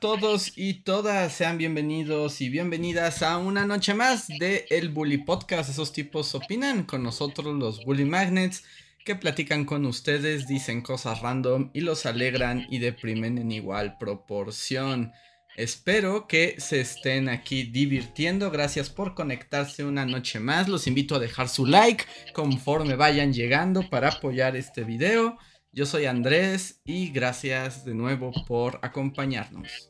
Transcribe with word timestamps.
Todos 0.00 0.52
y 0.56 0.82
todas, 0.82 1.34
sean 1.34 1.58
bienvenidos 1.58 2.40
y 2.40 2.48
bienvenidas 2.48 3.22
a 3.22 3.36
una 3.36 3.66
noche 3.66 3.92
más 3.92 4.28
de 4.28 4.64
El 4.70 4.88
Bully 4.88 5.18
Podcast. 5.18 5.68
Esos 5.68 5.92
tipos 5.92 6.34
opinan 6.34 6.84
con 6.84 7.02
nosotros 7.02 7.54
los 7.54 7.84
Bully 7.84 8.06
Magnets 8.06 8.64
que 9.04 9.14
platican 9.14 9.66
con 9.66 9.84
ustedes, 9.84 10.48
dicen 10.48 10.80
cosas 10.80 11.20
random 11.20 11.70
y 11.74 11.82
los 11.82 12.06
alegran 12.06 12.66
y 12.70 12.78
deprimen 12.78 13.36
en 13.36 13.52
igual 13.52 13.98
proporción. 13.98 15.12
Espero 15.54 16.26
que 16.26 16.54
se 16.58 16.80
estén 16.80 17.28
aquí 17.28 17.64
divirtiendo. 17.64 18.50
Gracias 18.50 18.88
por 18.88 19.14
conectarse 19.14 19.84
una 19.84 20.06
noche 20.06 20.40
más. 20.40 20.66
Los 20.66 20.86
invito 20.86 21.16
a 21.16 21.18
dejar 21.18 21.50
su 21.50 21.66
like 21.66 22.04
conforme 22.32 22.96
vayan 22.96 23.34
llegando 23.34 23.90
para 23.90 24.08
apoyar 24.08 24.56
este 24.56 24.82
video. 24.82 25.36
Yo 25.72 25.86
soy 25.86 26.06
Andrés 26.06 26.80
y 26.84 27.10
gracias 27.10 27.84
de 27.84 27.94
nuevo 27.94 28.32
por 28.48 28.80
acompañarnos. 28.82 29.89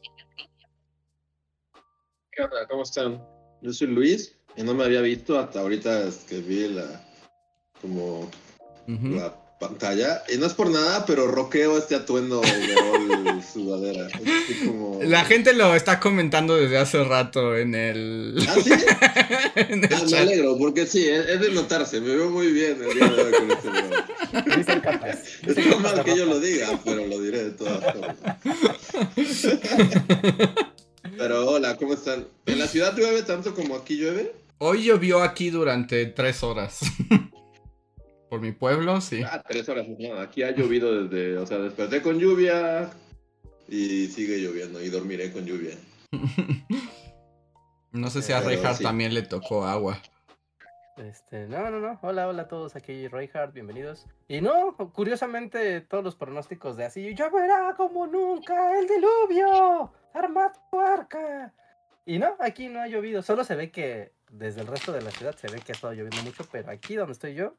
¿Qué 2.40 2.44
onda? 2.44 2.66
¿Cómo 2.70 2.84
están? 2.84 3.22
Yo 3.60 3.70
soy 3.70 3.88
Luis 3.88 4.34
y 4.56 4.62
no 4.62 4.72
me 4.72 4.84
había 4.84 5.02
visto 5.02 5.38
hasta 5.38 5.60
ahorita 5.60 6.08
que 6.26 6.40
vi 6.40 6.68
la 6.68 6.86
como 7.82 8.30
la 8.86 9.36
pantalla. 9.60 10.22
Y 10.32 10.38
no 10.38 10.46
es 10.46 10.54
por 10.54 10.70
nada, 10.70 11.04
pero 11.04 11.26
roqueo 11.26 11.76
este 11.76 11.96
atuendo 11.96 12.40
de 12.40 13.42
sudadera. 13.52 14.08
La 15.02 15.26
gente 15.26 15.52
lo 15.52 15.74
está 15.74 16.00
comentando 16.00 16.56
desde 16.56 16.78
hace 16.78 17.04
rato 17.04 17.58
en 17.58 17.74
el. 17.74 18.38
¿Ah, 18.48 18.54
sí? 18.54 18.70
en 19.56 19.84
el 19.84 19.92
ah, 19.92 20.02
Me 20.10 20.16
alegro, 20.16 20.56
porque 20.56 20.86
sí, 20.86 21.06
es, 21.06 21.42
de 21.42 21.50
notarse. 21.50 22.00
Me 22.00 22.16
veo 22.16 22.30
muy 22.30 22.52
bien 22.52 22.82
el 22.82 22.94
día 22.94 23.06
de 23.06 23.22
hoy 23.22 23.32
con 23.32 23.50
este 23.50 24.56
Dicen 24.56 24.80
capaz. 24.80 25.18
Es 25.46 25.66
normal 25.66 26.04
que 26.04 26.16
yo 26.16 26.24
lo 26.24 26.40
diga, 26.40 26.80
pero 26.86 27.06
lo 27.06 27.20
diré 27.20 27.44
de 27.44 27.50
todas 27.50 27.84
formas. 27.84 28.16
pero 31.20 31.46
hola, 31.46 31.76
¿cómo 31.76 31.92
están? 31.92 32.26
¿En 32.46 32.58
la 32.58 32.66
ciudad 32.66 32.96
llueve 32.96 33.22
tanto 33.22 33.54
como 33.54 33.76
aquí 33.76 33.98
llueve? 33.98 34.32
Hoy 34.56 34.84
llovió 34.84 35.20
aquí 35.22 35.50
durante 35.50 36.06
tres 36.06 36.42
horas. 36.42 36.80
Por 38.30 38.40
mi 38.40 38.52
pueblo, 38.52 39.02
sí. 39.02 39.20
Ah, 39.22 39.44
tres 39.46 39.68
horas. 39.68 39.86
No, 39.86 40.18
aquí 40.18 40.42
ha 40.42 40.52
llovido 40.52 41.04
desde, 41.04 41.36
o 41.36 41.46
sea, 41.46 41.58
desperté 41.58 42.00
con 42.00 42.18
lluvia 42.18 42.88
y 43.68 44.06
sigue 44.06 44.38
lloviendo 44.38 44.82
y 44.82 44.88
dormiré 44.88 45.30
con 45.30 45.44
lluvia. 45.44 45.76
no 47.92 48.08
sé 48.08 48.22
si 48.22 48.32
a 48.32 48.40
Reinhardt 48.40 48.80
también 48.80 49.12
le 49.12 49.20
tocó 49.20 49.66
agua. 49.66 50.00
Este, 51.00 51.46
no, 51.48 51.70
no, 51.70 51.80
no. 51.80 51.98
Hola, 52.02 52.28
hola 52.28 52.42
a 52.42 52.48
todos 52.48 52.76
aquí, 52.76 53.08
Reinhardt, 53.08 53.54
bienvenidos. 53.54 54.06
Y 54.28 54.42
no, 54.42 54.76
curiosamente, 54.92 55.80
todos 55.80 56.04
los 56.04 56.14
pronósticos 56.14 56.76
de 56.76 56.84
así, 56.84 57.14
lloverá 57.14 57.74
como 57.74 58.06
nunca 58.06 58.78
el 58.78 58.86
diluvio, 58.86 59.92
armad 60.12 60.52
arca. 60.72 61.54
Y 62.04 62.18
no, 62.18 62.36
aquí 62.38 62.68
no 62.68 62.80
ha 62.80 62.86
llovido, 62.86 63.22
solo 63.22 63.44
se 63.44 63.56
ve 63.56 63.70
que 63.70 64.12
desde 64.30 64.60
el 64.60 64.66
resto 64.66 64.92
de 64.92 65.00
la 65.00 65.10
ciudad 65.10 65.34
se 65.36 65.48
ve 65.48 65.60
que 65.60 65.72
ha 65.72 65.74
estado 65.74 65.94
lloviendo 65.94 66.22
mucho, 66.22 66.44
pero 66.52 66.70
aquí 66.70 66.96
donde 66.96 67.12
estoy 67.12 67.34
yo, 67.34 67.56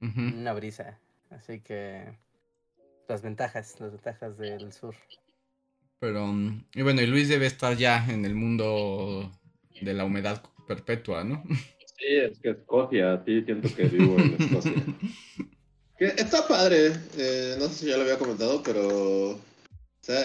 una 0.00 0.52
brisa. 0.52 0.98
Así 1.30 1.60
que 1.60 2.18
las 3.06 3.22
ventajas, 3.22 3.78
las 3.78 3.92
ventajas 3.92 4.36
del 4.38 4.72
sur. 4.72 4.96
Pero, 6.00 6.26
mm, 6.26 6.64
y 6.74 6.82
bueno, 6.82 7.00
y 7.00 7.06
Luis 7.06 7.28
debe 7.28 7.46
estar 7.46 7.76
ya 7.76 8.04
en 8.08 8.24
el 8.24 8.34
mundo 8.34 9.30
de 9.80 9.94
la 9.94 10.04
humedad 10.04 10.42
perpetua, 10.66 11.22
¿no? 11.22 11.44
Sí, 12.00 12.06
es 12.16 12.38
que 12.38 12.50
Escocia, 12.50 13.22
sí, 13.26 13.42
siento 13.42 13.68
que 13.74 13.84
vivo 13.84 14.16
en 14.18 14.36
Escocia. 14.40 14.72
está 15.98 16.48
padre, 16.48 16.92
eh, 17.18 17.56
no 17.58 17.68
sé 17.68 17.74
si 17.74 17.86
ya 17.86 17.96
lo 17.96 18.02
había 18.02 18.18
comentado, 18.18 18.62
pero... 18.62 19.32
O 19.32 20.02
sea, 20.02 20.18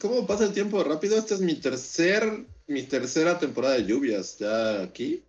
¿cómo 0.00 0.26
pasa 0.26 0.44
el 0.44 0.54
tiempo 0.54 0.82
rápido? 0.82 1.18
Esta 1.18 1.34
es 1.34 1.42
mi 1.42 1.54
tercer, 1.54 2.46
mi 2.66 2.82
tercera 2.84 3.38
temporada 3.38 3.74
de 3.74 3.84
lluvias 3.84 4.38
ya 4.38 4.82
aquí. 4.82 5.22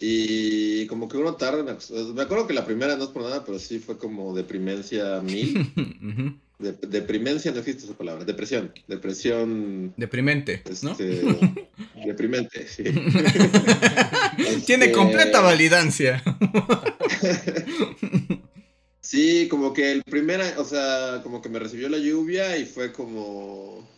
Y 0.00 0.88
como 0.88 1.08
que 1.08 1.16
uno 1.16 1.36
tarda 1.36 1.60
en 1.60 2.14
Me 2.14 2.22
acuerdo 2.22 2.48
que 2.48 2.54
la 2.54 2.66
primera 2.66 2.96
no 2.96 3.04
es 3.04 3.10
por 3.10 3.22
nada, 3.22 3.44
pero 3.44 3.60
sí 3.60 3.78
fue 3.78 3.96
como 3.96 4.34
deprimencia 4.34 5.20
mil. 5.20 5.54
deprimencia 6.60 7.52
no 7.52 7.58
existe 7.58 7.84
esa 7.84 7.94
palabra. 7.94 8.24
Depresión. 8.24 8.72
Depresión. 8.86 9.94
Deprimente, 9.96 10.62
¿no? 10.82 10.92
Este, 10.92 11.14
deprimente, 12.06 12.68
sí. 12.68 12.84
Tiene 14.66 14.86
este, 14.86 14.92
completa 14.92 15.40
validancia. 15.40 16.20
sí, 19.00 19.48
como 19.48 19.72
que 19.72 19.92
el 19.92 20.02
primer, 20.02 20.40
o 20.58 20.64
sea, 20.64 21.20
como 21.22 21.40
que 21.40 21.48
me 21.48 21.58
recibió 21.58 21.88
la 21.88 21.98
lluvia 21.98 22.56
y 22.58 22.66
fue 22.66 22.92
como. 22.92 23.88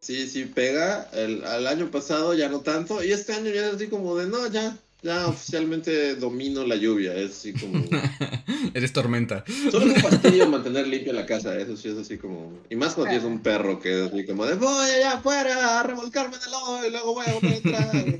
Sí, 0.00 0.28
sí, 0.28 0.44
pega. 0.44 1.10
El, 1.12 1.44
al 1.44 1.66
año 1.66 1.90
pasado 1.90 2.34
ya 2.34 2.48
no 2.48 2.60
tanto. 2.60 3.02
Y 3.02 3.10
este 3.10 3.32
año 3.32 3.50
ya 3.50 3.70
así 3.70 3.88
como 3.88 4.16
de 4.16 4.26
no, 4.26 4.46
ya, 4.46 4.78
ya 5.06 5.28
oficialmente 5.28 6.16
domino 6.16 6.64
la 6.64 6.76
lluvia, 6.76 7.14
es 7.14 7.30
así 7.30 7.52
como... 7.52 7.82
Eres 8.74 8.92
tormenta. 8.92 9.44
Solo 9.70 9.86
es 9.86 9.96
un 9.96 10.02
fastidio 10.10 10.48
mantener 10.48 10.86
limpia 10.86 11.12
la 11.12 11.24
casa, 11.24 11.56
eso 11.56 11.76
sí 11.76 11.88
es 11.88 11.96
así 11.96 12.18
como... 12.18 12.52
Y 12.68 12.76
más 12.76 12.94
cuando 12.94 13.10
tienes 13.10 13.26
un 13.26 13.40
perro 13.40 13.80
que 13.80 14.04
es 14.04 14.12
así 14.12 14.26
como 14.26 14.44
de 14.44 14.54
voy 14.54 14.90
allá 14.90 15.12
afuera 15.12 15.80
a 15.80 15.82
revolcarme 15.84 16.36
en 16.36 16.42
el 16.42 16.50
lodo 16.50 16.86
y 16.86 16.90
luego 16.90 17.14
voy 17.14 17.26
a 17.26 17.56
entrar. 17.56 18.18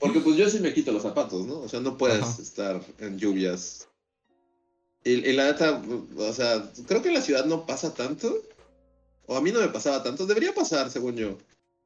Porque 0.00 0.20
pues 0.20 0.36
yo 0.36 0.48
sí 0.48 0.60
me 0.60 0.72
quito 0.72 0.92
los 0.92 1.02
zapatos, 1.02 1.46
¿no? 1.46 1.60
O 1.60 1.68
sea, 1.68 1.80
no 1.80 1.96
puedes 1.98 2.38
estar 2.38 2.80
en 2.98 3.18
lluvias. 3.18 3.88
Y, 5.04 5.12
y 5.12 5.32
la 5.34 5.44
neta, 5.44 5.82
o 6.16 6.32
sea, 6.32 6.70
creo 6.86 7.02
que 7.02 7.08
en 7.08 7.14
la 7.14 7.20
ciudad 7.20 7.44
no 7.44 7.66
pasa 7.66 7.92
tanto. 7.92 8.34
O 9.26 9.36
a 9.36 9.40
mí 9.40 9.52
no 9.52 9.60
me 9.60 9.68
pasaba 9.68 10.02
tanto. 10.02 10.26
Debería 10.26 10.54
pasar, 10.54 10.90
según 10.90 11.16
yo. 11.16 11.38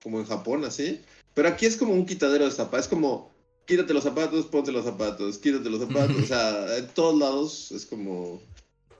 Como 0.02 0.20
en 0.20 0.26
Japón, 0.26 0.64
así. 0.64 1.00
Pero 1.34 1.48
aquí 1.48 1.66
es 1.66 1.76
como 1.76 1.92
un 1.92 2.06
quitadero 2.06 2.44
de 2.44 2.50
zapatos. 2.50 2.86
Es 2.86 2.88
como 2.88 3.30
quítate 3.68 3.92
los 3.92 4.02
zapatos, 4.02 4.46
ponte 4.46 4.72
los 4.72 4.84
zapatos, 4.84 5.38
quítate 5.38 5.70
los 5.70 5.80
zapatos. 5.80 6.16
o 6.16 6.26
sea, 6.26 6.78
en 6.78 6.88
todos 6.88 7.16
lados 7.16 7.70
es 7.70 7.86
como. 7.86 8.40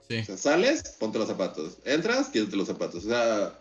Sí. 0.09 0.19
O 0.19 0.25
sea, 0.25 0.37
sales, 0.37 0.97
ponte 1.01 1.19
los 1.19 1.27
zapatos. 1.27 1.79
Entras, 1.85 2.29
quítate 2.29 2.55
los 2.55 2.69
zapatos. 2.69 3.05
O 3.05 3.09
sea, 3.09 3.59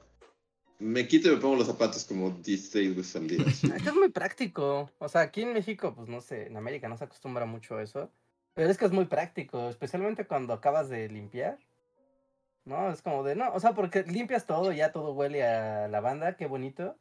me 0.79 1.07
quito 1.07 1.29
y 1.29 1.35
me 1.35 1.41
pongo 1.41 1.56
los 1.56 1.67
zapatos 1.67 2.03
como 2.03 2.31
16 2.31 2.96
veces 2.96 3.16
al 3.16 3.28
día. 3.28 3.46
Es 3.88 3.96
muy 3.96 4.09
práctico. 4.09 4.91
O 5.00 5.09
sea, 5.09 5.22
aquí 5.22 5.41
en 5.41 5.53
México, 5.53 5.96
pues 5.96 6.09
no 6.09 6.22
sé, 6.22 6.47
en 6.47 6.57
América 6.57 6.90
no 6.90 6.97
se 6.97 7.06
acostumbra 7.06 7.46
mucho 7.46 7.78
a 7.78 7.84
eso. 7.84 8.12
Pero 8.53 8.69
es 8.69 8.78
que 8.78 8.85
es 8.85 8.91
muy 8.91 9.06
práctico, 9.06 9.69
especialmente 9.69 10.25
cuando 10.25 10.53
acabas 10.53 10.90
de 10.90 11.07
limpiar. 11.09 11.57
¿No? 12.66 12.91
Es 12.91 13.01
como 13.01 13.23
de, 13.23 13.35
no, 13.35 13.53
o 13.53 13.62
sea, 13.62 13.73
porque 13.73 14.03
limpias 14.03 14.46
todo, 14.46 14.73
ya 14.73 14.91
todo 14.91 15.13
huele 15.13 15.46
a 15.47 15.88
lavanda, 15.88 16.35
qué 16.35 16.47
bonito. 16.47 16.97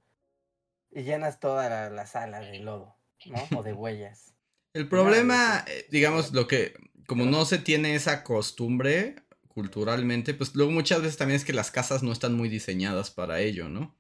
Y 0.93 1.03
llenas 1.03 1.41
toda 1.41 1.91
la 1.91 2.07
sala 2.07 2.39
de 2.39 2.61
lodo. 2.61 2.95
¿No? 3.25 3.59
O 3.59 3.63
de 3.63 3.73
huellas. 3.73 4.35
El 4.73 4.89
problema, 4.89 5.65
eh, 5.67 5.87
digamos, 5.91 6.33
lo 6.33 6.47
que, 6.47 6.75
como 7.07 7.25
no 7.25 7.45
se 7.45 7.59
tiene 7.59 7.95
esa 7.95 8.23
costumbre 8.23 9.17
culturalmente, 9.49 10.35
pues 10.35 10.55
luego 10.55 10.71
muchas 10.71 11.01
veces 11.01 11.17
también 11.17 11.37
es 11.37 11.45
que 11.45 11.55
las 11.55 11.71
casas 11.71 12.03
no 12.03 12.13
están 12.13 12.35
muy 12.35 12.49
diseñadas 12.51 13.11
para 13.11 13.41
ello, 13.41 13.69
¿no? 13.71 13.97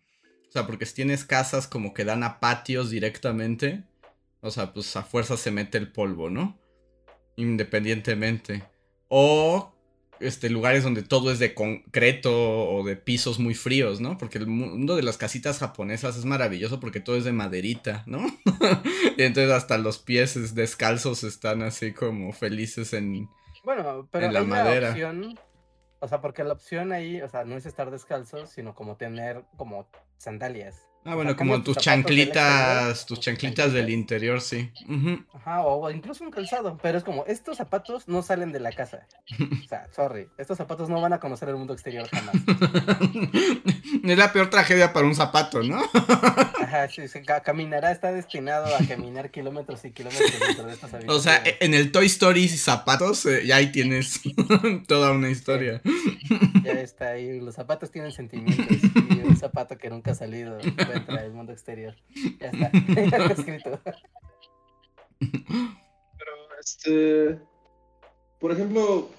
O 0.48 0.52
sea, 0.52 0.66
porque 0.66 0.84
si 0.84 0.94
tienes 0.94 1.24
casas 1.24 1.66
como 1.66 1.94
que 1.94 2.04
dan 2.04 2.22
a 2.22 2.40
patios 2.40 2.90
directamente, 2.90 3.84
o 4.40 4.50
sea, 4.50 4.72
pues 4.72 4.94
a 4.96 5.02
fuerza 5.02 5.36
se 5.36 5.50
mete 5.50 5.78
el 5.78 5.90
polvo, 5.90 6.28
¿no? 6.28 6.58
Independientemente. 7.36 8.64
O 9.08 9.72
este, 10.20 10.50
lugares 10.50 10.84
donde 10.84 11.02
todo 11.02 11.30
es 11.30 11.38
de 11.38 11.54
concreto 11.54 12.68
o 12.68 12.84
de 12.84 12.96
pisos 12.96 13.38
muy 13.38 13.54
fríos, 13.54 14.00
¿no? 14.00 14.18
Porque 14.18 14.38
el 14.38 14.46
mundo 14.46 14.96
de 14.96 15.02
las 15.02 15.16
casitas 15.16 15.58
japonesas 15.58 16.16
es 16.16 16.24
maravilloso 16.24 16.80
porque 16.80 17.00
todo 17.00 17.16
es 17.16 17.24
de 17.24 17.32
maderita, 17.32 18.02
¿no? 18.06 18.26
y 19.16 19.22
entonces 19.22 19.52
hasta 19.52 19.78
los 19.78 19.98
pies 19.98 20.54
descalzos 20.54 21.24
están 21.24 21.62
así 21.62 21.92
como 21.92 22.32
felices 22.32 22.92
en, 22.92 23.28
bueno, 23.66 24.08
pero 24.12 24.30
la 24.30 24.44
madera. 24.44 24.90
opción, 24.90 25.36
o 25.98 26.06
sea, 26.06 26.20
porque 26.20 26.44
la 26.44 26.52
opción 26.52 26.92
ahí, 26.92 27.20
o 27.20 27.28
sea, 27.28 27.44
no 27.44 27.56
es 27.56 27.66
estar 27.66 27.90
descalzo, 27.90 28.46
sino 28.46 28.76
como 28.76 28.96
tener 28.96 29.42
como 29.56 29.88
sandalias, 30.18 30.85
Ah, 31.06 31.14
bueno, 31.14 31.36
como 31.36 31.62
tus 31.62 31.76
chanclitas, 31.76 33.06
tus 33.06 33.20
chanclitas 33.20 33.72
del 33.72 33.90
interior, 33.90 34.40
sí. 34.40 34.70
Ajá, 35.32 35.62
o 35.64 35.90
incluso 35.90 36.24
un 36.24 36.30
calzado, 36.30 36.78
pero 36.82 36.98
es 36.98 37.04
como, 37.04 37.24
estos 37.26 37.56
zapatos 37.58 38.08
no 38.08 38.22
salen 38.22 38.52
de 38.52 38.60
la 38.60 38.72
casa. 38.72 39.06
O 39.66 39.68
sea, 39.68 39.88
sorry, 39.94 40.28
estos 40.38 40.56
zapatos 40.58 40.88
no 40.88 41.00
van 41.00 41.12
a 41.12 41.18
conocer 41.18 41.48
el 41.48 41.56
mundo 41.56 41.72
exterior 41.72 42.08
jamás. 42.08 42.36
es 44.04 44.18
la 44.18 44.32
peor 44.32 44.48
tragedia 44.50 44.92
para 44.92 45.06
un 45.06 45.14
zapato, 45.14 45.62
¿no? 45.62 45.80
Ajá, 46.62 46.88
sí, 46.88 47.08
sí, 47.08 47.22
ca- 47.22 47.40
caminará, 47.42 47.90
está 47.90 48.12
destinado 48.12 48.74
a 48.74 48.78
caminar 48.86 49.30
kilómetros 49.30 49.84
y 49.84 49.90
kilómetros 49.92 50.32
dentro 50.40 50.66
de 50.66 50.72
estas 50.74 50.92
O 51.08 51.18
sea, 51.20 51.34
habitaciones. 51.36 51.56
en 51.60 51.74
el 51.74 51.90
Toy 51.92 52.06
Story 52.06 52.48
zapatos, 52.48 53.26
eh, 53.26 53.44
ya 53.46 53.56
ahí 53.56 53.72
tienes 53.72 54.20
toda 54.86 55.12
una 55.12 55.30
historia. 55.30 55.80
Ya 56.62 56.72
está 56.72 57.10
ahí, 57.10 57.40
los 57.40 57.54
zapatos 57.54 57.90
tienen 57.90 58.12
sentimientos 58.12 58.66
y 59.10 59.20
un 59.20 59.36
zapato 59.36 59.76
que 59.78 59.90
nunca 59.90 60.12
ha 60.12 60.14
salido 60.14 60.58
encuentra 60.96 61.24
el 61.24 61.32
mundo 61.32 61.52
exterior. 61.52 61.94
Ya 62.40 62.48
está, 62.48 62.70
ya 62.94 63.16
está 63.16 63.32
escrito. 63.32 63.80
Pero, 65.18 66.32
este. 66.60 67.38
Por 68.38 68.52
ejemplo. 68.52 69.10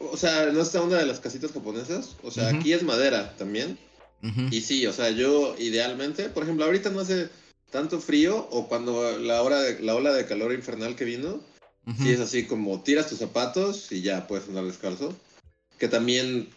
O 0.00 0.16
sea, 0.16 0.46
no 0.46 0.60
está 0.60 0.82
una 0.82 0.98
de 0.98 1.06
las 1.06 1.20
casitas 1.20 1.52
japonesas. 1.52 2.16
O 2.22 2.30
sea, 2.30 2.48
Ujú. 2.48 2.56
aquí 2.56 2.72
es 2.72 2.82
madera 2.82 3.34
también. 3.36 3.78
Ujú. 4.22 4.48
Y 4.50 4.60
sí, 4.60 4.86
o 4.86 4.92
sea, 4.92 5.10
yo 5.10 5.54
idealmente, 5.58 6.28
por 6.28 6.42
ejemplo, 6.42 6.64
ahorita 6.64 6.90
no 6.90 7.00
hace 7.00 7.28
tanto 7.70 8.00
frío 8.00 8.48
o 8.50 8.68
cuando 8.68 9.18
la 9.18 9.42
hora 9.42 9.60
de, 9.60 9.80
la 9.80 9.94
ola 9.94 10.12
de 10.12 10.26
calor 10.26 10.52
infernal 10.52 10.96
que 10.96 11.04
vino, 11.04 11.40
Ujú. 11.86 12.02
sí 12.02 12.10
es 12.10 12.20
así 12.20 12.46
como 12.46 12.82
tiras 12.82 13.08
tus 13.08 13.18
zapatos 13.18 13.92
y 13.92 14.02
ya 14.02 14.26
puedes 14.26 14.48
andar 14.48 14.64
descalzo. 14.64 15.14
Que 15.78 15.88
también 15.88 16.48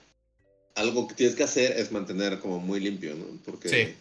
algo 0.76 1.08
que 1.08 1.16
tienes 1.16 1.36
que 1.36 1.44
hacer 1.44 1.74
es 1.74 1.92
mantener 1.92 2.40
como 2.40 2.60
muy 2.60 2.80
limpio, 2.80 3.16
¿no? 3.16 3.26
Porque 3.46 3.70
Sí. 3.70 3.96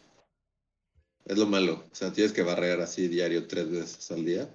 Es 1.26 1.37
lo 1.37 1.46
malo. 1.46 1.84
O 1.90 1.94
sea, 1.94 2.12
tienes 2.12 2.32
que 2.32 2.43
barrer 2.43 2.81
así 2.81 3.08
diario 3.08 3.46
tres 3.46 3.70
veces 3.70 4.11
al 4.11 4.25
día. 4.25 4.49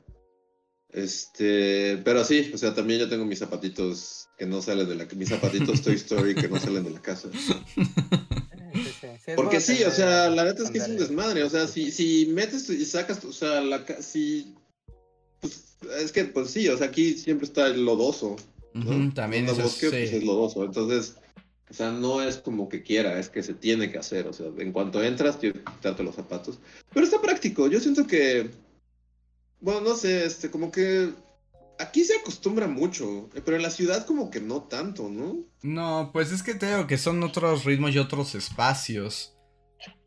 Este, 0.89 1.97
pero 2.03 2.23
sí, 2.25 2.51
o 2.53 2.57
sea, 2.57 2.73
también 2.73 2.99
yo 2.99 3.09
tengo 3.09 3.23
mis 3.23 3.39
zapatitos 3.39 4.27
que 4.37 4.45
no 4.45 4.61
salen 4.61 4.89
de 4.89 4.95
la 4.95 5.07
mis 5.15 5.29
zapatitos 5.29 5.81
Toy 5.81 5.95
Story 5.95 6.35
que 6.35 6.49
no 6.49 6.59
salen 6.59 6.83
de 6.83 6.91
la 6.91 7.01
casa. 7.01 7.29
Sí, 8.73 8.79
sí, 8.83 8.91
sí. 9.01 9.07
Sí, 9.25 9.31
Porque 9.35 9.59
sí, 9.59 9.83
o 9.83 9.91
sea, 9.91 10.29
la 10.29 10.45
neta 10.45 10.63
es 10.63 10.71
que 10.71 10.77
es 10.77 10.87
un 10.87 10.95
desmadre. 10.95 11.43
O 11.43 11.49
sea, 11.49 11.67
si, 11.67 11.91
si 11.91 12.27
metes 12.27 12.69
y 12.69 12.85
sacas, 12.85 13.23
o 13.25 13.33
sea, 13.33 13.59
la, 13.59 13.85
si. 14.01 14.55
Pues, 15.41 15.77
es 15.99 16.13
que, 16.13 16.23
pues 16.23 16.51
sí, 16.51 16.69
o 16.69 16.77
sea, 16.77 16.87
aquí 16.87 17.15
siempre 17.15 17.47
está 17.47 17.67
el 17.67 17.83
lodoso. 17.83 18.37
También 19.13 19.45
Cuando 19.45 19.51
eso 19.51 19.61
es, 19.61 19.63
bosque, 19.63 19.89
pues, 19.89 20.09
sí. 20.09 20.15
es 20.15 20.23
lodoso. 20.23 20.63
Entonces, 20.63 21.17
o 21.71 21.73
sea, 21.73 21.89
no 21.89 22.21
es 22.21 22.35
como 22.35 22.67
que 22.67 22.83
quiera, 22.83 23.17
es 23.17 23.29
que 23.29 23.41
se 23.41 23.53
tiene 23.53 23.89
que 23.89 23.97
hacer. 23.97 24.27
O 24.27 24.33
sea, 24.33 24.47
en 24.57 24.73
cuanto 24.73 25.01
entras, 25.01 25.37
que 25.37 25.53
quitarte 25.53 26.03
los 26.03 26.15
zapatos. 26.15 26.59
Pero 26.93 27.05
está 27.05 27.21
práctico. 27.21 27.67
Yo 27.69 27.79
siento 27.79 28.05
que. 28.05 28.51
Bueno, 29.61 29.79
no 29.79 29.95
sé, 29.95 30.25
este, 30.25 30.51
como 30.51 30.69
que. 30.69 31.13
Aquí 31.79 32.03
se 32.03 32.17
acostumbra 32.17 32.67
mucho, 32.67 33.29
pero 33.45 33.55
en 33.55 33.63
la 33.63 33.71
ciudad 33.71 34.05
como 34.05 34.29
que 34.29 34.41
no 34.41 34.63
tanto, 34.63 35.09
¿no? 35.09 35.45
No, 35.63 36.11
pues 36.13 36.31
es 36.31 36.43
que 36.43 36.53
te 36.53 36.67
digo 36.67 36.85
que 36.85 36.97
son 36.97 37.23
otros 37.23 37.63
ritmos 37.63 37.95
y 37.95 37.99
otros 37.99 38.35
espacios. 38.35 39.33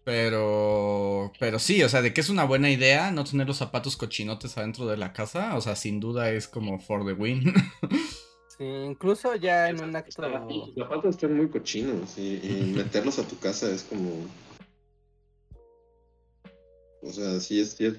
Pero, 0.04 1.32
pero 1.40 1.58
sí, 1.58 1.82
o 1.82 1.88
sea, 1.88 2.02
de 2.02 2.12
que 2.12 2.20
es 2.20 2.28
una 2.28 2.44
buena 2.44 2.70
idea 2.70 3.10
no 3.10 3.24
tener 3.24 3.46
los 3.46 3.56
zapatos 3.56 3.96
cochinotes 3.96 4.56
adentro 4.58 4.86
de 4.86 4.98
la 4.98 5.14
casa, 5.14 5.56
o 5.56 5.62
sea, 5.62 5.74
sin 5.74 5.98
duda 5.98 6.30
es 6.30 6.46
como 6.46 6.78
for 6.78 7.06
the 7.06 7.14
win. 7.14 7.54
Sí, 8.56 8.64
incluso 8.64 9.34
ya 9.34 9.68
en 9.68 9.82
un 9.82 9.96
acto. 9.96 10.22
Los 10.22 10.74
zapatos 10.74 11.16
están 11.16 11.36
muy 11.36 11.48
cochinos 11.48 12.16
y, 12.18 12.40
y 12.42 12.72
meterlos 12.76 13.18
a 13.18 13.26
tu 13.26 13.38
casa 13.38 13.70
es 13.70 13.82
como. 13.82 14.10
O 17.02 17.10
sea, 17.10 17.40
sí 17.40 17.60
es, 17.60 17.72
sí 17.72 17.86
es 17.86 17.94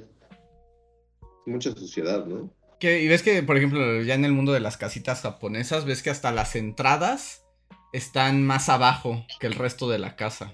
mucha 1.46 1.72
suciedad, 1.72 2.26
¿no? 2.26 2.50
Que, 2.80 3.02
y 3.02 3.08
ves 3.08 3.22
que, 3.22 3.44
por 3.44 3.58
ejemplo, 3.58 4.02
ya 4.02 4.16
en 4.16 4.26
el 4.26 4.34
mundo 4.34 4.52
de 4.52 4.60
las 4.60 4.78
casitas 4.78 5.22
japonesas, 5.22 5.86
ves 5.86 6.02
que 6.02 6.10
hasta 6.10 6.32
las 6.32 6.56
entradas 6.56 7.44
están 7.94 8.44
más 8.44 8.68
abajo 8.70 9.26
que 9.40 9.48
el 9.48 9.54
resto 9.54 9.90
de 9.90 10.00
la 10.00 10.16
casa. 10.16 10.54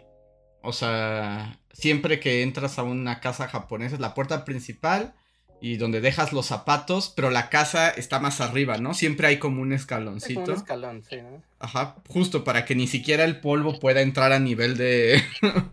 O 0.64 0.74
sea, 0.74 1.60
siempre 1.74 2.20
que 2.20 2.44
entras 2.44 2.78
a 2.78 2.84
una 2.84 3.20
casa 3.20 3.48
japonesa 3.48 3.96
es 3.96 4.02
la 4.02 4.14
puerta 4.14 4.46
principal 4.46 5.16
y 5.62 5.78
donde 5.78 6.02
dejas 6.02 6.34
los 6.34 6.48
zapatos, 6.48 7.14
pero 7.16 7.30
la 7.30 7.50
casa 7.50 7.90
está 7.90 8.20
más 8.20 8.42
arriba, 8.42 8.78
¿no? 8.80 8.94
Siempre 8.96 9.28
hay 9.28 9.38
como 9.38 9.62
un 9.62 9.72
Es 9.74 9.86
como 9.86 10.00
escaloncito. 10.00 10.42
un 10.42 10.52
escalón, 10.58 11.04
sí, 11.08 11.18
¿no? 11.22 11.44
Ajá, 11.60 11.96
justo 12.08 12.44
para 12.44 12.66
que 12.66 12.74
ni 12.76 12.88
siquiera 12.88 13.24
el 13.24 13.40
polvo 13.40 13.80
pueda 13.80 14.02
entrar 14.02 14.32
a 14.32 14.40
nivel 14.40 14.76
de 14.78 15.22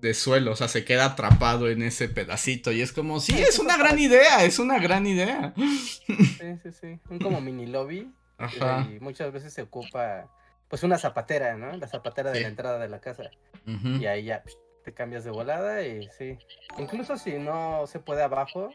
de 0.00 0.14
suelo, 0.14 0.52
o 0.52 0.56
sea, 0.56 0.68
se 0.68 0.84
queda 0.84 1.06
atrapado 1.06 1.68
en 1.68 1.82
ese 1.82 2.08
pedacito 2.08 2.70
y 2.70 2.82
es 2.82 2.92
como, 2.92 3.18
sí, 3.18 3.34
es 3.36 3.58
una 3.58 3.76
gran 3.76 3.98
idea, 3.98 4.44
es 4.44 4.58
una 4.60 4.78
gran 4.78 5.06
idea. 5.08 5.52
Sí, 5.56 6.36
sí, 6.62 6.70
sí. 6.80 7.00
Un 7.10 7.18
como 7.18 7.40
mini 7.40 7.66
lobby. 7.66 8.12
Ajá. 8.38 8.86
Y 8.94 9.00
muchas 9.00 9.32
veces 9.32 9.52
se 9.52 9.62
ocupa, 9.62 10.30
pues, 10.68 10.84
una 10.84 10.98
zapatera, 10.98 11.56
¿no? 11.56 11.72
La 11.76 11.88
zapatera 11.88 12.30
de 12.30 12.36
Sí. 12.36 12.42
la 12.42 12.48
entrada 12.48 12.78
de 12.78 12.88
la 12.88 13.00
casa. 13.00 13.24
Y 13.66 14.06
ahí 14.06 14.24
ya 14.26 14.44
te 14.88 14.94
cambias 14.94 15.22
de 15.22 15.30
volada 15.30 15.86
y 15.86 16.08
sí. 16.16 16.38
Incluso 16.78 17.18
si 17.18 17.32
no 17.32 17.86
se 17.86 18.00
puede 18.00 18.22
abajo, 18.22 18.70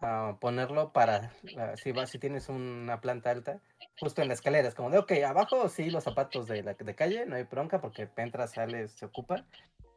ah, 0.00 0.36
ponerlo 0.40 0.92
para, 0.92 1.32
ah, 1.58 1.72
si, 1.74 1.90
vas, 1.90 2.10
si 2.10 2.20
tienes 2.20 2.48
una 2.48 3.00
planta 3.00 3.30
alta, 3.30 3.60
justo 3.98 4.22
en 4.22 4.28
la 4.28 4.34
escalera. 4.34 4.68
Es 4.68 4.76
como 4.76 4.90
de, 4.90 4.98
ok, 4.98 5.10
abajo 5.26 5.68
sí 5.68 5.90
los 5.90 6.04
zapatos 6.04 6.46
de, 6.46 6.62
la, 6.62 6.74
de 6.74 6.94
calle, 6.94 7.26
no 7.26 7.34
hay 7.34 7.42
bronca 7.42 7.80
porque 7.80 8.08
entras, 8.16 8.52
sales, 8.52 8.92
se 8.92 9.06
ocupa. 9.06 9.44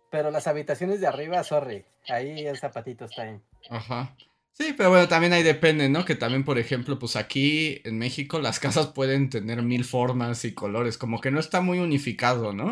Pero 0.09 0.31
las 0.31 0.47
habitaciones 0.47 0.99
de 0.99 1.07
arriba, 1.07 1.43
sorry, 1.43 1.85
ahí 2.09 2.47
el 2.47 2.57
zapatito 2.57 3.05
está 3.05 3.23
ahí. 3.23 3.39
Ajá. 3.69 4.15
Sí, 4.51 4.73
pero 4.75 4.89
bueno, 4.89 5.07
también 5.07 5.33
ahí 5.33 5.43
depende, 5.43 5.89
¿no? 5.89 6.05
Que 6.05 6.15
también, 6.15 6.43
por 6.43 6.57
ejemplo, 6.57 6.97
pues 6.97 7.17
aquí 7.17 7.81
en 7.83 7.99
México 7.99 8.39
las 8.39 8.59
casas 8.59 8.87
pueden 8.87 9.29
tener 9.29 9.61
mil 9.61 9.83
formas 9.83 10.43
y 10.43 10.55
colores, 10.55 10.97
como 10.97 11.21
que 11.21 11.29
no 11.29 11.39
está 11.39 11.61
muy 11.61 11.77
unificado, 11.77 12.51
¿no? 12.51 12.71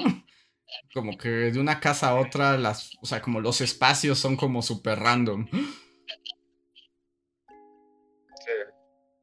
Como 0.94 1.18
que 1.18 1.30
de 1.30 1.60
una 1.60 1.80
casa 1.80 2.10
a 2.10 2.16
otra, 2.16 2.58
las, 2.58 2.92
o 3.02 3.06
sea, 3.06 3.22
como 3.22 3.42
los 3.42 3.62
espacios 3.62 4.20
son 4.20 4.36
como 4.36 4.62
súper 4.62 5.00
random. 5.00 5.48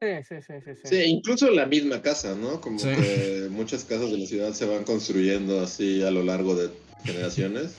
Sí, 0.01 0.07
sí, 0.27 0.35
sí, 0.41 0.53
sí. 0.65 0.71
sí. 0.83 0.87
Sí, 0.95 1.03
incluso 1.03 1.51
la 1.51 1.67
misma 1.67 2.01
casa, 2.01 2.35
¿no? 2.35 2.59
Como 2.59 2.79
Sí. 2.79 2.87
que 2.87 3.47
muchas 3.51 3.85
casas 3.85 4.09
de 4.11 4.17
la 4.17 4.25
ciudad 4.25 4.53
se 4.53 4.65
van 4.65 4.83
construyendo 4.83 5.61
así 5.61 6.01
a 6.03 6.09
lo 6.09 6.23
largo 6.23 6.55
de 6.55 6.71
generaciones 7.03 7.75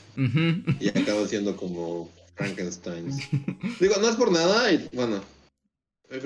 y 0.78 0.88
acaban 0.88 1.28
siendo 1.28 1.56
como 1.56 2.08
Frankensteins. 2.36 3.16
Digo, 3.80 3.96
no 4.00 4.08
es 4.08 4.16
por 4.16 4.30
nada, 4.30 4.72
y 4.72 4.88
bueno, 4.92 5.20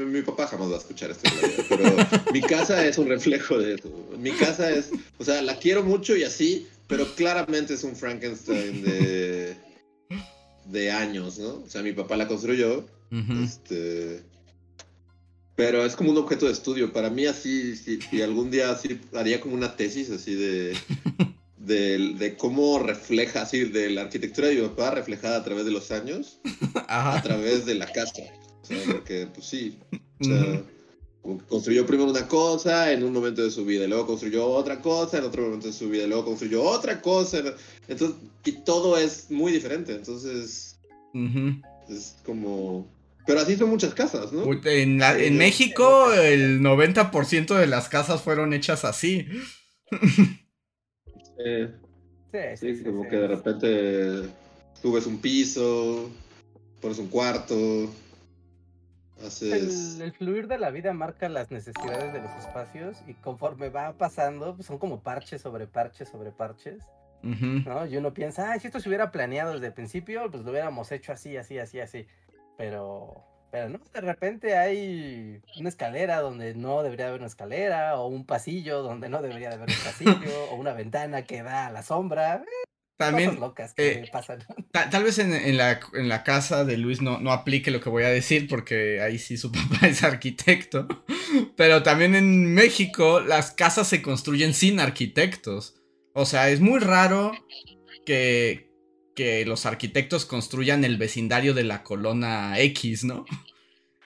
mi 0.07 0.21
papá 0.23 0.47
jamás 0.49 0.71
va 0.71 0.75
a 0.75 0.79
escuchar 0.79 1.11
esto, 1.13 1.31
pero 1.69 1.85
mi 2.33 2.43
casa 2.43 2.87
es 2.87 2.99
un 2.99 3.09
reflejo 3.09 3.59
de 3.59 3.75
eso. 3.77 3.89
Mi 4.19 4.33
casa 4.33 4.71
es, 4.71 4.91
o 5.19 5.25
sea, 5.25 5.41
la 5.43 5.59
quiero 5.59 5.83
mucho 5.83 6.15
y 6.17 6.25
así, 6.25 6.67
pero 6.87 7.07
claramente 7.15 7.75
es 7.75 7.85
un 7.85 7.97
Frankenstein 7.97 8.83
de, 8.83 9.57
de 10.67 10.91
años, 10.91 11.39
¿no? 11.39 11.63
O 11.65 11.69
sea, 11.69 11.83
mi 11.83 11.93
papá 11.93 12.17
la 12.17 12.29
construyó, 12.29 12.85
este... 13.43 14.23
Pero 15.55 15.87
es 15.87 15.97
como 15.97 16.11
un 16.11 16.19
objeto 16.19 16.45
de 16.47 16.53
estudio. 16.53 16.93
Para 16.93 17.09
mí 17.09 17.25
así, 17.25 17.77
si, 17.77 17.99
si 18.03 18.21
algún 18.21 18.51
día 18.51 18.71
así 18.71 19.01
haría 19.15 19.41
como 19.41 19.55
una 19.55 19.75
tesis 19.75 20.11
así 20.11 20.35
de, 20.35 20.77
de, 21.57 22.15
de 22.19 22.37
cómo 22.37 22.79
refleja, 22.79 23.41
así, 23.43 23.65
de 23.65 23.89
la 23.89 24.03
arquitectura 24.03 24.49
de 24.49 24.57
mi 24.57 24.69
papá 24.69 24.91
reflejada 24.91 25.39
a 25.39 25.45
través 25.45 25.65
de 25.65 25.71
los 25.71 25.91
años, 25.91 26.41
a 26.89 27.13
Ajá. 27.13 27.23
través 27.23 27.65
de 27.65 27.75
la 27.75 27.87
casa. 27.91 28.23
O 28.63 28.67
sea, 28.67 28.79
porque, 28.87 29.29
pues 29.33 29.47
sí, 29.47 29.79
o 30.21 30.25
sea, 30.25 30.63
construyó 31.49 31.87
primero 31.87 32.11
una 32.11 32.27
cosa 32.29 32.93
en 32.93 33.03
un 33.05 33.13
momento 33.13 33.43
de 33.43 33.51
su 33.51 33.65
vida, 33.65 33.85
y 33.85 33.89
luego 33.89 34.07
construyó 34.07 34.47
otra 34.47 34.81
cosa 34.81 35.19
en 35.19 35.25
otro 35.25 35.43
momento 35.45 35.67
de 35.67 35.73
su 35.73 35.89
vida, 35.89 36.05
y 36.05 36.09
luego 36.09 36.25
construyó 36.27 36.63
otra 36.63 37.01
cosa. 37.01 37.39
en- 37.39 37.53
Entonces, 37.89 38.17
y 38.45 38.53
todo 38.65 38.97
es 38.99 39.31
muy 39.31 39.53
diferente. 39.53 39.93
Entonces, 39.95 40.79
es 41.89 42.17
como... 42.25 42.87
Pero 43.27 43.41
así 43.41 43.57
son 43.57 43.71
muchas 43.71 43.93
casas, 43.95 44.33
¿no? 44.33 44.45
En, 44.65 44.99
la- 44.99 45.19
en 45.19 45.33
Sí. 45.33 45.39
México 45.39 46.13
el 46.13 46.61
90% 46.61 47.55
de 47.57 47.67
las 47.67 47.89
casas 47.89 48.23
fueron 48.23 48.53
hechas 48.53 48.85
así. 48.85 49.27
Eh, 51.39 51.71
Sí, 52.33 52.39
sí, 52.57 52.77
Sí, 52.77 52.83
como 52.85 53.05
sí. 53.05 53.09
que 53.11 53.17
de 53.17 53.29
repente 53.29 54.29
subes 54.83 55.07
un 55.07 55.19
piso, 55.19 56.11
pones 56.81 56.99
un 56.99 57.09
cuarto. 57.09 57.91
El, 59.41 60.03
el 60.03 60.13
fluir 60.13 60.47
de 60.47 60.59
la 60.59 60.71
vida 60.71 60.93
marca 60.93 61.29
las 61.29 61.51
necesidades 61.51 62.13
de 62.13 62.21
los 62.21 62.31
espacios 62.33 63.03
y 63.07 63.15
conforme 63.15 63.71
va 63.71 63.95
pasando, 63.95 64.55
pues 64.55 64.67
son 64.67 64.79
como 64.79 65.01
parches 65.01 65.41
sobre 65.41 65.67
parches 65.67 66.09
sobre 66.09 66.33
parches, 66.33 66.85
Ujú. 67.23 67.69
¿no? 67.69 67.87
Y 67.87 67.97
uno 67.97 68.13
piensa, 68.13 68.53
ay, 68.53 68.61
si 68.61 68.67
esto 68.67 68.79
se 68.81 68.89
hubiera 68.89 69.11
planeado 69.11 69.55
desde 69.55 69.69
el 69.69 69.73
principio, 69.73 70.31
pues 70.31 70.45
lo 70.45 70.51
hubiéramos 70.51 70.93
hecho 70.93 71.13
así, 71.13 71.37
así, 71.37 71.59
así, 71.59 71.81
así. 71.81 72.07
Pero, 72.59 73.25
pero 73.51 73.69
no, 73.69 73.81
de 73.93 74.01
repente 74.01 74.57
hay 74.57 75.41
una 75.59 75.69
escalera 75.69 76.21
donde 76.21 76.55
no 76.55 76.83
debería 76.83 77.09
haber 77.09 77.21
una 77.21 77.29
escalera, 77.29 77.99
o 77.99 78.07
un 78.07 78.27
pasillo 78.27 78.83
donde 78.83 79.09
no 79.09 79.23
debería 79.23 79.49
de 79.49 79.57
haber 79.57 79.71
un 79.71 79.85
pasillo, 79.85 80.51
o 80.53 80.57
una 80.57 80.73
ventana 80.73 81.23
que 81.23 81.43
da 81.43 81.67
a 81.67 81.71
la 81.71 81.83
sombra. 81.83 82.45
También, 82.97 83.29
Cosas 83.31 83.41
locas 83.41 83.75
que 83.75 83.91
eh, 83.93 84.09
pasan. 84.11 84.39
Ta- 84.73 84.89
Tal 84.91 85.05
vez 85.05 85.19
en, 85.19 85.33
en 85.35 85.57
la, 85.57 85.81
en 85.95 86.09
la 86.09 86.25
casa 86.25 86.65
de 86.65 86.79
Luis 86.79 87.03
no, 87.03 87.19
no 87.21 87.31
aplique 87.33 87.71
lo 87.71 87.81
que 87.81 87.91
voy 87.91 88.05
a 88.05 88.09
decir 88.09 88.49
porque 88.49 89.01
ahí 89.03 89.19
sí 89.19 89.37
su 89.37 89.53
papá 89.53 89.87
es 89.87 90.03
arquitecto. 90.03 90.89
Pero 91.57 91.83
también 91.83 92.15
en 92.15 92.55
México 92.55 93.21
las 93.21 93.51
casas 93.51 93.89
se 93.89 94.01
construyen 94.03 94.55
sin 94.55 94.81
arquitectos. 94.81 95.75
O 96.15 96.25
sea, 96.25 96.49
es 96.49 96.61
muy 96.61 96.81
raro 96.81 97.33
que, 98.07 98.71
que 99.15 99.45
los 99.45 99.67
arquitectos 99.67 100.25
construyan 100.25 100.85
el 100.85 100.97
vecindario 100.97 101.53
de 101.53 101.65
la 101.65 101.83
colona 101.83 102.59
X, 102.61 103.05
¿no? 103.05 103.27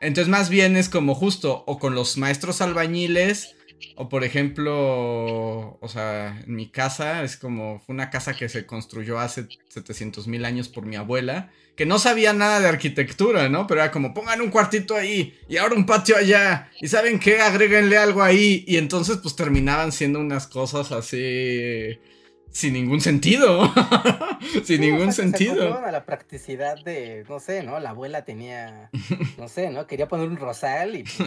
Entonces 0.01 0.29
más 0.29 0.49
bien 0.49 0.77
es 0.77 0.89
como 0.89 1.15
justo 1.15 1.63
o 1.67 1.79
con 1.79 1.95
los 1.95 2.17
maestros 2.17 2.61
albañiles 2.63 3.55
o 3.97 4.09
por 4.09 4.25
ejemplo, 4.25 5.79
o 5.81 5.89
sea, 5.89 6.43
en 6.47 6.55
mi 6.55 6.69
casa 6.69 7.23
es 7.23 7.37
como 7.37 7.83
una 7.89 8.11
casa 8.11 8.35
que 8.35 8.49
se 8.49 8.67
construyó 8.67 9.19
hace 9.19 9.49
700 9.69 10.27
mil 10.27 10.45
años 10.45 10.69
por 10.69 10.87
mi 10.87 10.97
abuela, 10.97 11.51
que 11.77 11.87
no 11.87 11.99
sabía 11.99 12.33
nada 12.33 12.61
de 12.61 12.69
arquitectura, 12.69 13.49
¿no? 13.49 13.67
Pero 13.67 13.81
era 13.81 13.91
como 13.91 14.13
pongan 14.13 14.41
un 14.41 14.51
cuartito 14.51 14.97
ahí 14.97 15.39
y 15.49 15.57
ahora 15.57 15.77
un 15.77 15.87
patio 15.87 16.17
allá 16.17 16.71
y 16.81 16.89
saben 16.89 17.19
qué, 17.19 17.41
agréguenle 17.41 17.97
algo 17.97 18.23
ahí 18.23 18.65
y 18.67 18.77
entonces 18.77 19.19
pues 19.23 19.37
terminaban 19.37 19.93
siendo 19.93 20.21
unas 20.21 20.47
cosas 20.47 20.93
así 20.93 21.99
sin 22.51 22.73
ningún 22.75 23.01
sentido, 23.01 23.73
sin 24.65 24.65
Sí, 24.65 24.79
ningún 24.79 25.09
o 25.09 25.13
sea, 25.13 25.25
que 25.25 25.31
Se 25.39 25.39
sentido. 25.39 25.79
a 25.85 25.91
la 25.93 26.05
practicidad 26.05 26.83
de, 26.83 27.25
no 27.29 27.41
sé, 27.41 27.63
¿no? 27.63 27.79
La 27.81 27.91
abuela 27.91 28.25
tenía, 28.25 28.91
no 29.39 29.49
sé, 29.49 29.71
¿no? 29.71 29.87
Quería 29.87 30.09
poner 30.09 30.29
un 30.29 30.37
rosal 30.37 30.97
y 30.97 31.05
pues, 31.05 31.19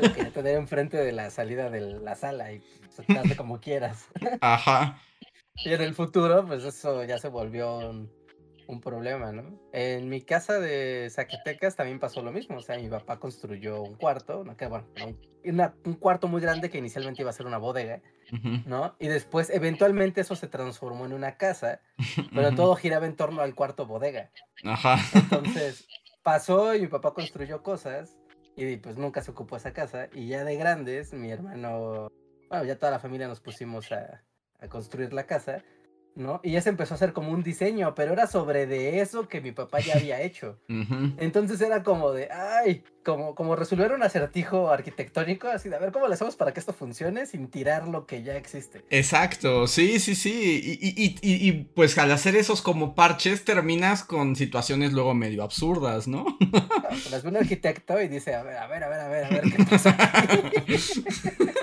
lo 0.00 0.12
quería 0.12 0.32
tener 0.32 0.56
enfrente 0.56 0.96
de 0.96 1.12
la 1.12 1.30
salida 1.30 1.70
de 1.70 1.80
la 1.80 2.14
sala 2.14 2.52
y 2.52 2.62
pues, 2.96 3.36
como 3.36 3.60
quieras. 3.60 4.06
Ajá. 4.40 5.00
Y 5.64 5.72
en 5.72 5.82
el 5.82 5.94
futuro, 5.94 6.46
pues 6.46 6.64
eso 6.64 7.04
ya 7.04 7.18
se 7.18 7.28
volvió 7.28 7.78
un, 7.78 8.10
un 8.70 8.80
problema, 8.80 9.32
¿no? 9.32 9.58
En 9.72 10.08
mi 10.08 10.22
casa 10.22 10.58
de 10.60 11.08
Zacatecas 11.10 11.76
también 11.76 11.98
pasó 11.98 12.22
lo 12.22 12.32
mismo. 12.32 12.56
O 12.58 12.60
sea, 12.60 12.78
mi 12.78 12.88
papá 12.88 13.18
construyó 13.18 13.82
un 13.82 13.94
cuarto, 13.96 14.44
¿no? 14.44 14.56
Que, 14.56 14.66
bueno, 14.66 14.86
un, 15.04 15.18
una- 15.44 15.74
un 15.84 15.94
cuarto 15.94 16.28
muy 16.28 16.40
grande 16.40 16.70
que 16.70 16.78
inicialmente 16.78 17.22
iba 17.22 17.30
a 17.30 17.34
ser 17.34 17.46
una 17.46 17.58
bodega, 17.58 18.00
¿no? 18.66 18.94
Y 18.98 19.08
después, 19.08 19.50
eventualmente, 19.50 20.20
eso 20.20 20.36
se 20.36 20.48
transformó 20.48 21.04
en 21.06 21.12
una 21.12 21.36
casa, 21.36 21.80
pero 22.34 22.54
todo 22.54 22.74
giraba 22.76 23.06
en 23.06 23.16
torno 23.16 23.42
al 23.42 23.54
cuarto 23.54 23.86
bodega. 23.86 24.30
Ajá. 24.64 24.96
Entonces, 25.14 25.86
pasó 26.22 26.74
y 26.74 26.80
mi 26.82 26.86
papá 26.88 27.12
construyó 27.14 27.62
cosas 27.62 28.16
y 28.56 28.76
pues 28.76 28.96
nunca 28.96 29.22
se 29.22 29.30
ocupó 29.30 29.56
esa 29.56 29.72
casa. 29.72 30.08
Y 30.12 30.28
ya 30.28 30.44
de 30.44 30.56
grandes, 30.56 31.12
mi 31.12 31.30
hermano, 31.30 32.08
bueno, 32.48 32.64
ya 32.64 32.78
toda 32.78 32.92
la 32.92 32.98
familia 32.98 33.26
nos 33.28 33.40
pusimos 33.40 33.90
a, 33.92 34.22
a 34.58 34.68
construir 34.68 35.12
la 35.12 35.24
casa, 35.26 35.62
¿no? 36.20 36.40
Y 36.44 36.52
ya 36.52 36.60
se 36.62 36.68
empezó 36.68 36.94
a 36.94 36.96
hacer 36.96 37.12
como 37.12 37.32
un 37.32 37.42
diseño, 37.42 37.94
pero 37.94 38.12
era 38.12 38.26
sobre 38.28 38.66
de 38.66 39.00
eso 39.00 39.26
que 39.28 39.40
mi 39.40 39.52
papá 39.52 39.80
ya 39.80 39.94
había 39.96 40.20
hecho. 40.22 40.58
Entonces 41.18 41.60
era 41.60 41.82
como 41.82 42.12
de, 42.12 42.28
ay, 42.30 42.84
como, 43.04 43.34
como 43.34 43.56
resolver 43.56 43.92
un 43.92 44.02
acertijo 44.02 44.70
arquitectónico, 44.70 45.48
así 45.48 45.68
de, 45.68 45.76
a 45.76 45.78
ver 45.78 45.90
cómo 45.90 46.06
le 46.06 46.14
hacemos 46.14 46.36
para 46.36 46.52
que 46.52 46.60
esto 46.60 46.72
funcione 46.72 47.26
sin 47.26 47.48
tirar 47.48 47.88
lo 47.88 48.06
que 48.06 48.22
ya 48.22 48.36
existe. 48.36 48.84
Exacto, 48.90 49.66
sí, 49.66 49.98
sí, 49.98 50.14
sí. 50.14 50.78
Y, 50.80 50.86
y- 50.86 51.04
y- 51.04 51.16
y- 51.22 51.48
y, 51.48 51.52
pues 51.74 51.96
al 51.98 52.12
hacer 52.12 52.36
esos 52.36 52.60
como 52.62 52.94
parches 52.94 53.44
terminas 53.44 54.04
con 54.04 54.36
situaciones 54.36 54.92
luego 54.92 55.14
medio 55.14 55.42
absurdas, 55.42 56.06
¿no? 56.06 56.24
No, 56.52 56.68
Las 57.10 57.22
ve 57.22 57.28
un 57.30 57.36
arquitecto 57.36 58.00
y 58.00 58.08
dice, 58.08 58.34
a 58.34 58.42
ver, 58.42 58.56
a 58.58 58.66
ver, 58.66 58.84
a 58.84 58.88
ver, 58.88 59.00
a 59.00 59.08
ver, 59.08 59.24
a 59.24 59.28
ver, 59.30 59.42
¿qué 59.50 59.64
pasa? 59.70 59.96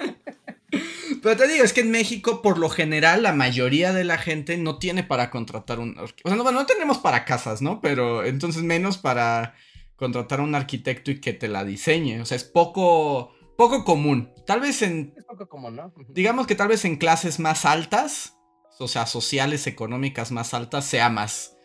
aquí?". 1.18 1.22
Pero 1.24 1.38
te 1.38 1.48
digo, 1.48 1.64
es 1.64 1.74
que 1.74 1.82
en 1.82 1.92
México 1.92 2.42
por 2.42 2.58
lo 2.58 2.70
general 2.70 3.24
la 3.24 3.34
mayoría 3.34 3.94
de 3.94 4.04
la 4.04 4.18
gente 4.18 4.58
no 4.58 4.78
tiene 4.78 5.04
para 5.04 5.30
contratar 5.30 5.80
un... 5.80 5.98
O 6.00 6.08
sea, 6.08 6.36
no, 6.36 6.44
bueno, 6.44 6.60
no 6.60 6.66
tenemos 6.66 6.98
para 7.00 7.26
casas, 7.26 7.62
¿no? 7.62 7.82
Pero 7.82 8.24
entonces 8.26 8.64
menos 8.64 8.98
para 8.98 9.56
contratar 9.98 10.40
a 10.40 10.44
un 10.44 10.56
arquitecto 10.56 11.12
y 11.12 11.20
que 11.20 11.34
te 11.34 11.50
la 11.50 11.66
diseñe. 11.66 12.22
O 12.22 12.26
sea, 12.26 12.38
es 12.38 12.44
poco, 12.46 13.34
poco 13.58 13.84
común. 13.84 14.32
Tal 14.46 14.62
vez 14.62 14.82
en 14.82 15.14
Es 15.18 15.26
poco 15.26 15.50
como, 15.50 15.70
¿no? 15.72 15.94
Digamos 16.10 16.48
que 16.48 16.56
tal 16.56 16.70
vez 16.70 16.86
en 16.86 16.96
clases 16.96 17.40
más 17.40 17.66
altas, 17.66 18.38
o 18.80 18.88
sea, 18.88 19.06
sociales, 19.06 19.68
económicas 19.68 20.32
más 20.32 20.54
altas, 20.54 20.86
sea 20.86 21.10
más, 21.10 21.58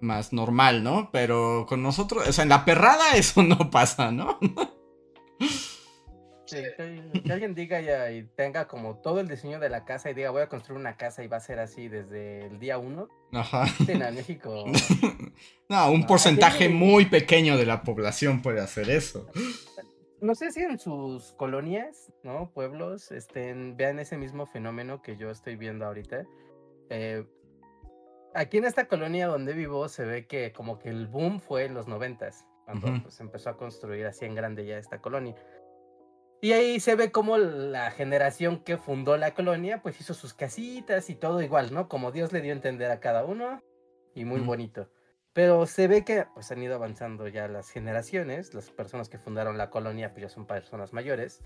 más 0.00 0.32
normal, 0.32 0.84
¿no? 0.84 1.10
Pero 1.10 1.66
con 1.68 1.82
nosotros, 1.82 2.28
o 2.28 2.32
sea, 2.32 2.42
en 2.42 2.50
la 2.50 2.64
perrada 2.64 3.10
eso 3.16 3.42
no 3.42 3.70
pasa, 3.70 4.12
¿no? 4.12 4.38
Sí, 6.48 6.56
que, 6.76 7.20
que 7.22 7.32
alguien 7.32 7.54
diga 7.54 7.80
ya 7.80 8.10
y 8.10 8.24
tenga 8.36 8.66
como 8.66 8.96
todo 9.00 9.20
el 9.20 9.28
diseño 9.28 9.60
de 9.60 9.68
la 9.68 9.84
casa 9.84 10.10
y 10.10 10.14
diga 10.14 10.30
voy 10.30 10.42
a 10.42 10.48
construir 10.48 10.80
una 10.80 10.96
casa 10.96 11.22
y 11.22 11.28
va 11.28 11.36
a 11.36 11.40
ser 11.40 11.58
así 11.58 11.88
desde 11.88 12.46
el 12.46 12.58
día 12.58 12.78
uno. 12.78 13.08
Ajá. 13.32 13.66
Sí, 13.66 13.94
no, 13.94 14.06
en 14.06 14.14
México. 14.14 14.64
No, 15.68 15.90
un 15.92 16.00
No, 16.00 16.06
porcentaje 16.06 16.64
aquí- 16.64 16.72
muy 16.74 17.04
pequeño 17.06 17.56
de 17.58 17.66
la 17.66 17.82
población 17.82 18.40
puede 18.40 18.60
hacer 18.60 18.88
eso. 18.88 19.28
No 20.22 20.34
sé 20.34 20.50
si 20.50 20.60
en 20.62 20.78
sus 20.78 21.32
colonias, 21.34 22.10
¿no? 22.22 22.50
Pueblos, 22.52 23.12
estén, 23.12 23.76
vean 23.76 23.98
ese 23.98 24.16
mismo 24.16 24.46
fenómeno 24.46 25.02
que 25.02 25.16
yo 25.18 25.30
estoy 25.30 25.56
viendo 25.56 25.84
ahorita. 25.84 26.24
Eh, 26.90 27.24
aquí 28.34 28.56
en 28.56 28.64
esta 28.64 28.88
colonia 28.88 29.26
donde 29.28 29.52
vivo 29.52 29.88
se 29.88 30.04
ve 30.04 30.26
que 30.26 30.52
como 30.52 30.78
que 30.78 30.88
el 30.88 31.06
boom 31.06 31.38
fue 31.38 31.66
en 31.66 31.74
los 31.74 31.86
noventas, 31.86 32.46
cuando 32.64 32.88
Ujú. 32.88 33.02
pues, 33.02 33.14
se 33.14 33.22
empezó 33.22 33.50
a 33.50 33.56
construir 33.58 34.06
así 34.06 34.24
en 34.24 34.34
grande 34.34 34.64
ya 34.66 34.78
esta 34.78 35.00
colonia. 35.00 35.34
Y 36.40 36.52
ahí 36.52 36.78
se 36.78 36.94
ve 36.94 37.10
como 37.10 37.36
la 37.36 37.90
generación 37.90 38.62
que 38.62 38.76
fundó 38.76 39.16
la 39.16 39.34
colonia, 39.34 39.82
pues 39.82 40.00
hizo 40.00 40.14
sus 40.14 40.34
casitas 40.34 41.10
y 41.10 41.16
todo 41.16 41.42
igual, 41.42 41.74
¿no? 41.74 41.88
Como 41.88 42.12
Dios 42.12 42.32
le 42.32 42.40
dio 42.40 42.52
a 42.52 42.56
entender 42.56 42.90
a 42.90 43.00
cada 43.00 43.24
uno 43.24 43.60
y 44.14 44.24
muy 44.24 44.40
bonito. 44.40 44.88
Pero 45.32 45.66
se 45.66 45.88
ve 45.88 46.04
que 46.04 46.26
pues 46.34 46.50
han 46.52 46.62
ido 46.62 46.76
avanzando 46.76 47.26
ya 47.26 47.48
las 47.48 47.70
generaciones, 47.70 48.54
las 48.54 48.70
personas 48.70 49.08
que 49.08 49.18
fundaron 49.18 49.58
la 49.58 49.70
colonia 49.70 50.12
pues 50.12 50.22
ya 50.22 50.28
son 50.28 50.46
personas 50.46 50.92
mayores. 50.92 51.42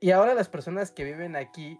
Y 0.00 0.12
ahora 0.12 0.34
las 0.34 0.48
personas 0.48 0.92
que 0.92 1.04
viven 1.04 1.36
aquí, 1.36 1.78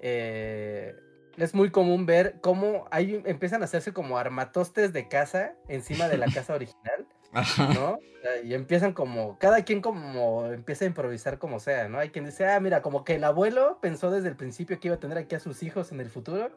eh, 0.00 0.94
es 1.36 1.54
muy 1.54 1.70
común 1.70 2.06
ver 2.06 2.40
cómo 2.40 2.86
hay, 2.90 3.22
empiezan 3.24 3.62
a 3.62 3.66
hacerse 3.66 3.92
como 3.92 4.18
armatostes 4.18 4.92
de 4.92 5.08
casa 5.08 5.54
encima 5.68 6.08
de 6.08 6.18
la 6.18 6.26
casa 6.34 6.54
original. 6.54 6.97
Ajá. 7.40 7.72
¿no? 7.74 7.98
Y 8.44 8.54
empiezan 8.54 8.92
como, 8.92 9.38
cada 9.38 9.62
quien 9.62 9.80
como 9.80 10.46
empieza 10.46 10.84
a 10.84 10.88
improvisar 10.88 11.38
como 11.38 11.60
sea, 11.60 11.88
¿no? 11.88 11.98
Hay 11.98 12.10
quien 12.10 12.24
dice, 12.24 12.46
ah, 12.46 12.60
mira, 12.60 12.82
como 12.82 13.04
que 13.04 13.14
el 13.14 13.24
abuelo 13.24 13.78
pensó 13.80 14.10
desde 14.10 14.28
el 14.28 14.36
principio 14.36 14.78
que 14.80 14.88
iba 14.88 14.96
a 14.96 15.00
tener 15.00 15.18
aquí 15.18 15.34
a 15.34 15.40
sus 15.40 15.62
hijos 15.62 15.92
en 15.92 16.00
el 16.00 16.10
futuro 16.10 16.50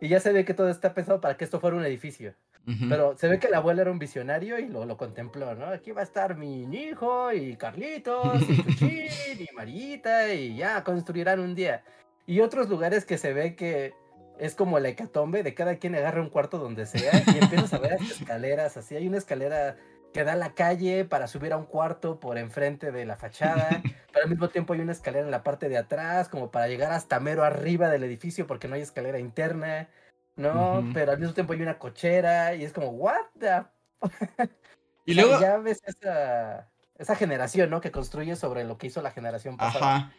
y 0.00 0.08
ya 0.08 0.20
se 0.20 0.32
ve 0.32 0.44
que 0.44 0.54
todo 0.54 0.70
está 0.70 0.94
pensado 0.94 1.20
para 1.20 1.36
que 1.36 1.44
esto 1.44 1.60
fuera 1.60 1.76
un 1.76 1.84
edificio. 1.84 2.34
Ujú. 2.66 2.88
Pero 2.88 3.16
se 3.16 3.28
ve 3.28 3.38
que 3.38 3.48
el 3.48 3.54
abuelo 3.54 3.82
era 3.82 3.90
un 3.90 3.98
visionario 3.98 4.58
y 4.58 4.66
lo, 4.68 4.86
lo 4.86 4.96
contempló, 4.96 5.54
¿no? 5.54 5.66
Aquí 5.66 5.92
va 5.92 6.00
a 6.00 6.04
estar 6.04 6.36
mi 6.36 6.62
hijo 6.62 7.32
y 7.32 7.56
Carlitos 7.56 8.42
y 8.48 8.56
Chuchín 8.64 9.08
y 9.38 9.54
Marita 9.54 10.32
y 10.32 10.56
ya 10.56 10.82
construirán 10.82 11.40
un 11.40 11.54
día. 11.54 11.84
Y 12.26 12.40
otros 12.40 12.70
lugares 12.70 13.04
que 13.04 13.18
se 13.18 13.34
ve 13.34 13.54
que 13.54 13.92
es 14.38 14.54
como 14.54 14.78
la 14.78 14.88
hecatombe 14.88 15.42
de 15.42 15.54
cada 15.54 15.76
quien 15.76 15.94
agarra 15.94 16.20
un 16.20 16.30
cuarto 16.30 16.58
donde 16.58 16.86
sea 16.86 17.22
y 17.26 17.38
empiezas 17.38 17.74
a 17.74 17.78
ver 17.78 17.98
escaleras, 18.02 18.76
así 18.76 18.96
hay 18.96 19.06
una 19.06 19.18
escalera 19.18 19.76
que 20.14 20.22
da 20.22 20.34
a 20.34 20.36
la 20.36 20.54
calle 20.54 21.04
para 21.04 21.26
subir 21.26 21.52
a 21.52 21.56
un 21.56 21.66
cuarto 21.66 22.20
por 22.20 22.38
enfrente 22.38 22.92
de 22.92 23.04
la 23.04 23.16
fachada, 23.16 23.68
pero 24.12 24.24
al 24.24 24.30
mismo 24.30 24.48
tiempo 24.48 24.72
hay 24.72 24.80
una 24.80 24.92
escalera 24.92 25.24
en 25.24 25.32
la 25.32 25.42
parte 25.42 25.68
de 25.68 25.76
atrás 25.76 26.28
como 26.28 26.52
para 26.52 26.68
llegar 26.68 26.92
hasta 26.92 27.18
mero 27.18 27.42
arriba 27.42 27.90
del 27.90 28.04
edificio 28.04 28.46
porque 28.46 28.68
no 28.68 28.76
hay 28.76 28.82
escalera 28.82 29.18
interna, 29.18 29.88
¿no? 30.36 30.88
Pero 30.94 31.10
al 31.10 31.18
mismo 31.18 31.34
tiempo 31.34 31.52
hay 31.52 31.62
una 31.62 31.78
cochera 31.78 32.54
y 32.54 32.64
es 32.64 32.72
como, 32.72 32.90
¿what 32.90 33.16
the 33.38 33.64
Y 35.04 35.12
o 35.12 35.14
sea, 35.14 35.24
luego... 35.24 35.40
ya 35.40 35.58
ves 35.58 35.82
esa, 35.84 36.70
esa 36.96 37.16
generación, 37.16 37.68
¿no? 37.68 37.80
Que 37.80 37.90
construye 37.90 38.36
sobre 38.36 38.62
lo 38.62 38.78
que 38.78 38.86
hizo 38.86 39.02
la 39.02 39.10
generación 39.10 39.56
pasada. 39.56 39.96
Ajá. 39.96 40.12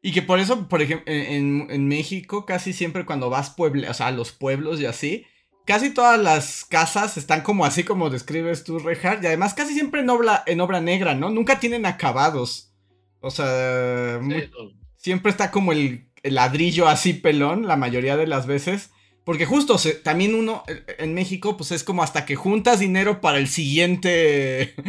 Y 0.00 0.12
que 0.12 0.22
por 0.22 0.38
eso, 0.38 0.66
por 0.66 0.80
ejemplo, 0.80 1.12
en, 1.12 1.66
en 1.70 1.88
México 1.88 2.46
casi 2.46 2.72
siempre 2.72 3.04
cuando 3.04 3.28
vas 3.28 3.50
pueble, 3.50 3.90
o 3.90 3.94
sea, 3.94 4.06
a 4.06 4.12
los 4.12 4.32
pueblos 4.32 4.80
y 4.80 4.86
así, 4.86 5.26
casi 5.66 5.90
todas 5.90 6.18
las 6.18 6.64
casas 6.64 7.18
están 7.18 7.42
como 7.42 7.64
así 7.66 7.84
como 7.84 8.08
describes 8.08 8.64
tú, 8.64 8.78
Reinhardt, 8.78 9.22
y 9.22 9.26
además 9.26 9.52
casi 9.52 9.74
siempre 9.74 10.00
en 10.00 10.08
obra, 10.10 10.42
en 10.46 10.60
obra 10.62 10.80
negra, 10.80 11.14
¿no? 11.14 11.28
Nunca 11.28 11.60
tienen 11.60 11.84
acabados. 11.84 12.72
O 13.20 13.30
sea, 13.30 14.18
muy- 14.22 14.50
siempre 14.96 15.30
está 15.30 15.50
como 15.50 15.72
el, 15.72 16.08
el 16.22 16.34
ladrillo 16.36 16.88
así 16.88 17.12
pelón 17.12 17.66
la 17.66 17.76
mayoría 17.76 18.16
de 18.16 18.26
las 18.26 18.46
veces. 18.46 18.90
Porque 19.24 19.44
justo 19.44 19.76
se- 19.76 19.94
también 19.94 20.34
uno 20.36 20.62
eh, 20.68 20.84
en 20.98 21.12
México 21.12 21.56
pues 21.56 21.72
es 21.72 21.82
como 21.82 22.02
hasta 22.04 22.24
que 22.24 22.36
juntas 22.36 22.78
dinero 22.78 23.20
para 23.20 23.38
el 23.38 23.48
siguiente... 23.48 24.74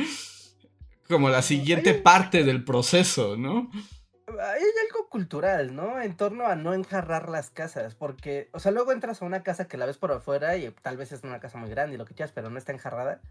Como 1.08 1.30
la 1.30 1.42
siguiente 1.42 1.94
parte 1.94 2.44
del 2.44 2.66
proceso, 2.66 3.38
¿no? 3.38 3.72
Hay 4.40 4.62
algo 4.88 5.10
cultural, 5.10 5.76
¿no? 5.76 6.02
En 6.02 6.16
torno 6.16 6.46
a 6.48 6.56
no 6.56 6.74
enjarrar 6.74 7.30
las 7.30 7.50
casas, 7.50 7.96
porque, 7.96 8.50
o 8.54 8.60
sea, 8.60 8.72
luego 8.72 8.92
entras 8.92 9.22
a 9.22 9.26
una 9.26 9.44
casa 9.44 9.68
que 9.68 9.78
la 9.78 9.86
ves 9.86 9.98
por 9.98 10.12
afuera 10.12 10.58
y 10.58 10.70
tal 10.82 10.98
vez 10.98 11.12
es 11.12 11.24
una 11.24 11.40
casa 11.40 11.58
muy 11.58 11.70
grande 11.70 11.96
y 11.96 11.98
lo 11.98 12.06
que 12.06 12.14
quieras, 12.14 12.32
pero 12.34 12.50
no 12.50 12.58
está 12.58 12.72
enjarrada. 12.72 13.22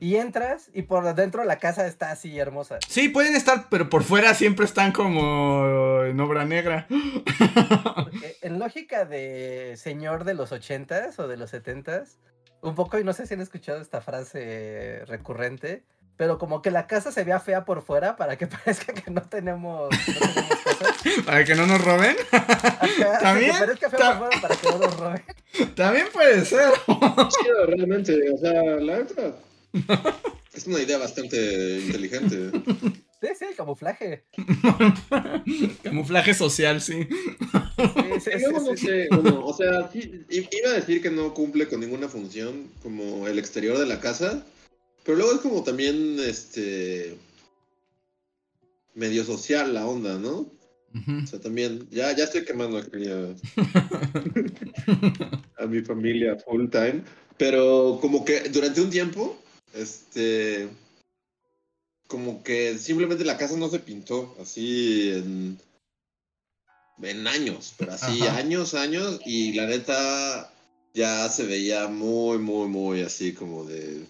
Y 0.00 0.16
entras 0.16 0.70
y 0.72 0.82
por 0.82 1.14
dentro 1.14 1.44
la 1.44 1.58
casa 1.58 1.86
está 1.86 2.10
así 2.10 2.38
hermosa. 2.38 2.78
Sí, 2.88 3.10
pueden 3.10 3.36
estar, 3.36 3.66
pero 3.68 3.90
por 3.90 4.04
fuera 4.04 4.32
siempre 4.32 4.64
están 4.64 4.90
como 4.90 6.02
en 6.04 6.18
obra 6.18 6.46
negra. 6.46 6.86
Porque 7.94 8.36
en 8.40 8.58
lógica 8.58 9.04
de 9.04 9.74
señor 9.76 10.24
de 10.24 10.32
los 10.32 10.52
ochentas 10.52 11.18
o 11.18 11.28
de 11.28 11.36
los 11.36 11.50
setentas, 11.50 12.18
un 12.62 12.74
poco, 12.74 12.98
y 12.98 13.04
no 13.04 13.12
sé 13.12 13.26
si 13.26 13.34
han 13.34 13.40
escuchado 13.40 13.80
esta 13.80 14.00
frase 14.00 15.04
recurrente, 15.06 15.84
pero 16.20 16.36
como 16.36 16.60
que 16.60 16.70
la 16.70 16.86
casa 16.86 17.10
se 17.12 17.24
vea 17.24 17.40
fea 17.40 17.64
por 17.64 17.80
fuera 17.80 18.14
para 18.14 18.36
que 18.36 18.46
parezca 18.46 18.92
que 18.92 19.10
no 19.10 19.22
tenemos, 19.22 19.88
que 19.88 20.12
no 20.12 20.20
tenemos 20.20 20.58
cosas. 20.64 21.24
Para 21.24 21.44
que 21.46 21.54
no 21.54 21.66
nos 21.66 21.82
roben. 21.82 22.14
Ajá, 22.30 23.18
También, 23.22 23.52
Que 23.52 23.58
parezca 23.58 23.88
fea 23.88 23.98
ta- 23.98 24.18
por 24.18 24.28
fuera 24.28 24.40
para 24.42 24.56
que 24.56 24.68
no 24.68 24.78
nos 24.80 24.96
roben. 25.00 25.22
También 25.74 26.06
puede 26.12 26.44
ser. 26.44 26.72
Chido, 26.86 27.66
realmente, 27.68 28.20
o 28.34 28.36
sea, 28.36 28.52
la 28.62 28.98
neta. 28.98 29.34
Es 30.52 30.66
una 30.66 30.80
idea 30.80 30.98
bastante 30.98 31.78
inteligente. 31.86 32.50
Sí, 33.22 33.28
sí, 33.38 33.44
el 33.48 33.56
camuflaje. 33.56 34.24
Camuflaje 35.82 36.34
social, 36.34 36.82
sí. 36.82 37.08
Sí, 37.08 38.20
sí, 38.20 38.30
sí, 38.30 38.76
sí. 38.76 38.86
sé, 38.86 39.08
bueno, 39.10 39.42
o 39.44 39.54
sea, 39.54 39.88
sí, 39.90 40.22
iba 40.28 40.68
a 40.70 40.74
decir 40.74 41.00
que 41.00 41.10
no 41.10 41.32
cumple 41.32 41.66
con 41.66 41.80
ninguna 41.80 42.08
función 42.08 42.68
como 42.82 43.26
el 43.26 43.38
exterior 43.38 43.78
de 43.78 43.86
la 43.86 44.00
casa, 44.00 44.44
pero 45.10 45.22
luego 45.22 45.34
es 45.34 45.40
como 45.40 45.64
también, 45.64 46.20
este, 46.20 47.16
medio 48.94 49.24
social 49.24 49.74
la 49.74 49.84
onda, 49.84 50.18
¿no? 50.18 50.48
O 50.94 51.26
sea, 51.26 51.40
también, 51.40 51.88
ya, 51.90 52.14
ya 52.14 52.22
estoy 52.22 52.44
quemando 52.44 52.78
aquí 52.78 53.08
a, 53.08 53.34
a 55.64 55.66
mi 55.66 55.82
familia 55.82 56.36
full 56.36 56.68
time, 56.68 57.02
pero 57.36 57.98
como 58.00 58.24
que 58.24 58.50
durante 58.50 58.80
un 58.80 58.90
tiempo, 58.90 59.36
este, 59.74 60.68
como 62.06 62.44
que 62.44 62.78
simplemente 62.78 63.24
la 63.24 63.36
casa 63.36 63.56
no 63.56 63.68
se 63.68 63.80
pintó 63.80 64.36
así 64.40 65.10
en, 65.10 65.58
en 67.02 67.26
años, 67.26 67.74
pero 67.76 67.94
así 67.94 68.22
Ajá. 68.22 68.36
años, 68.36 68.74
años, 68.74 69.18
y 69.26 69.54
la 69.54 69.66
neta 69.66 70.54
ya 70.94 71.28
se 71.28 71.46
veía 71.46 71.88
muy, 71.88 72.38
muy, 72.38 72.68
muy 72.68 73.00
así 73.00 73.32
como 73.32 73.64
de 73.64 74.06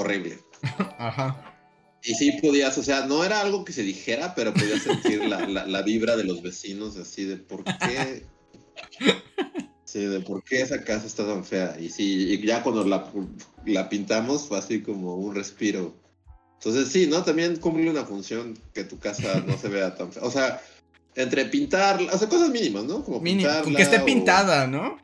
horrible. 0.00 0.38
Ajá. 0.98 1.56
Y 2.02 2.14
sí 2.14 2.32
podías, 2.40 2.78
o 2.78 2.82
sea, 2.82 3.06
no 3.06 3.24
era 3.24 3.40
algo 3.40 3.64
que 3.64 3.72
se 3.72 3.82
dijera, 3.82 4.34
pero 4.34 4.54
podías 4.54 4.82
sentir 4.82 5.24
la, 5.26 5.46
la, 5.46 5.66
la 5.66 5.82
vibra 5.82 6.16
de 6.16 6.24
los 6.24 6.42
vecinos, 6.42 6.96
así 6.96 7.24
de 7.24 7.36
por 7.36 7.62
qué. 7.64 8.24
Sí, 9.84 10.04
de 10.04 10.20
por 10.20 10.44
qué 10.44 10.62
esa 10.62 10.84
casa 10.84 11.06
está 11.06 11.26
tan 11.26 11.44
fea. 11.44 11.76
Y 11.80 11.88
sí, 11.88 12.32
y 12.32 12.46
ya 12.46 12.62
cuando 12.62 12.84
la, 12.84 13.10
la 13.66 13.88
pintamos 13.88 14.46
fue 14.46 14.58
así 14.58 14.82
como 14.82 15.16
un 15.16 15.34
respiro. 15.34 15.94
Entonces 16.54 16.88
sí, 16.88 17.06
¿no? 17.06 17.24
También 17.24 17.56
cumple 17.56 17.90
una 17.90 18.04
función 18.04 18.56
que 18.72 18.84
tu 18.84 18.98
casa 18.98 19.42
no 19.46 19.58
se 19.58 19.68
vea 19.68 19.96
tan 19.96 20.12
fea. 20.12 20.22
O 20.22 20.30
sea, 20.30 20.62
entre 21.16 21.46
pintar, 21.46 22.00
o 22.00 22.18
sea, 22.18 22.28
cosas 22.28 22.50
mínimas, 22.50 22.84
¿no? 22.84 23.02
Como 23.02 23.20
Mini, 23.20 23.42
con 23.42 23.52
pintarla 23.52 23.76
que 23.76 23.82
esté 23.82 23.98
o 23.98 24.04
pintada, 24.04 24.66
¿no? 24.68 24.96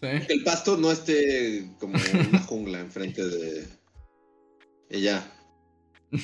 Sí. 0.00 0.26
Que 0.26 0.32
el 0.32 0.44
pasto 0.44 0.76
no 0.76 0.90
esté 0.90 1.70
como 1.78 1.94
una 2.30 2.40
jungla 2.40 2.80
enfrente 2.80 3.22
de 3.22 3.66
ella. 4.90 5.24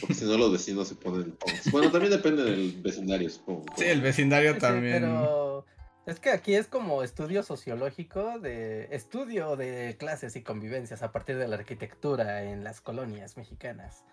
Porque 0.00 0.14
si 0.14 0.24
no 0.24 0.38
los 0.38 0.52
vecinos 0.52 0.88
se 0.88 0.94
ponen... 0.94 1.36
Bueno, 1.70 1.90
también 1.90 2.12
depende 2.12 2.44
del 2.44 2.80
vecindario, 2.82 3.28
supongo. 3.28 3.64
Sí, 3.76 3.84
el 3.84 4.00
vecindario 4.00 4.54
Sí, 4.54 4.60
también. 4.60 5.02
pero 5.02 5.66
es 6.06 6.20
que 6.20 6.30
aquí 6.30 6.54
es 6.54 6.68
como 6.68 7.02
estudio 7.02 7.42
sociológico 7.42 8.38
de 8.38 8.88
estudio 8.94 9.56
de 9.56 9.96
clases 9.98 10.36
y 10.36 10.42
convivencias 10.42 11.02
a 11.02 11.10
partir 11.12 11.36
de 11.36 11.48
la 11.48 11.56
arquitectura 11.56 12.44
en 12.44 12.62
las 12.64 12.80
colonias 12.80 13.36
mexicanas. 13.36 14.04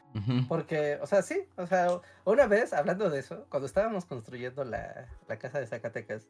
Porque, 0.48 0.98
o 1.03 1.06
sea, 1.08 1.22
sí, 1.22 1.44
o 1.56 1.68
sea, 1.68 1.88
una 2.25 2.48
vez 2.48 2.74
hablando 2.74 3.12
de 3.12 3.20
eso, 3.20 3.46
cuando 3.50 3.68
estábamos 3.68 4.06
construyendo 4.06 4.65
la, 4.65 5.08
la 5.27 5.38
casa 5.38 5.60
de 5.60 5.68
Zacatecas, 5.68 6.27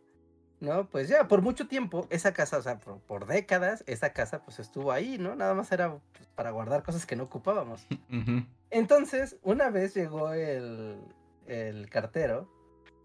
¿no? 0.60 0.88
Pues 0.90 1.08
ya, 1.08 1.28
por 1.28 1.42
mucho 1.42 1.68
tiempo, 1.68 2.08
esa 2.10 2.34
casa, 2.34 2.58
o 2.58 2.62
sea, 2.62 2.80
por, 2.80 3.00
por 3.00 3.26
décadas, 3.26 3.84
esa 3.88 4.14
casa 4.14 4.44
pues 4.44 4.60
estuvo 4.60 4.92
ahí, 4.92 5.18
¿no? 5.18 5.36
Nada 5.36 5.54
más 5.54 5.72
era 5.72 6.00
pues, 6.14 6.28
para 6.36 6.52
guardar 6.52 6.84
cosas 6.84 7.06
que 7.06 7.16
no 7.16 7.24
ocupábamos. 7.24 7.88
Entonces, 8.70 9.38
una 9.42 9.70
vez 9.70 9.94
llegó 9.94 10.34
el, 10.34 11.00
el 11.48 11.90
cartero 11.90 12.50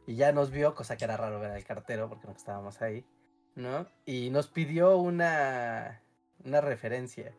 y 0.07 0.17
ya 0.17 0.33
nos 0.33 0.51
vio, 0.51 0.75
cosa 0.75 0.97
que 0.97 1.05
era 1.05 1.17
raro 1.17 1.41
ver 1.41 1.53
al 1.53 1.65
cartero 1.65 2.09
porque 2.09 2.27
no 2.27 2.35
estábamos 2.35 2.83
ahí, 2.83 3.07
¿no? 3.55 3.87
Y 4.05 4.31
nos 4.31 4.49
pidió 4.49 4.99
una, 4.99 6.03
una 6.45 6.61
referencia, 6.61 7.35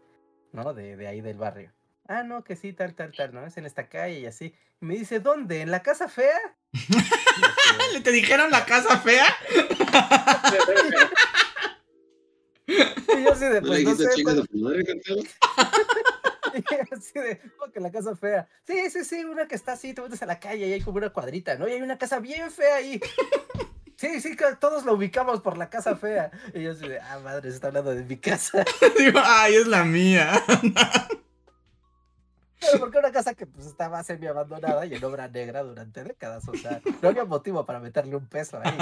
¿no? 0.52 0.74
De, 0.74 0.96
de 0.96 1.08
ahí 1.08 1.22
del 1.22 1.38
barrio. 1.38 1.75
Ah, 2.08 2.22
no, 2.24 2.44
que 2.44 2.56
sí, 2.56 2.72
tal, 2.74 2.94
tal, 2.94 3.12
tal, 3.12 3.34
¿no? 3.34 3.44
Es 3.46 3.58
en 3.58 3.66
esta 3.66 3.90
calle 3.90 4.20
y 4.20 4.28
así. 4.28 4.54
Y 4.82 4.86
me 4.86 4.96
dice, 4.96 5.20
¿dónde? 5.20 5.62
¿En 5.62 5.72
la 5.72 5.82
casa 5.82 6.08
fea? 6.08 6.40
¿Le 7.94 8.02
te 8.02 8.12
dijeron 8.12 8.52
la 8.52 8.66
casa 8.66 9.00
fea? 9.00 9.26
y 12.68 13.24
yo 13.24 13.32
así 13.32 13.46
de, 13.46 13.62
¿No 13.62 13.68
le 13.68 13.68
pues 13.68 13.84
no 13.84 13.96
dijiste 13.96 14.12
sé. 14.12 14.24
Y 16.56 16.64
así 16.94 17.20
de, 17.20 17.38
¿cómo 17.58 17.70
que 17.70 17.82
la 17.82 17.92
casa 17.92 18.16
fea? 18.16 18.48
Sí, 18.66 18.90
sí, 18.90 19.04
sí, 19.04 19.26
una 19.26 19.46
que 19.46 19.56
está 19.56 19.74
así, 19.74 19.94
te 19.94 20.02
metes 20.02 20.22
a 20.22 20.26
la 20.26 20.40
calle 20.40 20.66
y 20.68 20.72
hay 20.72 20.80
como 20.80 20.96
una 20.98 21.10
cuadrita, 21.10 21.58
¿no? 21.58 21.68
Y 21.68 21.74
hay 21.74 21.82
una 21.82 21.98
casa 21.98 22.20
bien 22.20 22.50
fea 22.50 22.76
ahí. 22.76 23.02
Sí, 23.98 24.22
sí, 24.22 24.38
todos 24.60 24.86
la 24.86 24.94
ubicamos 24.94 25.42
por 25.42 25.58
la 25.58 25.70
casa 25.70 25.98
fea. 25.98 26.32
Y 26.54 26.64
yo 26.64 26.72
así 26.72 26.88
de, 26.88 26.98
ah, 27.00 27.20
madre, 27.20 27.50
se 27.50 27.56
está 27.56 27.68
hablando 27.68 27.94
de 27.94 28.04
mi 28.04 28.16
casa. 28.18 28.64
Digo, 28.98 29.20
ay, 29.22 29.56
es 29.56 29.68
la 29.68 29.84
mía. 29.84 30.42
Pero 32.72 32.80
porque 32.80 32.98
una 32.98 33.12
casa 33.12 33.34
que 33.34 33.46
pues 33.46 33.68
estaba 33.68 34.04
semi 34.04 34.28
abandonada 34.28 34.86
y 34.86 34.94
en 34.94 35.04
obra 35.04 35.28
negra 35.28 35.64
durante 35.64 36.04
décadas. 36.04 36.48
O 36.48 36.56
sea, 36.56 36.82
no 37.02 37.10
había 37.10 37.26
motivo 37.26 37.66
para 37.66 37.80
meterle 37.80 38.16
un 38.16 38.28
peso 38.28 38.60
ahí. 38.64 38.78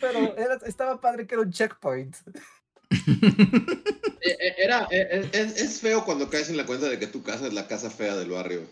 Pero 0.00 0.36
era- 0.36 0.58
estaba 0.66 1.00
padre 1.00 1.26
que 1.26 1.34
era 1.34 1.42
un 1.42 1.52
checkpoint. 1.52 2.16
Eh, 4.24 4.36
eh, 4.38 4.54
Era, 4.58 4.86
eh, 4.90 5.28
es, 5.32 5.80
feo 5.80 6.04
cuando 6.04 6.30
caes 6.30 6.48
en 6.48 6.56
la 6.56 6.66
cuenta 6.66 6.88
de 6.88 6.98
que 6.98 7.06
tu 7.08 7.22
casa 7.22 7.46
es 7.46 7.52
la 7.52 7.66
casa 7.66 7.90
fea 7.90 8.14
del 8.14 8.30
barrio. 8.30 8.62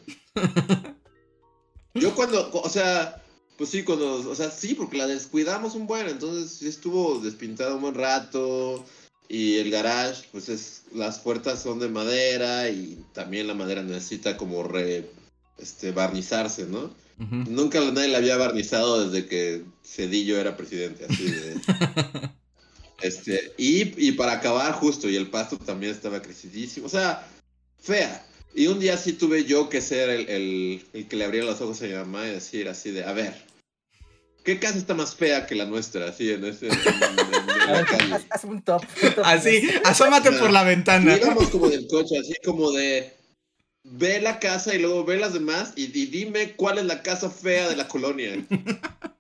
Yo 1.95 2.15
cuando, 2.15 2.51
o 2.53 2.69
sea, 2.69 3.21
pues 3.59 3.71
sí, 3.71 3.83
cuando, 3.83 4.31
o 4.31 4.35
sea, 4.35 4.51
sí, 4.51 4.75
porque 4.75 4.97
la 4.97 5.07
descuidamos 5.09 5.75
un 5.75 5.87
buen, 5.89 6.07
entonces 6.09 6.63
estuvo 6.63 7.19
despintada 7.19 7.75
un 7.75 7.83
buen 7.83 7.95
rato 7.95 8.85
y 9.33 9.59
el 9.59 9.71
garage, 9.71 10.25
pues 10.33 10.49
es, 10.49 10.83
las 10.93 11.21
puertas 11.21 11.63
son 11.63 11.79
de 11.79 11.89
madera 11.89 12.69
y 12.69 12.99
también 13.15 13.47
la 13.47 13.55
madera 13.55 13.81
necesita 13.85 14.37
como 14.37 14.65
re, 14.65 15.09
este, 15.57 15.93
barnizarse, 15.93 16.67
¿no? 16.67 16.93
Nunca 17.17 17.81
nadie 17.93 18.09
la 18.09 18.19
había 18.19 18.37
barnizado 18.37 19.09
desde 19.09 19.29
que 19.29 19.63
Cedillo 19.85 20.41
era 20.41 20.57
presidente, 20.57 21.07
así 21.09 21.25
de... 21.31 21.55
Este, 23.03 23.55
y, 23.57 24.09
y 24.09 24.13
para 24.13 24.33
acabar 24.33 24.73
justo, 24.73 25.09
y 25.09 25.17
el 25.17 25.31
pasto 25.31 25.57
también 25.57 25.93
estaba 25.93 26.21
crecidísimo, 26.21 26.85
o 26.85 26.91
sea, 26.91 27.27
fea. 27.79 28.27
Y 28.55 28.67
un 28.67 28.79
día 28.79 28.99
sí 28.99 29.15
tuve 29.15 29.47
yo 29.47 29.71
que 29.71 29.81
ser 29.81 30.11
el, 30.11 30.29
el, 30.29 30.85
el 30.93 31.09
que 31.09 31.17
le 31.17 31.25
abría 31.25 31.45
los 31.45 31.63
ojos 31.63 31.81
a 31.81 31.87
mi 31.87 31.95
mamá 31.95 32.27
y 32.27 32.33
decir 32.33 32.69
así 32.69 32.91
de, 32.91 33.05
a 33.05 33.13
ver, 33.15 33.35
¿qué 34.45 34.59
casa 34.59 34.77
está 34.77 34.93
más 34.93 35.15
fea 35.15 35.47
que 35.47 35.55
la 35.55 35.65
nuestra? 35.65 36.09
Así 36.09 36.31
en, 36.31 36.45
ese, 36.45 36.69
en. 36.69 36.75
Haz, 37.75 38.23
haz 38.31 38.45
un 38.45 38.63
top. 38.63 38.83
un 39.03 39.15
top 39.15 39.25
Así, 39.25 39.69
asómate 39.85 40.33
por 40.33 40.51
la 40.51 40.63
Y 40.63 40.67
ventana. 40.67 41.17
íbamos 41.17 41.49
como 41.51 41.69
del 41.69 41.87
coche, 41.89 42.19
así 42.19 42.35
como 42.45 42.71
de, 42.73 43.13
ve 43.85 44.21
la 44.21 44.39
casa 44.39 44.75
y 44.75 44.79
luego 44.79 45.05
ve 45.05 45.17
las 45.19 45.33
demás 45.35 45.73
y, 45.77 45.85
y 45.99 46.07
dime 46.07 46.53
cuál 46.57 46.79
es 46.79 46.85
la 46.85 47.03
casa 47.03 47.31
fea 47.31 47.69
de 47.69 47.77
la 47.77 47.89
colonia. 47.89 48.33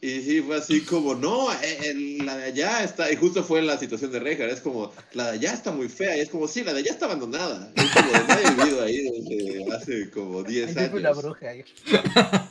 Y 0.00 0.20
sí, 0.20 0.40
fue 0.42 0.56
así 0.56 0.82
como, 0.82 1.16
no, 1.16 1.52
eh, 1.52 2.20
la 2.22 2.36
de 2.36 2.44
allá 2.44 2.84
está, 2.84 3.10
y 3.10 3.16
justo 3.16 3.42
fue 3.42 3.62
la 3.62 3.76
situación 3.78 4.12
de 4.12 4.20
Rejar, 4.20 4.48
es 4.48 4.60
como, 4.60 4.92
la 5.12 5.24
de 5.24 5.38
allá 5.38 5.52
está 5.54 5.72
muy 5.72 5.88
fea, 5.88 6.16
y 6.16 6.20
es 6.20 6.28
como, 6.28 6.46
sí, 6.46 6.62
la 6.62 6.72
de 6.72 6.80
allá 6.80 6.92
está 6.92 7.06
abandonada, 7.06 7.72
es 7.74 7.90
como, 7.90 8.12
ha 8.14 8.54
vivido 8.54 8.82
ahí 8.84 8.96
desde 9.02 9.72
hace 9.74 10.10
como 10.10 10.44
10 10.44 10.76
Ahí 10.76 10.86
vive 10.86 11.00
una 11.00 11.08
años. 11.08 11.22
bruja 11.24 11.48
ahí. 11.48 11.64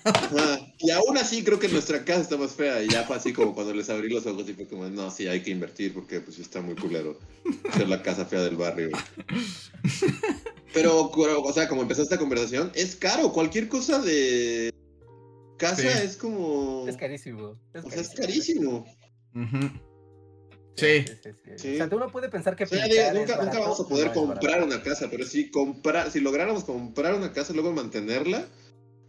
Ajá. 0.03 0.73
Y 0.79 0.91
aún 0.91 1.17
así 1.17 1.41
creo 1.41 1.57
que 1.57 1.69
nuestra 1.69 2.03
casa 2.03 2.19
está 2.19 2.35
más 2.35 2.51
fea, 2.51 2.83
y 2.83 2.89
ya 2.89 3.05
fue 3.05 3.15
así 3.15 3.31
como 3.31 3.55
cuando 3.55 3.73
les 3.73 3.89
abrí 3.89 4.09
los 4.09 4.25
ojos 4.25 4.49
y 4.49 4.53
fue 4.53 4.67
como, 4.67 4.85
no, 4.89 5.09
sí, 5.09 5.27
hay 5.29 5.41
que 5.41 5.51
invertir 5.51 5.93
porque 5.93 6.19
pues 6.19 6.39
está 6.39 6.59
muy 6.61 6.75
culero 6.75 7.17
ser 7.77 7.87
la 7.87 8.03
casa 8.03 8.25
fea 8.25 8.41
del 8.41 8.57
barrio. 8.57 8.89
Pero, 10.73 11.09
o 11.09 11.53
sea, 11.53 11.69
como 11.69 11.81
empezó 11.81 12.03
esta 12.03 12.17
conversación, 12.17 12.73
es 12.75 12.97
caro, 12.97 13.31
cualquier 13.31 13.69
cosa 13.69 13.99
de 13.99 14.73
casa 15.57 15.81
Sí. 15.81 15.87
es 15.87 16.17
como... 16.17 16.85
Es 16.87 16.97
carísimo. 16.97 17.57
Es 17.73 17.83
O 17.85 17.89
sea, 17.89 18.01
es 18.01 18.09
carísimo. 18.09 18.85
Sí. 20.75 21.03
Sí, 21.05 21.05
sí, 21.23 21.29
sí. 21.43 21.51
Sí. 21.57 21.73
O 21.73 21.77
sea, 21.77 21.89
tú 21.89 21.99
no 21.99 22.11
puedes 22.11 22.29
pensar 22.29 22.55
que 22.55 22.65
O 22.65 22.67
sea, 22.67 22.85
es 22.85 23.13
nunca, 23.13 23.13
nunca 23.13 23.37
barato, 23.37 23.59
vamos 23.61 23.79
a 23.79 23.87
poder 23.87 24.05
no 24.07 24.11
es 24.11 24.17
comprar 24.17 24.63
una 24.63 24.81
casa, 24.83 25.07
pero 25.09 25.25
si 25.25 25.49
comprar, 25.49 26.11
si 26.11 26.19
lográramos 26.19 26.63
comprar 26.65 27.15
una 27.15 27.33
casa 27.33 27.51
y 27.51 27.55
luego 27.55 27.73
mantenerla, 27.73 28.45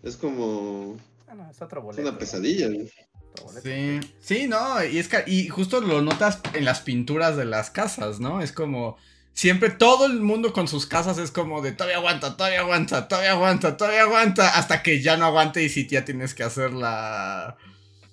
es 0.02 0.16
como 0.16 0.96
Ah, 1.26 1.34
no, 1.34 1.50
es 1.50 1.60
otro 1.60 1.80
es 1.80 1.84
boleto. 1.84 2.08
una 2.08 2.18
pesadilla. 2.18 2.68
boleto. 2.68 3.60
Sí, 3.62 4.00
sí, 4.20 4.48
no, 4.48 4.82
y 4.82 4.98
es 4.98 5.08
que, 5.08 5.24
y 5.26 5.48
justo 5.48 5.82
lo 5.82 6.00
notas 6.00 6.40
en 6.54 6.64
las 6.64 6.80
pinturas 6.80 7.36
de 7.36 7.44
las 7.44 7.70
casas, 7.70 8.18
¿no? 8.18 8.40
Es 8.40 8.52
como, 8.52 8.96
siempre 9.32 9.70
todo 9.70 10.06
el 10.06 10.20
mundo 10.20 10.52
con 10.52 10.68
sus 10.68 10.86
casas 10.86 11.18
es 11.18 11.30
como 11.30 11.62
de 11.62 11.72
todavía 11.72 11.98
aguanta, 11.98 12.36
todavía 12.36 12.60
aguanta, 12.60 13.08
todavía 13.08 13.32
aguanta, 13.32 13.76
todavía 13.76 14.02
aguanta, 14.02 14.48
hasta 14.58 14.82
que 14.82 15.00
ya 15.00 15.16
no 15.16 15.26
aguante 15.26 15.62
y 15.62 15.68
si 15.68 15.86
ya 15.86 16.04
tienes 16.04 16.34
que 16.34 16.42
hacer 16.42 16.72
la... 16.72 17.56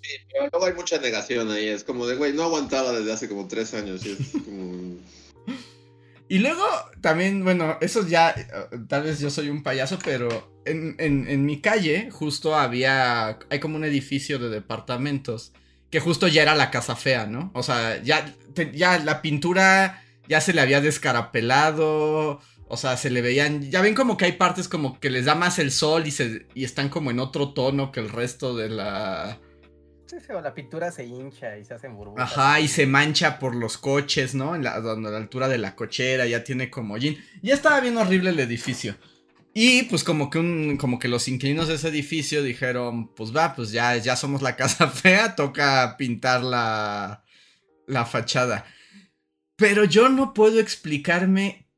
Sí, 0.02 0.12
pero 0.32 0.50
luego 0.52 0.66
hay 0.68 0.74
mucha 0.74 1.00
negación 1.00 1.50
ahí, 1.52 1.68
es 1.68 1.84
como 1.84 2.06
de, 2.06 2.16
güey, 2.16 2.34
no 2.34 2.44
aguantaba 2.44 2.92
desde 2.92 3.12
hace 3.12 3.28
como 3.28 3.48
tres 3.48 3.74
años 3.74 4.06
y 4.06 4.12
es 4.12 4.18
como... 4.46 5.00
Y 6.28 6.40
luego 6.40 6.64
también, 7.02 7.44
bueno, 7.44 7.78
eso 7.82 8.08
ya, 8.08 8.36
tal 8.88 9.04
vez 9.04 9.20
yo 9.20 9.30
soy 9.30 9.50
un 9.50 9.62
payaso, 9.62 10.00
pero 10.04 10.60
en, 10.66 10.96
en, 10.98 11.28
en, 11.28 11.46
mi 11.46 11.62
calle 11.62 12.10
justo 12.12 12.56
había, 12.56 13.38
hay 13.50 13.60
como 13.60 13.76
un 13.76 13.84
edificio 13.84 14.40
de 14.40 14.50
departamentos, 14.50 15.54
que 15.92 16.00
justo 16.00 16.28
ya 16.28 16.42
era 16.42 16.56
la 16.56 16.72
casa 16.72 16.96
fea, 16.96 17.28
¿no? 17.28 17.52
O 17.54 17.62
sea, 17.62 18.02
ya, 18.04 18.36
ya 18.74 18.98
la 19.00 19.22
pintura 19.22 20.04
ya 20.28 20.42
se 20.42 20.54
le 20.54 20.62
había 20.62 20.82
descarapelado, 20.82 22.40
o 22.68 22.78
sea, 22.78 22.98
se 22.98 23.10
le 23.10 23.22
veían, 23.22 23.70
ya 23.70 23.82
ven 23.82 23.96
como 23.96 24.18
que 24.18 24.26
hay 24.26 24.34
partes 24.34 24.68
como 24.68 25.00
que 25.00 25.10
les 25.10 25.26
da 25.26 25.36
más 25.36 25.60
el 25.60 25.72
sol 25.72 26.08
y, 26.08 26.12
se, 26.12 26.48
y 26.54 26.64
están 26.64 26.90
como 26.90 27.12
en 27.12 27.20
otro 27.20 27.54
tono 27.54 27.92
que 27.92 28.00
el 28.00 28.10
resto 28.10 28.56
de 28.56 28.70
la 28.70 29.40
Sí, 30.08 30.18
sí, 30.20 30.34
o 30.34 30.42
la 30.42 30.54
pintura 30.54 30.92
se 30.92 31.04
hincha 31.04 31.58
y 31.58 31.66
se 31.66 31.74
hacen 31.74 31.96
burbujas. 31.96 32.32
Ajá, 32.32 32.60
y 32.60 32.68
se 32.68 32.86
mancha 32.86 33.40
por 33.40 33.56
los 33.56 33.78
coches, 33.78 34.36
¿no? 34.36 34.56
En 34.56 34.64
la, 34.64 34.76
a 34.76 34.80
la 34.80 35.18
altura 35.18 35.48
de 35.48 35.58
la 35.58 35.76
cochera, 35.76 36.28
ya 36.28 36.44
tiene 36.44 36.70
como 36.70 36.96
Ya 36.98 37.16
estaba 37.44 37.80
bien 37.80 37.98
horrible 37.98 38.30
el 38.30 38.40
edificio. 38.40 38.96
Y 39.52 39.84
pues 39.84 40.04
como 40.04 40.30
que 40.30 40.38
un, 40.38 40.78
como 40.78 41.00
que 41.00 41.08
los 41.08 41.28
inquilinos 41.28 41.70
de 41.70 41.76
ese 41.76 41.88
edificio 41.88 42.44
dijeron, 42.44 43.08
pues 43.16 43.36
va, 43.36 43.56
pues 43.56 43.72
ya, 43.72 43.96
ya 43.98 44.16
somos 44.16 44.44
la 44.44 44.56
casa 44.58 44.90
fea, 44.90 45.36
toca 45.36 45.96
pintar 45.98 46.44
la, 46.44 47.24
la 47.88 48.06
fachada. 48.06 48.66
Pero 49.56 49.86
yo 49.86 50.10
no 50.10 50.34
puedo 50.34 50.60
explicarme 50.60 51.70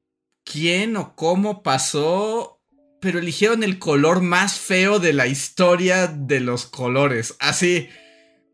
quién 0.44 0.98
o 0.98 1.16
cómo 1.16 1.62
pasó, 1.62 2.62
pero 3.00 3.20
eligieron 3.20 3.63
el 3.63 3.80
color 3.80 4.22
más 4.22 4.60
feo 4.60 5.00
de 5.00 5.13
la 5.13 5.28
historia 5.28 6.08
de 6.08 6.40
los 6.40 6.66
colores. 6.66 7.36
Así, 7.40 7.90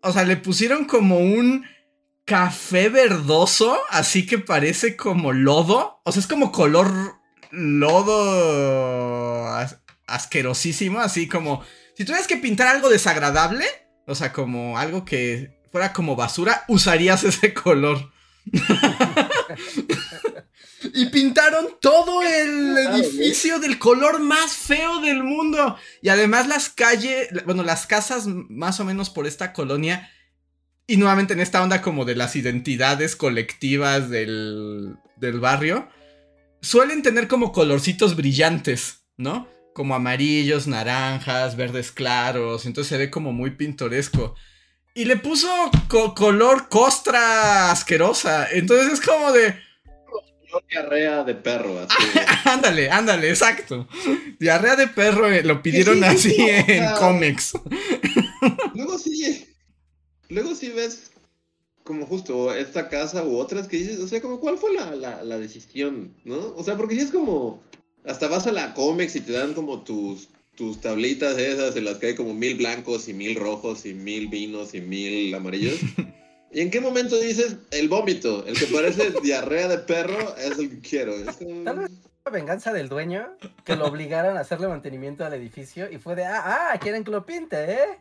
o 0.01 0.11
sea, 0.11 0.23
le 0.23 0.37
pusieron 0.37 0.85
como 0.85 1.19
un 1.19 1.65
café 2.25 2.89
verdoso, 2.89 3.79
así 3.89 4.25
que 4.25 4.39
parece 4.39 4.97
como 4.97 5.31
lodo. 5.31 6.01
O 6.03 6.11
sea, 6.11 6.19
es 6.19 6.27
como 6.27 6.51
color 6.51 7.15
lodo 7.51 9.47
asquerosísimo, 10.07 10.99
así 10.99 11.27
como 11.27 11.63
si 11.95 12.05
tuvieras 12.05 12.27
que 12.27 12.37
pintar 12.37 12.67
algo 12.67 12.89
desagradable, 12.89 13.65
o 14.07 14.15
sea, 14.15 14.33
como 14.33 14.77
algo 14.79 15.05
que 15.05 15.61
fuera 15.71 15.93
como 15.93 16.15
basura, 16.15 16.63
usarías 16.67 17.23
ese 17.23 17.53
color. 17.53 18.11
y 20.93 21.05
pintaron 21.07 21.77
todo 21.81 22.21
el 22.21 22.77
edificio 22.77 23.59
del 23.59 23.79
color 23.79 24.19
más 24.19 24.53
feo 24.53 24.99
del 25.01 25.23
mundo. 25.23 25.77
Y 26.01 26.09
además 26.09 26.47
las 26.47 26.69
calles, 26.69 27.29
bueno, 27.45 27.63
las 27.63 27.87
casas 27.87 28.25
más 28.27 28.79
o 28.79 28.85
menos 28.85 29.09
por 29.09 29.27
esta 29.27 29.53
colonia. 29.53 30.09
Y 30.85 30.97
nuevamente 30.97 31.33
en 31.33 31.39
esta 31.39 31.63
onda 31.63 31.81
como 31.81 32.05
de 32.05 32.15
las 32.15 32.35
identidades 32.35 33.15
colectivas 33.15 34.09
del, 34.09 34.97
del 35.15 35.39
barrio. 35.39 35.87
Suelen 36.61 37.01
tener 37.01 37.27
como 37.27 37.51
colorcitos 37.51 38.15
brillantes, 38.15 39.05
¿no? 39.17 39.47
Como 39.73 39.95
amarillos, 39.95 40.67
naranjas, 40.67 41.55
verdes 41.55 41.91
claros. 41.91 42.65
Entonces 42.65 42.89
se 42.89 42.97
ve 42.97 43.09
como 43.09 43.31
muy 43.31 43.51
pintoresco. 43.51 44.35
Y 44.93 45.05
le 45.05 45.17
puso 45.17 45.47
color 46.15 46.69
costra 46.69 47.71
asquerosa. 47.71 48.47
Entonces 48.51 48.93
es 48.93 49.01
como 49.01 49.31
de 49.31 49.55
diarrea 50.69 51.23
de 51.23 51.35
perro. 51.35 51.87
ándale, 52.45 52.89
ándale, 52.89 53.29
exacto. 53.29 53.87
Diarrea 54.39 54.75
de 54.75 54.87
perro 54.87 55.31
eh, 55.31 55.43
lo 55.43 55.61
pidieron 55.61 56.03
así 56.03 56.35
en 56.39 56.85
cómics. 56.95 57.53
luego 58.73 58.97
sí, 58.97 59.47
luego 60.29 60.55
sí 60.55 60.69
ves 60.69 61.11
como 61.83 62.05
justo 62.05 62.53
esta 62.53 62.87
casa 62.87 63.23
u 63.23 63.37
otras 63.37 63.67
que 63.67 63.77
dices, 63.77 63.99
o 63.99 64.07
sea, 64.07 64.21
como 64.21 64.39
cuál 64.39 64.57
fue 64.57 64.73
la, 64.73 64.95
la, 64.95 65.37
decisión, 65.37 66.15
¿no? 66.23 66.53
O 66.55 66.63
sea, 66.63 66.77
porque 66.77 66.95
si 66.95 67.01
es 67.01 67.11
como, 67.11 67.61
hasta 68.05 68.29
vas 68.29 68.47
a 68.47 68.53
la 68.53 68.73
cómics 68.73 69.17
y 69.17 69.21
te 69.21 69.33
dan 69.33 69.53
como 69.53 69.83
tus, 69.83 70.29
tus 70.55 70.81
tablitas 70.81 71.37
esas 71.37 71.75
en 71.75 71.85
las 71.85 71.97
que 71.97 72.07
hay 72.07 72.15
como 72.15 72.33
mil 72.33 72.55
blancos 72.55 73.07
y 73.07 73.13
mil 73.13 73.35
rojos 73.35 73.85
y 73.85 73.93
mil 73.93 74.27
vinos 74.27 74.73
y 74.73 74.81
mil 74.81 75.33
amarillos. 75.33 75.79
¿Y 76.51 76.61
en 76.61 76.69
qué 76.69 76.79
momento 76.79 77.19
dices 77.19 77.57
el 77.71 77.89
vómito? 77.89 78.45
El 78.45 78.57
que 78.57 78.67
parece 78.67 79.11
diarrea 79.23 79.67
de 79.67 79.79
perro 79.79 80.35
es 80.37 80.59
el 80.59 80.69
que 80.69 80.79
quiero. 80.79 81.15
Tal 81.63 81.79
vez 81.79 81.91
la 82.25 82.31
venganza 82.31 82.71
del 82.71 82.89
dueño 82.89 83.35
que 83.65 83.75
lo 83.75 83.85
obligaran 83.85 84.37
a 84.37 84.41
hacerle 84.41 84.67
mantenimiento 84.67 85.25
al 85.25 85.33
edificio 85.33 85.91
y 85.91 85.97
fue 85.97 86.15
de, 86.15 86.25
ah, 86.25 86.71
ah, 86.71 86.79
quieren 86.79 87.03
que 87.03 87.11
lo 87.11 87.25
pinte, 87.25 87.73
¿eh? 87.73 87.99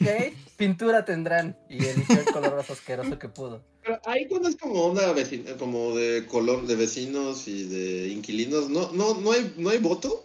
Ok, 0.00 0.34
pintura 0.56 1.04
tendrán. 1.04 1.56
Y 1.68 1.84
eligió 1.84 2.20
el 2.20 2.26
color 2.26 2.56
más 2.56 2.70
asqueroso 2.70 3.18
que 3.18 3.28
pudo. 3.28 3.62
Pero 3.82 4.00
ahí 4.04 4.26
cuando 4.28 4.48
es 4.48 4.56
como 4.56 4.86
una 4.86 5.12
vecina, 5.12 5.56
como 5.56 5.96
de 5.96 6.26
color 6.26 6.66
de 6.66 6.76
vecinos 6.76 7.48
y 7.48 7.64
de 7.64 8.08
inquilinos, 8.08 8.68
¿no, 8.68 8.92
no, 8.92 9.14
no, 9.14 9.32
hay, 9.32 9.54
no 9.56 9.70
hay 9.70 9.78
voto? 9.78 10.24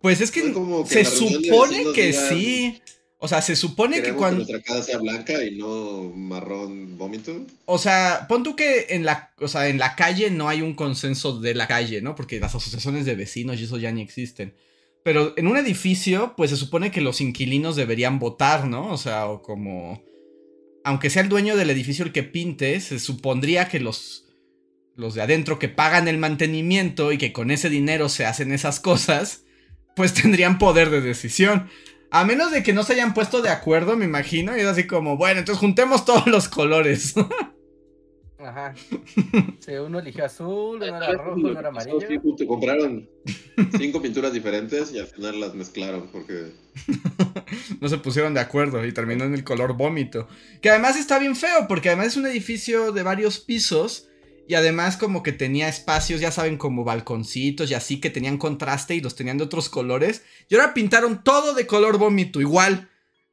Pues 0.00 0.20
es 0.20 0.30
que, 0.30 0.54
se 0.86 1.04
supone 1.04 1.92
que 1.94 2.12
sí. 2.12 2.80
O 3.20 3.26
sea, 3.26 3.42
se 3.42 3.56
supone 3.56 4.00
que 4.00 4.12
cuando. 4.12 4.46
Que 4.46 4.52
nuestra 4.52 4.74
casa 4.74 4.84
sea 4.84 4.98
blanca 4.98 5.44
y 5.44 5.56
no 5.56 6.12
marrón 6.14 6.96
vómito. 6.96 7.44
O 7.64 7.76
sea, 7.78 8.26
pon 8.28 8.44
tú 8.44 8.54
que 8.54 8.86
en 8.90 9.04
la, 9.04 9.34
o 9.40 9.48
sea, 9.48 9.68
en 9.68 9.78
la 9.78 9.96
calle 9.96 10.30
no 10.30 10.48
hay 10.48 10.62
un 10.62 10.74
consenso 10.74 11.40
de 11.40 11.54
la 11.54 11.66
calle, 11.66 12.00
¿no? 12.00 12.14
Porque 12.14 12.38
las 12.38 12.54
asociaciones 12.54 13.06
de 13.06 13.16
vecinos 13.16 13.58
y 13.60 13.64
eso 13.64 13.76
ya 13.76 13.90
ni 13.90 14.02
existen. 14.02 14.54
Pero 15.02 15.34
en 15.36 15.48
un 15.48 15.56
edificio, 15.56 16.34
pues 16.36 16.50
se 16.50 16.56
supone 16.56 16.92
que 16.92 17.00
los 17.00 17.20
inquilinos 17.20 17.74
deberían 17.74 18.20
votar, 18.20 18.68
¿no? 18.68 18.92
O 18.92 18.98
sea, 18.98 19.26
o 19.26 19.42
como. 19.42 20.04
Aunque 20.84 21.10
sea 21.10 21.22
el 21.22 21.28
dueño 21.28 21.56
del 21.56 21.70
edificio 21.70 22.04
el 22.04 22.12
que 22.12 22.22
pinte, 22.22 22.78
se 22.80 23.00
supondría 23.00 23.68
que 23.68 23.80
los. 23.80 24.26
Los 24.94 25.14
de 25.14 25.22
adentro 25.22 25.58
que 25.58 25.68
pagan 25.68 26.08
el 26.08 26.18
mantenimiento 26.18 27.12
y 27.12 27.18
que 27.18 27.32
con 27.32 27.50
ese 27.50 27.70
dinero 27.70 28.08
se 28.08 28.26
hacen 28.26 28.52
esas 28.52 28.80
cosas, 28.80 29.44
pues 29.98 30.14
tendrían 30.22 30.58
poder 30.58 30.88
de 30.88 31.02
decisión. 31.02 31.68
A 32.10 32.24
menos 32.24 32.52
de 32.52 32.62
que 32.62 32.72
no 32.72 32.84
se 32.84 32.94
hayan 32.94 33.12
puesto 33.12 33.42
de 33.42 33.50
acuerdo, 33.50 33.96
me 33.96 34.06
imagino. 34.06 34.56
Y 34.56 34.60
es 34.60 34.66
así 34.66 34.86
como, 34.86 35.18
bueno, 35.18 35.40
entonces 35.40 35.60
juntemos 35.60 36.06
todos 36.06 36.26
los 36.26 36.48
colores. 36.48 37.14
Ajá. 38.38 38.72
Sí, 39.58 39.72
uno 39.72 39.98
eligió 39.98 40.24
azul, 40.24 40.76
uno 40.76 40.86
era 40.86 41.12
rojo, 41.12 41.40
uno 41.40 41.58
era 41.58 41.68
amarillo. 41.70 41.98
Sí, 42.00 42.18
te 42.36 42.46
compraron 42.46 43.08
cinco 43.76 44.00
pinturas 44.00 44.32
diferentes 44.32 44.94
y 44.94 45.00
al 45.00 45.08
final 45.08 45.40
las 45.40 45.54
mezclaron 45.54 46.08
porque. 46.12 46.52
no 47.80 47.88
se 47.88 47.98
pusieron 47.98 48.34
de 48.34 48.40
acuerdo 48.40 48.86
y 48.86 48.92
terminó 48.92 49.24
en 49.24 49.34
el 49.34 49.42
color 49.42 49.76
vómito. 49.76 50.28
Que 50.62 50.70
además 50.70 50.96
está 50.96 51.18
bien 51.18 51.34
feo, 51.34 51.66
porque 51.66 51.88
además 51.88 52.06
es 52.06 52.16
un 52.16 52.26
edificio 52.26 52.92
de 52.92 53.02
varios 53.02 53.40
pisos. 53.40 54.07
Y 54.48 54.54
además 54.54 54.96
como 54.96 55.22
que 55.22 55.32
tenía 55.32 55.68
espacios, 55.68 56.22
ya 56.22 56.32
saben, 56.32 56.56
como 56.56 56.82
balconcitos 56.82 57.70
y 57.70 57.74
así 57.74 58.00
que 58.00 58.08
tenían 58.08 58.38
contraste 58.38 58.94
y 58.94 59.02
los 59.02 59.14
tenían 59.14 59.36
de 59.36 59.44
otros 59.44 59.68
colores. 59.68 60.22
Y 60.48 60.54
ahora 60.54 60.72
pintaron 60.72 61.22
todo 61.22 61.52
de 61.52 61.66
color 61.66 61.98
vómito, 61.98 62.40
igual. 62.40 62.88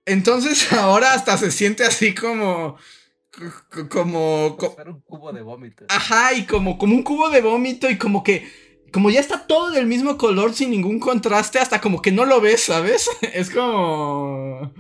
Entonces 0.06 0.74
ahora 0.74 1.14
hasta 1.14 1.38
se 1.38 1.52
siente 1.52 1.86
así 1.86 2.14
como... 2.14 2.76
Como... 3.90 4.58
como 4.58 4.76
un 4.86 5.02
cubo 5.02 5.32
de 5.32 5.42
vómito. 5.42 5.86
Ajá, 5.88 6.34
y 6.34 6.46
como, 6.46 6.78
como 6.78 6.94
un 6.94 7.04
cubo 7.04 7.30
de 7.30 7.42
vómito 7.42 7.90
y 7.90 7.98
como 7.98 8.22
que... 8.22 8.52
Como 8.92 9.10
ya 9.10 9.22
está 9.22 9.48
todo 9.48 9.72
del 9.72 9.88
mismo 9.88 10.18
color 10.18 10.54
sin 10.54 10.70
ningún 10.72 11.00
contraste, 11.00 11.60
hasta 11.60 11.80
como 11.80 12.02
que 12.02 12.12
no 12.12 12.26
lo 12.26 12.42
ves, 12.42 12.64
¿sabes? 12.64 13.10
Es 13.34 13.50
como... 13.50 14.74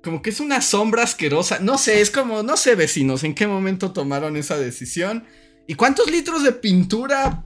Como 0.00 0.22
que 0.22 0.30
es 0.30 0.38
una 0.38 0.62
sombra 0.62 1.02
asquerosa. 1.02 1.58
No 1.58 1.76
sé, 1.76 2.00
es 2.00 2.12
como, 2.12 2.44
no 2.44 2.56
sé, 2.56 2.76
vecinos, 2.76 3.24
en 3.24 3.34
qué 3.34 3.48
momento 3.48 3.92
tomaron 3.92 4.36
esa 4.36 4.56
decisión. 4.56 5.26
¿Y 5.70 5.76
cuántos 5.76 6.10
litros 6.10 6.42
de 6.42 6.50
pintura 6.50 7.44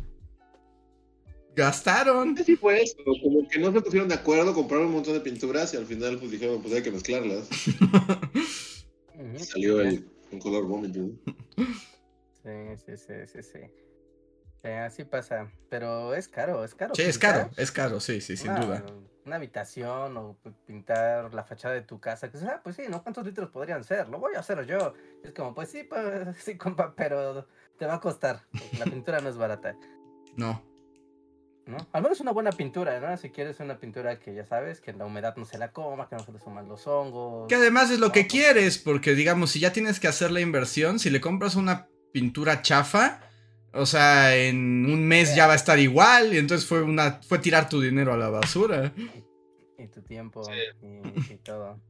gastaron? 1.54 2.34
Sí, 2.42 2.56
fue 2.56 2.80
eso. 2.80 2.96
Como 3.22 3.46
que 3.46 3.58
no 3.58 3.70
se 3.70 3.82
pusieron 3.82 4.08
de 4.08 4.14
acuerdo, 4.14 4.54
compraron 4.54 4.86
un 4.86 4.94
montón 4.94 5.12
de 5.12 5.20
pinturas 5.20 5.74
y 5.74 5.76
al 5.76 5.84
final 5.84 6.18
pues 6.18 6.30
dijeron, 6.30 6.62
pues 6.62 6.72
hay 6.72 6.82
que 6.82 6.90
mezclarlas. 6.90 7.46
Salió 9.36 9.82
el, 9.82 10.08
un 10.32 10.38
color 10.38 10.64
vómito. 10.64 11.00
Sí, 12.42 12.76
sí, 12.86 12.96
sí, 12.96 13.12
sí, 13.26 13.42
sí. 13.42 14.68
así 14.70 15.04
pasa. 15.04 15.52
Pero 15.68 16.14
es 16.14 16.26
caro, 16.26 16.64
es 16.64 16.74
caro. 16.74 16.94
Sí, 16.94 17.02
es 17.02 17.18
caro, 17.18 17.50
es 17.58 17.70
caro, 17.70 18.00
sí, 18.00 18.22
sí, 18.22 18.38
sin 18.38 18.54
duda. 18.54 18.86
Una 19.26 19.36
habitación 19.36 20.16
o 20.16 20.38
pintar 20.64 21.34
la 21.34 21.44
fachada 21.44 21.74
de 21.74 21.82
tu 21.82 22.00
casa. 22.00 22.30
Que 22.30 22.38
ah, 22.38 22.62
pues 22.64 22.76
sí, 22.76 22.84
¿no? 22.88 23.02
¿Cuántos 23.02 23.26
litros 23.26 23.50
podrían 23.50 23.84
ser? 23.84 24.08
Lo 24.08 24.18
voy 24.18 24.34
a 24.34 24.38
hacer 24.38 24.64
yo. 24.64 24.94
Es 25.22 25.32
como, 25.32 25.54
pues 25.54 25.68
sí, 25.68 25.84
pues 25.84 26.34
sí, 26.42 26.56
compa, 26.56 26.94
pero 26.96 27.46
te 27.78 27.86
va 27.86 27.94
a 27.94 28.00
costar. 28.00 28.42
La 28.78 28.84
pintura 28.84 29.20
no 29.20 29.28
es 29.28 29.36
barata. 29.36 29.76
No. 30.36 30.62
¿No? 31.66 31.78
Al 31.92 32.02
menos 32.02 32.20
una 32.20 32.32
buena 32.32 32.52
pintura, 32.52 33.00
¿no? 33.00 33.16
Si 33.16 33.30
quieres 33.30 33.58
una 33.60 33.78
pintura 33.78 34.18
que 34.18 34.34
ya 34.34 34.44
sabes, 34.44 34.80
que 34.82 34.92
la 34.92 35.06
humedad 35.06 35.34
no 35.36 35.46
se 35.46 35.56
la 35.56 35.72
coma, 35.72 36.08
que 36.08 36.16
no 36.16 36.22
se 36.22 36.30
le 36.32 36.38
suman 36.38 36.68
los 36.68 36.86
hongos. 36.86 37.48
Que 37.48 37.54
además 37.54 37.90
es 37.90 37.98
lo 38.00 38.12
que 38.12 38.26
quieres, 38.26 38.76
porque 38.78 39.14
digamos, 39.14 39.50
si 39.52 39.60
ya 39.60 39.72
tienes 39.72 39.98
que 39.98 40.06
hacer 40.08 40.30
la 40.30 40.40
inversión, 40.40 40.98
si 40.98 41.08
le 41.08 41.20
compras 41.22 41.54
una 41.56 41.88
pintura 42.12 42.60
chafa, 42.62 43.20
O 43.76 43.86
sea, 43.86 44.36
en 44.36 44.86
un 44.86 45.04
mes 45.04 45.34
ya 45.34 45.48
va 45.48 45.54
a 45.54 45.56
estar 45.56 45.80
igual 45.80 46.32
y 46.32 46.38
entonces 46.38 46.64
fue 46.68 46.82
una 46.82 47.20
fue 47.22 47.38
tirar 47.40 47.68
tu 47.68 47.80
dinero 47.80 48.12
a 48.12 48.16
la 48.16 48.28
basura. 48.28 48.92
Y 49.78 49.88
tu 49.88 50.00
tiempo 50.02 50.44
Sí. 50.44 50.52
y, 50.80 51.32
y 51.32 51.36
todo. 51.38 51.80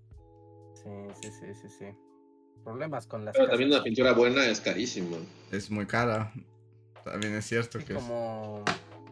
Sí, 0.73 0.91
sí, 1.21 1.31
sí, 1.31 1.47
sí, 1.61 1.69
sí. 1.69 1.87
Problemas 2.65 3.07
con 3.07 3.25
las 3.25 3.35
Pero 3.35 3.49
también 3.49 3.71
casas. 3.71 3.81
una 3.81 3.85
pintura 3.85 4.13
buena 4.13 4.47
es 4.47 4.61
carísima. 4.61 5.17
Es 5.53 5.71
muy 5.71 5.87
cara. 5.87 6.33
También 7.05 7.35
es 7.35 7.45
cierto 7.45 7.79
que 7.79 7.93
es. 7.93 7.99
como 7.99 8.63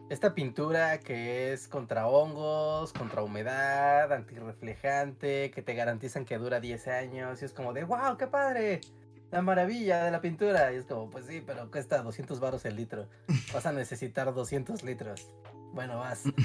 esta 0.09 0.33
pintura 0.33 0.99
que 0.99 1.53
es 1.53 1.67
contra 1.67 2.07
hongos, 2.07 2.93
contra 2.93 3.23
humedad, 3.23 4.11
antirreflejante, 4.11 5.51
que 5.51 5.61
te 5.61 5.73
garantizan 5.75 6.25
que 6.25 6.37
dura 6.37 6.59
10 6.59 6.87
años. 6.87 7.41
Y 7.41 7.45
es 7.45 7.53
como 7.53 7.73
de, 7.73 7.83
wow, 7.83 8.17
qué 8.17 8.27
padre. 8.27 8.81
La 9.31 9.41
maravilla 9.41 10.03
de 10.03 10.11
la 10.11 10.21
pintura. 10.21 10.71
Y 10.73 10.77
es 10.77 10.85
como, 10.85 11.09
pues 11.09 11.25
sí, 11.25 11.41
pero 11.45 11.69
cuesta 11.71 12.01
200 12.01 12.39
baros 12.39 12.65
el 12.65 12.75
litro. 12.75 13.07
Vas 13.53 13.65
a 13.65 13.71
necesitar 13.71 14.33
200 14.33 14.83
litros. 14.83 15.27
Bueno, 15.73 15.97
vas. 15.97 16.23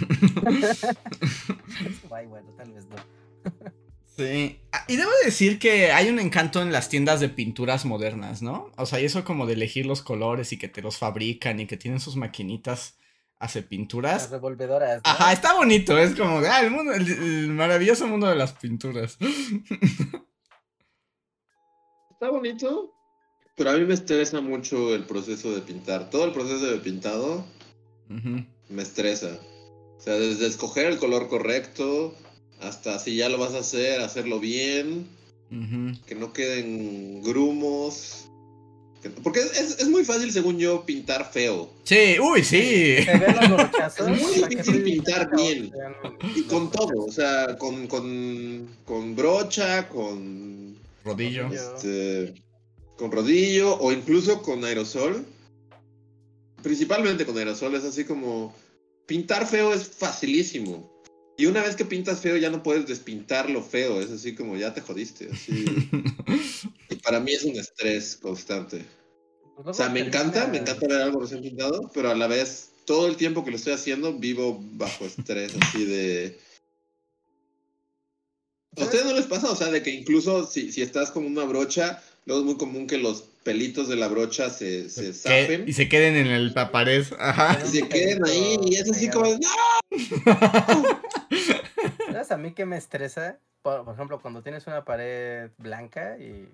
Ay, 2.11 2.27
bueno, 2.27 2.51
tal 2.57 2.73
vez 2.73 2.87
no. 2.87 2.97
Sí. 4.18 4.59
Ah, 4.72 4.85
Y 4.88 4.96
debo 4.96 5.12
decir 5.24 5.61
que 5.61 5.92
hay 5.92 6.09
un 6.09 6.18
encanto 6.18 6.61
en 6.61 6.72
las 6.72 6.88
tiendas 6.88 7.20
de 7.20 7.28
pinturas 7.28 7.85
modernas, 7.85 8.42
¿no? 8.42 8.72
O 8.76 8.85
sea, 8.85 9.00
y 9.00 9.04
eso 9.04 9.22
como 9.24 9.46
de 9.46 9.52
elegir 9.52 9.87
los 9.87 10.02
colores 10.02 10.52
y 10.52 10.59
que 10.59 10.66
te 10.68 10.83
los 10.83 10.98
fabrican 10.98 11.61
y 11.61 11.66
que 11.68 11.76
tienen 11.76 12.00
sus 12.00 12.16
maquinitas 12.16 12.96
hace 13.38 13.61
Las 13.61 13.68
pinturas. 13.68 14.28
revolvedoras. 14.31 14.96
¿no? 14.96 15.02
Ajá, 15.11 15.33
está 15.33 15.54
bonito, 15.54 15.96
es 15.96 16.16
como, 16.16 16.38
ah, 16.38 16.61
el, 16.61 16.72
mundo, 16.72 16.92
el, 16.92 17.07
el 17.09 17.48
maravilloso 17.50 18.09
mundo 18.09 18.26
de 18.26 18.35
las 18.35 18.52
pinturas. 18.54 19.16
Está 22.11 22.31
bonito, 22.31 22.92
pero 23.57 23.70
a 23.70 23.74
mí 23.74 23.85
me 23.85 23.94
estresa 23.94 24.40
mucho 24.40 24.92
el 24.96 25.04
proceso 25.04 25.54
de 25.54 25.61
pintar. 25.61 26.11
Todo 26.11 26.24
el 26.24 26.33
proceso 26.33 26.66
de 26.66 26.78
pintado 26.78 27.44
me 28.09 28.83
estresa. 28.83 29.38
O 29.96 30.00
sea, 30.00 30.14
desde 30.14 30.48
escoger 30.48 30.87
el 30.87 30.98
color 30.98 31.28
correcto 31.28 32.12
hasta 32.61 32.99
si 32.99 33.16
ya 33.16 33.29
lo 33.29 33.38
vas 33.38 33.55
a 33.55 33.59
hacer, 33.61 34.01
hacerlo 34.01 34.40
bien, 34.40 35.07
que 36.07 36.14
no 36.14 36.33
queden 36.33 37.23
grumos. 37.23 38.25
que- 39.03 39.11
Porque 39.11 39.38
es, 39.40 39.53
es- 39.61 39.79
es 39.79 39.88
muy 39.88 40.05
fácil, 40.05 40.33
según 40.33 40.59
yo, 40.59 40.85
pintar 40.85 41.31
feo. 41.33 41.71
Sí, 41.85 42.16
uy, 42.21 42.42
sí. 42.42 42.97
Es 43.99 44.09
muy 44.09 44.49
difícil 44.49 44.83
pintar 44.83 45.31
bien. 45.37 45.71
"Vean 45.71 45.94
Y 46.35 46.42
con 46.42 46.68
todo, 46.71 46.88
brochazos". 46.88 47.09
o 47.09 47.12
sea, 47.12 47.57
con, 47.59 47.87
con, 47.87 48.68
con 48.85 49.14
brocha, 49.14 49.88
con, 49.88 50.77
Rodillo. 51.05 51.44
Rodillo. 51.44 51.75
este, 51.77 52.35
con 52.97 53.12
rodillo 53.12 53.77
o 53.79 53.92
incluso 53.92 54.42
con 54.42 54.64
aerosol. 54.64 55.25
Principalmente 56.62 57.25
con 57.25 57.38
aerosol, 57.38 57.75
es 57.77 57.85
así 57.85 58.05
como... 58.05 58.53
Pintar 59.07 59.47
feo 59.47 59.73
es 59.73 59.88
facilísimo. 59.88 60.88
Y 61.38 61.46
una 61.46 61.62
vez 61.62 61.77
que 61.77 61.85
pintas 61.85 62.20
feo 62.20 62.37
ya 62.37 62.51
no 62.51 62.64
puedes 62.64 62.88
despintar 62.88 63.48
lo 63.48 63.62
feo, 63.62 64.01
es 64.01 64.11
así 64.11 64.35
como 64.35 64.57
ya 64.57 64.74
te 64.74 64.81
jodiste. 64.81 65.29
Así. 65.33 65.64
y 66.90 66.96
para 66.96 67.20
mí 67.20 67.33
es 67.33 67.44
un 67.44 67.57
estrés 67.57 68.16
constante. 68.20 68.85
Pues 69.55 69.68
O 69.68 69.72
sea, 69.74 69.88
me 69.88 70.01
encanta, 70.01 70.48
me 70.48 70.59
encanta 70.59 70.88
ver 70.88 71.01
algo 71.01 71.20
recién 71.20 71.40
pintado, 71.42 71.90
pero 71.94 72.11
a 72.11 72.16
la 72.16 72.27
vez, 72.27 72.70
todo 72.85 73.07
el 73.07 73.16
tiempo 73.16 73.44
que 73.44 73.53
lo 73.53 73.57
estoy 73.57 73.72
haciendo, 73.74 74.14
vivo 74.14 74.61
bajo 74.72 75.05
estrés, 75.07 75.53
así 75.61 75.85
de... 75.85 76.40
¿A 78.77 78.83
ustedes 78.83 79.05
no 79.05 79.12
les 79.12 79.27
pasa? 79.27 79.48
O 79.48 79.57
sea, 79.57 79.68
de 79.70 79.81
que 79.81 79.90
incluso 79.90 80.44
si, 80.44 80.72
si 80.72 80.83
estás 80.83 81.12
con 81.12 81.24
una 81.24 81.44
brocha, 81.44 82.03
luego 82.27 82.40
es 82.42 82.46
muy 82.46 82.57
común 82.57 82.88
que 82.88 82.98
los 82.98 83.22
pelitos 83.44 83.88
de 83.88 83.94
la 83.96 84.09
brocha 84.09 84.51
se, 84.51 84.90
se 84.90 85.12
y 85.66 85.72
se 85.72 85.88
queden 85.88 86.16
en 86.16 86.27
el- 86.27 86.53
la 86.53 86.72
pared. 86.72 87.05
Ajá. 87.18 87.59
y 87.64 87.68
se 87.68 87.88
queden 87.88 88.24
ahí, 88.27 88.59
y 88.66 88.74
es 88.74 88.90
así 88.90 89.09
como 89.09 89.27
¡No! 89.27 89.38
¿Sabes 92.18 92.33
a 92.33 92.37
mí 92.37 92.52
que 92.52 92.66
me 92.66 92.76
estresa? 92.76 93.38
Por, 93.62 93.85
por 93.85 93.94
ejemplo, 93.94 94.20
cuando 94.20 94.42
tienes 94.42 94.66
una 94.66 94.85
pared 94.85 95.52
blanca 95.57 96.18
y 96.18 96.52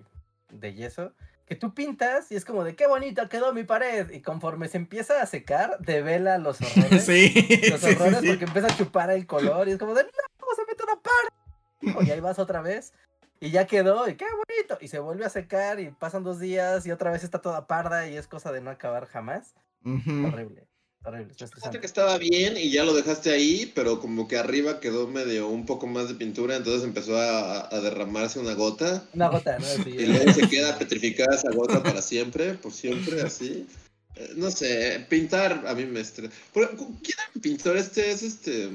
de 0.51 0.75
yeso, 0.75 1.13
que 1.47 1.55
tú 1.55 1.73
pintas 1.73 2.31
y 2.31 2.35
es 2.35 2.45
como 2.45 2.63
de 2.63 2.75
qué 2.75 2.85
bonita 2.85 3.27
quedó 3.29 3.51
mi 3.51 3.63
pared. 3.63 4.11
Y 4.11 4.21
conforme 4.21 4.67
se 4.67 4.77
empieza 4.77 5.23
a 5.23 5.25
secar, 5.25 5.79
devela 5.79 6.37
los 6.37 6.61
horrores. 6.61 7.03
Sí, 7.03 7.33
Los 7.71 7.81
sí, 7.81 7.95
horrores 7.95 8.19
sí. 8.19 8.27
porque 8.27 8.45
empieza 8.45 8.67
a 8.67 8.77
chupar 8.77 9.09
el 9.09 9.25
color 9.25 9.67
y 9.67 9.71
es 9.71 9.79
como 9.79 9.95
de 9.95 10.03
no, 10.03 10.09
se 10.55 10.65
mete 10.67 10.83
una 10.83 11.01
pared. 11.01 12.07
Y 12.07 12.11
ahí 12.11 12.19
vas 12.19 12.37
otra 12.37 12.61
vez. 12.61 12.93
Y 13.39 13.49
ya 13.49 13.65
quedó, 13.65 14.07
y 14.07 14.13
qué 14.17 14.25
bonito. 14.25 14.77
Y 14.81 14.87
se 14.87 14.99
vuelve 14.99 15.25
a 15.25 15.29
secar 15.29 15.79
y 15.79 15.89
pasan 15.89 16.23
dos 16.23 16.39
días 16.39 16.85
y 16.85 16.91
otra 16.91 17.09
vez 17.09 17.23
está 17.23 17.41
toda 17.41 17.65
parda 17.65 18.07
y 18.07 18.17
es 18.17 18.27
cosa 18.27 18.51
de 18.51 18.61
no 18.61 18.69
acabar 18.69 19.07
jamás. 19.07 19.55
Ujú. 19.83 20.27
Horrible, 20.27 20.67
horrible. 21.05 21.31
está 21.31 21.45
Pensaste 21.45 21.45
estresante. 21.45 21.79
que 21.79 21.85
estaba 21.87 22.17
bien 22.17 22.57
y 22.57 22.71
ya 22.71 22.83
lo 22.83 22.93
dejaste 22.93 23.31
ahí, 23.31 23.71
pero 23.75 23.99
como 23.99 24.27
que 24.27 24.37
arriba 24.37 24.79
quedó 24.79 25.07
medio 25.07 25.47
un 25.47 25.65
poco 25.65 25.87
más 25.87 26.07
de 26.07 26.15
pintura, 26.15 26.55
entonces 26.55 26.83
empezó 26.83 27.17
a, 27.17 27.73
a 27.73 27.79
derramarse 27.81 28.39
una 28.39 28.53
gota. 28.53 29.07
Una 29.13 29.29
gota, 29.29 29.57
¿no? 29.59 29.65
Así, 29.65 29.89
Y 29.89 30.05
luego 30.05 30.31
se 30.33 30.49
queda 30.49 30.77
petrificada 30.77 31.35
esa 31.35 31.51
gota 31.51 31.81
para 31.83 32.01
siempre, 32.01 32.55
por 32.55 32.73
siempre, 32.73 33.21
así. 33.21 33.67
Eh, 34.15 34.31
No 34.35 34.49
sé, 34.51 35.05
pintar 35.09 35.65
a 35.67 35.73
mí 35.75 35.85
me 35.85 35.99
estresa. 36.01 36.33
¿Quién 36.53 36.67
era 36.73 37.29
el 37.33 37.41
pintor? 37.41 37.77
Este 37.77 38.11
es 38.11 38.23
este. 38.23 38.69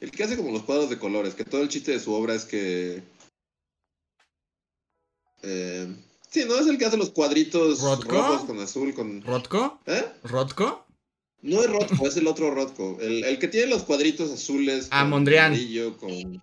El 0.00 0.10
que 0.10 0.24
hace 0.24 0.36
como 0.36 0.50
los 0.50 0.62
cuadros 0.62 0.88
de 0.88 0.98
colores, 0.98 1.34
que 1.34 1.44
todo 1.44 1.60
el 1.62 1.68
chiste 1.68 1.92
de 1.92 2.00
su 2.00 2.12
obra 2.14 2.34
es 2.34 2.44
que. 2.46 3.02
Eh, 5.42 5.86
sí, 6.30 6.44
¿no? 6.48 6.58
Es 6.58 6.66
el 6.66 6.78
que 6.78 6.86
hace 6.86 6.96
los 6.96 7.10
cuadritos 7.10 7.80
¿Rothko? 7.80 8.12
rojos 8.12 8.44
con 8.44 8.58
azul, 8.60 8.94
con. 8.94 9.22
¿Rotko? 9.22 9.80
¿Eh? 9.86 10.04
¿Rotko? 10.24 10.86
No 11.42 11.60
es 11.62 11.70
Rothko, 11.70 12.06
es 12.06 12.16
el 12.16 12.26
otro 12.26 12.50
Rothko. 12.54 12.98
El, 13.00 13.24
el 13.24 13.38
que 13.38 13.48
tiene 13.48 13.66
los 13.68 13.82
cuadritos 13.84 14.30
azules. 14.30 14.88
Ah, 14.90 15.02
con 15.02 15.10
Mondrian. 15.10 15.46
amarillo, 15.52 15.96
con... 15.96 16.42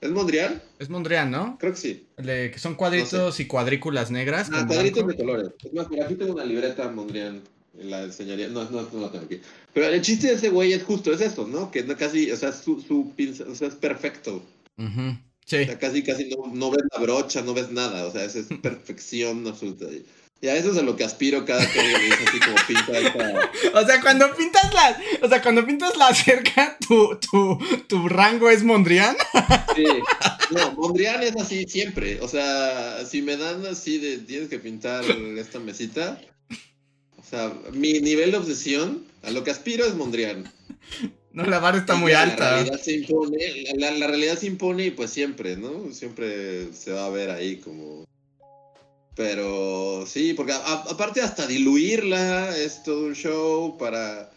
¿Es 0.00 0.10
Mondrian? 0.10 0.62
Es 0.78 0.88
Mondrian, 0.88 1.30
¿no? 1.30 1.56
Creo 1.58 1.72
que 1.72 1.78
sí. 1.78 2.06
El 2.16 2.26
de 2.26 2.50
que 2.50 2.58
son 2.58 2.74
cuadritos 2.74 3.38
y 3.40 3.46
cuadrículas 3.46 4.10
negras. 4.10 4.48
Ah, 4.52 4.64
cuadritos 4.66 5.04
blanco. 5.04 5.10
de 5.10 5.16
colores. 5.28 5.52
Es 5.62 5.72
más, 5.74 5.86
por 5.88 6.00
aquí 6.00 6.14
tengo 6.14 6.32
una 6.34 6.44
libreta 6.44 6.88
Mondrian. 6.88 7.42
La 7.78 8.02
enseñaría. 8.04 8.48
No, 8.48 8.64
no, 8.70 8.82
no 8.92 9.00
la 9.00 9.10
tengo 9.10 9.24
aquí. 9.24 9.40
Pero 9.74 9.86
el 9.88 10.00
chiste 10.00 10.28
de 10.28 10.34
ese 10.34 10.48
güey 10.48 10.72
es 10.72 10.84
justo, 10.84 11.12
es 11.12 11.20
eso, 11.20 11.46
¿no? 11.46 11.70
Que 11.70 11.82
no 11.82 11.96
casi, 11.96 12.30
o 12.30 12.36
sea, 12.36 12.52
su, 12.52 12.80
su 12.80 13.12
pinza- 13.16 13.46
o 13.50 13.54
sea, 13.54 13.68
es 13.68 13.74
perfecto. 13.74 14.42
O 14.78 14.82
Sí. 15.46 15.64
sea, 15.64 15.78
casi, 15.78 16.02
casi 16.02 16.28
no, 16.28 16.52
no 16.52 16.70
ves 16.70 16.82
la 16.92 17.00
brocha, 17.00 17.42
no 17.42 17.54
ves 17.54 17.70
nada. 17.70 18.06
O 18.06 18.12
sea, 18.12 18.24
esa 18.24 18.38
es 18.38 18.46
perfección 18.62 19.46
absoluta. 19.46 19.86
Y 20.42 20.48
a 20.48 20.56
eso 20.56 20.72
es 20.72 20.78
a 20.78 20.82
lo 20.82 20.96
que 20.96 21.04
aspiro 21.04 21.44
cada 21.44 21.70
que 21.70 21.78
dice 21.80 22.24
así 22.26 22.40
como 22.40 22.56
pinta 22.66 22.98
esta. 22.98 23.50
O 23.78 23.86
sea, 23.86 24.00
cuando 24.00 24.34
pintas 24.34 24.72
la. 24.72 24.98
O 25.22 25.28
sea, 25.28 25.42
cuando 25.42 25.66
pintas 25.66 25.96
la 25.98 26.14
cerca, 26.14 26.78
tu, 26.88 27.18
tu, 27.18 27.58
tu 27.88 28.08
rango 28.08 28.48
es 28.48 28.62
Mondrian. 28.64 29.16
Sí. 29.76 29.84
No, 30.50 30.72
Mondrian 30.72 31.22
es 31.22 31.36
así 31.36 31.64
siempre. 31.68 32.20
O 32.20 32.28
sea, 32.28 33.04
si 33.06 33.22
me 33.22 33.36
dan 33.36 33.64
así 33.66 33.98
de 33.98 34.18
tienes 34.18 34.48
que 34.48 34.58
pintar 34.58 35.04
esta 35.04 35.60
mesita. 35.60 36.20
O 37.16 37.22
sea, 37.22 37.54
mi 37.72 38.00
nivel 38.00 38.32
de 38.32 38.38
obsesión, 38.38 39.06
a 39.22 39.30
lo 39.30 39.44
que 39.44 39.52
aspiro 39.52 39.84
es 39.84 39.94
Mondrian. 39.94 40.52
No, 41.32 41.44
la 41.44 41.58
barra 41.60 41.78
está 41.78 41.94
Y 41.94 41.98
muy 41.98 42.12
alta. 42.12 42.44
La 42.44 42.56
realidad 42.56 42.80
se 42.80 42.92
impone, 42.92 43.38
la, 43.76 43.90
la 43.92 44.06
realidad 44.08 44.36
se 44.36 44.46
impone 44.46 44.86
y 44.86 44.90
pues 44.90 45.10
siempre, 45.10 45.56
¿no? 45.56 45.92
Siempre 45.92 46.72
se 46.72 46.92
va 46.92 47.06
a 47.06 47.10
ver 47.10 47.30
ahí 47.30 47.56
como... 47.58 48.04
Pero 49.14 50.04
sí, 50.06 50.34
porque 50.34 50.52
a- 50.52 50.56
a- 50.56 50.90
aparte 50.90 51.20
hasta 51.20 51.46
diluirla 51.46 52.56
es 52.56 52.82
todo 52.82 53.06
un 53.06 53.14
show 53.14 53.76
para... 53.78 54.30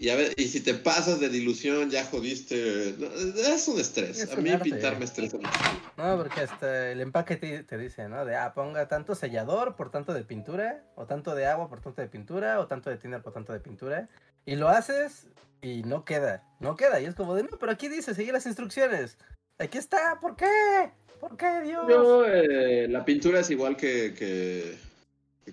Y, 0.00 0.10
a 0.10 0.14
ver, 0.16 0.32
y 0.36 0.46
si 0.46 0.60
te 0.60 0.74
pasas 0.74 1.18
de 1.18 1.28
dilución 1.28 1.90
ya 1.90 2.04
jodiste. 2.04 2.94
No, 2.98 3.08
Es 3.08 3.66
un 3.66 3.80
estrés. 3.80 4.20
Es 4.20 4.32
a 4.32 4.36
mí 4.36 4.50
arte. 4.50 4.70
pintar 4.70 4.96
me 4.96 5.04
estresa 5.06 5.38
mucho. 5.38 5.50
No, 5.96 6.16
porque 6.18 6.42
hasta 6.42 6.92
el 6.92 7.00
empaque 7.00 7.34
te, 7.34 7.64
te 7.64 7.76
dice, 7.76 8.08
¿no? 8.08 8.24
De, 8.24 8.36
ah, 8.36 8.52
ponga 8.54 8.86
tanto 8.86 9.16
sellador 9.16 9.74
por 9.74 9.90
tanto 9.90 10.14
de 10.14 10.22
pintura, 10.22 10.84
o 10.94 11.06
tanto 11.06 11.34
de 11.34 11.46
agua 11.46 11.68
por 11.68 11.80
tanto 11.80 12.00
de 12.00 12.06
pintura, 12.06 12.60
o 12.60 12.68
tanto 12.68 12.90
de 12.90 12.96
thinner 12.98 13.22
por 13.22 13.32
tanto 13.32 13.52
de 13.52 13.58
pintura. 13.58 14.08
Y 14.46 14.54
lo 14.54 14.68
haces 14.68 15.26
y 15.62 15.82
no 15.82 16.04
queda, 16.04 16.44
no 16.60 16.76
queda. 16.76 17.00
Y 17.00 17.06
es 17.06 17.14
como 17.14 17.34
de, 17.34 17.44
no, 17.44 17.58
pero 17.58 17.72
aquí 17.72 17.88
dice, 17.88 18.14
seguir 18.14 18.32
las 18.32 18.46
instrucciones. 18.46 19.18
Aquí 19.58 19.78
está, 19.78 20.18
¿por 20.20 20.36
qué? 20.36 20.90
¿Por 21.20 21.36
qué, 21.36 21.62
Dios? 21.62 21.84
Yo, 21.88 22.24
eh, 22.26 22.86
la 22.88 23.04
pintura 23.04 23.40
es 23.40 23.50
igual 23.50 23.76
que, 23.76 24.14
que, 24.14 24.78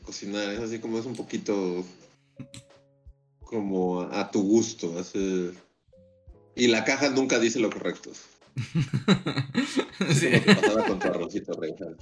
cocinar, 0.03 0.49
es 0.49 0.59
así 0.59 0.79
como 0.79 0.99
es 0.99 1.05
un 1.05 1.15
poquito 1.15 1.83
como 3.39 4.01
a 4.01 4.29
tu 4.29 4.43
gusto. 4.43 4.93
Y 6.55 6.67
la 6.67 6.83
caja 6.83 7.09
nunca 7.09 7.39
dice 7.39 7.59
lo 7.59 7.69
correcto. 7.69 8.11
Sí. 8.55 10.29
Como 10.31 10.43
que 10.45 10.55
pasaba 10.55 10.85
con 10.85 10.99
tu 10.99 11.07
arrocito 11.07 11.53
Reinhardt. 11.59 12.01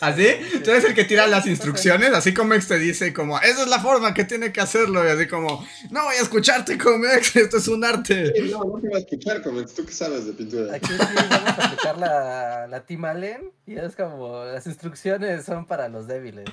¿Así? 0.00 0.26
Tú 0.62 0.70
eres 0.70 0.84
el 0.84 0.94
que 0.94 1.04
tira 1.04 1.26
las 1.26 1.46
instrucciones, 1.46 2.10
así 2.12 2.34
como 2.34 2.54
Ex 2.54 2.68
te 2.68 2.78
dice 2.78 3.12
como, 3.12 3.38
esa 3.40 3.62
es 3.62 3.68
la 3.68 3.80
forma 3.80 4.12
que 4.14 4.24
tiene 4.24 4.52
que 4.52 4.60
hacerlo, 4.60 5.04
y 5.04 5.08
así 5.10 5.26
como, 5.28 5.66
no 5.90 6.04
voy 6.04 6.16
a 6.16 6.20
escucharte 6.22 6.76
como 6.78 7.04
Ex, 7.06 7.36
esto 7.36 7.56
es 7.58 7.68
un 7.68 7.84
arte. 7.84 8.32
Sí, 8.34 8.50
No, 8.50 8.64
no 8.64 8.80
te 8.80 8.88
va 8.88 8.96
a 8.96 9.00
escuchar, 9.00 9.42
Comets. 9.42 9.74
¿Tú 9.74 9.84
qué 9.86 9.92
sabes 9.92 10.26
de 10.26 10.32
pintura? 10.32 10.74
Aquí 10.74 10.88
sí 10.88 10.96
vamos 10.98 11.48
a 11.58 11.64
aplicar 11.66 11.98
la, 11.98 12.66
la 12.66 12.80
Team 12.86 13.04
Allen 13.04 13.50
y 13.66 13.76
es 13.76 13.96
como, 13.96 14.44
las 14.44 14.66
instrucciones 14.66 15.44
son 15.44 15.66
para 15.66 15.88
los 15.88 16.06
débiles. 16.06 16.44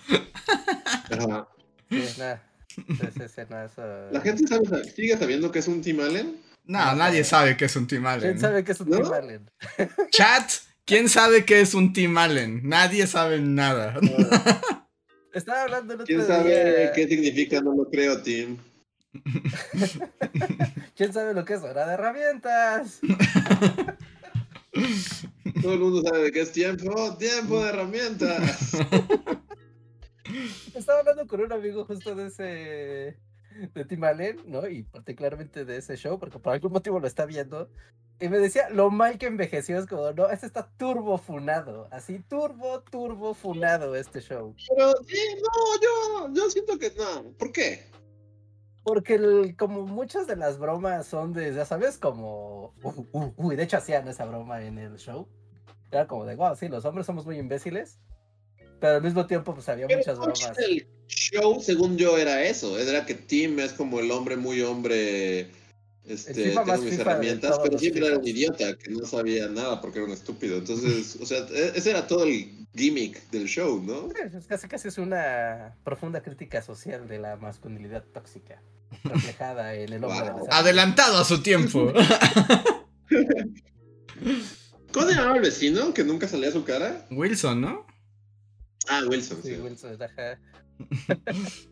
Ajá. 1.11 1.47
Sí, 1.89 2.03
nah. 2.17 2.35
Esa 3.05 3.25
escena, 3.25 3.65
esa- 3.65 4.09
La 4.11 4.21
gente 4.21 4.47
sabe, 4.47 4.83
sigue 4.95 5.17
sabiendo 5.17 5.51
que 5.51 5.59
es 5.59 5.67
un 5.67 5.81
Tim 5.81 5.99
Allen. 5.99 6.37
No, 6.71 6.95
nadie 6.95 7.25
sabe 7.25 7.57
que 7.57 7.65
es 7.65 7.75
un 7.75 7.85
Tim 7.85 8.05
Allen. 8.05 8.21
¿Quién 8.21 8.39
sabe 8.39 8.63
qué 8.63 8.71
es 8.71 8.79
un 8.79 8.89
¿No? 8.89 8.97
Tim 9.01 9.11
Allen? 9.11 9.51
Chat, 10.09 10.49
¿quién 10.85 11.09
sabe 11.09 11.43
qué 11.43 11.59
es 11.59 11.73
un 11.73 11.91
Tim 11.91 12.17
Allen? 12.17 12.61
Nadie 12.63 13.07
sabe 13.07 13.41
nada. 13.41 13.99
Estaba 15.33 15.63
hablando 15.63 15.93
el 15.95 16.01
otro 16.01 16.05
¿Quién 16.15 16.25
sabe 16.25 16.49
día- 16.79 16.93
qué 16.93 17.07
significa? 17.09 17.59
No 17.59 17.75
lo 17.75 17.89
creo, 17.89 18.21
Tim. 18.21 18.57
¿Quién 20.95 21.11
sabe 21.11 21.33
lo 21.33 21.43
que 21.43 21.55
es 21.55 21.61
hora 21.61 21.85
de 21.87 21.93
herramientas? 21.95 23.01
Todo 25.61 25.73
el 25.73 25.79
mundo 25.79 26.01
sabe 26.03 26.23
de 26.23 26.31
qué 26.31 26.39
es 26.41 26.53
tiempo. 26.53 27.17
Tiempo 27.17 27.61
de 27.61 27.69
herramientas. 27.69 28.71
Estaba 30.73 30.99
hablando 30.99 31.27
con 31.27 31.41
un 31.41 31.51
amigo 31.51 31.83
justo 31.83 32.15
de 32.15 32.27
ese 32.27 33.17
de 33.73 33.85
Tim 33.85 34.03
Allen, 34.03 34.37
¿no? 34.45 34.67
Y 34.67 34.83
particularmente 34.83 35.65
de 35.65 35.77
ese 35.77 35.95
show, 35.97 36.19
porque 36.19 36.39
por 36.39 36.53
algún 36.53 36.71
motivo 36.71 36.99
lo 36.99 37.07
está 37.07 37.25
viendo. 37.25 37.69
Y 38.19 38.29
me 38.29 38.37
decía 38.37 38.69
lo 38.69 38.91
mal 38.91 39.17
que 39.17 39.25
envejeció, 39.25 39.79
es 39.79 39.87
como, 39.87 40.11
no, 40.11 40.29
este 40.29 40.45
está 40.45 40.69
turbo 40.77 41.17
funado, 41.17 41.87
así 41.91 42.19
turbo, 42.19 42.81
turbo 42.81 43.33
funado 43.33 43.95
este 43.95 44.21
show. 44.21 44.55
Pero 44.69 44.91
sí, 45.07 45.19
no, 45.37 46.27
yo, 46.29 46.33
yo 46.33 46.49
siento 46.51 46.77
que 46.77 46.91
no. 46.91 47.31
¿Por 47.33 47.51
qué? 47.51 47.89
Porque 48.83 49.15
el- 49.15 49.55
como 49.57 49.85
muchas 49.87 50.27
de 50.27 50.35
las 50.35 50.59
bromas 50.59 51.07
son 51.07 51.33
de, 51.33 51.53
ya 51.53 51.65
sabes, 51.65 51.97
como, 51.97 52.73
uh, 52.83 53.05
uh, 53.11 53.33
uh, 53.35 53.51
y 53.51 53.55
de 53.55 53.63
hecho 53.63 53.77
hacían 53.77 54.07
esa 54.07 54.25
broma 54.25 54.63
en 54.63 54.77
el 54.77 54.97
show. 54.97 55.27
Era 55.91 56.07
como 56.07 56.25
de, 56.25 56.35
wow, 56.35 56.55
sí, 56.55 56.67
los 56.67 56.85
hombres 56.85 57.05
somos 57.05 57.25
muy 57.25 57.37
imbéciles. 57.37 57.99
Pero 58.81 58.95
al 58.95 59.03
mismo 59.03 59.25
tiempo, 59.27 59.53
pues 59.53 59.69
había 59.69 59.85
Pero 59.87 59.99
muchas 59.99 60.17
bromas. 60.17 60.57
del 60.57 60.87
show, 61.07 61.61
según 61.61 61.97
yo, 61.97 62.17
era 62.17 62.43
eso. 62.43 62.77
Era 62.79 63.05
que 63.05 63.13
Tim 63.13 63.59
es 63.59 63.71
como 63.73 63.99
el 63.99 64.09
hombre 64.11 64.35
muy 64.35 64.61
hombre. 64.61 65.51
Este, 66.03 66.33
tengo 66.49 66.65
mis 66.65 66.89
FIFA 66.89 67.01
herramientas, 67.03 67.59
pero 67.63 67.77
siempre 67.77 68.07
era 68.07 68.17
un 68.17 68.27
idiota 68.27 68.75
que 68.75 68.89
no 68.89 69.05
sabía 69.05 69.47
nada 69.47 69.79
porque 69.79 69.99
era 69.99 70.07
un 70.07 70.13
estúpido. 70.13 70.57
Entonces, 70.57 71.15
o 71.21 71.25
sea, 71.27 71.45
e- 71.51 71.73
ese 71.75 71.91
era 71.91 72.07
todo 72.07 72.23
el 72.23 72.65
gimmick 72.75 73.29
del 73.29 73.45
show, 73.47 73.81
¿no? 73.83 74.09
Es 74.35 74.47
casi 74.47 74.67
casi 74.67 74.87
es 74.87 74.97
una 74.97 75.75
profunda 75.83 76.23
crítica 76.23 76.63
social 76.63 77.07
de 77.07 77.19
la 77.19 77.35
masculinidad 77.35 78.03
tóxica, 78.05 78.63
reflejada 79.03 79.75
en 79.75 79.93
el 79.93 80.03
hombre 80.03 80.31
Wow. 80.31 80.47
Adelantado 80.49 81.19
a 81.19 81.23
su 81.23 81.43
tiempo. 81.43 81.93
¿Cómo 84.91 85.07
se 85.07 85.13
llamaba 85.15 85.35
el 85.37 85.41
vecino 85.43 85.93
que 85.93 86.03
nunca 86.03 86.27
salía 86.27 86.51
su 86.51 86.63
cara? 86.63 87.05
Wilson, 87.11 87.61
¿no? 87.61 87.85
Ah, 88.93 89.03
Wilson, 89.07 89.41
sí. 89.41 89.55
Sí, 89.55 89.61
Wilson, 89.61 89.97
ajá. 90.03 90.39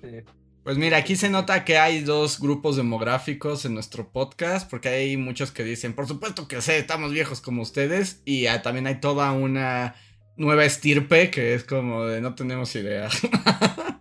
Sí. 0.00 0.24
Pues 0.64 0.76
mira, 0.78 0.96
aquí 0.96 1.16
se 1.16 1.28
nota 1.28 1.64
que 1.64 1.78
hay 1.78 2.02
dos 2.02 2.38
grupos 2.40 2.76
demográficos 2.76 3.64
en 3.64 3.74
nuestro 3.74 4.12
podcast, 4.12 4.68
porque 4.70 4.88
hay 4.88 5.16
muchos 5.16 5.50
que 5.50 5.64
dicen, 5.64 5.94
por 5.94 6.06
supuesto 6.06 6.46
que 6.46 6.60
sé, 6.60 6.78
estamos 6.78 7.12
viejos 7.12 7.40
como 7.40 7.62
ustedes, 7.62 8.22
y 8.24 8.46
ah, 8.46 8.62
también 8.62 8.86
hay 8.86 9.00
toda 9.00 9.32
una 9.32 9.94
nueva 10.36 10.64
estirpe 10.64 11.30
que 11.30 11.54
es 11.54 11.64
como 11.64 12.04
de 12.04 12.20
no 12.20 12.34
tenemos 12.34 12.74
idea. 12.76 13.08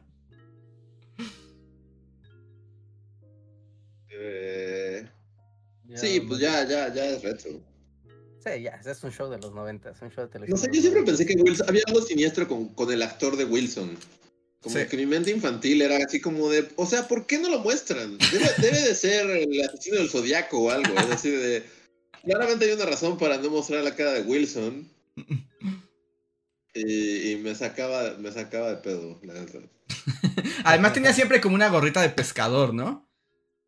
Eh, 4.23 5.07
sí, 5.95 6.19
pues 6.21 6.39
ya, 6.39 6.63
ya, 6.67 6.93
ya 6.93 7.05
es 7.05 7.23
retro. 7.23 7.70
Sí, 8.43 8.61
ya, 8.63 8.79
es 8.83 9.03
un 9.03 9.11
show 9.11 9.29
de 9.29 9.37
los 9.37 9.53
90, 9.53 9.91
es 9.91 10.01
un 10.01 10.09
show 10.09 10.23
de 10.23 10.27
No 10.27 10.29
televisión. 10.31 10.57
sé, 10.59 10.67
de 10.69 10.75
yo 10.77 10.81
siempre 10.81 11.01
90. 11.01 11.11
pensé 11.11 11.25
que 11.25 11.41
Wilson, 11.41 11.69
había 11.69 11.83
algo 11.87 12.01
siniestro 12.01 12.47
con, 12.47 12.69
con 12.69 12.91
el 12.91 13.01
actor 13.03 13.37
de 13.37 13.45
Wilson. 13.45 13.95
Como 14.61 14.75
Sí. 14.75 14.85
que 14.87 14.97
mi 14.97 15.05
mente 15.05 15.31
infantil 15.31 15.81
era 15.81 15.97
así 16.05 16.19
como 16.21 16.49
de, 16.49 16.67
o 16.75 16.85
sea, 16.85 17.07
¿por 17.07 17.25
qué 17.25 17.39
no 17.39 17.49
lo 17.49 17.59
muestran? 17.59 18.17
Debe, 18.31 18.49
debe 18.59 18.79
de 18.81 18.95
ser 18.95 19.29
el 19.29 19.61
asesino 19.63 19.97
del 19.97 20.09
zodiaco 20.09 20.59
o 20.59 20.69
algo. 20.71 20.93
Es 20.99 21.09
decir, 21.09 21.39
de, 21.39 21.63
claramente 22.23 22.65
hay 22.65 22.71
una 22.73 22.85
razón 22.85 23.17
para 23.17 23.37
no 23.37 23.49
mostrar 23.49 23.83
la 23.83 23.95
cara 23.95 24.13
de 24.13 24.21
Wilson. 24.21 24.87
Y, 26.73 27.31
y 27.31 27.35
me 27.37 27.53
sacaba, 27.55 28.15
me 28.17 28.31
sacaba 28.31 28.69
de 28.69 28.77
pedo, 28.77 29.19
la. 29.23 29.33
Además 30.63 30.93
tenía 30.93 31.11
siempre 31.13 31.41
como 31.41 31.55
una 31.55 31.69
gorrita 31.69 32.01
de 32.01 32.09
pescador, 32.09 32.73
¿no? 32.73 33.10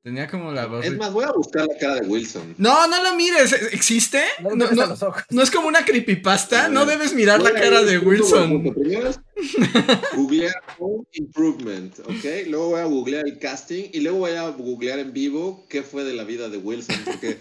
Tenía 0.04 0.28
como 0.28 0.52
la 0.52 0.64
Es 0.64 0.70
gorrita. 0.70 0.98
más, 0.98 1.14
voy 1.14 1.24
a 1.24 1.32
buscar 1.32 1.66
la 1.66 1.78
cara 1.78 1.96
de 1.96 2.08
Wilson. 2.08 2.56
No, 2.58 2.88
no 2.88 3.02
lo 3.02 3.16
mires, 3.16 3.54
¿existe? 3.72 4.22
No, 4.42 4.50
No, 4.50 4.66
no, 4.66 4.72
no, 4.74 4.86
los 4.88 5.02
ojos. 5.02 5.24
no 5.30 5.42
es 5.42 5.50
como 5.50 5.70
una 5.70 5.86
creepypasta, 5.86 6.68
no 6.68 6.86
debes 6.86 7.14
mirar 7.14 7.42
la 7.42 7.54
cara 7.54 7.84
de 7.84 8.00
Wilson. 8.00 8.74
Primero 8.74 9.08
es 9.10 9.20
googlear 10.16 10.54
home 10.78 11.06
improvement, 11.14 11.98
¿ok? 12.00 12.48
Luego 12.50 12.70
voy 12.72 12.82
a 12.82 12.86
googlear 12.86 13.26
el 13.26 13.40
casting 13.40 13.86
y 13.94 14.02
luego 14.02 14.18
voy 14.20 14.32
a 14.32 14.50
googlear 14.50 15.00
en 15.00 15.14
vivo 15.14 15.66
qué 15.70 15.84
fue 15.84 16.04
de 16.04 16.14
la 16.14 16.26
vida 16.26 16.50
de 16.50 16.58
Wilson, 16.58 16.98
porque, 17.06 17.38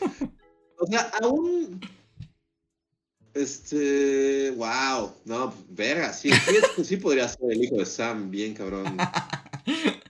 o 0.78 0.86
sea, 0.86 1.10
aún, 1.20 1.80
este, 3.34 4.50
wow, 4.52 5.12
no, 5.24 5.52
verga, 5.70 6.12
sí, 6.12 6.30
sí, 6.30 6.54
es- 6.78 6.86
sí 6.86 6.96
podría 6.96 7.26
ser 7.28 7.40
el 7.50 7.64
hijo 7.64 7.76
de 7.76 7.86
Sam, 7.86 8.30
bien 8.30 8.54
cabrón. 8.54 8.96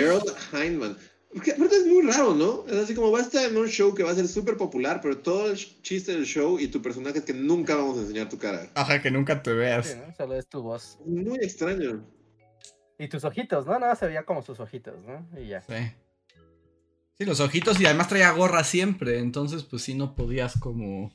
Harold 0.00 0.36
Hindman. 0.52 0.96
Porque 1.32 1.52
aparte 1.52 1.76
es 1.76 1.86
muy 1.86 2.02
raro, 2.10 2.34
¿no? 2.34 2.64
Es 2.66 2.74
así 2.76 2.94
como 2.94 3.12
va 3.12 3.20
a 3.20 3.22
estar 3.22 3.48
en 3.48 3.56
un 3.56 3.68
show 3.68 3.94
que 3.94 4.02
va 4.02 4.10
a 4.10 4.14
ser 4.16 4.26
súper 4.26 4.56
popular, 4.56 5.00
pero 5.00 5.18
todo 5.18 5.50
el 5.50 5.56
chiste 5.56 6.12
del 6.12 6.24
show 6.24 6.58
y 6.58 6.66
tu 6.66 6.82
personaje 6.82 7.18
es 7.18 7.24
que 7.24 7.32
nunca 7.32 7.76
vamos 7.76 7.98
a 7.98 8.00
enseñar 8.00 8.28
tu 8.28 8.36
cara. 8.36 8.68
Ajá, 8.74 9.00
que 9.00 9.12
nunca 9.12 9.40
te 9.40 9.52
Sí, 9.52 9.56
veas. 9.56 9.96
¿no? 9.96 10.14
Solo 10.16 10.34
es 10.34 10.48
tu 10.48 10.60
voz. 10.60 10.98
Muy 11.06 11.38
extraño. 11.38 12.04
Y 12.98 13.08
tus 13.08 13.22
ojitos, 13.24 13.64
¿no? 13.64 13.78
Nada, 13.78 13.94
se 13.94 14.06
veía 14.06 14.24
como 14.24 14.42
sus 14.42 14.58
ojitos, 14.58 15.04
¿no? 15.04 15.26
Y 15.40 15.48
ya. 15.48 15.62
Sí. 15.62 15.92
Sí, 17.16 17.24
los 17.26 17.38
ojitos 17.40 17.78
y 17.80 17.86
además 17.86 18.08
traía 18.08 18.32
gorra 18.32 18.64
siempre, 18.64 19.18
entonces 19.18 19.62
pues 19.62 19.82
sí 19.82 19.94
no 19.94 20.16
podías 20.16 20.58
como... 20.58 21.12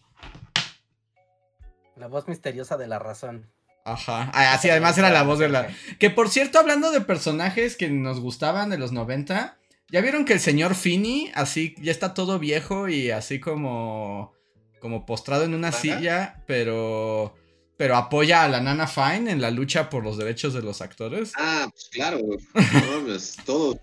La 1.97 2.07
voz 2.07 2.27
misteriosa 2.27 2.77
de 2.77 2.87
la 2.87 2.99
razón. 2.99 3.51
Ajá. 3.85 4.31
Ah, 4.33 4.53
Así 4.53 4.69
además 4.69 4.97
era 4.97 5.11
la 5.11 5.23
voz 5.23 5.37
de 5.39 5.47
la... 5.47 5.67
Que 5.99 6.09
por 6.09 6.29
cierto, 6.29 6.59
hablando 6.59 6.91
de 6.91 7.01
personajes 7.01 7.77
que 7.77 7.87
nos 7.87 8.19
gustaban 8.19 8.71
de 8.71 8.79
los 8.79 8.91
90, 8.91 9.57
¿ya 9.89 10.01
vieron 10.01 10.25
que 10.25 10.33
el 10.33 10.39
señor 10.39 10.73
Finney 10.73 11.31
así 11.35 11.75
ya 11.79 11.91
está 11.91 12.15
todo 12.15 12.39
viejo 12.39 12.89
y 12.89 13.11
así 13.11 13.39
como 13.39 14.33
como 14.81 15.05
postrado 15.05 15.45
en 15.45 15.55
una 15.55 15.71
silla, 15.71 16.43
pero 16.45 17.33
pero 17.77 17.95
apoya 17.95 18.43
a 18.43 18.47
la 18.47 18.61
Nana 18.61 18.87
Fine 18.87 19.31
en 19.31 19.41
la 19.41 19.51
lucha 19.51 19.89
por 19.89 20.03
los 20.03 20.17
derechos 20.17 20.53
de 20.53 20.61
los 20.61 20.81
actores? 20.81 21.33
Ah, 21.35 21.67
pues 21.71 21.89
claro. 21.91 22.19
No 22.19 23.17
todos. 23.45 23.77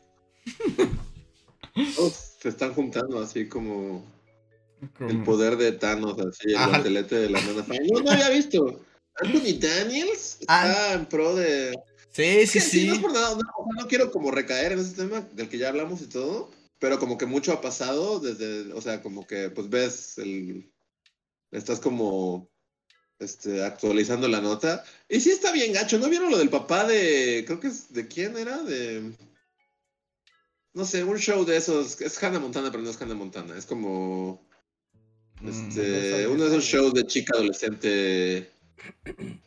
Todos 1.96 2.36
se 2.40 2.48
están 2.48 2.72
juntando 2.74 3.20
así 3.20 3.48
como 3.48 4.04
el 5.00 5.22
poder 5.22 5.56
de 5.56 5.72
Thanos, 5.72 6.16
así, 6.18 6.50
el 6.50 6.68
guantelete 6.68 7.16
de 7.16 7.30
la 7.30 7.40
nana 7.40 7.62
Fine. 7.62 7.88
No, 7.92 8.00
no 8.00 8.10
había 8.10 8.30
visto. 8.30 8.80
Anthony 9.16 9.58
Daniels 9.58 10.38
está 10.40 10.94
en 10.94 11.06
pro 11.06 11.34
de. 11.34 11.78
Sí, 12.10 12.46
sí, 12.46 12.60
Sí, 12.60 12.86
no 12.86 12.94
es 12.94 13.00
por 13.00 13.12
nada, 13.12 13.36
no 13.78 13.88
quiero 13.88 14.10
como 14.10 14.30
recaer 14.30 14.72
en 14.72 14.80
ese 14.80 14.94
tema 14.94 15.26
del 15.32 15.48
que 15.48 15.58
ya 15.58 15.68
hablamos 15.68 16.02
y 16.02 16.06
todo, 16.06 16.50
pero 16.78 16.98
como 16.98 17.16
que 17.16 17.26
mucho 17.26 17.52
ha 17.52 17.60
pasado 17.60 18.20
desde, 18.20 18.72
o 18.72 18.80
sea, 18.82 19.02
como 19.02 19.26
que 19.26 19.48
pues 19.48 19.70
ves 19.70 20.18
el, 20.18 20.70
estás 21.50 21.80
como, 21.80 22.50
este, 23.18 23.64
actualizando 23.64 24.28
la 24.28 24.42
nota, 24.42 24.84
y 25.08 25.20
sí 25.20 25.30
está 25.30 25.52
bien 25.52 25.72
gacho, 25.72 25.98
¿no 25.98 26.10
vieron 26.10 26.30
lo 26.30 26.36
del 26.36 26.50
papá 26.50 26.86
de, 26.86 27.44
creo 27.46 27.60
que 27.60 27.68
es, 27.68 27.90
¿de 27.94 28.06
quién 28.06 28.36
era? 28.36 28.62
De, 28.62 29.14
no 30.74 30.84
sé, 30.84 31.04
un 31.04 31.18
show 31.18 31.46
de 31.46 31.56
esos, 31.56 31.98
es 31.98 32.22
Hannah 32.22 32.40
Montana, 32.40 32.70
pero 32.70 32.82
no 32.82 32.90
es 32.90 33.00
Hannah 33.00 33.14
Montana, 33.14 33.56
es 33.56 33.64
como, 33.64 34.46
Mm. 35.42 35.48
este, 35.48 36.28
uno 36.28 36.44
de 36.44 36.50
esos 36.50 36.64
shows 36.64 36.94
de 36.94 37.04
chica 37.04 37.34
adolescente, 37.34 38.51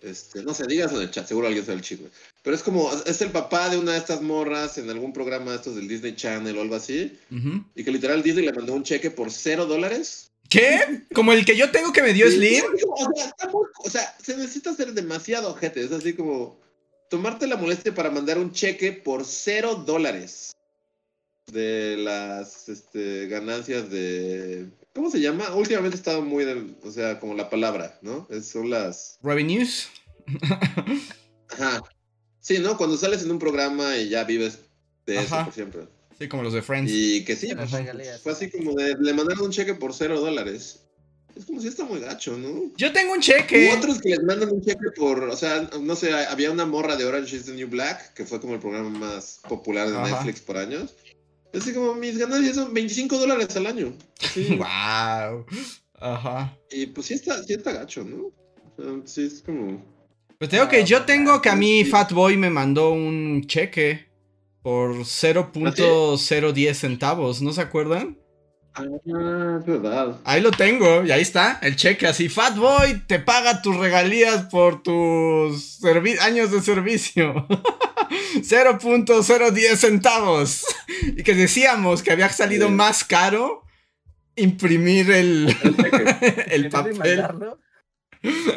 este, 0.02 0.44
no 0.44 0.54
sé, 0.54 0.66
digas 0.68 0.92
en 0.94 1.02
el 1.02 1.12
chat, 1.12 1.28
seguro 1.28 1.48
alguien 1.48 1.66
sabe 1.66 1.78
el 1.78 1.84
chisme. 1.84 2.10
Pero 2.44 2.56
es 2.56 2.64
como, 2.64 2.92
es 3.06 3.22
el 3.22 3.32
papá 3.32 3.70
de 3.70 3.78
una 3.78 3.94
de 3.94 3.98
estas 3.98 4.22
morras 4.22 4.78
en 4.78 4.90
algún 4.90 5.14
programa 5.14 5.52
de 5.52 5.58
estos 5.58 5.76
del 5.76 5.88
Disney 5.88 6.16
Channel 6.16 6.58
o 6.58 6.62
algo 6.62 6.76
así, 6.76 7.18
y 7.76 7.84
que 7.84 7.92
literal 7.92 8.24
Disney 8.24 8.46
le 8.46 8.54
mandó 8.54 8.74
un 8.74 8.84
cheque 8.84 9.12
por 9.12 9.32
cero 9.32 9.66
dólares. 9.66 10.32
¿Qué? 10.50 11.04
¿Como 11.14 11.34
el 11.34 11.44
que 11.44 11.58
yo 11.58 11.72
tengo 11.72 11.92
que 11.92 12.04
me 12.04 12.14
dio 12.14 12.30
Sí, 12.30 12.38
Slim? 12.38 12.64
O 12.66 13.14
sea, 13.16 13.50
muy- 13.52 13.68
o 13.84 13.90
sea, 13.90 14.16
se 14.22 14.38
necesita 14.38 14.74
ser 14.76 14.94
demasiado 14.94 15.50
ojete, 15.50 15.84
es 15.84 15.92
así 15.92 16.14
como 16.14 16.60
tomarte 17.10 17.48
la 17.48 17.56
molestia 17.58 17.94
para 17.96 18.12
mandar 18.12 18.38
un 18.38 18.52
cheque 18.52 18.92
por 18.92 19.26
cero 19.26 19.84
dólares 19.86 20.52
de 21.52 21.98
las 21.98 22.70
este, 22.70 23.28
ganancias 23.28 23.90
de... 23.90 24.68
¿Cómo 24.96 25.12
se 25.12 25.20
llama? 25.20 25.54
Últimamente 25.54 25.96
ha 25.98 26.00
estado 26.00 26.22
muy, 26.22 26.46
del- 26.46 26.78
o 26.82 26.90
sea, 26.90 27.20
como 27.20 27.36
la 27.36 27.50
palabra, 27.50 28.00
¿no? 28.02 28.26
Es- 28.32 28.48
son 28.48 28.70
las... 28.70 29.20
Revenues. 29.22 29.90
Ajá. 31.50 31.84
Sí, 32.40 32.60
¿no? 32.60 32.78
Cuando 32.78 32.96
sales 32.98 33.22
en 33.24 33.32
un 33.32 33.40
programa 33.40 33.98
y 33.98 34.10
ya 34.10 34.24
vives 34.24 34.60
de 35.06 35.18
eso 35.18 35.44
por 35.44 35.54
siempre. 35.54 35.82
Sí, 36.18 36.28
como 36.30 36.44
los 36.44 36.54
de 36.54 36.62
Friends. 36.62 36.90
Y 36.94 37.26
que 37.26 37.36
sí, 37.36 37.48
De 37.48 37.56
pues, 37.58 37.72
fue 38.24 38.32
así 38.32 38.50
como 38.50 38.74
de, 38.74 38.96
le 39.00 39.14
mandaron 39.14 39.46
un 39.46 39.52
cheque 39.52 39.74
por 39.74 39.94
cero 39.94 40.20
dólares. 40.22 40.82
Es 41.36 41.44
como 41.46 41.60
si 41.60 41.68
está 41.68 41.84
muy 41.84 42.00
gacho, 42.00 42.38
¿no? 42.38 42.72
Yo 42.78 42.94
tengo 42.94 43.12
un 43.12 43.20
cheque. 43.20 43.70
U 43.74 43.78
otros 43.78 44.00
que 44.00 44.10
les 44.10 44.24
mandan 44.24 44.50
un 44.54 44.62
cheque 44.62 44.92
por, 44.96 45.22
o 45.26 45.36
sea, 45.36 45.70
no 45.82 45.96
sé, 45.98 46.14
había 46.14 46.50
una 46.52 46.66
morra 46.66 46.96
de 46.96 47.04
Orange 47.04 47.36
is 47.36 47.46
the 47.46 47.52
New 47.52 47.68
Black, 47.68 48.14
que 48.14 48.26
fue 48.26 48.40
como 48.40 48.54
el 48.54 48.62
programa 48.62 48.90
más 48.90 49.42
popular 49.50 49.90
de 49.90 49.98
Ajá. 49.98 50.08
Netflix 50.24 50.40
por 50.40 50.56
años. 50.56 50.96
Así 51.56 51.74
como 51.74 51.96
mis 51.96 52.18
ganancias 52.18 52.56
son 52.56 52.74
25 52.74 53.18
dólares 53.18 53.56
al 53.56 53.68
año. 53.68 53.94
Sí. 54.20 54.48
Wow. 54.58 55.46
Ajá. 56.00 56.58
Y 56.70 56.88
pues 56.88 57.08
sí 57.08 57.14
está, 57.14 57.42
sí 57.44 57.54
está 57.54 57.72
gacho, 57.72 58.04
¿no? 58.04 58.26
O 58.26 58.84
sea, 58.84 58.92
sí 59.06 59.26
es 59.26 59.42
como... 59.42 59.84
Pues 60.38 60.50
te 60.50 60.58
digo 60.58 60.68
que 60.68 60.84
yo 60.84 61.06
tengo 61.06 61.42
que 61.42 61.50
a 61.50 61.56
mí 61.56 61.86
Fatboy 61.86 62.36
me 62.36 62.50
mandó 62.50 62.92
un 62.92 63.46
cheque 63.48 64.08
por 64.62 64.96
0.010 64.96 66.74
centavos, 66.74 67.42
¿no 67.42 67.54
se 67.54 67.62
acuerdan? 67.62 68.18
Ah, 68.78 69.58
es 69.60 69.66
verdad. 69.66 70.20
Ahí 70.26 70.42
lo 70.42 70.52
tengo, 70.52 71.04
y 71.06 71.12
ahí 71.12 71.22
está, 71.22 71.60
el 71.62 71.76
cheque 71.78 72.08
así. 72.08 72.28
Fatboy 72.30 73.02
te 73.08 73.20
paga 73.20 73.62
tus 73.62 73.78
regalías 73.78 74.46
por 74.46 74.84
tus 74.84 75.80
servi- 75.82 76.20
años 76.20 76.52
de 76.52 76.62
servicio. 76.62 77.48
0.010 78.42 79.76
centavos. 79.78 80.66
Y 81.16 81.24
que 81.24 81.34
decíamos 81.36 82.04
que 82.04 82.12
había 82.12 82.30
salido 82.30 82.68
Sí. 82.68 82.74
más 82.74 83.04
caro 83.04 83.64
imprimir 84.36 85.10
el, 85.12 85.56
el 86.48 86.70
¿Quieres 86.70 86.72
papel. 86.72 87.26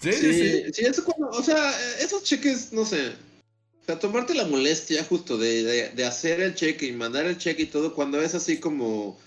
Sí, 0.00 0.12
sí, 0.12 0.32
Sí, 0.32 0.64
sí. 0.72 0.86
eso 0.86 1.04
cuando, 1.04 1.28
o 1.36 1.42
sea, 1.42 1.72
esos 2.00 2.22
cheques, 2.22 2.72
no 2.72 2.84
sé. 2.84 3.12
O 3.88 3.90
sea, 3.90 3.98
tomarte 3.98 4.34
la 4.34 4.44
molestia 4.44 5.02
justo 5.02 5.38
de, 5.38 5.62
de, 5.62 5.88
de 5.88 6.04
hacer 6.04 6.40
el 6.40 6.54
cheque 6.54 6.84
y 6.84 6.92
mandar 6.92 7.24
el 7.24 7.38
cheque 7.38 7.62
y 7.62 7.66
todo 7.68 7.94
cuando 7.94 8.20
es 8.20 8.34
así 8.34 8.60
como... 8.60 9.18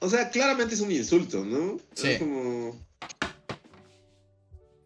O 0.00 0.10
sea, 0.10 0.28
claramente 0.28 0.74
es 0.74 0.82
un 0.82 0.92
insulto, 0.92 1.42
¿no? 1.42 1.78
Sí. 1.94 2.08
Es 2.10 2.18
como... 2.18 2.78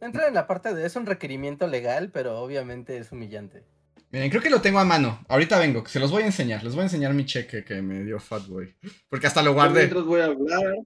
Entra 0.00 0.28
en 0.28 0.34
la 0.34 0.46
parte 0.46 0.72
de 0.72 0.86
es 0.86 0.94
un 0.94 1.07
requerimiento 1.07 1.66
legal, 1.66 2.12
pero 2.12 2.38
obviamente 2.38 2.96
es 2.96 3.11
humillante. 3.11 3.64
Miren, 4.12 4.30
creo 4.30 4.40
que 4.40 4.50
lo 4.50 4.61
tengo 4.61 4.78
a 4.78 4.84
mano. 4.84 5.24
Ahorita 5.26 5.59
vengo, 5.59 5.84
se 5.84 5.98
los 5.98 6.12
voy 6.12 6.22
a 6.22 6.26
enseñar. 6.26 6.62
Les 6.62 6.74
voy 6.74 6.82
a 6.82 6.84
enseñar 6.84 7.12
mi 7.12 7.26
cheque 7.26 7.64
que 7.64 7.82
me 7.82 8.05
dio 8.05 8.20
Fatboy. 8.20 8.72
Porque 9.09 9.26
hasta 9.26 9.42
lo 9.42 9.53
guardé. 9.53 9.80
Mientras 9.80 10.05
voy 10.05 10.20
a 10.20 10.26
hablar 10.26 10.76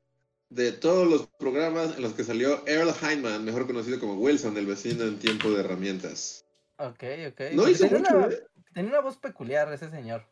de 0.48 0.72
todos 0.72 1.06
los 1.06 1.26
programas 1.38 1.96
en 1.96 2.02
los 2.02 2.14
que 2.14 2.24
salió 2.24 2.66
Earl 2.66 2.94
Hyman, 2.94 3.44
mejor 3.44 3.66
conocido 3.66 4.00
como 4.00 4.14
Wilson, 4.14 4.56
el 4.56 4.64
vecino 4.64 5.04
en 5.04 5.18
tiempo 5.18 5.50
de 5.50 5.60
herramientas. 5.60 6.45
Ok, 6.79 7.03
ok. 7.33 7.41
No 7.53 7.68
hizo 7.68 7.85
tenía, 7.89 7.99
mucho, 8.01 8.16
una, 8.16 8.27
¿eh? 8.27 8.47
tenía 8.74 8.91
una 8.91 9.01
voz 9.01 9.16
peculiar 9.16 9.72
ese 9.72 9.91
señor. 9.91 10.24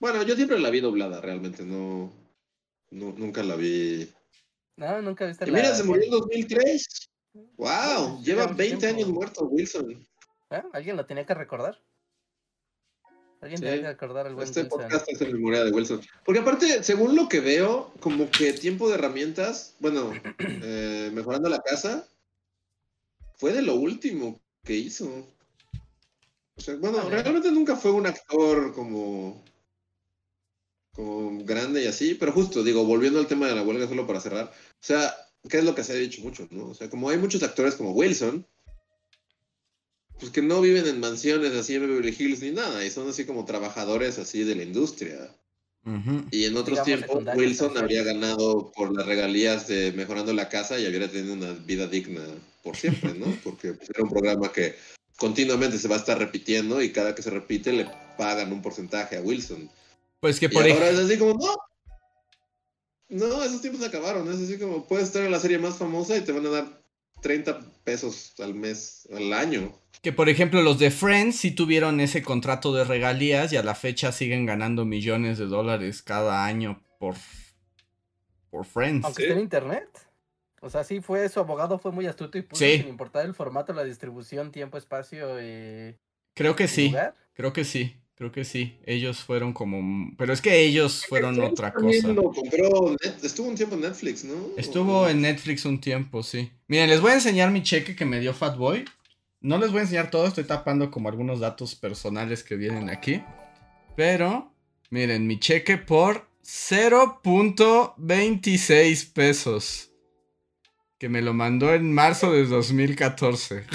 Bueno, 0.00 0.22
yo 0.22 0.34
siempre 0.34 0.58
la 0.58 0.70
vi 0.70 0.80
doblada, 0.80 1.20
realmente, 1.20 1.62
no... 1.64 2.12
nu- 2.90 3.14
nunca 3.16 3.42
la 3.42 3.56
vi... 3.56 4.10
No, 4.76 5.00
nunca 5.02 5.26
viste 5.26 5.44
Y 5.46 5.50
la. 5.50 5.58
mira, 5.58 5.74
se 5.74 5.84
murió 5.84 6.04
en 6.04 6.10
2003. 6.10 7.10
¡Wow! 7.56 7.66
Ah, 7.68 8.18
Lleva 8.22 8.42
lleva 8.42 8.46
20 8.52 8.76
tiempo. 8.78 8.86
años 8.96 9.08
muerto 9.08 9.44
Wilson. 9.46 9.90
¿Eh? 10.50 10.62
¿Alguien 10.72 10.96
lo 10.96 11.06
tenía 11.06 11.24
que 11.26 11.34
recordar? 11.34 11.78
Alguien 13.40 13.58
Sí. 13.58 13.64
tenía 13.64 13.80
que 13.82 13.88
recordar 13.88 14.26
al 14.26 14.34
buen 14.34 14.46
Este 14.48 14.62
Wilson. 14.62 14.80
podcast 14.80 15.08
es 15.10 15.20
en 15.20 15.32
memoria 15.32 15.64
de 15.64 15.70
Wilson. 15.70 16.00
Porque 16.24 16.40
aparte, 16.40 16.82
según 16.82 17.14
lo 17.14 17.28
que 17.28 17.40
veo, 17.40 17.92
como 18.00 18.30
que 18.30 18.52
tiempo 18.54 18.88
de 18.88 18.94
herramientas, 18.94 19.76
bueno, 19.80 20.12
eh, 20.38 21.10
mejorando 21.12 21.48
la 21.48 21.60
casa, 21.60 22.08
fue 23.36 23.52
de 23.52 23.62
lo 23.62 23.74
último 23.74 24.40
que 24.64 24.74
hizo. 24.74 25.28
O 26.56 26.60
sea, 26.60 26.76
bueno, 26.76 26.98
Vale. 26.98 27.10
realmente 27.10 27.50
nunca 27.50 27.76
fue 27.76 27.90
un 27.90 28.06
actor 28.06 28.72
como, 28.74 29.44
como 30.92 31.44
grande 31.44 31.82
y 31.82 31.86
así, 31.86 32.14
pero 32.14 32.32
justo, 32.32 32.62
digo, 32.62 32.84
volviendo 32.84 33.18
al 33.18 33.26
tema 33.26 33.46
de 33.48 33.54
la 33.54 33.62
huelga 33.62 33.88
solo 33.88 34.06
para 34.06 34.20
cerrar, 34.20 34.46
o 34.46 34.76
sea, 34.80 35.14
¿qué 35.48 35.58
es 35.58 35.64
lo 35.64 35.74
que 35.74 35.84
se 35.84 35.92
ha 35.92 35.96
dicho 35.96 36.22
mucho, 36.22 36.46
no? 36.50 36.68
O 36.68 36.74
sea, 36.74 36.88
como 36.88 37.10
hay 37.10 37.18
muchos 37.18 37.42
actores 37.42 37.74
como 37.74 37.92
Wilson, 37.92 38.46
pues 40.18 40.30
que 40.30 40.42
no 40.42 40.60
viven 40.60 40.86
en 40.86 41.00
mansiones 41.00 41.52
así 41.54 41.74
en 41.74 41.88
Beverly 41.88 42.14
Hills 42.16 42.40
ni 42.40 42.52
nada, 42.52 42.84
y 42.84 42.90
son 42.90 43.08
así 43.08 43.26
como 43.26 43.44
trabajadores 43.44 44.18
así 44.18 44.44
de 44.44 44.54
la 44.54 44.62
industria. 44.62 45.36
Y 46.30 46.46
en 46.46 46.56
otros 46.56 46.84
Digamos, 46.84 47.08
tiempos 47.08 47.36
Wilson 47.36 47.76
habría 47.76 48.02
ganado 48.02 48.72
por 48.74 48.94
las 48.96 49.06
regalías 49.06 49.68
de 49.68 49.92
mejorando 49.92 50.32
la 50.32 50.48
casa 50.48 50.78
y 50.78 50.86
habría 50.86 51.10
tenido 51.10 51.34
una 51.34 51.52
vida 51.52 51.86
digna 51.86 52.22
por 52.62 52.76
siempre, 52.76 53.12
¿no? 53.14 53.26
Porque 53.44 53.74
pues, 53.74 53.90
era 53.90 54.02
un 54.02 54.08
programa 54.08 54.50
que 54.50 54.76
continuamente 55.18 55.78
se 55.78 55.88
va 55.88 55.96
a 55.96 55.98
estar 55.98 56.18
repitiendo 56.18 56.82
y 56.82 56.90
cada 56.90 57.14
que 57.14 57.22
se 57.22 57.30
repite 57.30 57.72
le 57.72 57.86
pagan 58.16 58.52
un 58.52 58.62
porcentaje 58.62 59.16
a 59.16 59.20
Wilson. 59.20 59.70
Pues 60.20 60.40
que 60.40 60.46
Y 60.46 60.48
por 60.48 60.62
ahora 60.62 60.88
ejemplo. 60.88 61.00
es 61.00 61.06
así 61.06 61.18
como, 61.18 61.34
no. 61.34 61.56
No, 63.10 63.44
esos 63.44 63.60
tiempos 63.60 63.82
se 63.82 63.88
acabaron. 63.88 64.26
Es 64.32 64.40
así 64.40 64.58
como, 64.58 64.86
puedes 64.88 65.08
estar 65.08 65.22
en 65.22 65.30
la 65.30 65.38
serie 65.38 65.58
más 65.58 65.76
famosa 65.76 66.16
y 66.16 66.22
te 66.22 66.32
van 66.32 66.46
a 66.46 66.50
dar 66.50 66.83
30 67.24 67.58
pesos 67.84 68.34
al 68.38 68.54
mes, 68.54 69.08
al 69.14 69.32
año. 69.32 69.72
Que 70.02 70.12
por 70.12 70.28
ejemplo 70.28 70.60
los 70.60 70.78
de 70.78 70.90
Friends 70.90 71.36
sí 71.36 71.52
tuvieron 71.52 71.98
ese 72.00 72.22
contrato 72.22 72.74
de 72.74 72.84
regalías 72.84 73.50
y 73.52 73.56
a 73.56 73.62
la 73.62 73.74
fecha 73.74 74.12
siguen 74.12 74.44
ganando 74.44 74.84
millones 74.84 75.38
de 75.38 75.46
dólares 75.46 76.02
cada 76.02 76.44
año 76.44 76.82
por, 76.98 77.14
por 78.50 78.66
Friends. 78.66 79.06
Aunque 79.06 79.22
Sí. 79.22 79.28
esté 79.28 79.38
en 79.38 79.42
internet. 79.42 79.88
O 80.60 80.68
sea, 80.68 80.84
sí 80.84 81.00
fue, 81.00 81.26
su 81.30 81.40
abogado 81.40 81.78
fue 81.78 81.92
muy 81.92 82.06
astuto 82.06 82.36
y 82.36 82.42
puso 82.42 82.62
Sí. 82.64 82.78
sin 82.78 82.88
importar 82.88 83.24
el 83.24 83.34
formato, 83.34 83.72
la 83.72 83.84
distribución, 83.84 84.52
tiempo, 84.52 84.76
espacio 84.76 85.40
y, 85.42 85.96
Creo 86.34 86.56
que 86.56 86.64
y 86.64 86.68
sí, 86.68 86.88
lugar. 86.88 87.14
creo 87.32 87.52
que 87.54 87.64
sí, 87.64 87.96
creo 88.16 88.30
que 88.32 88.44
sí. 88.44 88.78
Ellos 88.86 89.18
fueron 89.20 89.52
como... 89.52 90.12
Pero 90.16 90.32
es 90.32 90.40
que 90.40 90.62
ellos 90.64 91.04
fueron 91.08 91.38
otra 91.40 91.72
cosa. 91.72 92.08
lo 92.08 92.24
compró 92.32 92.92
Net- 93.02 93.22
estuvo 93.24 93.48
un 93.48 93.54
tiempo 93.56 93.74
en 93.74 93.80
Netflix, 93.82 94.24
¿no? 94.24 94.34
Estuvo 94.56 95.08
en 95.08 95.20
Netflix 95.22 95.64
un 95.64 95.80
tiempo, 95.80 96.22
sí. 96.22 96.50
Miren, 96.68 96.90
les 96.90 97.00
voy 97.00 97.10
a 97.12 97.14
enseñar 97.14 97.50
mi 97.50 97.62
cheque 97.62 97.96
que 97.96 98.04
me 98.04 98.20
dio 98.20 98.32
Fatboy. 98.34 98.84
No 99.40 99.58
les 99.58 99.70
voy 99.70 99.80
a 99.80 99.82
enseñar 99.82 100.10
todo, 100.10 100.26
estoy 100.26 100.44
tapando 100.44 100.90
como 100.90 101.08
algunos 101.08 101.40
datos 101.40 101.74
personales 101.74 102.42
que 102.44 102.56
vienen 102.56 102.88
aquí. 102.88 103.22
Pero, 103.96 104.52
miren, 104.90 105.26
mi 105.26 105.38
cheque 105.38 105.76
por 105.76 106.26
0.26 106.42 109.12
pesos. 109.12 109.90
Que 110.98 111.08
me 111.08 111.20
lo 111.20 111.34
mandó 111.34 111.74
en 111.74 111.92
marzo 111.92 112.32
de 112.32 112.46
2014. 112.46 113.64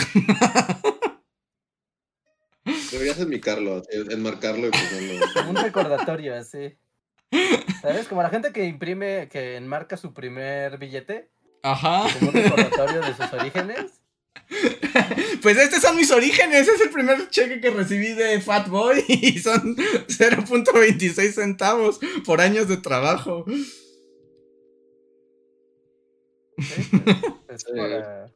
Deberías 2.92 3.20
enmarcarlo, 3.20 3.84
enmarcarlo 4.10 4.68
y 4.68 4.72
ponerlo. 4.72 5.26
Como 5.34 5.50
un 5.52 5.56
recordatorio, 5.58 6.36
así. 6.36 6.78
¿Sabes? 7.82 8.08
Como 8.08 8.24
la 8.24 8.30
gente 8.30 8.52
que 8.52 8.66
imprime, 8.66 9.30
que 9.32 9.56
enmarca 9.56 9.96
su 9.98 10.14
primer 10.14 10.78
billete, 10.80 11.30
Ajá. 11.64 12.08
como 12.18 12.30
un 12.32 12.36
recordatorio 12.36 13.02
de 13.02 13.14
sus 13.16 13.34
orígenes. 13.34 13.92
Pues 15.42 15.56
estos 15.58 15.82
son 15.82 15.96
mis 15.96 16.12
orígenes. 16.12 16.68
Es 16.68 16.82
el 16.82 16.90
primer 16.90 17.30
cheque 17.30 17.62
que 17.62 17.70
recibí 17.70 18.10
de 18.14 18.42
Fatboy. 18.42 19.06
Y 19.08 19.40
son 19.40 19.76
0.26 19.78 21.32
centavos 21.34 22.00
por 22.26 22.42
años 22.42 22.68
de 22.68 22.76
trabajo. 22.78 23.46
¿sí? 23.48 23.66
Es 27.50 27.62
Sí. 27.62 27.72
para- 27.76 28.28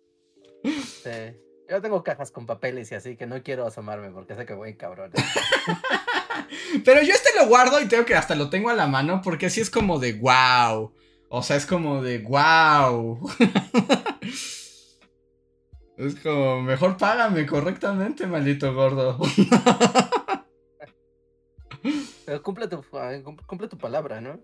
sí. 0.64 1.39
Yo 1.70 1.82
tengo 1.82 2.03
cajas 2.03 2.32
con 2.32 2.45
papeles 2.45 2.91
y 2.91 2.95
así 2.95 3.16
que 3.16 3.26
no 3.26 3.41
quiero 3.41 3.66
asomarme 3.66 4.09
porque 4.11 4.36
sé 4.36 4.45
que 4.45 4.53
voy 4.53 4.76
cabrón. 4.76 5.11
Pero 6.86 7.01
yo 7.01 7.14
este 7.14 7.30
lo 7.39 7.47
guardo 7.47 7.80
y 7.82 7.88
tengo 7.88 8.05
que 8.05 8.16
hasta 8.16 8.36
lo 8.36 8.49
tengo 8.49 8.70
a 8.70 8.74
la 8.74 8.88
mano 8.88 9.22
porque 9.24 9.45
así 9.47 9.61
es 9.61 9.70
como 9.70 9.99
de 9.99 10.14
wow. 10.14 10.93
O 11.30 11.41
sea, 11.41 11.55
es 11.55 11.66
como 11.66 12.03
de 12.03 12.20
wow. 12.20 13.20
es 15.97 16.16
como, 16.16 16.61
mejor 16.61 16.97
págame 16.97 17.45
correctamente, 17.45 18.28
maldito 18.28 18.74
gordo. 18.74 19.18
Pero 22.26 22.43
cumple 22.43 22.68
tu, 22.68 22.84
ah, 22.93 23.11
cum- 23.24 23.38
cumple 23.45 23.68
tu 23.68 23.78
palabra, 23.78 24.22
¿no? 24.22 24.39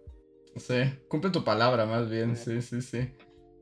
Sí, 0.55 0.76
cumple 1.07 1.32
tu 1.32 1.43
palabra 1.43 1.86
más 1.86 2.09
bien, 2.09 2.36
sí, 2.36 2.61
sí, 2.61 2.82
sí. 2.82 3.13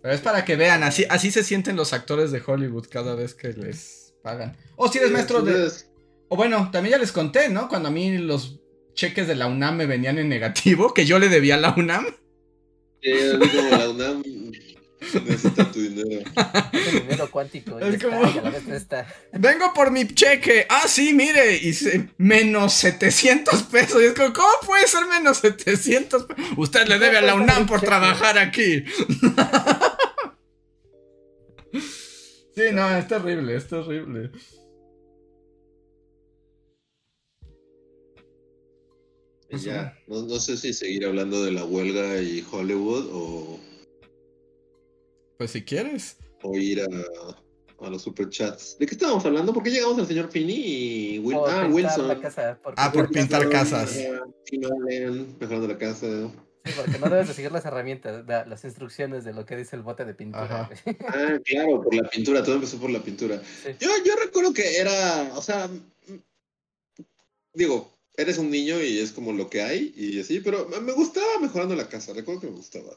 Pero 0.01 0.13
es 0.13 0.21
para 0.21 0.45
que 0.45 0.55
vean, 0.55 0.83
así, 0.83 1.05
así 1.09 1.31
se 1.31 1.43
sienten 1.43 1.75
los 1.75 1.93
actores 1.93 2.31
de 2.31 2.41
Hollywood 2.45 2.87
cada 2.89 3.15
vez 3.15 3.33
que 3.33 3.53
les 3.53 4.13
pagan. 4.23 4.55
O 4.75 4.89
si 4.91 4.99
eres 4.99 5.11
maestro 5.11 5.41
de... 5.41 5.69
O 6.29 6.35
bueno, 6.35 6.69
también 6.71 6.91
ya 6.93 6.97
les 6.99 7.11
conté, 7.11 7.49
¿no? 7.49 7.67
Cuando 7.69 7.87
a 7.89 7.91
mí 7.91 8.17
los 8.17 8.59
cheques 8.93 9.27
de 9.27 9.35
la 9.35 9.47
UNAM 9.47 9.77
me 9.77 9.85
venían 9.85 10.17
en 10.19 10.27
negativo, 10.29 10.93
que 10.93 11.05
yo 11.05 11.19
le 11.19 11.29
debía 11.29 11.55
a 11.55 11.59
la 11.59 11.73
UNAM. 11.75 12.05
Sí, 13.01 13.11
como 13.55 13.69
la 13.77 13.89
UNAM 13.89 14.23
necesita 15.25 15.71
tu 15.71 15.79
dinero. 15.79 16.21
Es 16.73 16.87
el 16.93 17.01
dinero 17.03 17.29
cuántico. 17.31 17.79
Es 17.79 18.03
como- 18.03 18.25
está. 18.73 19.07
Vengo 19.31 19.71
por 19.73 19.91
mi 19.91 20.07
cheque. 20.07 20.65
Ah, 20.69 20.85
sí, 20.87 21.13
mire. 21.13 21.55
Y 21.55 21.73
se- 21.73 22.09
menos 22.17 22.73
700 22.73 23.63
pesos. 23.63 24.01
Y 24.01 24.05
es 24.05 24.13
como, 24.13 24.33
¿cómo 24.33 24.49
puede 24.65 24.87
ser 24.87 25.05
menos 25.05 25.37
700 25.37 26.25
pesos? 26.25 26.43
Usted 26.57 26.87
le 26.87 26.97
debe 26.99 27.17
a 27.19 27.21
la 27.21 27.35
UNAM 27.35 27.67
por 27.67 27.79
trabajar 27.81 28.37
aquí. 28.39 28.83
Sí, 32.57 32.63
no, 32.73 32.89
es 32.97 33.07
terrible, 33.07 33.55
es 33.55 33.67
terrible. 33.67 34.31
Y 39.51 39.57
ya, 39.59 39.95
no, 40.07 40.23
no 40.23 40.39
sé 40.39 40.57
si 40.57 40.73
seguir 40.73 41.05
hablando 41.05 41.43
de 41.45 41.51
la 41.51 41.63
huelga 41.63 42.19
y 42.19 42.43
Hollywood 42.51 43.09
o, 43.13 43.59
Pues 45.37 45.51
si 45.51 45.63
quieres. 45.63 46.17
o 46.41 46.57
ir 46.57 46.81
a, 46.81 47.85
a 47.85 47.89
los 47.91 48.01
superchats. 48.01 48.75
¿De 48.79 48.87
qué 48.87 48.95
estábamos 48.95 49.23
hablando? 49.23 49.53
¿Por 49.53 49.61
qué 49.61 49.69
llegamos 49.69 49.99
al 49.99 50.07
señor 50.07 50.31
Finney 50.31 50.55
y 50.57 51.33
ah, 51.35 51.67
Wilson? 51.71 52.07
la 52.07 52.19
casa, 52.19 52.59
porque- 52.63 52.81
Ah, 52.81 52.91
por 52.91 53.11
pintar 53.11 53.47
casas. 53.49 53.95
Mejorando 55.39 55.67
la 55.67 55.77
casa. 55.77 56.07
Sí, 56.67 56.73
porque 56.75 56.99
no 56.99 57.09
debes 57.09 57.27
de 57.29 57.33
seguir 57.33 57.51
las 57.51 57.65
herramientas, 57.65 58.25
la- 58.27 58.45
las 58.45 58.63
instrucciones 58.63 59.23
de 59.23 59.33
lo 59.33 59.45
que 59.45 59.55
dice 59.55 59.75
el 59.75 59.81
bote 59.81 60.05
de 60.05 60.13
pintura. 60.13 60.69
Ah, 61.07 61.37
claro, 61.43 61.83
por 61.83 61.93
la 61.95 62.09
pintura, 62.09 62.43
todo 62.43 62.55
empezó 62.55 62.77
por 62.79 62.89
la 62.89 63.01
pintura. 63.01 63.41
Sí. 63.63 63.69
Yo, 63.79 63.89
yo 64.05 64.13
recuerdo 64.23 64.53
que 64.53 64.77
era, 64.77 65.31
o 65.35 65.41
sea, 65.41 65.69
digo, 67.53 67.91
eres 68.15 68.37
un 68.37 68.49
niño 68.51 68.81
y 68.81 68.99
es 68.99 69.11
como 69.11 69.31
lo 69.31 69.49
que 69.49 69.61
hay 69.61 69.93
y 69.95 70.19
así, 70.19 70.39
pero 70.39 70.67
me 70.81 70.91
gustaba 70.93 71.39
mejorando 71.41 71.75
la 71.75 71.87
casa, 71.89 72.13
recuerdo 72.13 72.41
que 72.41 72.47
me 72.47 72.57
gustaba. 72.57 72.91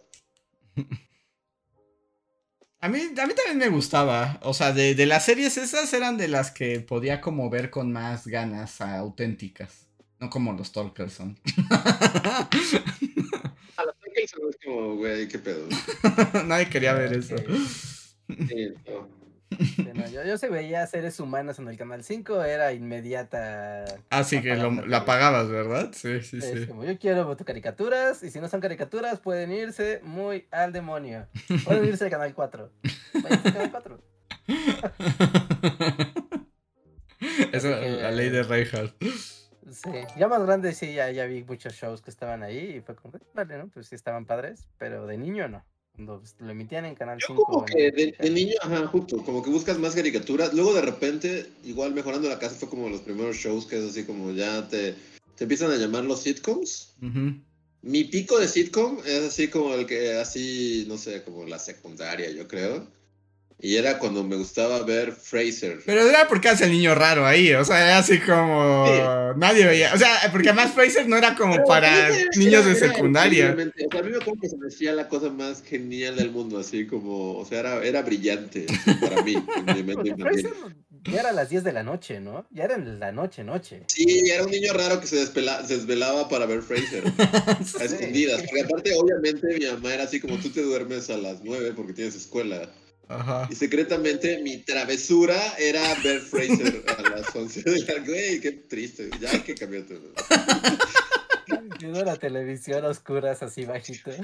A 2.82 2.88
mí, 2.88 2.98
a 2.98 3.26
mí 3.26 3.34
también 3.34 3.58
me 3.58 3.68
gustaba. 3.68 4.40
O 4.42 4.54
sea, 4.54 4.72
de, 4.72 4.94
de 4.94 5.04
las 5.06 5.26
series 5.26 5.58
esas 5.58 5.92
eran 5.92 6.16
de 6.16 6.28
las 6.28 6.50
que 6.50 6.80
podía 6.80 7.20
como 7.20 7.50
ver 7.50 7.70
con 7.70 7.92
más 7.92 8.26
ganas 8.26 8.80
auténticas. 8.80 9.86
No 10.18 10.30
como 10.30 10.52
los 10.52 10.72
la 10.72 10.92
que 12.50 12.58
es 14.24 14.32
como, 14.64 14.96
güey, 14.96 15.28
qué 15.28 15.38
pedo. 15.38 15.66
Nadie 16.46 16.68
quería 16.68 16.92
ver 16.94 17.12
eso. 17.12 17.34
Ok. 17.34 17.50
Sí, 18.48 18.68
no. 18.88 19.20
Sí, 19.58 19.88
no, 19.94 20.08
yo, 20.08 20.24
yo 20.24 20.38
se 20.38 20.48
veía 20.48 20.86
seres 20.86 21.18
humanos 21.18 21.58
en 21.58 21.66
el 21.68 21.76
canal 21.76 22.04
5, 22.04 22.44
era 22.44 22.72
inmediata. 22.72 23.84
Así 24.08 24.40
que 24.40 24.54
lo, 24.54 24.70
la 24.70 24.82
todo. 24.82 24.96
apagabas, 24.96 25.48
¿verdad? 25.48 25.90
Sí, 25.92 26.20
sí, 26.22 26.38
Es 26.38 26.44
sí. 26.60 26.66
como 26.68 26.84
yo 26.84 26.96
quiero 26.98 27.36
tus 27.36 27.44
caricaturas, 27.44 28.22
y 28.22 28.30
si 28.30 28.40
no 28.40 28.48
son 28.48 28.60
caricaturas, 28.60 29.18
pueden 29.18 29.50
irse 29.50 30.00
muy 30.04 30.46
al 30.52 30.72
demonio. 30.72 31.26
Pueden 31.64 31.84
irse 31.84 32.04
al 32.04 32.10
canal 32.10 32.32
4. 32.32 32.70
Váyanse 33.14 33.48
al 33.48 33.52
canal 33.54 33.70
4. 33.72 34.00
Esa 37.52 37.70
es 37.70 37.96
que- 37.96 38.02
la 38.02 38.10
ley 38.12 38.30
de 38.30 38.42
Reinhardt. 38.44 38.94
Sí, 39.72 39.90
ya 40.18 40.28
más 40.28 40.42
grande 40.44 40.72
sí, 40.72 40.94
ya, 40.94 41.10
ya 41.10 41.26
vi 41.26 41.44
muchos 41.44 41.74
shows 41.74 42.02
que 42.02 42.10
estaban 42.10 42.42
ahí 42.42 42.76
y 42.76 42.80
fue 42.80 42.96
como, 42.96 43.18
vale, 43.34 43.58
¿no? 43.58 43.68
Pues 43.68 43.88
sí 43.88 43.94
estaban 43.94 44.26
padres, 44.26 44.66
pero 44.78 45.06
de 45.06 45.16
niño 45.16 45.48
no. 45.48 45.64
Cuando 45.94 46.20
pues, 46.20 46.34
lo 46.38 46.50
emitían 46.50 46.84
en 46.86 46.94
Canal 46.94 47.18
Yo 47.20 47.26
5. 47.28 47.44
como 47.44 47.64
que 47.64 47.90
de, 47.90 48.16
de 48.18 48.30
niño, 48.30 48.54
ajá, 48.62 48.86
justo, 48.88 49.22
como 49.24 49.42
que 49.42 49.50
buscas 49.50 49.78
más 49.78 49.94
caricaturas. 49.94 50.52
Luego 50.54 50.74
de 50.74 50.82
repente, 50.82 51.46
igual 51.64 51.94
mejorando 51.94 52.28
la 52.28 52.38
casa 52.38 52.56
fue 52.56 52.68
como 52.68 52.88
los 52.88 53.00
primeros 53.02 53.36
shows 53.36 53.66
que 53.66 53.78
es 53.78 53.90
así 53.90 54.04
como 54.04 54.32
ya 54.32 54.68
te, 54.68 54.94
te 55.36 55.44
empiezan 55.44 55.70
a 55.70 55.76
llamar 55.76 56.04
los 56.04 56.22
sitcoms. 56.22 56.94
Ujú. 57.02 57.34
Mi 57.82 58.04
pico 58.04 58.38
de 58.38 58.46
sitcom 58.46 58.98
es 59.06 59.24
así 59.24 59.48
como 59.48 59.74
el 59.74 59.86
que, 59.86 60.16
así, 60.16 60.84
no 60.86 60.98
sé, 60.98 61.22
como 61.22 61.44
la 61.44 61.58
secundaria, 61.58 62.30
yo 62.30 62.46
creo. 62.46 62.86
Y 63.62 63.76
era 63.76 63.98
cuando 63.98 64.24
me 64.24 64.36
gustaba 64.36 64.82
ver 64.82 65.12
Fraser. 65.12 65.80
Pero 65.84 66.02
era 66.08 66.26
porque 66.28 66.48
eras 66.48 66.60
el 66.62 66.70
niño 66.70 66.94
raro 66.94 67.26
ahí, 67.26 67.52
o 67.52 67.64
sea, 67.64 67.78
era 67.86 67.98
así 67.98 68.18
como... 68.20 69.34
Nadie 69.36 69.66
veía, 69.66 69.92
o 69.94 69.98
sea, 69.98 70.18
porque 70.32 70.48
además 70.48 70.72
Fraser 70.74 71.06
no 71.08 71.16
era 71.16 71.34
como 71.34 71.52
Pero 71.54 71.64
para 71.66 72.08
niños 72.36 72.64
de 72.64 72.70
era- 72.72 72.78
era 72.86 72.92
secundaria. 72.94 73.52
O 73.52 73.56
sea, 73.56 74.00
a 74.00 74.02
mí 74.02 74.10
me 74.10 74.16
acuerdo 74.16 74.40
que 74.40 74.48
se 74.48 74.56
me 74.56 74.68
hacía 74.68 74.92
la 74.92 75.08
cosa 75.08 75.30
más 75.30 75.62
genial 75.62 76.16
del 76.16 76.30
mundo, 76.30 76.58
así 76.58 76.86
como, 76.86 77.38
o 77.38 77.44
sea, 77.44 77.60
era, 77.60 77.84
era 77.84 78.02
brillante 78.02 78.66
para 79.00 79.22
mí. 79.22 79.34
Fraser 80.18 80.50
ya 81.04 81.20
era 81.20 81.30
a 81.30 81.32
las 81.32 81.48
10 81.48 81.64
de 81.64 81.72
la 81.72 81.82
noche, 81.82 82.20
¿no? 82.20 82.46
Ya 82.50 82.64
era 82.64 82.74
en 82.74 83.00
la 83.00 83.10
noche, 83.10 83.42
noche. 83.42 83.84
Sí, 83.86 84.22
era 84.30 84.44
un 84.44 84.50
niño 84.50 84.72
raro 84.74 85.00
que 85.00 85.06
se, 85.06 85.16
despela- 85.16 85.64
se 85.66 85.76
desvelaba 85.78 86.28
para 86.28 86.44
ver 86.44 86.60
Fraser. 86.60 87.04
A 87.80 87.84
escondidas. 87.84 88.42
Porque 88.42 88.60
aparte, 88.62 88.92
obviamente, 88.94 89.46
mi 89.58 89.64
mamá 89.66 89.94
era 89.94 90.04
así 90.04 90.20
como 90.20 90.36
tú 90.36 90.50
te 90.50 90.60
duermes 90.62 91.08
a 91.08 91.16
las 91.16 91.42
9 91.42 91.72
porque 91.74 91.94
tienes 91.94 92.14
escuela. 92.16 92.68
Ajá. 93.10 93.48
Y 93.50 93.56
secretamente 93.56 94.38
mi 94.42 94.58
travesura 94.58 95.54
era 95.58 95.94
ver 96.04 96.20
Fraser 96.20 96.84
a 96.96 97.02
las 97.10 97.34
11 97.34 97.62
de 97.62 97.80
la 97.84 97.98
Güey, 98.04 98.40
qué 98.40 98.52
triste. 98.52 99.10
Ya 99.20 99.30
hay 99.32 99.40
que 99.40 99.54
cambiar 99.56 99.82
todo. 99.84 100.12
Viendo 101.80 102.04
la 102.04 102.16
televisión 102.16 102.84
a 102.84 102.88
oscuras 102.88 103.42
así 103.42 103.64
bajito. 103.64 104.12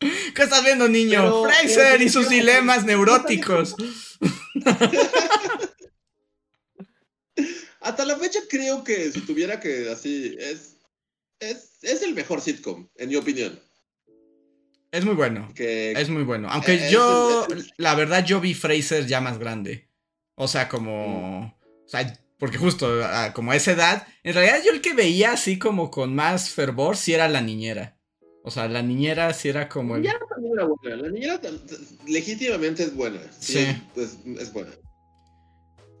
¿Qué 0.00 0.42
estás 0.44 0.62
viendo, 0.64 0.88
niño? 0.88 1.20
Pero- 1.22 1.42
Fraser 1.44 1.92
pero- 1.94 2.04
y 2.04 2.08
sus 2.08 2.28
dilemas 2.28 2.84
neuróticos. 2.84 3.74
Hasta 7.80 8.04
la 8.04 8.16
fecha 8.16 8.40
creo 8.48 8.84
que 8.84 9.10
si 9.12 9.20
tuviera 9.22 9.58
que 9.60 9.90
así, 9.90 10.36
es, 10.38 10.76
es, 11.40 11.78
es 11.82 12.02
el 12.02 12.14
mejor 12.14 12.40
sitcom, 12.40 12.88
en 12.96 13.08
mi 13.08 13.16
opinión. 13.16 13.58
Es 14.90 15.04
muy 15.04 15.14
bueno. 15.14 15.48
Que, 15.54 15.92
Es 15.92 16.08
muy 16.08 16.22
bueno. 16.22 16.48
Aunque 16.50 16.74
Eh, 16.74 16.88
yo, 16.90 17.46
es- 17.50 17.56
es- 17.66 17.72
la 17.76 17.94
verdad, 17.94 18.24
yo 18.24 18.40
vi 18.40 18.54
Fraser 18.54 19.06
ya 19.06 19.20
más 19.20 19.38
grande. 19.38 19.88
O 20.34 20.48
sea, 20.48 20.68
como. 20.68 21.46
O 21.84 21.88
sea, 21.88 22.12
porque 22.38 22.56
justo 22.58 23.00
ah, 23.04 23.32
como 23.34 23.52
a 23.52 23.56
esa 23.56 23.72
edad. 23.72 24.06
En 24.22 24.34
realidad, 24.34 24.60
yo 24.64 24.72
el 24.72 24.80
que 24.80 24.94
veía 24.94 25.32
así 25.32 25.58
como 25.58 25.90
con 25.90 26.14
más 26.14 26.50
fervor, 26.50 26.96
sí 26.96 27.12
era 27.12 27.28
la 27.28 27.40
niñera. 27.40 27.96
O 28.44 28.50
sea, 28.50 28.66
la 28.68 28.80
niñera 28.82 29.34
sí 29.34 29.48
era 29.50 29.68
como 29.68 29.96
el. 29.96 30.04
La 30.04 30.12
niñera 30.12 30.26
también 30.30 30.52
era 30.54 30.64
buena. 30.66 30.96
La 31.02 31.08
niñera 31.10 31.40
legítimamente 32.06 32.84
es 32.84 32.94
buena. 32.94 33.20
Sí. 33.38 33.52
Sí. 33.54 33.58
Es, 33.58 33.78
pues, 33.94 34.18
es 34.40 34.52
buena. 34.52 34.70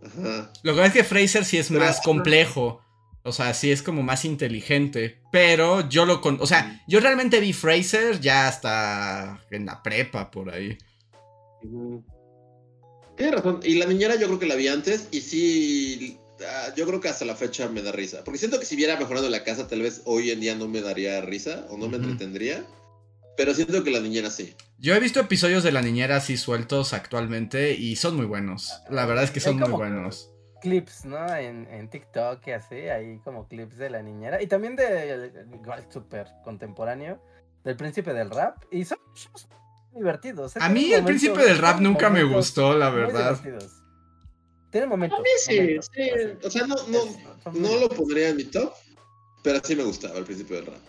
Ajá. 0.04 0.52
Lo 0.62 0.72
que 0.72 0.76
pasa 0.78 0.86
es 0.86 0.92
que 0.92 1.04
Fraser 1.04 1.44
sí 1.44 1.58
es 1.58 1.68
Pero- 1.68 1.80
más 1.80 2.00
complejo. 2.00 2.80
O 3.24 3.32
sea, 3.32 3.52
sí 3.52 3.70
es 3.70 3.82
como 3.82 4.02
más 4.02 4.24
inteligente. 4.24 5.20
Pero 5.32 5.88
yo 5.88 6.06
lo 6.06 6.20
con. 6.20 6.38
O 6.40 6.46
sea, 6.46 6.82
yo 6.88 7.00
realmente 7.00 7.40
vi 7.40 7.52
Fraser 7.52 8.20
ya 8.20 8.48
hasta 8.48 9.40
en 9.50 9.66
la 9.66 9.82
prepa 9.82 10.30
por 10.30 10.50
ahí. 10.50 10.78
Ujú. 11.62 12.04
Tienes 13.16 13.34
razón. 13.34 13.60
Y 13.64 13.74
la 13.74 13.86
niñera 13.86 14.14
yo 14.16 14.26
creo 14.28 14.38
que 14.38 14.46
la 14.46 14.54
vi 14.54 14.68
antes 14.68 15.08
y 15.10 15.20
sí, 15.20 16.18
ah, 16.48 16.72
yo 16.76 16.86
creo 16.86 17.00
que 17.00 17.08
hasta 17.08 17.24
la 17.24 17.34
fecha 17.34 17.68
me 17.68 17.82
da 17.82 17.92
risa. 17.92 18.22
Porque 18.24 18.38
siento 18.38 18.58
que 18.60 18.64
si 18.66 18.76
viera 18.76 18.96
mejorando 18.98 19.28
la 19.28 19.42
casa, 19.44 19.66
tal 19.66 19.82
vez 19.82 20.02
hoy 20.04 20.30
en 20.30 20.40
día 20.40 20.54
no 20.54 20.68
me 20.68 20.80
daría 20.80 21.20
risa 21.20 21.66
o 21.68 21.76
no 21.76 21.88
me 21.88 21.96
entretendría. 21.96 22.64
Pero 23.36 23.54
siento 23.54 23.84
que 23.84 23.90
la 23.90 24.00
niñera 24.00 24.30
sí. 24.30 24.54
Yo 24.78 24.94
he 24.94 25.00
visto 25.00 25.20
episodios 25.20 25.62
de 25.64 25.72
la 25.72 25.82
niñera 25.82 26.16
así 26.16 26.36
sueltos 26.36 26.92
actualmente 26.92 27.74
y 27.74 27.96
son 27.96 28.16
muy 28.16 28.26
buenos. 28.26 28.72
La 28.90 29.04
verdad 29.06 29.24
es 29.24 29.30
que 29.32 29.40
son 29.40 29.54
muy 29.56 29.62
como- 29.64 29.76
buenos. 29.78 30.30
Clips, 30.60 31.04
¿no? 31.04 31.34
En, 31.36 31.66
en 31.70 31.88
TikTok 31.88 32.46
y 32.46 32.50
así, 32.52 32.74
hay 32.74 33.18
como 33.18 33.46
clips 33.48 33.76
de 33.76 33.90
la 33.90 34.02
niñera. 34.02 34.42
Y 34.42 34.46
también 34.46 34.76
de, 34.76 35.32
igual 35.52 35.86
súper 35.88 36.28
contemporáneo, 36.44 37.22
del 37.64 37.76
príncipe 37.76 38.12
del 38.12 38.30
rap. 38.30 38.62
Y 38.70 38.84
son 38.84 38.98
shows 39.14 39.48
divertidos. 39.94 40.56
¿eh? 40.56 40.60
A 40.62 40.68
mí 40.68 40.92
el 40.92 41.04
príncipe 41.04 41.42
del 41.42 41.58
rap 41.58 41.80
nunca 41.80 42.10
me 42.10 42.24
gustó, 42.24 42.76
la 42.76 42.90
verdad. 42.90 43.38
divertidos. 43.40 43.82
Tiene 44.70 44.86
momentos. 44.86 45.18
A 45.18 45.22
mí 45.22 45.28
sí, 45.38 45.60
momentos, 45.60 45.90
sí. 45.94 46.10
así. 46.10 46.46
O 46.46 46.50
sea, 46.50 46.66
no, 46.66 46.76
no, 46.88 47.52
no 47.52 47.76
lo 47.78 47.88
pondría 47.88 48.28
en 48.28 48.36
mi 48.36 48.44
top, 48.44 48.72
pero 49.42 49.60
sí 49.62 49.74
me 49.74 49.84
gustaba 49.84 50.16
al 50.16 50.24
principio 50.24 50.56
del 50.56 50.66
rap. 50.66 50.80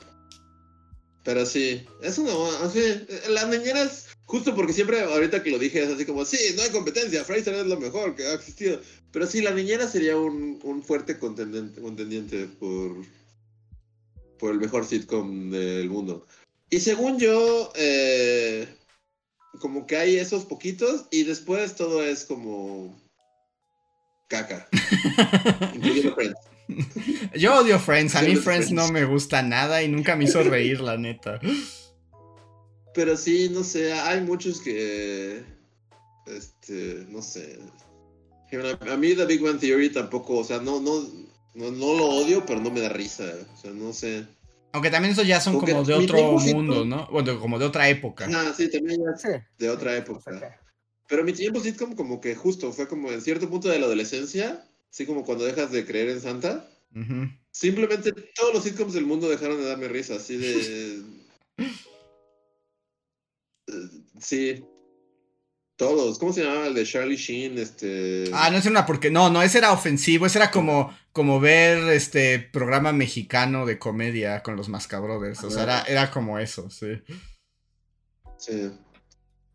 Pero 1.24 1.46
sí, 1.46 1.88
es 2.02 2.18
una. 2.18 2.32
Así, 2.64 3.08
la 3.30 3.46
niñera 3.46 3.84
es. 3.84 4.09
Justo 4.30 4.54
porque 4.54 4.74
siempre, 4.74 5.00
ahorita 5.02 5.42
que 5.42 5.50
lo 5.50 5.58
dije, 5.58 5.82
es 5.82 5.90
así 5.90 6.06
como: 6.06 6.24
sí, 6.24 6.38
no 6.56 6.62
hay 6.62 6.70
competencia, 6.70 7.24
Fraser 7.24 7.56
es 7.56 7.66
lo 7.66 7.80
mejor 7.80 8.16
que 8.16 8.28
ha 8.28 8.36
existido. 8.36 8.80
Pero 9.12 9.26
sí, 9.26 9.42
la 9.42 9.50
niñera 9.50 9.88
sería 9.88 10.18
un, 10.18 10.60
un 10.62 10.84
fuerte 10.84 11.18
contendiente, 11.18 11.82
contendiente 11.82 12.46
por. 12.60 12.98
por 14.38 14.52
el 14.52 14.60
mejor 14.60 14.86
sitcom 14.86 15.50
del 15.50 15.90
mundo. 15.90 16.28
Y 16.70 16.80
según 16.80 17.18
yo, 17.18 17.74
eh, 17.76 18.68
como 19.62 19.88
que 19.88 19.98
hay 19.98 20.18
esos 20.18 20.46
poquitos 20.46 21.08
y 21.10 21.24
después 21.24 21.76
todo 21.76 22.04
es 22.04 22.24
como. 22.24 22.96
caca. 24.28 24.70
Incluyendo 25.74 26.14
Friends. 26.14 26.40
Yo 27.34 27.62
odio 27.62 27.80
Friends, 27.80 28.14
a 28.14 28.22
mí 28.22 28.36
Friends. 28.36 28.44
Friends 28.44 28.72
no 28.74 28.92
me 28.92 29.06
gusta 29.06 29.42
nada 29.42 29.82
y 29.82 29.88
nunca 29.88 30.16
me 30.16 30.26
hizo 30.26 30.44
reír, 30.44 30.82
la 30.82 30.98
neta. 30.98 31.40
Pero 33.00 33.16
sí, 33.16 33.47
no 33.50 33.64
sé, 33.64 33.93
hay 33.93 34.20
muchos 34.20 34.60
que. 34.60 35.41
Este, 36.26 37.06
no 37.08 37.22
sé. 37.22 37.58
A 38.91 38.97
mí 38.97 39.16
The 39.16 39.26
Big 39.26 39.41
Bang 39.41 39.58
Theory 39.58 39.89
tampoco, 39.89 40.39
o 40.39 40.43
sea, 40.43 40.58
no, 40.60 40.82
no, 40.82 41.02
no, 41.54 41.72
no 41.72 41.93
lo 41.93 42.10
odio, 42.10 42.45
pero 42.45 42.60
no 42.60 42.70
me 42.70 42.82
da 42.82 42.89
risa. 42.89 43.24
O 43.54 43.56
sea, 43.58 43.72
no 43.72 43.93
sé. 43.93 44.26
Aunque 44.74 44.89
también 44.89 45.14
esos 45.14 45.26
ya 45.26 45.39
son 45.39 45.54
Porque 45.54 45.72
como 45.72 45.86
de 45.86 45.93
otro 45.93 46.34
mundo, 46.39 46.84
¿no? 46.84 47.08
Bueno, 47.10 47.39
como 47.39 47.58
de 47.58 47.64
otra 47.68 47.88
época. 47.88 48.28
Ah, 48.34 48.54
sí, 48.56 48.70
también 48.70 49.00
ya 49.02 49.16
Sí. 49.18 49.30
de 49.58 49.70
otra 49.70 49.95
época. 49.95 50.38
que- 50.38 50.50
Pero 51.08 51.24
mi 51.24 51.32
tiempo 51.32 51.62
sitcom 51.62 51.95
como 51.95 52.20
que 52.20 52.36
justo 52.36 52.74
fue 52.74 52.89
como 52.89 53.14
en 53.14 53.22
cierto 53.22 53.50
punto 53.50 53.70
de 53.70 53.80
la 53.80 53.86
adolescencia, 53.86 54.68
así 54.91 55.06
como 55.06 55.24
cuando 55.24 55.45
dejas 55.45 55.72
de 55.72 55.86
creer 55.86 56.10
en 56.10 56.20
Santa. 56.20 56.70
Ujú. 56.93 57.30
Simplemente 57.50 58.12
todos 58.36 58.54
los 58.56 58.64
sitcoms 58.66 58.93
del 58.93 59.06
mundo 59.06 59.30
dejaron 59.30 59.58
de 59.58 59.68
darme 59.70 59.88
risa, 59.88 60.16
así 60.16 60.36
de... 60.36 61.02
Sí. 64.20 64.64
Todos. 65.76 66.20
¿Cómo 66.20 66.34
se 66.34 66.44
llamaba 66.44 66.68
el 66.68 66.74
de 66.74 66.86
Charlie 66.86 67.16
Sheen? 67.16 67.58
Este. 67.58 68.26
Ah, 68.34 68.50
no 68.50 68.58
es 68.58 68.66
una 68.66 68.86
porque. 68.86 69.10
No, 69.10 69.30
no, 69.30 69.42
ese 69.42 69.60
era 69.60 69.72
ofensivo. 69.72 70.26
Ese 70.26 70.40
era 70.40 70.52
como, 70.52 70.94
como 71.14 71.40
ver 71.40 71.78
este 71.94 72.40
programa 72.40 72.92
mexicano 72.92 73.66
de 73.66 73.80
comedia 73.80 74.44
con 74.44 74.58
los 74.58 74.68
Mascabrothers. 74.68 75.44
O 75.44 75.50
sea, 75.50 75.64
era, 75.64 75.82
era 75.84 76.12
como 76.12 76.38
eso, 76.38 76.70
sí. 76.70 77.02
Sí. 78.38 78.72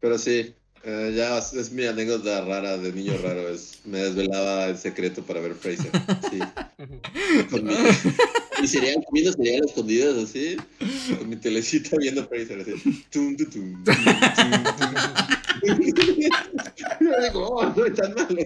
Pero 0.00 0.18
sí. 0.18 0.54
Eh, 0.84 1.12
ya 1.16 1.38
es, 1.38 1.54
es 1.54 1.72
mi 1.72 1.86
anécdota 1.86 2.44
rara 2.44 2.76
de 2.76 2.92
niño 2.92 3.14
raro. 3.22 3.48
Es, 3.48 3.80
me 3.84 3.98
desvelaba 3.98 4.66
el 4.66 4.76
secreto 4.76 5.22
para 5.22 5.40
ver 5.40 5.54
Fraser. 5.54 5.90
Sí. 6.30 6.38
Con 7.50 7.64
mi, 7.64 7.74
mi 8.60 8.68
cereal, 8.68 9.02
comiendo 9.06 9.32
cereal 9.32 9.62
a 9.62 9.66
escondidas 9.66 10.16
así. 10.18 10.56
Con 11.18 11.28
mi 11.28 11.36
telecita 11.36 11.96
viendo 11.96 12.26
Fraser 12.28 12.60
así. 12.60 12.72
Tum, 13.10 13.36
tum, 13.36 13.50
tum, 13.50 13.84
tum, 13.84 13.86
tum, 13.94 13.94
tum. 14.76 14.90
Yo 17.00 17.20
digo, 17.22 17.48
oh, 17.48 17.72
no 17.74 17.86
es 17.86 17.94
tan 17.94 18.14
malo. 18.14 18.36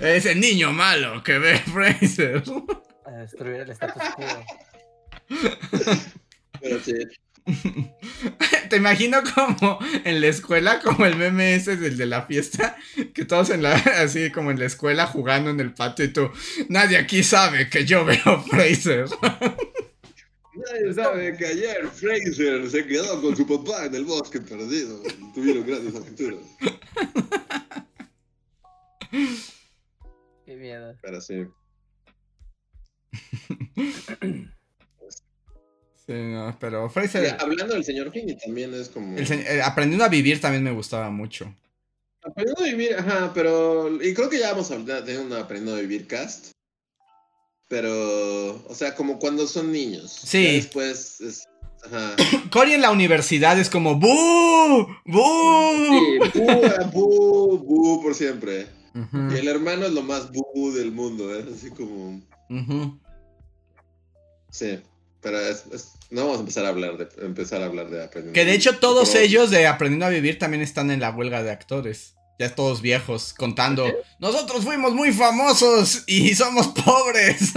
Es 0.00 0.26
el 0.26 0.38
niño 0.38 0.72
malo 0.72 1.22
que 1.24 1.38
ve 1.38 1.58
Fraser. 1.58 2.42
A 3.04 3.10
destruir 3.10 3.62
el 3.62 3.70
status 3.70 4.02
quo. 4.14 4.26
Pero 6.60 6.80
sí. 6.80 6.92
Te 8.70 8.76
imagino 8.76 9.22
como 9.34 9.78
en 10.04 10.20
la 10.20 10.26
escuela, 10.26 10.80
como 10.80 11.06
el 11.06 11.16
meme 11.16 11.54
ese 11.54 11.76
del 11.76 11.96
de 11.96 12.06
la 12.06 12.22
fiesta, 12.22 12.76
que 13.14 13.24
todos 13.24 13.50
en 13.50 13.62
la, 13.62 13.74
así 13.98 14.30
como 14.30 14.50
en 14.50 14.58
la 14.58 14.66
escuela 14.66 15.06
jugando 15.06 15.50
en 15.50 15.60
el 15.60 15.72
patio 15.72 16.04
y 16.04 16.08
tú, 16.08 16.30
nadie 16.68 16.98
aquí 16.98 17.22
sabe 17.22 17.68
que 17.68 17.84
yo 17.84 18.04
veo 18.04 18.42
Fraser. 18.50 19.06
Nadie 20.54 20.92
sabe 20.92 21.36
que 21.36 21.46
ayer 21.46 21.88
Fraser 21.88 22.68
se 22.68 22.86
quedó 22.86 23.22
con 23.22 23.36
su 23.36 23.46
papá 23.46 23.86
en 23.86 23.94
el 23.94 24.04
bosque 24.04 24.40
perdido. 24.40 25.00
Tuvieron 25.34 25.66
grandes 25.66 25.94
aventuras. 25.94 26.40
Qué 30.44 30.56
miedo. 30.56 30.96
Pero 31.00 31.20
sí. 31.20 31.46
Sí, 36.08 36.14
no, 36.14 36.56
pero 36.58 36.88
Fraser, 36.88 37.36
hablando 37.38 37.74
del 37.74 37.84
señor 37.84 38.10
Finney 38.10 38.34
también 38.38 38.72
es 38.72 38.88
como. 38.88 39.16
el 39.18 39.26
se- 39.26 39.56
eh, 39.58 39.60
aprendiendo 39.62 40.04
a 40.06 40.08
vivir 40.08 40.40
también 40.40 40.64
me 40.64 40.72
gustaba 40.72 41.10
mucho. 41.10 41.54
Aprendiendo 42.24 42.62
a 42.62 42.66
vivir, 42.66 42.94
ajá, 42.96 43.30
pero. 43.34 44.02
Y 44.02 44.14
creo 44.14 44.30
que 44.30 44.38
ya 44.38 44.52
vamos 44.52 44.70
a 44.70 44.74
hablar 44.76 45.04
de 45.04 45.18
un 45.18 45.30
aprendiendo 45.34 45.76
a 45.76 45.80
vivir 45.82 46.06
cast. 46.06 46.52
Pero. 47.68 48.64
O 48.68 48.74
sea, 48.74 48.94
como 48.94 49.18
cuando 49.18 49.46
son 49.46 49.70
niños. 49.70 50.10
Sí. 50.10 50.42
Ya 50.44 50.52
después. 50.54 51.20
Es, 51.20 51.44
ajá. 51.84 52.16
Cory 52.52 52.72
en 52.72 52.80
la 52.80 52.90
universidad 52.90 53.58
es 53.58 53.68
como 53.68 53.96
¡Bú! 53.96 54.88
¡Bú! 55.04 55.20
Sí, 56.32 56.40
bu, 56.40 56.90
bu, 56.92 57.58
bu 57.58 58.02
por 58.02 58.14
siempre. 58.14 58.66
Y 58.94 59.36
el 59.36 59.46
hermano 59.46 59.84
es 59.86 59.92
lo 59.92 60.02
más 60.02 60.32
bu 60.32 60.72
del 60.72 60.90
mundo, 60.90 61.32
es 61.38 61.46
así 61.46 61.70
como. 61.70 62.20
ujú. 62.48 62.98
Sí. 64.50 64.80
Pero 65.20 65.38
es, 65.40 65.64
es- 65.72 65.92
no 66.10 66.22
vamos 66.22 66.36
a 66.38 66.40
empezar 66.40 66.64
a 66.64 66.68
hablar 66.68 66.96
de 66.96 67.08
empezar 67.26 67.62
a 67.62 67.66
hablar 67.66 67.90
de 67.90 68.02
aprendiendo. 68.04 68.32
Que 68.34 68.44
de 68.44 68.54
hecho 68.54 68.78
todos 68.78 69.10
Pero- 69.10 69.24
ellos 69.24 69.50
de 69.50 69.66
Aprendiendo 69.66 70.06
a 70.06 70.10
Vivir 70.10 70.38
también 70.38 70.62
están 70.62 70.90
en 70.90 71.00
la 71.00 71.10
huelga 71.10 71.42
de 71.42 71.50
actores. 71.50 72.14
Ya 72.38 72.54
todos 72.54 72.80
viejos, 72.82 73.34
contando, 73.34 73.92
nosotros 74.20 74.64
fuimos 74.64 74.94
muy 74.94 75.10
famosos 75.12 76.04
y 76.06 76.34
somos 76.36 76.68
pobres. 76.68 77.52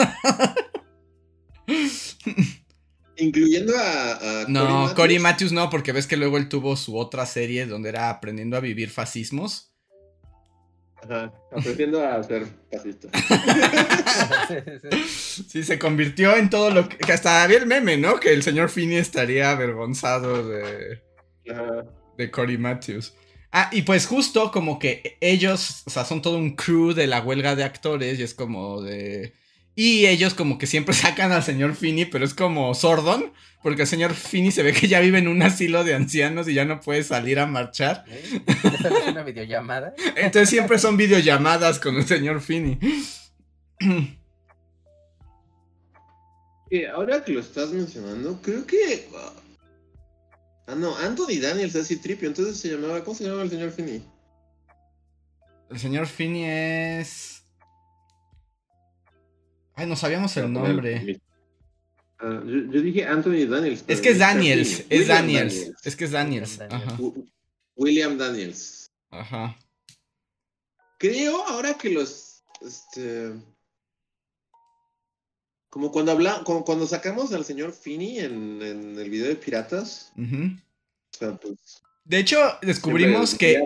Incluyendo 3.17 3.77
a, 3.77 4.41
a 4.41 4.45
No, 4.47 4.93
Cory 4.95 5.19
Matthews. 5.19 5.21
Matthews 5.21 5.51
no, 5.51 5.69
porque 5.69 5.91
ves 5.91 6.07
que 6.07 6.17
luego 6.17 6.37
él 6.37 6.49
tuvo 6.49 6.75
su 6.75 6.97
otra 6.97 7.25
serie 7.27 7.65
donde 7.67 7.89
era 7.89 8.09
Aprendiendo 8.09 8.57
a 8.57 8.59
Vivir 8.61 8.89
Fascismos. 8.89 9.70
Ajá, 11.03 11.33
aprendiendo 11.51 12.05
a 12.05 12.21
ser 12.23 12.45
fascista. 12.71 13.09
Sí, 15.47 15.63
se 15.63 15.79
convirtió 15.79 16.35
en 16.35 16.49
todo 16.49 16.69
lo 16.69 16.87
que... 16.87 16.97
que 16.97 17.11
hasta 17.13 17.43
había 17.43 17.57
el 17.57 17.65
meme, 17.65 17.97
¿no? 17.97 18.19
Que 18.19 18.33
el 18.33 18.43
señor 18.43 18.69
Finney 18.69 18.97
estaría 18.97 19.51
avergonzado 19.51 20.47
de... 20.47 21.01
Ajá. 21.49 21.85
de 22.17 22.31
Cory 22.31 22.57
Matthews. 22.57 23.13
Ah, 23.51 23.69
y 23.73 23.81
pues 23.81 24.05
justo 24.05 24.51
como 24.51 24.79
que 24.79 25.17
ellos, 25.19 25.83
o 25.85 25.89
sea, 25.89 26.05
son 26.05 26.21
todo 26.21 26.37
un 26.37 26.55
crew 26.55 26.93
de 26.93 27.07
la 27.07 27.21
huelga 27.21 27.55
de 27.55 27.63
actores 27.63 28.19
y 28.19 28.23
es 28.23 28.33
como 28.33 28.81
de... 28.81 29.33
Y 29.75 30.05
ellos 30.07 30.33
como 30.33 30.57
que 30.57 30.67
siempre 30.67 30.93
sacan 30.95 31.31
al 31.31 31.43
señor 31.43 31.75
Finney, 31.75 32.05
pero 32.05 32.25
es 32.25 32.33
como 32.33 32.73
Sordon, 32.73 33.31
porque 33.63 33.83
el 33.83 33.87
señor 33.87 34.13
Finney 34.13 34.51
se 34.51 34.63
ve 34.63 34.73
que 34.73 34.87
ya 34.87 34.99
vive 34.99 35.19
en 35.19 35.27
un 35.27 35.41
asilo 35.41 35.83
de 35.83 35.93
ancianos 35.93 36.47
y 36.47 36.53
ya 36.53 36.65
no 36.65 36.81
puede 36.81 37.03
salir 37.03 37.39
a 37.39 37.45
marchar. 37.45 38.03
¿Eh? 38.07 38.41
¿Esta 38.47 38.89
no 38.89 38.97
es 38.97 39.07
una 39.07 39.23
videollamada? 39.23 39.93
Entonces 40.15 40.49
siempre 40.49 40.79
son 40.79 40.97
videollamadas 40.97 41.79
con 41.79 41.95
el 41.95 42.05
señor 42.05 42.41
Finney. 42.41 42.79
Eh, 46.69 46.87
ahora 46.87 47.23
que 47.23 47.33
lo 47.33 47.39
estás 47.41 47.71
mencionando, 47.71 48.41
creo 48.41 48.65
que. 48.65 49.07
Ah, 50.67 50.75
no, 50.75 50.95
Anthony 50.97 51.39
Daniels 51.41 51.75
es 51.75 52.01
tripio, 52.01 52.29
entonces 52.29 52.57
se 52.57 52.69
llamaba. 52.69 53.03
¿Cómo 53.03 53.15
se 53.15 53.25
llamaba 53.25 53.43
el 53.43 53.49
señor 53.49 53.71
Finney? 53.71 54.01
El 55.69 55.79
señor 55.79 56.07
Finney 56.07 56.45
es... 56.45 57.40
Ay, 59.75 59.87
no 59.87 59.95
sabíamos 59.95 60.35
el 60.37 60.43
Voy 60.47 60.51
a 60.51 60.59
poner 60.59 60.73
nombre. 60.75 61.21
Ah, 62.19 62.41
yo, 62.45 62.71
yo 62.71 62.81
dije 62.81 63.05
Anthony 63.05 63.47
Daniels. 63.49 63.83
Es 63.87 64.01
que 64.01 64.09
es. 64.09 64.19
Daniels, 64.19 64.85
es 64.89 64.99
William 64.99 65.07
Daniels. 65.17 65.71
Es 65.83 65.95
que 65.95 66.05
es 66.05 66.11
Daniels. 66.11 66.59
William 66.59 66.69
Daniels. 66.69 66.89
Ajá. 66.89 67.01
Wi- 67.01 67.31
William 67.75 68.17
Daniels. 68.17 68.91
Ajá. 69.09 69.57
Creo 70.99 71.43
ahora 71.47 71.73
que 71.75 71.89
los. 71.89 72.43
Este. 72.61 73.33
Como 75.69 75.91
cuando 75.91 76.11
habla, 76.11 76.41
como 76.43 76.65
cuando 76.65 76.85
sacamos 76.85 77.31
al 77.33 77.45
señor 77.45 77.71
Finney 77.71 78.19
en, 78.19 78.61
en 78.61 78.99
el 78.99 79.09
video 79.09 79.27
de 79.27 79.35
Piratas. 79.35 80.11
Ujú. 80.17 80.57
O 81.13 81.17
sea, 81.17 81.35
pues. 81.37 81.81
De 82.03 82.17
hecho, 82.17 82.37
descubrimos 82.61 83.35
que 83.35 83.61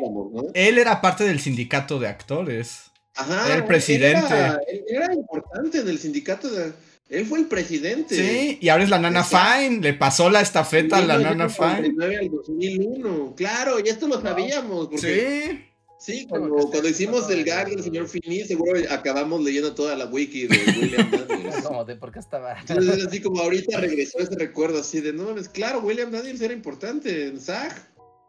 él 0.54 0.78
era 0.78 1.02
parte 1.02 1.24
del 1.24 1.40
sindicato 1.40 2.00
de 2.00 2.08
actores. 2.08 2.92
Ajá, 3.16 3.46
Era 3.48 3.56
el 3.56 3.66
presidente. 3.66 4.34
Era, 4.34 4.60
era 4.88 5.14
importante 5.14 5.80
en 5.80 5.88
el 5.90 5.98
sindicato 6.00 6.50
de. 6.50 6.74
Él 7.08 7.26
fue 7.28 7.40
el 7.40 7.46
presidente. 7.46 8.16
Sí, 8.16 8.58
y 8.60 8.70
ahora 8.70 8.84
es 8.84 8.90
la 8.90 8.98
Nana. 9.00 9.24
Fine. 9.24 9.80
Le 9.82 9.94
pasó 9.94 10.30
la 10.30 10.42
estafeta 10.42 10.98
a 10.98 11.02
la 11.02 11.20
Nana 11.20 11.50
Fine. 11.50 11.90
1999 11.94 12.18
al 12.18 12.30
2001. 12.32 13.34
Claro, 13.38 13.80
y 13.80 13.88
esto 13.90 14.08
lo 14.08 14.20
sabíamos. 14.22 14.88
Porque, 14.88 15.68
Sí. 16.00 16.14
sí, 16.14 16.28
cuando, 16.28 16.56
cuando 16.70 16.90
hicimos 16.90 17.30
el 17.30 17.44
gag 17.44 17.70
del 17.70 17.84
señor 17.84 18.08
Finney, 18.08 18.44
seguro 18.46 18.80
acabamos 18.90 19.40
leyendo 19.44 19.76
toda 19.76 19.96
la 19.96 20.06
wiki 20.08 20.48
de 20.48 20.58
William 20.82 21.12
Daniels. 21.12 21.62
Como 21.64 21.86
de 21.86 21.96
por 21.96 22.12
qué 22.12 22.20
estaba. 22.20 22.60
Entonces, 22.60 22.98
es 22.98 23.06
así 23.06 23.22
como 23.22 23.40
ahorita 23.40 23.80
regresó 23.80 24.18
ese 24.18 24.36
recuerdo 24.36 24.80
así 24.80 25.00
de, 25.00 25.14
no 25.14 25.26
mames, 25.26 25.48
claro, 25.48 25.80
William 25.82 26.10
Daniels 26.12 26.42
era 26.42 26.54
importante 26.56 27.28
en 27.28 27.40
SAG. 27.40 27.88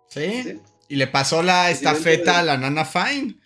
Sí. 0.08 0.42
¿sí? 0.44 0.58
Y 0.88 0.96
le 0.96 1.06
pasó 1.06 1.42
la 1.42 1.70
estafeta 1.70 2.38
a 2.40 2.42
la 2.42 2.58
Nana 2.58 2.84
Fine. 2.84 3.36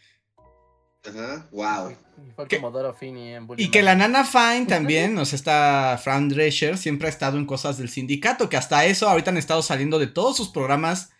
Ajá, 1.09 1.46
wow. 1.51 1.96
Fue 2.34 2.44
el 2.44 2.48
¿Qué? 2.48 2.57
Comodoro 2.57 2.92
Finney 2.92 3.32
en 3.34 3.46
Bully 3.46 3.64
Y 3.64 3.70
que 3.70 3.82
la. 3.82 3.94
Nana 3.94 4.24
Fine 4.24 4.66
también, 4.66 5.16
o 5.18 5.24
sea, 5.24 5.36
esta 5.36 5.98
Fran 6.03 6.28
Drescher 6.28 6.76
siempre 6.76 7.07
ha 7.07 7.11
estado 7.11 7.38
en 7.38 7.46
cosas 7.46 7.78
del 7.78 7.88
sindicato, 7.88 8.48
que 8.51 8.59
hasta 8.59 8.84
eso 8.84 9.09
ahorita 9.09 9.30
han 9.30 9.38
estado 9.38 9.62
saliendo 9.62 9.98
de 9.98 10.07
todos 10.09 10.36
sus 10.36 10.51
programas 10.51 11.11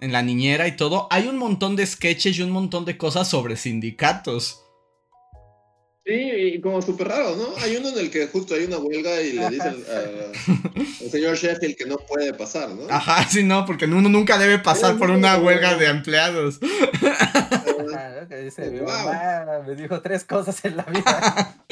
en 0.00 0.12
la 0.12 0.22
niñera 0.22 0.66
y 0.66 0.76
todo. 0.76 1.08
Hay 1.10 1.26
un 1.28 1.36
montón 1.36 1.76
de 1.76 1.84
sketches 1.86 2.38
y 2.38 2.42
un 2.42 2.50
montón 2.50 2.84
de 2.86 2.96
cosas 2.96 3.28
sobre 3.28 3.56
sindicatos. 3.56 4.62
Sí, 6.06 6.14
y 6.14 6.60
como 6.62 6.80
súper 6.80 7.08
raro, 7.08 7.36
¿no? 7.36 7.48
Hay 7.62 7.76
uno 7.76 7.90
en 7.90 7.98
el 7.98 8.10
que 8.10 8.28
justo 8.28 8.54
hay 8.54 8.64
una 8.64 8.78
huelga 8.78 9.20
y 9.20 9.32
le 9.34 9.50
dicen 9.50 9.84
a- 9.90 11.04
al 11.04 11.10
señor 11.10 11.36
Sheffield 11.36 11.76
que 11.76 11.84
no 11.84 11.98
puede 11.98 12.32
pasar, 12.32 12.70
¿no? 12.70 12.88
Ajá, 12.88 13.28
sí, 13.28 13.42
no, 13.42 13.66
porque 13.66 13.84
uno 13.84 14.08
nunca 14.08 14.38
debe 14.38 14.58
pasar 14.58 14.96
por 14.96 15.10
una 15.10 15.36
huelga 15.36 15.76
de 15.76 15.86
empleados. 15.88 16.60
¿No? 18.20 18.28
Que 18.28 18.36
dice, 18.42 18.70
mi 18.70 18.78
Wow. 18.80 18.88
mamá 18.88 19.62
me 19.66 19.74
dijo 19.74 20.00
tres 20.00 20.24
cosas 20.24 20.64
en 20.64 20.76
la 20.76 20.82
vida. 20.84 21.64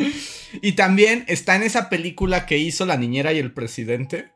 Y 0.62 0.72
también 0.72 1.24
está 1.28 1.56
en 1.56 1.62
esa 1.62 1.88
película 1.88 2.46
que 2.46 2.58
hizo 2.58 2.86
La 2.86 2.96
niñera 2.96 3.32
y 3.32 3.38
el 3.38 3.52
presidente. 3.52 4.30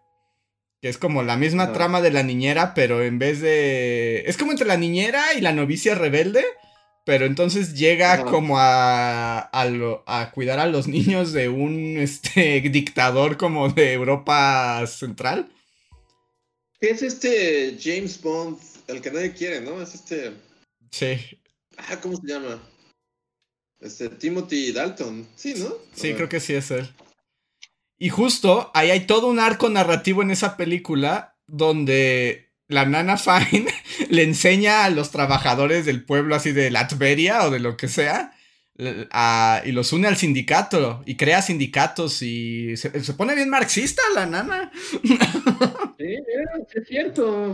Que 0.83 0.89
es 0.89 0.97
como 0.99 1.23
la 1.23 1.37
misma 1.37 1.73
trama 1.75 2.01
de 2.01 2.11
la 2.11 2.23
niñera, 2.23 2.73
pero 2.75 3.03
en 3.03 3.19
vez 3.19 3.41
de. 3.41 4.23
Es 4.27 4.37
como 4.39 4.53
entre 4.53 4.67
la 4.67 4.79
niñera 4.79 5.23
y 5.37 5.41
la 5.43 5.53
novicia 5.53 5.95
rebelde. 5.95 6.43
Pero 7.05 7.25
entonces 7.27 7.75
llega 7.75 8.25
como 8.25 8.59
a, 8.59 9.39
a, 9.41 9.65
lo- 9.67 10.05
a 10.07 10.31
cuidar 10.33 10.59
a 10.59 10.67
los 10.67 10.87
niños 10.87 11.33
de 11.33 11.49
un 11.49 11.97
este, 11.99 12.61
dictador 12.71 13.37
como 13.37 13.69
de 13.71 13.93
Europa 13.95 14.87
Central. 14.87 15.51
¿Qué 16.81 16.91
es 16.91 17.03
este 17.03 17.77
James 17.83 18.21
Bond? 18.23 18.59
El 18.87 19.01
que 19.03 19.11
nadie 19.11 19.33
quiere, 19.33 19.61
¿no? 19.61 19.81
Es 19.83 19.95
este. 19.95 20.33
Sí, 20.91 21.17
Ah, 21.89 21.99
¿cómo 22.01 22.17
se 22.17 22.27
llama? 22.27 22.61
Este, 23.81 24.09
Timothy 24.11 24.73
Dalton. 24.73 25.27
Sí, 25.35 25.55
¿no? 25.57 25.73
sí, 25.95 26.13
creo 26.15 26.29
que 26.29 26.41
sí 26.41 26.55
es 26.55 26.71
él. 26.71 26.89
Y 27.99 28.09
justo 28.09 28.71
ahí 28.75 28.91
hay 28.91 29.07
todo 29.07 29.27
un 29.27 29.39
arco 29.39 29.69
narrativo 29.69 30.23
en 30.23 30.31
esa 30.31 30.57
película 30.57 31.37
donde 31.47 32.51
la 32.69 32.87
nana 32.87 33.17
Fine 33.17 33.67
le 34.09 34.23
enseña 34.23 34.85
a 34.85 34.91
los 34.91 35.11
trabajadores 35.11 35.85
del 35.85 36.05
pueblo 36.05 36.35
así 36.35 36.53
de 36.53 36.71
Latveria 36.71 37.47
o 37.47 37.51
de 37.51 37.61
lo 37.61 37.77
que 37.77 37.89
sea. 37.89 38.33
y 39.65 39.73
los 39.73 39.93
une 39.93 40.09
al 40.09 40.17
sindicato 40.17 41.03
y 41.05 41.17
crea 41.17 41.43
sindicatos 41.43 42.23
y 42.23 42.77
se, 42.77 42.91
pone 43.15 43.35
bien 43.35 43.51
marxista 43.51 44.03
la 44.15 44.27
nana. 44.27 44.71
Sí, 46.01 46.17
es 46.75 46.89
cierto. 46.89 47.53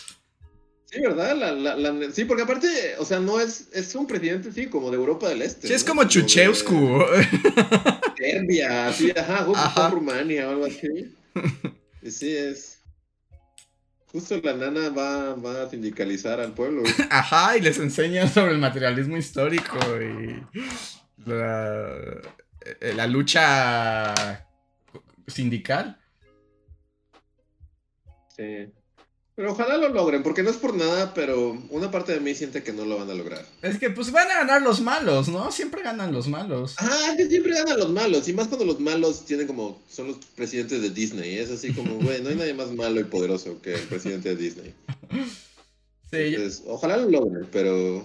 Sí, 0.90 1.00
¿verdad? 1.02 1.36
La, 1.36 2.12
sí, 2.12 2.24
porque 2.24 2.44
aparte, 2.44 2.96
o 2.98 3.04
sea, 3.04 3.20
no 3.20 3.38
es, 3.38 3.68
es 3.74 3.94
un 3.94 4.06
presidente, 4.06 4.50
sí, 4.52 4.68
como 4.68 4.90
de 4.90 4.96
Europa 4.96 5.28
del 5.28 5.42
Este. 5.42 5.68
Sí, 5.68 5.74
es 5.74 5.84
como 5.84 6.04
Chuchescu. 6.04 7.04
Serbia, 8.16 8.90
sí, 8.94 9.12
ajá, 9.14 9.44
justo 9.44 9.90
Rumania 9.90 10.48
o 10.48 10.52
algo 10.52 10.64
así. 10.64 11.14
Y 12.00 12.10
sí, 12.10 12.34
es. 12.34 12.80
Justo 14.06 14.40
la 14.42 14.54
nana 14.54 14.88
va, 14.88 15.34
va 15.34 15.64
a 15.64 15.68
sindicalizar 15.68 16.40
al 16.40 16.54
pueblo. 16.54 16.82
Ajá, 17.10 17.58
y 17.58 17.60
les 17.60 17.78
enseña 17.78 18.26
sobre 18.26 18.52
el 18.52 18.58
materialismo 18.58 19.18
histórico 19.18 19.78
y 20.00 20.42
la, 21.26 21.96
eh, 22.80 22.94
la 22.94 23.06
lucha 23.06 24.46
sindical. 25.26 26.00
Sí. 28.34 28.72
Pero 29.38 29.52
ojalá 29.52 29.76
lo 29.76 29.88
logren, 29.90 30.24
porque 30.24 30.42
no 30.42 30.50
es 30.50 30.56
por 30.56 30.74
nada, 30.74 31.14
pero 31.14 31.56
una 31.70 31.92
parte 31.92 32.10
de 32.10 32.18
mí 32.18 32.34
siente 32.34 32.64
que 32.64 32.72
no 32.72 32.84
lo 32.84 32.98
van 32.98 33.08
a 33.08 33.14
lograr. 33.14 33.46
Es 33.62 33.78
que 33.78 33.88
pues 33.88 34.10
van 34.10 34.28
a 34.28 34.34
ganar 34.34 34.62
los 34.62 34.80
malos, 34.80 35.28
¿no? 35.28 35.52
Siempre 35.52 35.80
ganan 35.80 36.10
los 36.10 36.26
malos. 36.26 36.74
Ajá, 36.76 37.16
que 37.16 37.28
siempre 37.28 37.54
ganan 37.54 37.78
los 37.78 37.90
malos. 37.90 38.28
Y 38.28 38.32
más 38.32 38.48
cuando 38.48 38.64
los 38.64 38.80
malos 38.80 39.24
tienen 39.26 39.46
como. 39.46 39.80
son 39.88 40.08
los 40.08 40.16
presidentes 40.34 40.82
de 40.82 40.90
Disney. 40.90 41.38
Es 41.38 41.52
así 41.52 41.72
como, 41.72 41.94
güey, 42.02 42.20
no 42.20 42.30
hay 42.30 42.34
nadie 42.34 42.52
más 42.52 42.72
malo 42.72 42.98
y 42.98 43.04
poderoso 43.04 43.62
que 43.62 43.74
el 43.74 43.82
presidente 43.82 44.30
de 44.30 44.36
Disney. 44.36 44.74
Sí. 46.10 46.34
ojalá 46.66 46.96
lo 46.96 47.08
logren, 47.08 47.46
pero. 47.52 48.04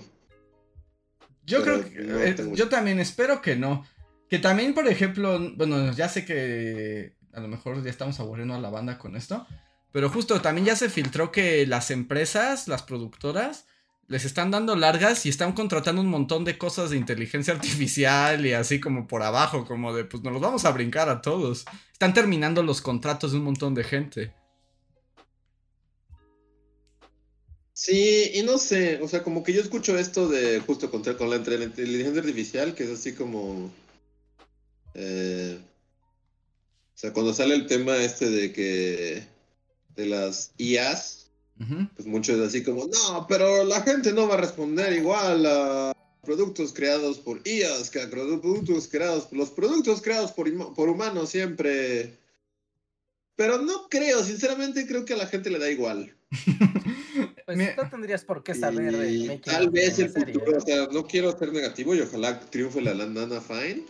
Yo 1.47 1.63
creo 1.63 1.83
que. 1.83 1.95
Eh, 1.97 2.35
yo 2.53 2.69
también 2.69 2.99
espero 2.99 3.41
que 3.41 3.55
no. 3.55 3.87
Que 4.29 4.37
también, 4.37 4.75
por 4.75 4.87
ejemplo, 4.87 5.39
bueno, 5.55 5.91
ya 5.93 6.09
sé 6.09 6.25
que 6.25 7.15
a 7.33 7.39
lo 7.39 7.47
mejor 7.47 7.81
ya 7.81 7.89
estamos 7.89 8.19
aburriendo 8.19 8.53
a 8.53 8.59
la 8.59 8.69
banda 8.69 8.99
con 8.99 9.15
esto. 9.15 9.47
Pero 9.93 10.09
justo 10.09 10.41
también 10.41 10.65
ya 10.65 10.75
se 10.75 10.89
filtró 10.89 11.31
que 11.31 11.67
las 11.67 11.91
empresas, 11.91 12.67
las 12.67 12.81
productoras, 12.81 13.67
les 14.07 14.25
están 14.25 14.49
dando 14.49 14.75
largas 14.75 15.25
y 15.27 15.29
están 15.29 15.53
contratando 15.53 16.01
un 16.01 16.09
montón 16.09 16.43
de 16.43 16.57
cosas 16.57 16.89
de 16.89 16.97
inteligencia 16.97 17.53
artificial 17.57 18.43
y 18.45 18.53
así 18.53 18.79
como 18.79 19.07
por 19.07 19.21
abajo, 19.21 19.65
como 19.65 19.93
de 19.93 20.03
pues 20.03 20.23
nos 20.23 20.33
los 20.33 20.41
vamos 20.41 20.65
a 20.65 20.71
brincar 20.71 21.09
a 21.09 21.21
todos. 21.21 21.65
Están 21.91 22.13
terminando 22.15 22.63
los 22.63 22.81
contratos 22.81 23.31
de 23.31 23.37
un 23.37 23.43
montón 23.43 23.75
de 23.75 23.83
gente. 23.83 24.33
Sí, 27.73 28.31
y 28.33 28.41
no 28.41 28.57
sé, 28.57 28.99
o 29.01 29.07
sea, 29.07 29.21
como 29.21 29.43
que 29.43 29.53
yo 29.53 29.61
escucho 29.61 29.97
esto 29.97 30.27
de 30.27 30.59
justo 30.61 30.89
con 30.89 31.03
la, 31.29 31.35
inteligencia 31.35 32.19
artificial, 32.19 32.73
que 32.73 32.85
es 32.85 32.89
así 32.89 33.13
como... 33.13 33.71
Eh, 34.95 35.59
o 36.95 36.97
sea, 36.97 37.13
cuando 37.13 37.33
sale 37.33 37.53
el 37.55 37.67
tema 37.67 37.97
este 37.97 38.29
de 38.29 38.53
que 38.53 39.32
de 39.95 40.05
las 40.07 40.53
IAs, 40.57 41.31
pues 41.95 42.07
muchos 42.07 42.39
así 42.39 42.63
como, 42.63 42.87
no, 42.87 43.25
pero 43.27 43.63
la 43.63 43.81
gente 43.81 44.11
no 44.11 44.27
va 44.27 44.35
a 44.35 44.41
responder 44.41 44.93
igual 44.93 45.45
a 45.45 45.93
productos 46.23 46.73
creados 46.73 47.19
por 47.19 47.45
IAs 47.47 47.89
que 47.89 48.01
a 48.01 48.09
productos 48.09 48.87
creados, 48.87 49.27
los 49.31 49.49
productos 49.51 50.01
creados 50.01 50.31
por, 50.31 50.73
por 50.73 50.89
humanos 50.89 51.29
siempre... 51.29 52.17
Pero 53.35 53.59
no 53.59 53.89
creo, 53.89 54.23
sinceramente 54.23 54.85
creo 54.85 55.05
que 55.05 55.13
a 55.13 55.17
la 55.17 55.25
gente 55.25 55.49
le 55.49 55.57
da 55.57 55.69
igual. 55.69 56.15
pues 57.45 57.57
no 57.57 57.89
tendrías 57.89 58.23
por 58.23 58.43
qué 58.43 58.53
saber. 58.53 59.41
tal 59.43 59.69
vez 59.69 59.99
el 59.99 60.09
futuro, 60.09 60.57
o 60.57 60.61
sea, 60.61 60.87
no 60.91 61.05
quiero 61.05 61.37
ser 61.37 61.51
negativo 61.51 61.95
y 61.95 62.01
ojalá 62.01 62.39
triunfe 62.39 62.81
la 62.81 62.93
Nana 62.93 63.41
Fine. 63.41 63.85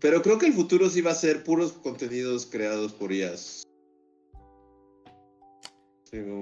Pero 0.00 0.20
creo 0.20 0.38
que 0.38 0.46
el 0.46 0.52
futuro 0.52 0.90
sí 0.90 1.00
va 1.00 1.12
a 1.12 1.14
ser 1.14 1.44
puros 1.44 1.72
contenidos 1.72 2.44
creados 2.46 2.92
por 2.92 3.12
IAs. 3.12 3.62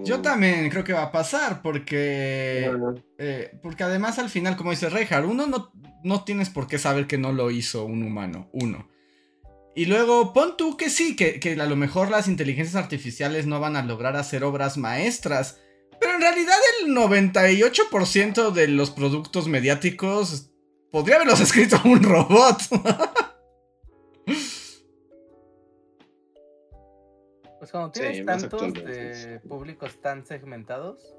Yo 0.04 0.20
también 0.20 0.68
creo 0.68 0.82
que 0.82 0.92
va 0.92 1.04
a 1.04 1.12
pasar 1.12 1.62
porque 1.62 2.72
eh, 3.18 3.56
porque 3.62 3.84
además 3.84 4.18
al 4.18 4.28
final 4.28 4.56
como 4.56 4.72
dice 4.72 4.90
Reinhardt 4.90 5.28
uno 5.28 5.46
no, 5.46 5.70
no 6.02 6.24
tienes 6.24 6.50
por 6.50 6.66
qué 6.66 6.76
saber 6.76 7.06
que 7.06 7.18
no 7.18 7.32
lo 7.32 7.52
hizo 7.52 7.84
un 7.84 8.02
humano 8.02 8.48
uno. 8.52 8.88
Y 9.76 9.84
luego 9.84 10.32
pon 10.32 10.56
tú 10.56 10.76
que 10.76 10.90
sí 10.90 11.14
que, 11.14 11.38
que 11.38 11.52
a 11.52 11.66
lo 11.66 11.76
mejor 11.76 12.10
las 12.10 12.26
inteligencias 12.26 12.82
artificiales 12.82 13.46
no 13.46 13.60
van 13.60 13.76
a 13.76 13.84
lograr 13.84 14.16
hacer 14.16 14.42
obras 14.42 14.76
maestras 14.76 15.60
pero 16.00 16.14
en 16.14 16.20
realidad 16.22 16.56
el 16.82 16.96
98% 16.96 18.50
de 18.50 18.68
los 18.68 18.90
productos 18.90 19.46
mediáticos 19.46 20.50
podría 20.90 21.16
haberlos 21.16 21.40
escrito 21.40 21.80
un 21.84 22.02
robot 22.02 22.58
Pues 27.60 27.72
cuando 27.72 27.92
tienes 27.92 28.24
tantos 28.24 28.72
de 28.72 29.38
públicos 29.46 30.00
tan 30.00 30.24
segmentados, 30.24 31.14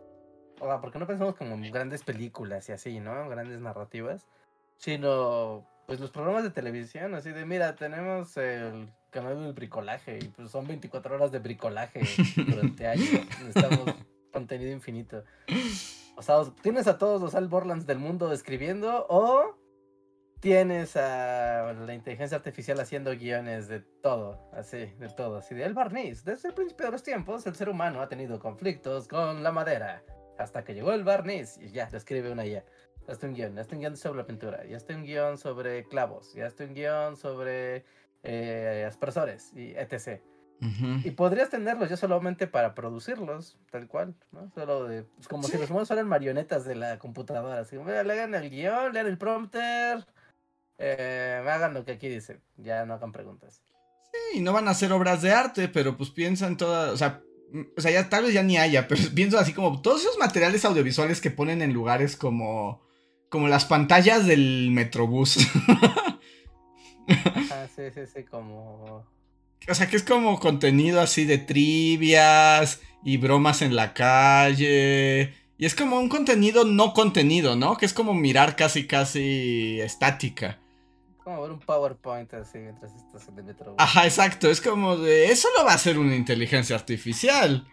o 0.60 0.66
sea, 0.66 0.82
porque 0.82 0.98
no 0.98 1.06
pensamos 1.06 1.36
como 1.36 1.54
en 1.54 1.72
grandes 1.72 2.02
películas 2.02 2.68
y 2.68 2.72
así, 2.72 3.00
¿no? 3.00 3.30
Grandes 3.30 3.60
narrativas, 3.60 4.28
sino 4.76 5.68
pues 5.86 6.00
los 6.00 6.10
programas 6.10 6.44
de 6.44 6.50
televisión, 6.50 7.14
así 7.14 7.30
de, 7.30 7.46
mira, 7.46 7.76
tenemos 7.76 8.36
el 8.38 8.92
canal 9.12 9.39
del 9.44 9.54
bricolaje 9.54 10.18
y 10.20 10.30
pues 10.30 10.50
son 10.50 10.68
24 10.68 11.14
horas 11.14 11.32
de 11.32 11.38
bricolaje 11.38 12.02
durante 12.36 12.88
años. 12.88 13.08
Necesitamos 13.44 13.96
contenido 14.34 14.72
infinito. 14.72 15.24
O 16.16 16.24
sea, 16.24 16.42
tienes 16.64 16.88
a 16.88 16.98
todos 16.98 17.22
los 17.22 17.36
Al 17.36 17.50
Borlands 17.50 17.86
del 17.86 18.00
mundo 18.00 18.32
escribiendo 18.32 19.06
o 19.10 19.61
tienes 20.42 20.98
a 20.98 21.72
la 21.74 21.94
inteligencia 21.94 22.36
artificial 22.36 22.80
haciendo 22.80 23.12
guiones 23.12 23.68
de 23.68 23.80
todo, 23.80 24.50
así, 24.54 24.88
de 24.98 25.08
todo, 25.16 25.38
así 25.38 25.54
de 25.54 25.64
el 25.64 25.76
barniz. 25.76 26.26
Desde 26.26 26.50
el 26.50 26.56
principio 26.56 26.88
de 26.88 26.92
los 26.92 27.04
tiempos, 27.04 27.46
el 27.46 27.56
ser 27.56 27.70
humano 27.70 28.02
ha 28.02 28.10
tenido 28.10 28.39
conflictos 28.39 29.08
con 29.08 29.44
la 29.44 29.52
madera, 29.52 30.04
hasta 30.39 30.64
que 30.64 30.74
llegó 30.74 30.94
el 30.94 31.04
barniz 31.04 31.58
y 31.60 31.70
ya, 31.70 31.88
lo 31.92 31.98
escribe 31.98 32.32
una 32.32 32.44
ya. 32.46 32.66
Ya 33.08 33.14
está 33.14 33.28
un 33.28 33.34
guion, 33.34 33.56
ya 33.56 33.62
está 33.62 33.76
un 33.76 33.82
guion 33.82 33.98
sobre 33.98 34.18
la 34.18 34.26
pintura, 34.26 34.66
ya 34.66 34.78
está 34.78 34.96
un 34.96 35.04
guion 35.04 35.38
sobre 35.38 35.84
clavos, 35.86 36.34
ya 36.34 36.48
está 36.48 36.64
un 36.64 36.74
guion 36.74 37.16
sobre 37.16 37.86
eh, 38.24 38.86
aspersores 38.88 39.54
y 39.54 39.74
etc. 39.76 40.22
Y 41.04 41.10
podrías 41.12 41.50
tenerlos 41.50 41.89
ya 41.89 41.98
solamente 41.98 42.46
para 42.46 42.76
producirlos, 42.76 43.58
tal 43.72 43.88
cual, 43.88 44.14
¿no? 44.32 44.48
Solo 44.52 44.88
de, 44.88 45.02
pues, 45.02 45.28
como 45.28 45.42
si 45.42 45.58
los 45.58 45.72
humanos 45.72 45.88
fueran 45.88 46.08
marionetas 46.08 46.66
de 46.66 46.76
la 46.76 47.00
computadora, 47.00 47.62
así, 47.62 47.78
lean 47.78 48.36
el 48.36 48.50
guion, 48.52 48.94
lean 48.94 49.08
el 49.08 49.18
prompter, 49.18 50.06
eh, 50.82 51.41
hagan 51.47 51.73
lo 51.73 51.86
que 51.86 51.93
aquí 51.93 52.09
dice, 52.09 52.39
ya 52.57 52.86
no 52.86 52.95
hagan 52.95 53.11
preguntas. 53.11 53.61
Sí, 54.34 54.41
no 54.41 54.53
van 54.53 54.67
a 54.67 54.71
hacer 54.71 54.91
obras 54.91 55.21
de 55.21 55.32
arte, 55.32 55.67
pero 55.67 55.97
pues 55.97 56.09
piensan 56.09 56.57
todas, 56.57 56.91
o 56.91 56.97
sea, 56.97 57.21
mm, 57.51 57.61
o 57.77 57.82
sea, 57.82 57.91
ya 57.91 58.09
tal 58.09 58.25
vez 58.25 58.34
ya 58.34 58.43
ni 58.43 58.57
haya, 58.57 58.88
pero 58.89 59.01
pienso 59.13 59.39
así 59.39 59.53
como 59.53 59.82
todos 59.82 60.01
esos 60.01 60.17
materiales 60.17 60.65
audiovisuales 60.65 61.21
que 61.21 61.32
ponen 61.32 61.61
en 61.61 61.73
lugares 61.73 62.15
como 62.15 62.82
como 63.29 63.47
las 63.47 63.63
pantallas 63.63 64.25
del 64.25 64.71
Metrobús. 64.71 65.38
ah, 67.07 67.67
sí, 67.73 67.84
sí, 67.93 68.01
sí, 68.13 68.23
como 68.25 69.05
o 69.69 69.75
sea, 69.75 69.88
que 69.88 69.95
es 69.95 70.03
como 70.03 70.39
contenido 70.39 71.01
así 71.01 71.25
de 71.25 71.38
trivias 71.38 72.82
y 73.03 73.17
bromas 73.17 73.61
en 73.61 73.75
la 73.75 73.93
calle. 73.93 75.34
Y 75.57 75.65
es 75.65 75.75
como 75.75 75.99
un 75.99 76.09
contenido 76.09 76.65
no 76.65 76.93
contenido, 76.93 77.55
¿no? 77.55 77.77
Que 77.77 77.86
es 77.86 77.93
como 77.93 78.13
mirar 78.13 78.55
casi, 78.55 78.88
casi 78.88 79.79
estática. 79.79 80.59
Como 81.24 81.41
ver 81.41 81.51
un 81.51 81.59
PowerPoint 81.59 82.34
así 82.34 82.57
mientras 82.57 82.93
estás 82.95 83.28
en 83.28 83.38
el 83.38 83.43
metro. 83.43 83.76
Ajá, 83.78 84.05
exacto. 84.05 84.49
Es 84.49 84.59
como 84.59 84.97
de. 84.97 85.26
Eso 85.26 85.47
lo 85.57 85.63
va 85.63 85.74
a 85.74 85.76
hacer 85.76 85.99
una 85.99 86.15
inteligencia 86.15 86.76
artificial. 86.76 87.67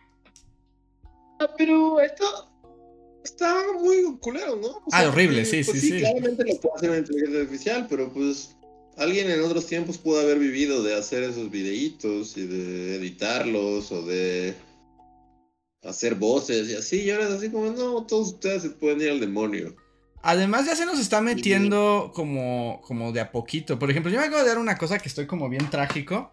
Ah, 1.40 1.49
pero 1.57 2.01
esto. 2.01 2.24
Está 3.24 3.62
muy 3.78 4.16
culero, 4.20 4.57
¿no? 4.57 4.82
ah, 4.92 5.07
horrible, 5.07 5.44
sí, 5.44 5.62
pues 5.62 5.80
sí, 5.80 5.90
sí. 5.90 5.99
Claramente 5.99 6.44
lo 6.44 6.61
puede 6.61 6.74
hacer 6.76 6.90
una 6.90 6.99
inteligencia 6.99 7.40
artificial, 7.40 7.86
pero 7.88 8.12
pues. 8.12 8.55
Alguien 8.96 9.30
en 9.30 9.44
otros 9.44 9.66
tiempos 9.66 9.96
pudo 9.96 10.20
haber 10.20 10.40
vivido 10.40 10.82
de 10.82 10.96
hacer 10.96 11.22
esos 11.22 11.53
videitos 11.53 12.36
y 12.36 12.44
de 12.49 12.96
editarlos 12.96 13.92
o 13.92 14.03
de 14.05 14.57
hacer 15.84 16.16
voces 16.16 16.68
y 16.68 16.74
así. 16.74 17.03
Y 17.03 17.11
ahora 17.12 17.28
es 17.28 17.34
así 17.34 17.49
como, 17.49 17.70
no, 17.70 18.05
todos 18.07 18.32
ustedes 18.32 18.62
se 18.62 18.70
pueden 18.70 19.01
ir 19.01 19.11
al 19.11 19.20
demonio. 19.20 19.76
Además 20.23 20.66
ya 20.66 20.75
se 20.75 20.85
nos 20.85 20.99
está 20.99 21.21
metiendo 21.21 22.12
como, 22.14 22.81
como 22.83 23.12
de 23.12 23.21
a 23.21 23.31
poquito. 23.31 23.79
Por 23.79 23.91
ejemplo, 23.91 24.11
yo 24.11 24.19
me 24.19 24.27
acabo 24.27 24.43
de 24.43 24.49
dar 24.49 24.59
una 24.59 24.77
cosa 24.77 24.99
que 24.99 25.09
estoy 25.09 25.27
como 25.27 25.49
bien 25.49 25.71
trágico. 25.71 26.33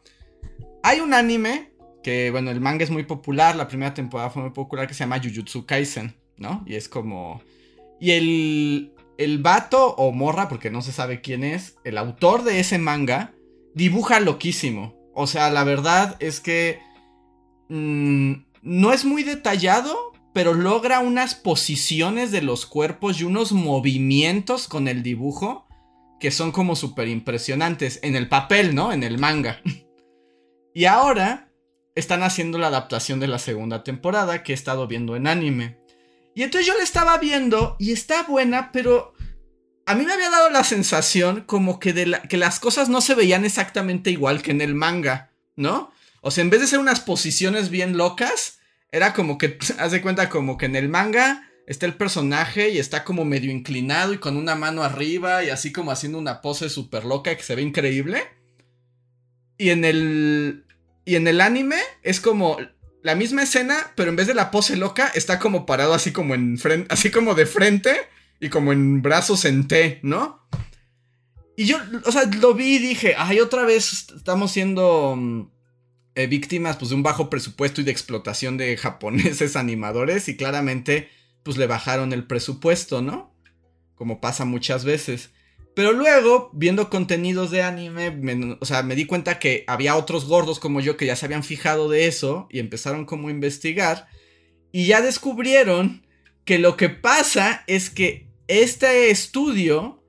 Hay 0.84 1.00
un 1.00 1.14
anime 1.14 1.72
que, 2.04 2.32
bueno, 2.32 2.52
el 2.52 2.62
manga 2.62 2.84
es 2.84 2.92
muy 2.92 3.04
popular, 3.04 3.56
la 3.56 3.68
primera 3.68 3.94
temporada 3.94 4.30
fue 4.30 4.44
muy 4.44 4.52
popular, 4.52 4.88
que 4.88 4.94
se 4.94 5.00
llama 5.00 5.20
Jujutsu 5.20 5.66
Kaisen, 5.66 6.16
¿no? 6.38 6.64
Y 6.66 6.76
es 6.76 6.90
como... 6.90 7.42
Y 8.00 8.12
el, 8.12 8.94
el 9.18 9.42
vato 9.42 9.96
o 9.96 10.12
morra, 10.12 10.48
porque 10.48 10.70
no 10.70 10.82
se 10.82 10.92
sabe 10.92 11.22
quién 11.22 11.44
es, 11.44 11.78
el 11.84 11.98
autor 11.98 12.44
de 12.44 12.60
ese 12.60 12.78
manga, 12.78 13.34
dibuja 13.74 14.20
loquísimo. 14.20 14.96
O 15.14 15.28
sea, 15.28 15.50
la 15.50 15.64
verdad 15.64 16.18
es 16.20 16.40
que 16.40 16.80
mm, 17.70 18.34
no 18.62 18.94
es 18.94 19.06
muy 19.06 19.24
detallado, 19.24 20.12
pero 20.36 20.54
logra 20.54 21.00
unas 21.00 21.34
posiciones 21.34 22.30
de 22.30 22.42
los 22.42 22.66
cuerpos 22.66 23.22
y 23.22 23.24
unos 23.24 23.54
movimientos 23.54 24.68
con 24.68 24.90
el 24.90 25.02
dibujo 25.02 25.66
que 26.20 26.30
son 26.30 26.52
como 26.52 26.76
súper 26.76 27.08
impresionantes 27.08 28.02
en 28.04 28.18
el 28.18 28.28
papel, 28.28 28.76
¿no? 28.76 28.92
En 28.92 29.04
el 29.04 29.18
manga. 29.18 29.62
y 30.76 30.86
ahora 30.86 31.54
están 31.96 32.22
haciendo 32.22 32.58
la 32.58 32.68
adaptación 32.68 33.22
de 33.22 33.28
la 33.28 33.40
segunda 33.40 33.86
temporada 33.86 34.44
que 34.44 34.52
he 34.52 34.56
estado 34.56 34.88
viendo 34.88 35.16
en 35.16 35.28
anime. 35.28 35.80
Y 36.36 36.44
entonces 36.44 36.68
yo 36.68 36.78
la 36.78 36.84
estaba 36.84 37.18
viendo 37.18 37.78
y 37.80 37.94
está 37.94 38.24
buena, 38.24 38.74
pero 38.74 39.14
a 39.86 39.96
mí 39.96 40.04
me 40.04 40.12
había 40.12 40.30
dado 40.30 40.50
la 40.50 40.66
sensación 40.66 41.46
como 41.46 41.80
que, 41.80 41.94
de 41.94 42.20
que 42.28 42.36
las 42.36 42.60
cosas 42.60 42.90
no 42.90 43.00
se 43.00 43.16
veían 43.16 43.46
exactamente 43.46 44.12
igual 44.12 44.42
que 44.42 44.52
en 44.52 44.60
el 44.60 44.76
manga, 44.76 45.32
¿no? 45.56 45.94
O 46.20 46.30
sea, 46.30 46.42
en 46.44 46.50
vez 46.50 46.60
de 46.60 46.68
ser 46.68 46.80
unas 46.80 47.00
posiciones 47.00 47.70
bien 47.70 47.96
locas, 47.96 48.55
era 48.96 49.14
como 49.14 49.38
que, 49.38 49.58
haz 49.78 49.92
de 49.92 50.02
cuenta 50.02 50.30
como 50.30 50.58
que 50.58 50.66
en 50.66 50.76
el 50.76 50.88
manga 50.88 51.50
está 51.68 51.86
el 51.86 51.96
personaje 51.96 52.70
y 52.70 52.78
está 52.78 53.04
como 53.04 53.26
medio 53.26 53.52
inclinado 53.52 54.14
y 54.14 54.20
con 54.20 54.38
una 54.38 54.56
mano 54.56 54.84
arriba 54.84 55.44
y 55.44 55.50
así 55.50 55.74
como 55.74 55.92
haciendo 55.92 56.18
una 56.18 56.42
pose 56.42 56.70
súper 56.70 57.04
loca 57.04 57.36
que 57.36 57.44
se 57.44 57.56
ve 57.56 57.62
increíble. 57.62 58.24
Y 59.58 59.70
en 59.70 59.84
el... 59.84 60.66
Y 61.08 61.16
en 61.16 61.28
el 61.28 61.40
anime 61.40 61.78
es 62.02 62.20
como 62.20 62.58
la 63.04 63.14
misma 63.14 63.44
escena, 63.44 63.92
pero 63.96 64.10
en 64.10 64.16
vez 64.16 64.26
de 64.26 64.34
la 64.34 64.50
pose 64.50 64.76
loca 64.76 65.12
está 65.14 65.38
como 65.38 65.68
parado 65.68 65.94
así 65.94 66.12
como 66.12 66.34
en 66.34 66.58
frente, 66.58 66.88
así 66.94 67.12
como 67.12 67.36
de 67.36 67.46
frente 67.46 67.96
y 68.40 68.50
como 68.50 68.72
en 68.72 69.02
brazos 69.02 69.46
en 69.46 69.68
T, 69.68 70.00
¿no? 70.02 70.48
Y 71.58 71.66
yo, 71.66 71.78
o 72.06 72.12
sea, 72.12 72.24
lo 72.26 72.54
vi 72.54 72.76
y 72.76 72.80
dije, 72.80 73.14
ay, 73.18 73.40
otra 73.40 73.64
vez 73.66 74.08
estamos 74.16 74.52
siendo 74.52 75.16
mm, 75.16 75.48
eh, 76.16 76.28
víctimas 76.28 76.78
pues, 76.78 76.90
de 76.90 76.96
un 76.96 77.04
bajo 77.04 77.30
presupuesto 77.30 77.82
y 77.82 77.84
de 77.84 77.92
explotación 77.92 78.58
de 78.58 78.76
japoneses 78.78 79.56
animadores 79.56 80.28
y 80.28 80.38
claramente 80.38 81.10
pues 81.44 81.58
le 81.58 81.68
bajaron 81.68 82.12
el 82.14 82.26
presupuesto, 82.26 83.02
¿no? 83.02 83.36
Como 83.94 84.20
pasa 84.20 84.46
muchas 84.46 84.84
veces. 84.84 85.30
Pero 85.76 85.92
luego, 85.92 86.50
viendo 86.54 86.90
contenidos 86.90 87.52
de 87.52 87.62
anime, 87.62 88.10
me, 88.10 88.58
o 88.60 88.66
sea, 88.66 88.82
me 88.82 88.96
di 88.96 89.06
cuenta 89.06 89.40
que 89.40 89.66
había 89.68 89.98
otros 89.98 90.26
gordos 90.26 90.60
como 90.60 90.80
yo 90.80 90.98
que 90.98 91.06
ya 91.06 91.16
se 91.16 91.26
habían 91.26 91.44
fijado 91.44 91.90
de 91.90 92.08
eso 92.08 92.48
y 92.50 92.60
empezaron 92.60 93.06
como 93.06 93.28
a 93.28 93.32
investigar 93.32 94.08
y 94.72 94.88
ya 94.88 95.02
descubrieron 95.02 96.06
que 96.46 96.60
lo 96.60 96.78
que 96.78 96.90
pasa 96.90 97.64
es 97.68 97.90
que 97.90 98.28
este 98.48 99.10
estudio 99.10 100.04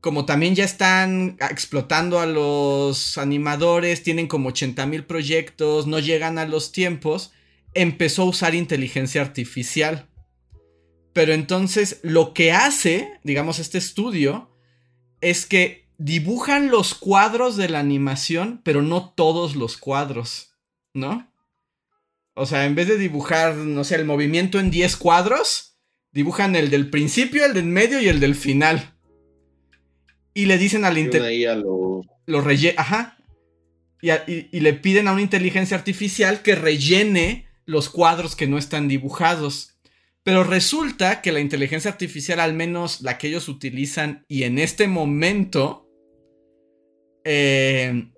como 0.00 0.24
también 0.24 0.54
ya 0.54 0.64
están 0.64 1.36
explotando 1.50 2.20
a 2.20 2.26
los 2.26 3.18
animadores, 3.18 4.02
tienen 4.02 4.28
como 4.28 4.50
80 4.50 4.86
mil 4.86 5.04
proyectos, 5.04 5.86
no 5.86 5.98
llegan 5.98 6.38
a 6.38 6.46
los 6.46 6.72
tiempos, 6.72 7.32
empezó 7.74 8.22
a 8.22 8.26
usar 8.26 8.54
inteligencia 8.54 9.20
artificial. 9.20 10.08
Pero 11.12 11.32
entonces 11.32 11.98
lo 12.02 12.32
que 12.32 12.52
hace, 12.52 13.18
digamos, 13.24 13.58
este 13.58 13.78
estudio, 13.78 14.54
es 15.20 15.46
que 15.46 15.88
dibujan 15.98 16.68
los 16.70 16.94
cuadros 16.94 17.56
de 17.56 17.68
la 17.68 17.80
animación, 17.80 18.60
pero 18.64 18.82
no 18.82 19.10
todos 19.10 19.56
los 19.56 19.76
cuadros, 19.76 20.54
¿no? 20.94 21.32
O 22.34 22.46
sea, 22.46 22.66
en 22.66 22.76
vez 22.76 22.86
de 22.86 22.98
dibujar, 22.98 23.56
no 23.56 23.82
sé, 23.82 23.96
el 23.96 24.04
movimiento 24.04 24.60
en 24.60 24.70
10 24.70 24.96
cuadros, 24.96 25.76
dibujan 26.12 26.54
el 26.54 26.70
del 26.70 26.88
principio, 26.88 27.44
el 27.44 27.52
del 27.52 27.66
medio 27.66 28.00
y 28.00 28.06
el 28.06 28.20
del 28.20 28.36
final. 28.36 28.97
Y 30.34 30.46
le 30.46 30.58
dicen 30.58 30.84
al. 30.84 30.94
Lo... 31.62 32.02
lo 32.26 32.44
Ajá. 32.76 33.18
Y, 34.00 34.60
le 34.60 34.74
piden 34.74 35.08
a 35.08 35.12
una 35.12 35.22
inteligencia 35.22 35.76
artificial 35.76 36.42
que 36.42 36.54
rellene 36.54 37.48
los 37.64 37.88
cuadros 37.88 38.36
que 38.36 38.46
no 38.46 38.58
están 38.58 38.88
dibujados. 38.88 39.74
Pero 40.22 40.44
resulta 40.44 41.20
que 41.22 41.32
la 41.32 41.40
inteligencia 41.40 41.90
artificial, 41.90 42.40
al 42.40 42.54
menos 42.54 43.00
la 43.00 43.18
que 43.18 43.28
ellos 43.28 43.48
utilizan, 43.48 44.24
y 44.28 44.44
en 44.44 44.58
este 44.58 44.86
momento, 44.86 45.88
eh, 47.24 48.10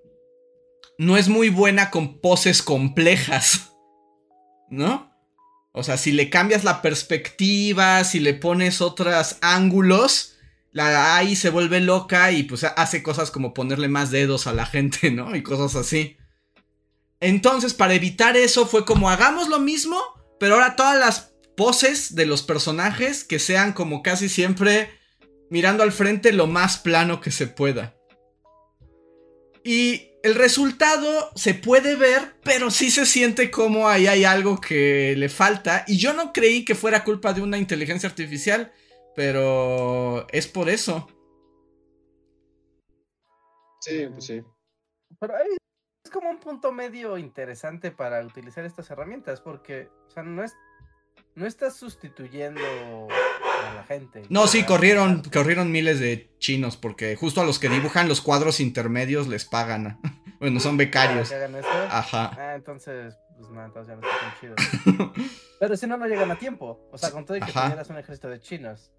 no 0.97 1.17
es 1.17 1.29
muy 1.29 1.49
buena 1.49 1.89
con 1.89 2.19
poses 2.19 2.61
complejas. 2.61 3.71
¿No? 4.69 5.11
O 5.73 5.83
sea, 5.83 5.97
si 5.97 6.11
le 6.11 6.29
cambias 6.29 6.63
la 6.63 6.81
perspectiva, 6.81 8.03
si 8.03 8.19
le 8.19 8.33
pones 8.33 8.81
otros 8.81 9.37
ángulos, 9.41 10.30
la 10.71 11.17
AI 11.17 11.35
se 11.35 11.49
vuelve 11.49 11.79
loca 11.79 12.31
y 12.31 12.43
pues 12.43 12.63
hace 12.63 13.03
cosas 13.03 13.31
como 13.31 13.53
ponerle 13.53 13.87
más 13.87 14.11
dedos 14.11 14.47
a 14.47 14.53
la 14.53 14.65
gente, 14.65 15.11
¿no? 15.11 15.35
Y 15.35 15.43
cosas 15.43 15.75
así. 15.75 16.17
Entonces, 17.19 17.73
para 17.73 17.93
evitar 17.93 18.35
eso, 18.35 18.65
fue 18.65 18.85
como 18.85 19.09
hagamos 19.09 19.47
lo 19.47 19.59
mismo, 19.59 19.99
pero 20.39 20.55
ahora 20.55 20.75
todas 20.75 20.97
las 20.97 21.33
poses 21.55 22.15
de 22.15 22.25
los 22.25 22.41
personajes 22.41 23.23
que 23.23 23.37
sean 23.37 23.73
como 23.73 24.01
casi 24.01 24.29
siempre 24.29 24.89
mirando 25.49 25.83
al 25.83 25.91
frente 25.91 26.31
lo 26.31 26.47
más 26.47 26.77
plano 26.77 27.21
que 27.21 27.29
se 27.29 27.45
pueda. 27.45 27.95
Y 29.63 30.07
el 30.23 30.35
resultado 30.35 31.31
se 31.35 31.53
puede 31.53 31.95
ver, 31.95 32.35
pero 32.43 32.71
sí 32.71 32.89
se 32.89 33.05
siente 33.05 33.51
como 33.51 33.87
ahí 33.87 34.07
hay 34.07 34.23
algo 34.23 34.59
que 34.59 35.13
le 35.17 35.29
falta. 35.29 35.83
Y 35.87 35.97
yo 35.97 36.13
no 36.13 36.33
creí 36.33 36.65
que 36.65 36.73
fuera 36.73 37.03
culpa 37.03 37.33
de 37.33 37.41
una 37.41 37.57
inteligencia 37.57 38.09
artificial. 38.09 38.71
Pero 39.15 40.27
es 40.29 40.47
por 40.47 40.69
eso. 40.69 41.07
Sí, 43.81 44.07
pues 44.07 44.25
sí. 44.25 44.43
Pero 45.19 45.33
es 46.03 46.11
como 46.11 46.29
un 46.29 46.39
punto 46.39 46.71
medio 46.71 47.17
interesante 47.17 47.91
para 47.91 48.23
utilizar 48.23 48.63
estas 48.63 48.89
herramientas, 48.89 49.41
porque, 49.41 49.89
o 50.07 50.11
sea, 50.11 50.23
no 50.23 50.43
es. 50.43 50.55
No 51.33 51.45
estás 51.45 51.77
sustituyendo 51.77 52.59
a 52.59 53.73
la 53.73 53.83
gente. 53.83 54.23
No, 54.29 54.47
sí, 54.47 54.65
corrieron, 54.65 55.23
corrieron 55.31 55.71
miles 55.71 55.99
de 55.99 56.35
chinos, 56.39 56.75
porque 56.77 57.15
justo 57.15 57.41
a 57.41 57.45
los 57.45 57.57
que 57.57 57.69
dibujan 57.69 58.09
los 58.09 58.21
cuadros 58.21 58.59
intermedios 58.59 59.27
les 59.27 59.45
pagan. 59.45 59.99
bueno, 60.39 60.59
son 60.59 60.77
becarios. 60.77 61.31
Ah, 61.31 61.99
Ajá. 61.99 62.31
Ah, 62.37 62.55
entonces, 62.55 63.17
pues 63.37 63.49
nada, 63.49 63.67
entonces 63.67 63.95
ya 63.95 64.01
no 64.01 64.07
está 64.07 64.19
tan 64.19 64.39
chido. 64.39 65.13
Pero 65.59 65.77
si 65.77 65.87
no, 65.87 65.97
no 65.97 66.07
llegan 66.07 66.31
a 66.31 66.37
tiempo. 66.37 66.89
O 66.91 66.97
sea, 66.97 67.11
con 67.11 67.25
todo 67.25 67.37
y 67.37 67.39
que 67.39 67.51
tuvieras 67.51 67.89
un 67.89 67.97
ejército 67.97 68.29
de 68.29 68.39
chinos. 68.39 68.91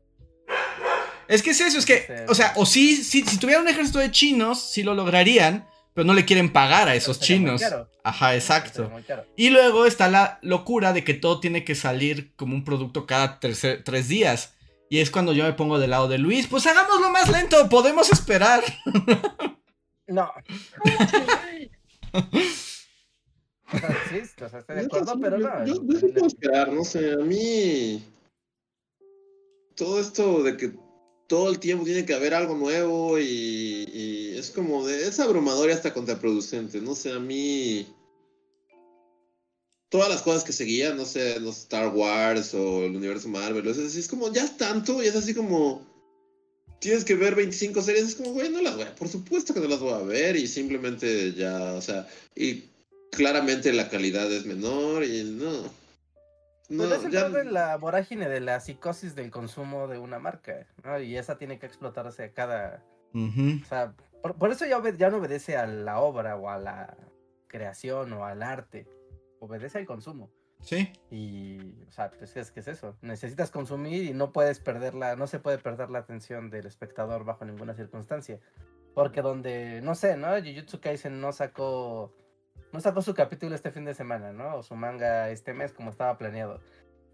Es 1.29 1.43
que 1.43 1.51
es 1.51 1.61
eso, 1.61 1.79
es 1.79 1.87
que, 1.87 2.27
o 2.29 2.35
sea, 2.35 2.53
o 2.57 2.67
sí, 2.67 2.97
si 2.97 3.23
tuviera 3.39 3.61
un 3.61 3.69
ejército 3.69 3.99
de 3.99 4.11
chinos, 4.11 4.71
sí 4.71 4.83
lo 4.83 4.95
lograrían, 4.95 5.67
pero 5.95 6.07
no 6.07 6.15
le 6.15 6.25
quieren 6.25 6.53
pagar 6.53 6.89
a 6.89 6.95
esos 6.95 7.21
chinos. 7.21 7.63
Ajá, 8.05 8.35
exacto. 8.35 8.91
Y 9.37 9.51
luego 9.51 9.87
está 9.87 10.09
la 10.09 10.39
locura 10.43 10.93
de 10.93 11.05
que 11.05 11.15
todo 11.15 11.41
tiene 11.41 11.65
que 11.65 11.75
salir 11.75 12.35
como 12.37 12.55
un 12.55 12.65
producto 12.65 13.07
cada 13.07 13.41
tres 13.41 14.09
días. 14.09 14.55
Y 14.89 15.01
es 15.01 15.11
cuando 15.11 15.33
yo 15.33 15.45
me 15.45 15.55
pongo 15.55 15.79
del 15.79 15.91
lado 15.91 16.09
de 16.09 16.19
Luis, 16.19 16.47
pues 16.47 16.67
hagámoslo 16.67 17.11
más 17.11 17.31
lento, 17.31 17.69
podemos 17.69 18.11
esperar. 18.13 18.63
No. 20.09 20.31
sí, 24.11 24.21
o 24.45 24.49
sea, 24.49 24.59
estoy 24.59 24.77
de 24.77 24.83
acuerdo, 24.83 25.19
pero 25.19 25.39
no. 25.39 25.65
Yo, 25.65 25.77
yo, 25.87 26.27
esperar, 26.27 26.71
no 26.71 26.85
sé, 26.85 27.13
a 27.13 27.17
mí 27.19 28.05
todo 29.75 30.01
esto 30.01 30.43
de 30.43 30.57
que 30.57 30.73
todo 31.33 31.49
el 31.49 31.61
tiempo 31.61 31.87
tiene 31.87 32.05
que 32.05 32.13
haber 32.13 32.35
algo 32.35 32.55
nuevo 32.55 33.19
y, 33.19 34.35
es 34.37 34.51
como 34.51 34.87
de, 34.87 35.09
es 35.09 35.19
abrumador 35.19 35.71
y 35.71 35.73
hasta 35.73 35.95
contraproducente, 35.95 36.79
no 36.83 36.95
sé, 36.95 37.11
a 37.11 37.21
mí 37.21 37.87
todas 39.89 40.11
las 40.11 40.21
cosas 40.21 40.45
que 40.45 40.53
seguían, 40.53 40.99
no 40.99 41.07
sé, 41.07 41.41
los 41.41 41.57
Star 41.61 41.89
Wars 41.89 42.53
o 42.53 42.85
el 42.85 42.95
universo 42.95 43.31
Marvel, 43.31 43.67
es, 43.67 43.79
es 43.79 44.09
como 44.09 44.31
ya 44.31 44.45
es 44.45 44.59
tanto 44.59 45.03
y 45.03 45.07
es 45.07 45.17
así 45.17 45.33
como 45.33 45.81
tienes 46.81 47.03
que 47.03 47.15
ver 47.15 47.35
25 47.35 47.81
series, 47.81 48.09
es 48.09 48.15
como, 48.15 48.33
güey, 48.33 48.51
no 48.51 48.61
las 48.61 48.77
voy 48.77 48.85
a, 48.85 48.95
por 48.95 49.09
supuesto 49.09 49.55
que 49.55 49.61
no 49.61 49.69
las 49.69 49.81
voy 49.81 49.95
a 49.95 50.03
ver 50.03 50.37
y 50.37 50.47
simplemente 50.47 51.33
ya, 51.33 51.73
o 51.73 51.81
sea, 51.81 52.07
y 52.37 52.65
claramente 53.11 53.73
la 53.73 53.89
calidad 53.89 54.31
es 54.31 54.45
menor 54.45 55.03
y 55.03 55.25
no. 55.25 55.82
No, 56.73 56.85
es 56.85 57.05
el 57.05 57.53
la 57.53 57.77
vorágine 57.77 58.29
de 58.29 58.41
la 58.41 58.61
psicosis 58.61 59.15
del 59.15 59.31
consumo 59.31 59.89
de 59.89 59.99
una 59.99 60.19
marca, 60.19 60.67
¿no? 60.83 60.99
Y 60.99 61.17
esa 61.17 61.37
tiene 61.37 61.59
que 61.59 61.67
explotarse 61.67 62.25
a 62.25 62.33
cada... 62.33 62.83
O 63.15 63.67
sea, 63.67 63.95
por, 64.23 64.51
eso 64.51 64.65
ya, 64.65 64.81
ya, 64.97 65.11
no 65.11 65.19
obedece 65.19 65.57
a 65.57 65.67
la 65.67 66.01
obra 66.01 66.37
o 66.37 66.49
a 66.49 66.59
la 66.59 66.97
creación 67.47 68.13
o 68.15 68.25
al 68.25 68.43
arte, 68.43 68.87
obedece 69.39 69.79
al 69.79 69.87
consumo. 69.87 70.31
Sí. 70.63 70.91
Y, 71.11 71.83
o 71.89 71.91
sea, 71.91 72.11
pues 72.11 72.37
es 72.37 72.53
que 72.53 72.61
es 72.61 72.69
eso. 72.69 72.97
Necesitas 73.03 73.51
consumir 73.51 74.05
y 74.05 74.15
no 74.15 74.33
puedes 74.33 74.61
perderla, 74.61 75.17
no 75.17 75.27
se 75.27 75.41
puede 75.41 75.59
perder 75.59 75.91
la 75.91 75.99
atención 75.99 76.49
del 76.49 76.67
espectador 76.67 77.25
bajo 77.25 77.45
ninguna 77.45 77.75
circunstancia. 77.75 78.41
Porque 78.95 79.21
donde, 79.21 79.83
no 79.83 79.95
sé, 79.95 80.17
¿no? 80.17 80.29
Jujutsu 80.37 80.81
Kaisen 80.81 81.21
no 81.21 81.33
sacó 81.33 82.15
no 82.73 82.81
sacó 82.81 83.03
su 83.03 83.15
capítulo 83.15 83.55
este 83.55 83.71
fin 83.71 83.85
de 83.85 83.95
semana, 83.95 84.33
¿no? 84.33 84.57
O 84.57 84.63
su 84.63 84.75
manga 84.75 85.31
este 85.31 85.53
mes 85.53 85.73
como 85.73 85.91
estaba 85.91 86.17
planeado. 86.19 86.61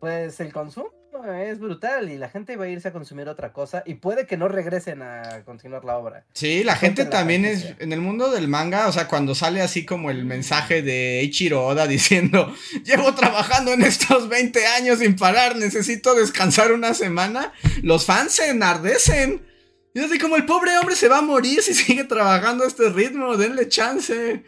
Pues 0.00 0.38
el 0.40 0.52
consumo 0.52 0.92
es 1.26 1.58
brutal 1.58 2.10
y 2.10 2.18
la 2.18 2.28
gente 2.28 2.56
va 2.56 2.66
a 2.66 2.68
irse 2.68 2.88
a 2.88 2.92
consumir 2.92 3.28
otra 3.28 3.52
cosa 3.52 3.82
y 3.84 3.94
puede 3.94 4.26
que 4.26 4.36
no 4.36 4.46
regresen 4.46 5.02
a 5.02 5.42
continuar 5.44 5.84
la 5.84 5.96
obra. 5.96 6.26
Sí, 6.34 6.62
la 6.62 6.76
gente 6.76 7.04
también 7.04 7.44
es 7.44 7.74
en 7.80 7.92
el 7.92 8.00
mundo 8.00 8.30
del 8.30 8.46
manga, 8.46 8.86
o 8.86 8.92
sea, 8.92 9.08
cuando 9.08 9.34
sale 9.34 9.60
así 9.60 9.84
como 9.84 10.10
el 10.10 10.24
mensaje 10.24 10.82
de 10.82 11.20
Eiichiro 11.20 11.66
Oda 11.66 11.86
diciendo, 11.86 12.54
llevo 12.84 13.14
trabajando 13.14 13.72
en 13.72 13.82
estos 13.82 14.28
20 14.28 14.66
años 14.66 15.00
sin 15.00 15.16
parar, 15.16 15.56
necesito 15.56 16.14
descansar 16.14 16.72
una 16.72 16.94
semana, 16.94 17.52
los 17.82 18.06
fans 18.06 18.32
se 18.32 18.50
enardecen. 18.50 19.46
Y 19.94 20.00
así 20.00 20.18
como 20.18 20.36
el 20.36 20.46
pobre 20.46 20.78
hombre 20.78 20.94
se 20.94 21.08
va 21.08 21.18
a 21.18 21.22
morir 21.22 21.62
si 21.62 21.74
sigue 21.74 22.04
trabajando 22.04 22.62
a 22.62 22.68
este 22.68 22.88
ritmo, 22.90 23.36
denle 23.36 23.68
chance. 23.68 24.44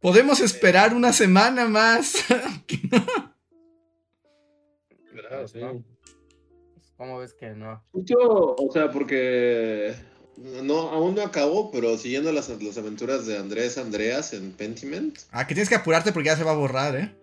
Podemos 0.00 0.40
esperar 0.40 0.94
una 0.94 1.12
semana 1.12 1.66
más. 1.66 2.14
¿Cómo 6.96 7.18
ves 7.18 7.34
que 7.34 7.50
no? 7.50 7.82
Yo, 7.92 8.16
o 8.58 8.72
sea, 8.72 8.90
porque 8.90 9.94
no, 10.36 10.90
aún 10.90 11.14
no 11.14 11.22
acabó, 11.22 11.70
pero 11.70 11.96
siguiendo 11.96 12.32
las, 12.32 12.48
las 12.48 12.78
aventuras 12.78 13.26
de 13.26 13.38
Andrés 13.38 13.78
Andreas 13.78 14.32
en 14.32 14.52
Pentiment. 14.52 15.18
Ah, 15.30 15.46
que 15.46 15.54
tienes 15.54 15.68
que 15.68 15.74
apurarte 15.74 16.12
porque 16.12 16.28
ya 16.28 16.36
se 16.36 16.44
va 16.44 16.52
a 16.52 16.56
borrar, 16.56 16.96
¿eh? 16.96 17.14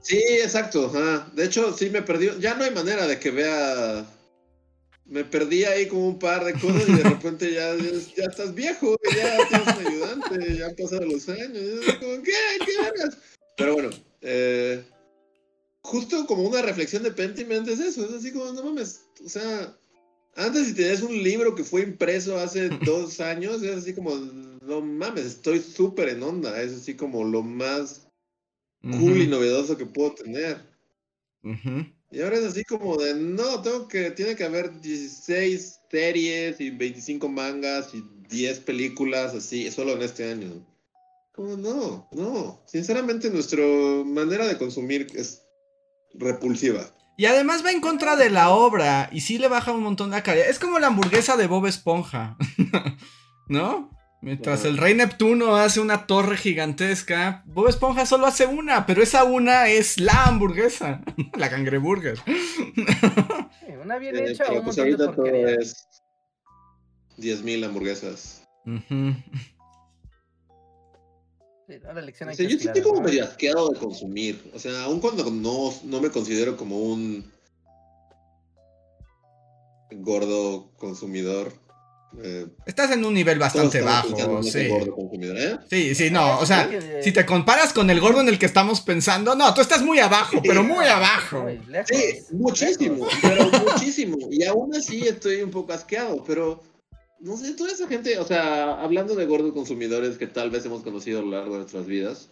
Sí, 0.00 0.22
exacto. 0.42 0.92
De 1.32 1.44
hecho, 1.44 1.72
sí 1.72 1.90
me 1.90 2.02
perdió. 2.02 2.38
Ya 2.38 2.54
no 2.54 2.64
hay 2.64 2.70
manera 2.70 3.06
de 3.06 3.18
que 3.18 3.30
vea. 3.30 4.06
Me 5.08 5.24
perdí 5.24 5.64
ahí 5.64 5.86
como 5.86 6.08
un 6.08 6.18
par 6.18 6.44
de 6.44 6.52
cosas 6.54 6.88
y 6.88 6.92
de 6.94 7.02
repente 7.04 7.52
ya, 7.52 7.76
ya, 8.16 8.24
estás 8.24 8.54
viejo, 8.54 8.96
ya 9.14 9.48
tienes 9.48 9.66
un 9.68 9.86
ayudante, 9.86 10.56
ya 10.58 10.66
han 10.66 10.74
pasado 10.74 11.04
los 11.06 11.28
años. 11.28 11.80
Como, 12.00 12.22
¿Qué? 12.22 12.32
¿Qué 12.64 12.72
Pero 13.56 13.74
bueno, 13.74 13.90
eh, 14.20 14.84
justo 15.86 16.26
como 16.26 16.42
una 16.42 16.62
reflexión 16.62 17.04
de 17.04 17.12
Pentiment 17.12 17.68
es 17.68 17.78
eso, 17.78 18.04
es 18.04 18.12
así 18.12 18.32
como, 18.32 18.52
no 18.52 18.64
mames, 18.64 19.02
o 19.24 19.28
sea, 19.28 19.76
antes 20.34 20.66
si 20.66 20.74
tenías 20.74 21.02
un 21.02 21.22
libro 21.22 21.54
que 21.54 21.64
fue 21.64 21.82
impreso 21.82 22.38
hace 22.38 22.68
dos 22.68 23.20
años, 23.20 23.62
es 23.62 23.76
así 23.76 23.94
como, 23.94 24.16
no 24.16 24.80
mames, 24.80 25.24
estoy 25.24 25.60
súper 25.60 26.08
en 26.08 26.22
onda, 26.22 26.60
es 26.60 26.72
así 26.72 26.94
como 26.94 27.24
lo 27.24 27.42
más 27.42 28.08
cool 28.82 29.22
y 29.22 29.26
novedoso 29.26 29.76
que 29.76 29.86
puedo 29.86 30.14
tener. 30.14 30.60
Y 32.16 32.22
ahora 32.22 32.38
es 32.38 32.44
así 32.44 32.64
como 32.64 32.96
de, 32.96 33.14
no, 33.14 33.60
tengo 33.60 33.88
que, 33.88 34.10
tiene 34.10 34.34
que 34.36 34.44
haber 34.44 34.80
16 34.80 35.80
series 35.90 36.58
y 36.62 36.70
25 36.70 37.28
mangas 37.28 37.92
y 37.92 38.02
10 38.30 38.60
películas 38.60 39.34
así, 39.34 39.70
solo 39.70 39.92
en 39.92 40.00
este 40.00 40.32
año. 40.32 40.66
Como 41.34 41.58
no, 41.58 42.08
no. 42.12 42.62
Sinceramente 42.64 43.28
nuestra 43.28 43.62
manera 44.06 44.46
de 44.46 44.56
consumir 44.56 45.08
es 45.14 45.42
repulsiva. 46.14 46.90
Y 47.18 47.26
además 47.26 47.62
va 47.62 47.70
en 47.70 47.82
contra 47.82 48.16
de 48.16 48.30
la 48.30 48.48
obra 48.48 49.10
y 49.12 49.20
sí 49.20 49.36
le 49.36 49.48
baja 49.48 49.72
un 49.72 49.82
montón 49.82 50.08
la 50.08 50.22
calidad. 50.22 50.48
Es 50.48 50.58
como 50.58 50.78
la 50.78 50.86
hamburguesa 50.86 51.36
de 51.36 51.48
Bob 51.48 51.66
Esponja, 51.66 52.38
¿no? 53.46 53.90
Mientras 54.20 54.64
el 54.64 54.78
rey 54.78 54.94
Neptuno 54.94 55.56
hace 55.56 55.78
una 55.78 56.06
torre 56.06 56.36
gigantesca, 56.36 57.42
Bob 57.46 57.68
Esponja 57.68 58.06
solo 58.06 58.26
hace 58.26 58.46
una, 58.46 58.86
pero 58.86 59.02
esa 59.02 59.24
una 59.24 59.68
es 59.68 60.00
la 60.00 60.24
hamburguesa, 60.24 61.02
la 61.38 61.50
cangreburger. 61.50 62.18
una 63.82 63.98
bien 63.98 64.16
eh, 64.16 64.30
hecha. 64.30 64.50
un 64.50 64.64
pues 64.64 64.78
ahorita 64.78 65.12
todo 65.12 65.26
es 65.26 65.86
10.000 67.18 67.66
hamburguesas. 67.66 68.42
yo 71.66 72.58
sí 72.58 72.66
estoy 72.66 72.82
como 72.82 73.00
medio 73.02 73.24
asqueado 73.24 73.68
de 73.68 73.78
consumir. 73.78 74.50
O 74.54 74.58
sea, 74.58 74.84
aun 74.84 75.00
cuando 75.00 75.30
no, 75.30 75.72
no 75.84 76.00
me 76.00 76.10
considero 76.10 76.56
como 76.56 76.78
un 76.78 77.30
gordo 79.90 80.72
consumidor. 80.76 81.52
Eh, 82.22 82.46
Estás 82.64 82.92
en 82.92 83.04
un 83.04 83.14
nivel 83.14 83.38
bastante 83.38 83.80
bajo. 83.80 84.42
Sí. 84.42 84.68
¿eh? 84.70 85.56
sí, 85.68 85.94
sí, 85.94 86.10
no. 86.10 86.38
O 86.38 86.46
sea, 86.46 86.70
si 87.02 87.12
te 87.12 87.26
comparas 87.26 87.72
con 87.72 87.90
el 87.90 88.00
gordo 88.00 88.20
en 88.20 88.28
el 88.28 88.38
que 88.38 88.46
estamos 88.46 88.80
pensando, 88.80 89.34
no, 89.34 89.52
tú 89.54 89.60
estás 89.60 89.82
muy 89.82 89.98
abajo, 89.98 90.40
pero 90.42 90.62
muy 90.62 90.86
abajo. 90.86 91.46
Sí, 91.86 92.22
muchísimo, 92.32 93.06
pero 93.20 93.50
muchísimo. 93.50 94.16
Y 94.30 94.44
aún 94.44 94.74
así 94.74 95.06
estoy 95.06 95.42
un 95.42 95.50
poco 95.50 95.72
asqueado, 95.72 96.24
pero 96.24 96.62
no 97.20 97.36
sé, 97.36 97.52
toda 97.54 97.72
esa 97.72 97.86
gente, 97.88 98.18
o 98.18 98.26
sea, 98.26 98.80
hablando 98.80 99.14
de 99.14 99.26
gordos 99.26 99.52
consumidores 99.52 100.18
que 100.18 100.26
tal 100.26 100.50
vez 100.50 100.64
hemos 100.64 100.82
conocido 100.82 101.20
a 101.20 101.22
lo 101.22 101.30
largo 101.30 101.52
de 101.52 101.60
nuestras 101.60 101.86
vidas, 101.86 102.30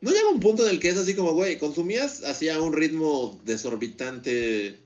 no 0.00 0.10
llega 0.10 0.30
un 0.30 0.40
punto 0.40 0.64
en 0.64 0.70
el 0.70 0.80
que 0.80 0.88
es 0.88 0.96
así 0.96 1.14
como, 1.14 1.34
güey, 1.34 1.58
consumías 1.58 2.24
hacia 2.24 2.60
un 2.60 2.72
ritmo 2.72 3.40
desorbitante, 3.44 4.80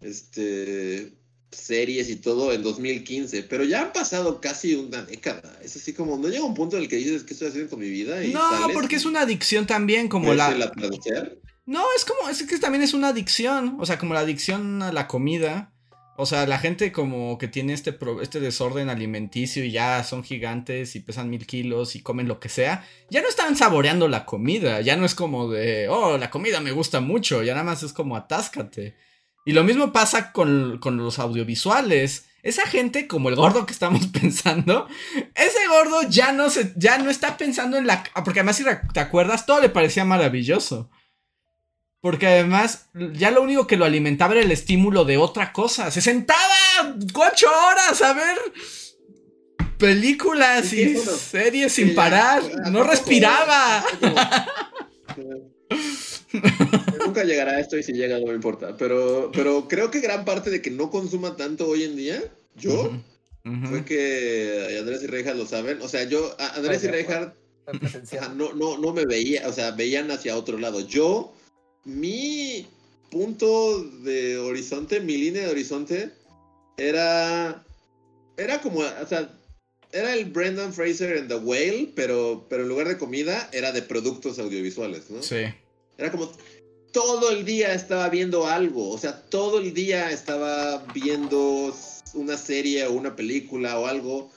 este, 0.00 1.17
series 1.50 2.10
y 2.10 2.16
todo 2.16 2.52
en 2.52 2.62
2015, 2.62 3.44
pero 3.44 3.64
ya 3.64 3.82
han 3.82 3.92
pasado 3.92 4.40
casi 4.40 4.74
una 4.74 5.02
década. 5.02 5.58
Es 5.62 5.76
así 5.76 5.92
como, 5.92 6.16
no 6.18 6.28
llega 6.28 6.44
un 6.44 6.54
punto 6.54 6.76
en 6.76 6.82
el 6.82 6.88
que 6.88 6.96
dices, 6.96 7.24
¿qué 7.24 7.32
estoy 7.32 7.48
haciendo 7.48 7.70
con 7.70 7.80
mi 7.80 7.88
vida? 7.88 8.22
Y 8.24 8.32
no, 8.32 8.42
porque 8.72 8.96
es 8.96 9.06
una 9.06 9.22
adicción 9.22 9.66
también, 9.66 10.08
como 10.08 10.34
la... 10.34 10.50
no, 11.66 11.84
es 11.96 12.04
como, 12.04 12.28
es 12.28 12.42
que 12.42 12.58
también 12.58 12.82
es 12.82 12.94
una 12.94 13.08
adicción, 13.08 13.76
o 13.80 13.86
sea, 13.86 13.98
como 13.98 14.14
la 14.14 14.20
adicción 14.20 14.82
a 14.82 14.92
la 14.92 15.06
comida. 15.08 15.72
O 16.20 16.26
sea, 16.26 16.48
la 16.48 16.58
gente 16.58 16.90
como 16.90 17.38
que 17.38 17.46
tiene 17.46 17.72
este, 17.72 17.96
este 18.22 18.40
desorden 18.40 18.88
alimenticio 18.88 19.64
y 19.64 19.70
ya 19.70 20.02
son 20.02 20.24
gigantes 20.24 20.96
y 20.96 21.00
pesan 21.00 21.30
mil 21.30 21.46
kilos 21.46 21.94
y 21.94 22.02
comen 22.02 22.26
lo 22.26 22.40
que 22.40 22.48
sea, 22.48 22.84
ya 23.08 23.22
no 23.22 23.28
están 23.28 23.54
saboreando 23.54 24.08
la 24.08 24.26
comida, 24.26 24.80
ya 24.80 24.96
no 24.96 25.06
es 25.06 25.14
como 25.14 25.48
de, 25.48 25.88
oh, 25.88 26.18
la 26.18 26.28
comida 26.28 26.60
me 26.60 26.72
gusta 26.72 26.98
mucho, 27.00 27.44
ya 27.44 27.52
nada 27.52 27.62
más 27.62 27.84
es 27.84 27.92
como 27.92 28.16
atáscate. 28.16 28.96
Y 29.48 29.52
lo 29.52 29.64
mismo 29.64 29.94
pasa 29.94 30.30
con, 30.30 30.76
con 30.76 30.98
los 30.98 31.18
audiovisuales. 31.18 32.26
Esa 32.42 32.66
gente, 32.66 33.08
como 33.08 33.30
el 33.30 33.34
gordo 33.34 33.64
que 33.64 33.72
estamos 33.72 34.06
pensando, 34.20 34.86
ese 35.34 35.66
gordo 35.70 36.02
ya 36.02 36.32
no 36.32 36.50
se, 36.50 36.74
ya 36.76 36.98
no 36.98 37.08
está 37.08 37.38
pensando 37.38 37.78
en 37.78 37.86
la, 37.86 38.04
porque 38.26 38.40
además 38.40 38.56
si 38.56 38.64
te 38.92 39.00
acuerdas, 39.00 39.46
todo 39.46 39.62
le 39.62 39.70
parecía 39.70 40.04
maravilloso. 40.04 40.90
Porque 42.02 42.26
además, 42.26 42.90
ya 43.14 43.30
lo 43.30 43.40
único 43.40 43.66
que 43.66 43.78
lo 43.78 43.86
alimentaba 43.86 44.34
era 44.34 44.42
el 44.42 44.52
estímulo 44.52 45.06
de 45.06 45.16
otra 45.16 45.54
cosa. 45.54 45.90
Se 45.90 46.02
sentaba 46.02 46.98
ocho 47.14 47.46
horas 47.48 48.02
a 48.02 48.12
ver 48.12 48.38
películas 49.78 50.74
y 50.74 50.94
series 50.94 51.72
sin 51.72 51.94
parar. 51.94 52.42
no 52.70 52.84
respiraba. 52.84 53.82
Nunca 57.06 57.24
llegará 57.24 57.52
a 57.52 57.60
esto 57.60 57.78
y 57.78 57.82
si 57.82 57.92
llega 57.92 58.18
no 58.18 58.26
me 58.26 58.34
importa. 58.34 58.76
Pero, 58.76 59.30
pero 59.32 59.66
creo 59.68 59.90
que 59.90 60.00
gran 60.00 60.24
parte 60.24 60.50
de 60.50 60.60
que 60.60 60.70
no 60.70 60.90
consuma 60.90 61.36
tanto 61.36 61.68
hoy 61.68 61.84
en 61.84 61.96
día, 61.96 62.22
yo, 62.56 62.92
fue 63.68 63.84
que 63.84 64.76
Andrés 64.78 65.02
y 65.02 65.06
Reinhardt 65.06 65.38
lo 65.38 65.46
saben. 65.46 65.80
O 65.80 65.88
sea, 65.88 66.04
yo, 66.04 66.36
Andrés 66.38 66.84
y 66.84 66.88
Reinhardt 66.88 67.34
no, 68.34 68.52
no, 68.54 68.78
no 68.78 68.92
me 68.92 69.06
veía, 69.06 69.48
o 69.48 69.52
sea, 69.52 69.72
veían 69.72 70.10
hacia 70.10 70.36
otro 70.36 70.58
lado. 70.58 70.80
Yo 70.80 71.32
mi 71.84 72.66
punto 73.10 73.82
de 73.82 74.38
horizonte, 74.38 75.00
mi 75.00 75.16
línea 75.16 75.44
de 75.44 75.50
horizonte, 75.50 76.10
era. 76.76 77.64
Era 78.36 78.60
como. 78.60 78.80
O 78.80 79.06
sea, 79.06 79.34
era 79.92 80.14
el 80.14 80.26
Brendan 80.26 80.72
Fraser 80.72 81.16
en 81.16 81.28
The 81.28 81.36
Whale, 81.36 81.92
pero, 81.94 82.46
pero 82.48 82.62
en 82.62 82.68
lugar 82.68 82.88
de 82.88 82.98
comida, 82.98 83.48
era 83.52 83.72
de 83.72 83.82
productos 83.82 84.38
audiovisuales, 84.38 85.10
¿no? 85.10 85.22
Sí. 85.22 85.44
Era 85.98 86.10
como. 86.10 86.32
Todo 86.92 87.30
el 87.30 87.44
día 87.44 87.74
estaba 87.74 88.08
viendo 88.08 88.46
algo. 88.46 88.90
O 88.90 88.98
sea, 88.98 89.20
todo 89.28 89.58
el 89.58 89.74
día 89.74 90.10
estaba 90.10 90.78
viendo 90.94 91.74
una 92.14 92.36
serie 92.38 92.86
o 92.86 92.92
una 92.92 93.14
película 93.14 93.78
o 93.78 93.86
algo. 93.86 94.30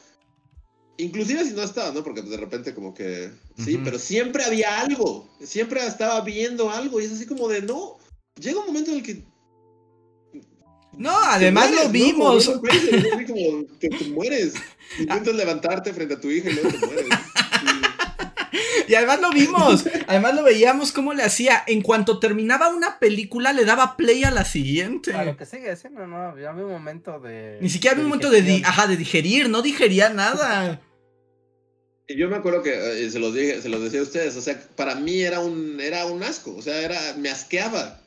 Inclusive 0.98 1.46
si 1.46 1.54
no 1.54 1.64
estaba, 1.64 1.92
¿no? 1.92 2.04
Porque 2.04 2.22
de 2.22 2.38
repente 2.38 2.76
como 2.76 2.94
que... 2.94 3.32
Sí, 3.58 3.80
pero 3.84 3.98
siempre 3.98 4.44
había 4.44 4.82
algo. 4.82 5.30
Siempre 5.42 5.86
estaba 5.86 6.22
viendo 6.22 6.70
algo. 6.70 7.00
Y 7.00 7.06
es 7.06 7.14
así 7.14 7.26
como 7.26 7.48
de, 7.48 7.62
no. 7.62 7.98
Llega 8.40 8.60
un 8.60 8.68
momento 8.68 8.92
en 8.92 8.98
el 8.98 9.04
que... 9.04 9.24
No, 10.98 11.18
además 11.24 11.72
lo 11.72 11.90
vimos. 11.90 12.48
¿no? 12.48 12.62
Es 12.70 13.16
así 13.16 13.26
como 13.26 13.66
que 13.80 13.90
te 13.90 14.06
mueres. 14.10 14.54
Intentas 15.00 15.36
levantarte 15.36 15.94
frente 15.94 16.16
a 16.16 16.20
tu 16.20 16.30
hija 16.30 16.50
y 16.50 16.54
luego 16.54 16.70
te 16.70 16.86
mueres. 16.86 17.08
Y 18.88 18.96
además 18.96 19.22
lo 19.22 19.32
vimos, 19.32 19.86
además 20.08 20.36
lo 20.36 20.44
veíamos 20.44 20.92
cómo 20.92 21.14
le 21.14 21.24
hacía. 21.24 21.64
En 21.68 21.82
cuanto 21.82 22.20
terminaba 22.20 22.70
una 22.70 23.00
película, 23.00 23.54
le 23.54 23.66
daba 23.66 23.98
play 23.98 24.24
a 24.24 24.32
la 24.32 24.46
siguiente. 24.46 25.14
A 25.14 25.26
lo 25.26 25.38
que 25.38 25.46
sigue 25.46 25.72
haciendo, 25.72 26.08
no, 26.08 26.18
había 26.18 26.52
un 26.52 26.70
momento 26.70 27.20
de. 27.20 27.58
Ni 27.62 27.70
siquiera 27.70 27.94
había 27.94 28.06
un 28.06 28.10
momento 28.10 28.30
de, 28.30 28.62
ajá, 28.66 28.88
de 28.88 28.98
digerir, 28.98 29.50
no 29.50 29.62
digería 29.62 30.10
nada. 30.10 30.82
Yo 32.08 32.30
me 32.30 32.36
acuerdo 32.36 32.62
que 32.62 32.72
eh, 33.06 33.10
se 33.10 33.20
los 33.20 33.34
dije, 33.34 33.62
se 33.62 33.70
los 33.70 33.82
decía 33.82 34.02
a 34.02 34.04
ustedes, 34.04 34.36
o 34.36 34.42
sea, 34.42 34.62
para 34.76 34.96
mí 34.96 35.22
era 35.22 35.40
un, 35.40 35.80
era 35.80 36.06
un 36.06 36.24
asco, 36.24 36.56
o 36.56 36.62
sea, 36.62 36.82
era, 36.82 37.00
me 37.18 37.30
asqueaba 37.30 38.02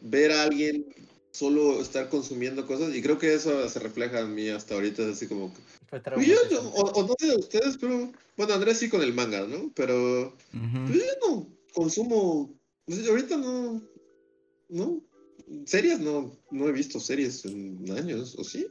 ver 0.00 0.32
a 0.32 0.42
alguien 0.42 0.86
solo 1.30 1.80
estar 1.80 2.08
consumiendo 2.08 2.66
cosas 2.66 2.94
y 2.94 3.02
creo 3.02 3.18
que 3.18 3.34
eso 3.34 3.68
se 3.68 3.78
refleja 3.78 4.20
en 4.20 4.34
mí 4.34 4.48
hasta 4.48 4.74
ahorita, 4.74 5.02
es 5.02 5.16
así 5.16 5.26
como 5.26 5.52
o, 6.72 7.02
no 7.06 7.14
sé 7.18 7.26
de 7.26 7.36
ustedes, 7.36 7.76
pero 7.80 8.10
bueno, 8.36 8.54
Andrés 8.54 8.78
sí 8.78 8.88
con 8.88 9.02
el 9.02 9.14
manga, 9.14 9.46
¿no? 9.46 9.72
Pero 9.74 10.36
pues 10.52 10.98
yo 10.98 11.28
no 11.28 11.48
consumo, 11.72 12.54
ahorita 13.08 13.36
no, 13.36 13.82
no, 14.68 15.02
series 15.66 16.00
no, 16.00 16.36
no 16.50 16.68
he 16.68 16.72
visto 16.72 17.00
series 17.00 17.44
en 17.44 17.84
años, 17.96 18.36
¿o 18.38 18.44
sí? 18.44 18.66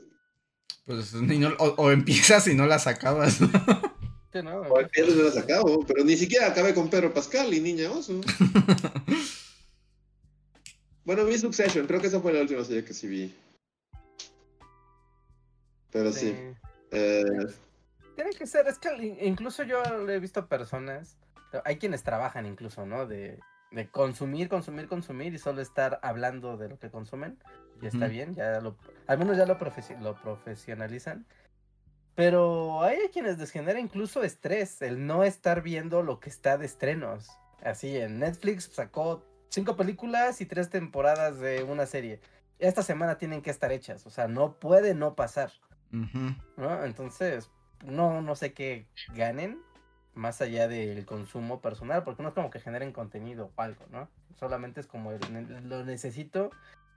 Pues 0.85 1.13
o, 1.59 1.91
empiezas 1.91 2.47
y 2.47 2.55
no 2.55 2.65
las 2.65 2.87
acabas. 2.87 3.39
no, 3.41 4.61
o 4.61 4.79
empiezas 4.79 5.13
y 5.13 5.17
no 5.17 5.23
las 5.23 5.37
acabo, 5.37 5.85
pero 5.85 6.03
ni 6.03 6.17
siquiera 6.17 6.47
acabé 6.47 6.73
con 6.73 6.89
Pedro 6.89 7.13
Pascal 7.13 7.53
y 7.53 7.61
Niña 7.61 7.91
Oso. 7.91 8.19
bueno, 11.05 11.25
vi 11.25 11.37
Succession, 11.37 11.87
creo 11.87 12.01
que 12.01 12.07
esa 12.07 12.19
fue 12.19 12.33
la 12.33 12.41
última 12.41 12.63
serie 12.63 12.83
que 12.83 12.93
sí 12.93 13.07
vi. 13.07 13.33
Pero 15.91 16.11
sí. 16.11 16.33
Eh, 16.91 17.23
Tiene 18.15 18.31
que 18.31 18.45
ser, 18.45 18.67
es 18.67 18.79
que 18.79 19.17
incluso 19.21 19.63
yo 19.63 19.81
he 20.09 20.19
visto 20.19 20.47
personas, 20.47 21.17
hay 21.65 21.77
quienes 21.77 22.03
trabajan 22.03 22.45
incluso, 22.45 22.85
¿no? 22.85 23.05
De, 23.05 23.39
de 23.71 23.89
consumir, 23.89 24.49
consumir, 24.49 24.87
consumir 24.87 25.33
y 25.33 25.39
solo 25.39 25.61
estar 25.61 25.99
hablando 26.03 26.57
de 26.57 26.69
lo 26.69 26.79
que 26.79 26.89
consumen. 26.89 27.37
Y 27.81 27.87
está 27.87 28.07
bien, 28.07 28.33
ya 28.33 28.61
lo, 28.61 28.77
al 29.07 29.17
menos 29.17 29.35
ya 29.35 29.45
lo, 29.45 29.57
lo 29.99 30.15
profesionalizan. 30.15 31.25
Pero 32.15 32.83
hay 32.83 32.97
quienes 33.11 33.39
les 33.39 33.51
genera 33.51 33.79
incluso 33.79 34.23
estrés 34.23 34.81
el 34.81 35.05
no 35.05 35.23
estar 35.23 35.61
viendo 35.63 36.03
lo 36.03 36.19
que 36.19 36.29
está 36.29 36.57
de 36.57 36.65
estrenos. 36.65 37.29
Así, 37.63 37.97
en 37.97 38.19
Netflix 38.19 38.69
sacó 38.71 39.25
cinco 39.49 39.75
películas 39.75 40.39
y 40.39 40.45
tres 40.45 40.69
temporadas 40.69 41.39
de 41.39 41.63
una 41.63 41.85
serie. 41.85 42.21
Esta 42.59 42.83
semana 42.83 43.17
tienen 43.17 43.41
que 43.41 43.49
estar 43.49 43.71
hechas, 43.71 44.05
o 44.05 44.09
sea, 44.09 44.27
no 44.27 44.59
puede 44.59 44.93
no 44.93 45.15
pasar. 45.15 45.51
¿no? 45.91 46.85
Entonces, 46.85 47.51
no, 47.83 48.21
no 48.21 48.35
sé 48.35 48.53
qué 48.53 48.85
ganen 49.15 49.61
más 50.15 50.41
allá 50.41 50.67
del 50.67 51.05
consumo 51.05 51.61
personal, 51.61 52.03
porque 52.03 52.23
no 52.23 52.29
es 52.29 52.35
como 52.35 52.49
que 52.49 52.59
generen 52.59 52.91
contenido 52.91 53.51
o 53.55 53.61
algo, 53.61 53.85
¿no? 53.91 54.07
Solamente 54.39 54.79
es 54.79 54.87
como 54.87 55.11
lo 55.11 55.85
necesito, 55.85 56.51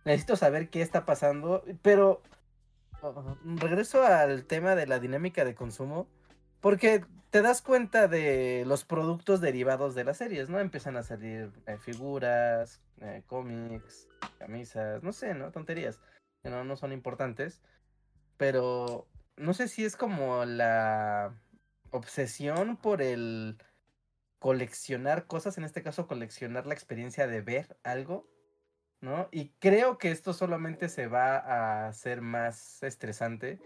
necesito 0.04 0.36
saber 0.36 0.68
qué 0.68 0.82
está 0.82 1.06
pasando, 1.06 1.64
pero 1.82 2.22
regreso 3.44 4.04
al 4.04 4.44
tema 4.44 4.74
de 4.74 4.86
la 4.86 4.98
dinámica 4.98 5.44
de 5.44 5.54
consumo, 5.54 6.06
porque 6.60 7.04
te 7.30 7.42
das 7.42 7.62
cuenta 7.62 8.08
de 8.08 8.64
los 8.66 8.84
productos 8.84 9.40
derivados 9.40 9.94
de 9.94 10.04
las 10.04 10.18
series, 10.18 10.48
¿no? 10.48 10.58
Empiezan 10.58 10.96
a 10.96 11.02
salir 11.02 11.50
eh, 11.66 11.76
figuras, 11.78 12.80
eh, 13.00 13.22
cómics, 13.26 14.08
camisas, 14.38 15.02
no 15.02 15.12
sé, 15.12 15.34
¿no? 15.34 15.50
Tonterías 15.50 16.00
que 16.42 16.50
no, 16.50 16.64
no 16.64 16.76
son 16.76 16.92
importantes, 16.92 17.62
pero 18.36 19.06
no 19.36 19.54
sé 19.54 19.68
si 19.68 19.84
es 19.84 19.96
como 19.96 20.44
la 20.44 21.34
obsesión 21.90 22.76
por 22.76 23.02
el 23.02 23.58
coleccionar 24.38 25.26
cosas, 25.26 25.58
en 25.58 25.64
este 25.64 25.82
caso 25.82 26.06
coleccionar 26.06 26.66
la 26.66 26.74
experiencia 26.74 27.26
de 27.26 27.40
ver 27.40 27.76
algo, 27.82 28.28
¿no? 29.00 29.28
Y 29.32 29.50
creo 29.58 29.98
que 29.98 30.10
esto 30.10 30.32
solamente 30.32 30.88
se 30.88 31.06
va 31.06 31.36
a 31.36 31.88
hacer 31.88 32.20
más 32.22 32.82
estresante, 32.82 33.60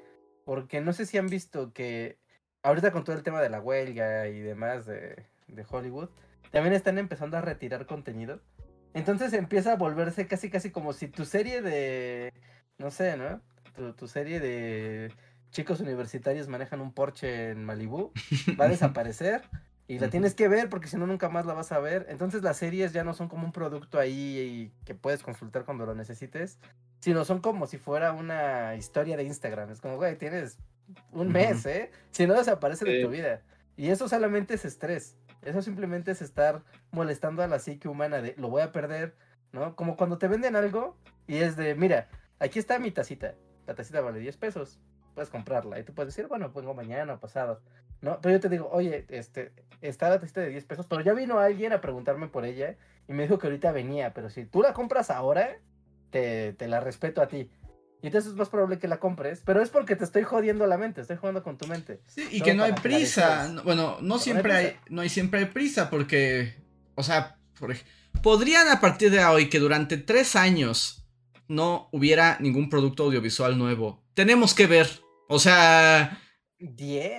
porque 0.44 0.80
no 0.80 0.92
sé 0.92 1.06
si 1.06 1.18
han 1.18 1.28
visto 1.28 1.72
que 1.72 2.18
ahorita 2.62 2.92
con 2.92 3.04
todo 3.04 3.16
el 3.16 3.22
tema 3.22 3.40
de 3.40 3.50
la 3.50 3.60
huelga 3.60 4.28
y 4.28 4.40
demás 4.40 4.86
de, 4.86 5.26
Hollywood, 5.68 6.10
también 6.52 6.74
están 6.74 6.98
empezando 6.98 7.36
a 7.36 7.40
retirar 7.42 7.86
contenido. 7.86 8.40
Entonces 8.94 9.32
empieza 9.32 9.72
a 9.72 9.76
volverse 9.76 10.26
casi 10.26 10.50
casi 10.50 10.70
como 10.70 10.92
si 10.92 11.08
tu 11.08 11.24
serie 11.24 11.62
de, 11.62 12.32
no 12.78 12.90
sé, 12.90 13.16
¿no? 13.16 13.40
tu 13.96 14.08
serie 14.08 14.40
de 14.40 15.12
chicos 15.50 15.80
universitarios 15.80 16.48
manejan 16.48 16.80
un 16.80 16.92
Porsche 16.92 17.50
en 17.50 17.64
Malibu, 17.64 18.12
va 18.60 18.66
a 18.66 18.68
desaparecer 18.68 19.42
y 19.90 19.98
la 19.98 20.08
tienes 20.08 20.34
que 20.34 20.46
ver 20.46 20.68
porque 20.68 20.86
si 20.86 20.96
no 20.96 21.06
nunca 21.08 21.28
más 21.28 21.46
la 21.46 21.54
vas 21.54 21.72
a 21.72 21.80
ver. 21.80 22.06
Entonces 22.08 22.44
las 22.44 22.58
series 22.58 22.92
ya 22.92 23.02
no 23.02 23.12
son 23.12 23.28
como 23.28 23.44
un 23.44 23.52
producto 23.52 23.98
ahí 23.98 24.72
que 24.84 24.94
puedes 24.94 25.24
consultar 25.24 25.64
cuando 25.64 25.84
lo 25.84 25.96
necesites, 25.96 26.60
sino 27.00 27.24
son 27.24 27.40
como 27.40 27.66
si 27.66 27.76
fuera 27.76 28.12
una 28.12 28.76
historia 28.76 29.16
de 29.16 29.24
Instagram. 29.24 29.70
Es 29.70 29.80
como, 29.80 29.96
güey, 29.96 30.16
tienes 30.16 30.58
un 31.10 31.32
mes, 31.32 31.66
¿eh? 31.66 31.90
Si 32.12 32.24
no 32.24 32.34
desaparece 32.34 32.84
de 32.84 33.02
tu 33.02 33.10
vida. 33.10 33.42
Y 33.76 33.88
eso 33.88 34.08
solamente 34.08 34.54
es 34.54 34.64
estrés. 34.64 35.16
Eso 35.42 35.60
simplemente 35.60 36.12
es 36.12 36.22
estar 36.22 36.62
molestando 36.92 37.42
a 37.42 37.48
la 37.48 37.58
psique 37.58 37.88
humana 37.88 38.22
de 38.22 38.36
lo 38.38 38.48
voy 38.48 38.62
a 38.62 38.70
perder, 38.70 39.16
¿no? 39.50 39.74
Como 39.74 39.96
cuando 39.96 40.18
te 40.18 40.28
venden 40.28 40.54
algo 40.54 40.96
y 41.26 41.38
es 41.38 41.56
de, 41.56 41.74
mira, 41.74 42.08
aquí 42.38 42.60
está 42.60 42.78
mi 42.78 42.92
tacita. 42.92 43.34
La 43.66 43.74
tacita 43.74 44.00
vale 44.02 44.20
10 44.20 44.36
pesos 44.36 44.78
puedes 45.14 45.30
comprarla. 45.30 45.78
Y 45.78 45.84
tú 45.84 45.92
puedes 45.94 46.14
decir, 46.14 46.28
bueno, 46.28 46.52
pongo 46.52 46.74
mañana 46.74 47.14
o 47.14 47.20
pasado. 47.20 47.60
¿no? 48.00 48.20
Pero 48.20 48.36
yo 48.36 48.40
te 48.40 48.48
digo, 48.48 48.68
oye, 48.72 49.04
este, 49.08 49.52
está 49.80 50.08
la 50.08 50.20
tacita 50.20 50.40
de 50.40 50.50
10 50.50 50.64
pesos, 50.64 50.86
pero 50.86 51.02
ya 51.02 51.12
vino 51.12 51.38
alguien 51.38 51.72
a 51.72 51.80
preguntarme 51.80 52.28
por 52.28 52.44
ella 52.44 52.76
y 53.08 53.12
me 53.12 53.24
dijo 53.24 53.38
que 53.38 53.46
ahorita 53.46 53.72
venía, 53.72 54.14
pero 54.14 54.30
si 54.30 54.44
tú 54.44 54.62
la 54.62 54.72
compras 54.72 55.10
ahora, 55.10 55.58
te, 56.10 56.52
te 56.54 56.68
la 56.68 56.80
respeto 56.80 57.22
a 57.22 57.28
ti. 57.28 57.50
Y 58.02 58.06
entonces 58.06 58.30
es 58.30 58.36
más 58.36 58.48
probable 58.48 58.78
que 58.78 58.88
la 58.88 58.98
compres, 58.98 59.42
pero 59.44 59.60
es 59.60 59.68
porque 59.68 59.94
te 59.94 60.04
estoy 60.04 60.22
jodiendo 60.22 60.66
la 60.66 60.78
mente, 60.78 61.02
estoy 61.02 61.16
jugando 61.16 61.42
con 61.42 61.58
tu 61.58 61.66
mente. 61.66 62.00
Sí, 62.06 62.26
y 62.30 62.40
que 62.40 62.54
no 62.54 62.64
hay 62.64 62.72
prisa. 62.72 63.52
bueno, 63.62 63.98
no 64.00 64.18
siempre 64.18 64.52
hay, 64.54 64.76
no 64.88 65.02
hay 65.02 65.10
siempre 65.10 65.40
hay 65.40 65.46
prisa 65.46 65.90
porque, 65.90 66.54
o 66.94 67.02
sea, 67.02 67.36
por, 67.58 67.74
podrían 68.22 68.68
a 68.68 68.80
partir 68.80 69.10
de 69.10 69.22
hoy 69.22 69.50
que 69.50 69.58
durante 69.58 69.98
tres 69.98 70.34
años 70.34 70.99
no 71.50 71.88
hubiera 71.92 72.38
ningún 72.40 72.70
producto 72.70 73.04
audiovisual 73.04 73.58
nuevo. 73.58 74.02
Tenemos 74.14 74.54
que 74.54 74.66
ver 74.66 74.88
o 75.30 75.38
sea. 75.38 76.20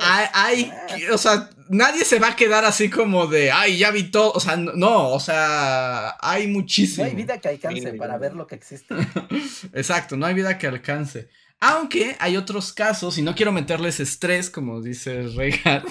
Hay, 0.02 0.72
o 1.12 1.18
sea, 1.18 1.50
nadie 1.70 2.06
se 2.06 2.20
va 2.20 2.28
a 2.28 2.36
quedar 2.36 2.64
así 2.64 2.90
como 2.92 3.26
de, 3.26 3.52
ay, 3.52 3.78
ya 3.78 3.90
vi 3.90 4.12
todo. 4.12 4.34
O 4.34 4.40
sea, 4.40 4.58
no, 4.58 5.10
o 5.10 5.20
sea, 5.20 6.18
hay 6.20 6.48
muchísimo. 6.48 7.06
No 7.06 7.10
hay 7.10 7.16
vida 7.16 7.40
que 7.40 7.48
alcance 7.48 7.94
para 7.94 8.18
ver 8.18 8.36
lo 8.36 8.46
que 8.46 8.56
existe. 8.56 8.94
Exacto, 9.74 10.18
no 10.18 10.26
hay 10.26 10.36
vida 10.36 10.58
que 10.58 10.68
alcance. 10.68 11.30
Aunque 11.62 12.18
hay 12.20 12.36
otros 12.36 12.74
casos, 12.74 13.18
y 13.18 13.22
no 13.22 13.34
quiero 13.34 13.54
meterles 13.54 14.00
estrés, 14.02 14.50
como 14.50 14.82
dice 14.82 15.24
Regal. 15.30 15.86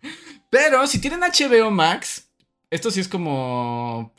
Pero 0.50 0.86
si 0.86 1.00
tienen 1.00 1.20
HBO 1.20 1.70
Max, 1.72 2.30
esto 2.70 2.92
sí 2.92 3.00
es 3.00 3.08
como. 3.08 4.14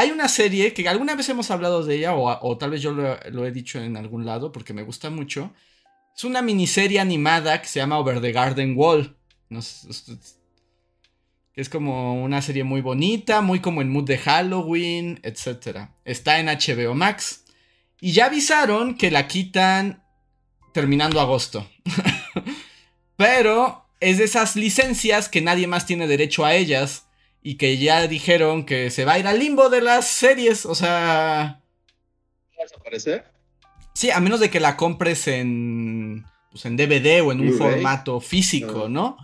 Hay 0.00 0.10
una 0.10 0.28
serie 0.28 0.72
que 0.72 0.88
alguna 0.88 1.14
vez 1.14 1.28
hemos 1.28 1.50
hablado 1.50 1.84
de 1.84 1.96
ella, 1.96 2.14
o, 2.14 2.56
tal 2.56 2.70
vez 2.70 2.80
yo 2.80 2.92
lo 2.92 3.46
he 3.46 3.52
dicho 3.52 3.78
en 3.78 3.96
algún 3.96 4.24
lado, 4.24 4.50
porque 4.50 4.72
me 4.72 4.82
gusta 4.82 5.10
mucho 5.10 5.52
es 6.20 6.24
una 6.24 6.42
miniserie 6.42 7.00
animada 7.00 7.62
que 7.62 7.68
se 7.68 7.80
llama 7.80 7.98
Over 7.98 8.20
the 8.20 8.32
Garden 8.32 8.74
Wall. 8.76 9.16
es 11.54 11.68
como 11.70 12.22
una 12.22 12.42
serie 12.42 12.64
muy 12.64 12.80
bonita, 12.80 13.40
muy 13.40 13.60
como 13.60 13.80
en 13.80 13.90
mood 13.90 14.04
de 14.04 14.18
Halloween, 14.18 15.20
etc. 15.22 15.88
Está 16.04 16.38
en 16.38 16.46
HBO 16.46 16.94
Max. 16.94 17.44
Y 18.00 18.12
ya 18.12 18.26
avisaron 18.26 18.96
que 18.96 19.10
la 19.10 19.28
quitan 19.28 20.04
terminando 20.74 21.20
agosto. 21.20 21.66
Pero 23.16 23.86
es 24.00 24.18
de 24.18 24.24
esas 24.24 24.56
licencias 24.56 25.28
que 25.28 25.40
nadie 25.40 25.66
más 25.66 25.86
tiene 25.86 26.06
derecho 26.06 26.44
a 26.44 26.54
ellas. 26.54 27.06
Y 27.42 27.56
que 27.56 27.78
ya 27.78 28.06
dijeron 28.06 28.64
que 28.64 28.90
se 28.90 29.04
va 29.04 29.14
a 29.14 29.18
ir 29.18 29.26
al 29.26 29.38
limbo 29.38 29.70
de 29.70 29.80
las 29.80 30.06
series. 30.06 30.66
O 30.66 30.74
sea... 30.74 31.60
¿Va 32.58 32.62
a 32.62 32.64
desaparecer? 32.64 33.24
Sí, 33.94 34.10
a 34.10 34.20
menos 34.20 34.40
de 34.40 34.50
que 34.50 34.60
la 34.60 34.76
compres 34.76 35.26
en, 35.28 36.24
pues 36.50 36.64
en 36.64 36.76
DVD 36.76 37.22
o 37.22 37.32
en 37.32 37.40
un 37.40 37.52
formato 37.54 38.20
físico, 38.20 38.88
¿no? 38.88 39.16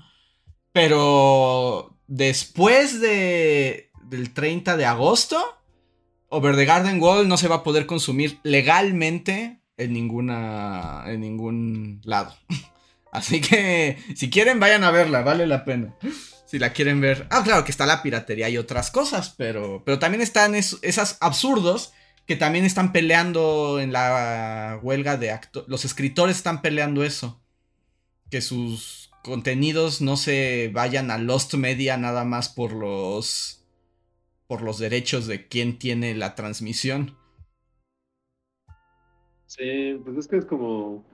Pero 0.73 1.97
después 2.07 3.01
de, 3.01 3.91
del 4.05 4.33
30 4.33 4.77
de 4.77 4.85
agosto, 4.85 5.43
Over 6.29 6.57
the 6.57 6.65
Garden 6.65 7.01
Wall 7.01 7.29
no 7.29 7.37
se 7.37 7.49
va 7.49 7.57
a 7.57 7.63
poder 7.63 7.87
consumir 7.87 8.39
legalmente 8.43 9.61
en 9.77 9.93
ninguna 9.93 11.05
en 11.07 11.21
ningún 11.21 12.01
lado. 12.05 12.35
Así 13.13 13.41
que 13.41 13.97
si 14.15 14.29
quieren 14.29 14.61
vayan 14.61 14.85
a 14.85 14.91
verla, 14.91 15.23
vale 15.23 15.47
la 15.47 15.65
pena. 15.65 15.95
Si 16.47 16.59
la 16.59 16.73
quieren 16.73 17.01
ver. 17.01 17.27
Ah, 17.31 17.43
claro 17.45 17.65
que 17.65 17.73
está 17.73 17.87
la 17.87 18.03
piratería 18.03 18.49
y 18.49 18.57
otras 18.57 18.91
cosas, 18.91 19.35
pero 19.37 19.83
pero 19.85 19.99
también 19.99 20.23
están 20.23 20.55
esas 20.55 21.19
absurdos 21.21 21.93
que 22.27 22.37
también 22.37 22.65
están 22.65 22.93
peleando 22.93 23.79
en 23.81 23.93
la 23.93 24.79
huelga 24.83 25.17
de 25.17 25.31
actores. 25.31 25.69
Los 25.69 25.85
escritores 25.85 26.37
están 26.37 26.63
peleando 26.63 27.05
eso. 27.05 27.41
Que 28.31 28.41
sus 28.41 29.11
contenidos 29.23 30.01
no 30.01 30.17
se 30.17 30.71
vayan 30.73 31.11
a 31.11 31.19
Lost 31.19 31.55
Media 31.55 31.97
nada 31.97 32.25
más 32.25 32.49
por 32.49 32.73
los. 32.73 33.65
por 34.47 34.63
los 34.63 34.79
derechos 34.79 35.27
de 35.27 35.49
quien 35.49 35.79
tiene 35.79 36.15
la 36.15 36.35
transmisión. 36.35 37.17
Sí, 39.47 40.01
pues 40.05 40.17
es 40.19 40.29
que 40.29 40.37
es 40.39 40.45
como. 40.45 41.05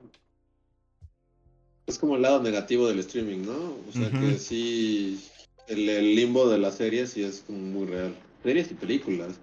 Es 1.86 1.98
como 1.98 2.16
el 2.16 2.22
lado 2.22 2.42
negativo 2.42 2.86
del 2.88 3.00
streaming, 3.00 3.44
¿no? 3.44 3.76
O 3.88 3.92
sea 3.92 4.10
que 4.10 4.38
sí. 4.38 5.20
El, 5.68 5.88
el, 5.88 6.14
limbo 6.16 6.48
de 6.48 6.58
las 6.58 6.76
series 6.76 7.10
sí 7.10 7.22
es 7.22 7.44
como 7.46 7.58
muy 7.58 7.86
real. 7.86 8.14
Series 8.42 8.70
y 8.70 8.74
películas 8.74 9.38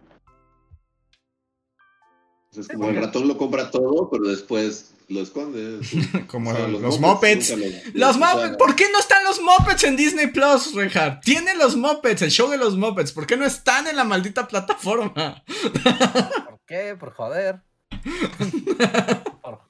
es 2.57 2.67
como 2.67 2.89
el 2.89 2.95
ratón 2.95 3.27
lo 3.27 3.37
compra 3.37 3.69
todo, 3.69 4.09
pero 4.09 4.23
después 4.23 4.95
lo 5.07 5.21
esconde. 5.21 5.79
como 6.27 6.51
los, 6.51 6.81
los 6.81 6.99
Muppets. 6.99 7.53
Los, 7.93 8.17
Muppets. 8.17 8.57
¿Por 8.57 8.75
qué 8.75 8.85
no 8.91 8.99
están 8.99 9.23
los 9.23 9.39
Muppets 9.41 9.83
en 9.83 9.95
Disney 9.95 10.27
Plus, 10.27 10.73
Reinhardt? 10.73 11.23
Tienen 11.23 11.57
los 11.59 11.75
Muppets, 11.75 12.23
el 12.23 12.31
show 12.31 12.49
de 12.49 12.57
los 12.57 12.75
Muppets. 12.75 13.11
¿Por 13.11 13.27
qué 13.27 13.37
no 13.37 13.45
están 13.45 13.87
en 13.87 13.95
la 13.95 14.03
maldita 14.03 14.47
plataforma? 14.47 15.43
¿Por 15.45 16.59
qué? 16.65 16.95
Por 16.99 17.13
joder. 17.13 17.61
por, 19.41 19.68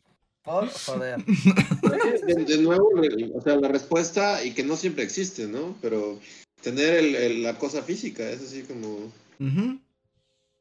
por 0.50 0.70
joder. 0.70 1.24
De, 1.26 2.46
de 2.46 2.58
nuevo, 2.62 2.90
o 3.36 3.42
sea, 3.42 3.56
la 3.58 3.68
respuesta, 3.68 4.44
y 4.44 4.54
que 4.54 4.64
no 4.64 4.76
siempre 4.76 5.04
existe, 5.04 5.48
¿no? 5.48 5.76
Pero 5.82 6.20
tener 6.62 6.96
el- 6.96 7.16
el- 7.16 7.44
la 7.44 7.58
cosa 7.58 7.82
física, 7.84 8.30
es 8.30 8.42
así 8.42 8.64
como... 8.64 9.12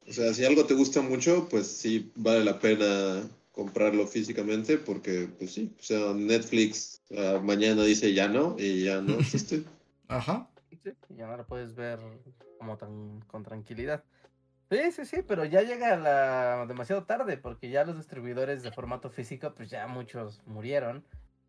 O 0.09 0.13
sea, 0.13 0.33
si 0.33 0.45
algo 0.45 0.65
te 0.65 0.75
gusta 0.75 1.03
mucho, 1.03 1.49
pues 1.51 1.67
sí 1.67 2.11
vale 2.15 2.43
la 2.45 2.59
pena 2.59 3.23
comprarlo 3.53 4.07
físicamente 4.07 4.79
porque, 4.79 5.29
pues 5.39 5.53
sí, 5.53 5.71
o 5.79 5.83
sea, 5.83 6.15
Netflix 6.15 7.01
ah, 7.17 7.41
mañana 7.43 7.83
dice 7.85 8.15
ya 8.15 8.29
no 8.29 8.57
y 8.59 8.85
ya 8.85 9.01
no 9.03 9.15
existe. 9.21 9.65
Ajá. 10.07 10.49
Sí, 10.83 10.91
ya 11.17 11.27
no 11.27 11.37
la 11.37 11.45
puedes 11.45 11.75
ver 11.75 11.99
como 12.59 12.77
tan 12.79 13.21
con 13.27 13.43
tranquilidad. 13.43 14.03
Sí, 14.71 14.93
sí, 14.93 15.07
sí, 15.07 15.23
pero 15.27 15.45
ya 15.45 15.63
llega 15.63 15.97
la 15.97 16.67
demasiado 16.67 17.05
tarde 17.05 17.39
porque 17.39 17.71
ya 17.71 17.85
los 17.85 17.97
distribuidores 17.97 18.63
de 18.63 18.71
formato 18.71 19.09
físico, 19.09 19.55
pues 19.55 19.71
ya 19.71 19.87
muchos 19.87 20.43
murieron 20.47 21.05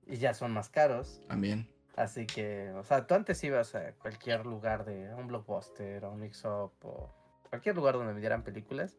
y 0.06 0.18
ya 0.18 0.34
son 0.34 0.52
más 0.52 0.70
caros. 0.70 1.22
También. 1.28 1.68
Así 1.98 2.26
que, 2.26 2.72
o 2.72 2.84
sea, 2.84 3.06
tú 3.08 3.16
antes 3.16 3.44
ibas 3.44 3.76
a 3.76 3.92
cualquier 3.94 4.46
lugar 4.46 4.86
de 4.86 5.12
a 5.12 5.18
un 5.18 5.28
blockbuster, 5.28 6.06
a 6.06 6.10
un 6.10 6.22
mix-up 6.22 6.72
o 6.84 7.14
cualquier 7.50 7.76
lugar 7.76 7.96
donde 7.96 8.14
vendieran 8.14 8.44
películas, 8.44 8.98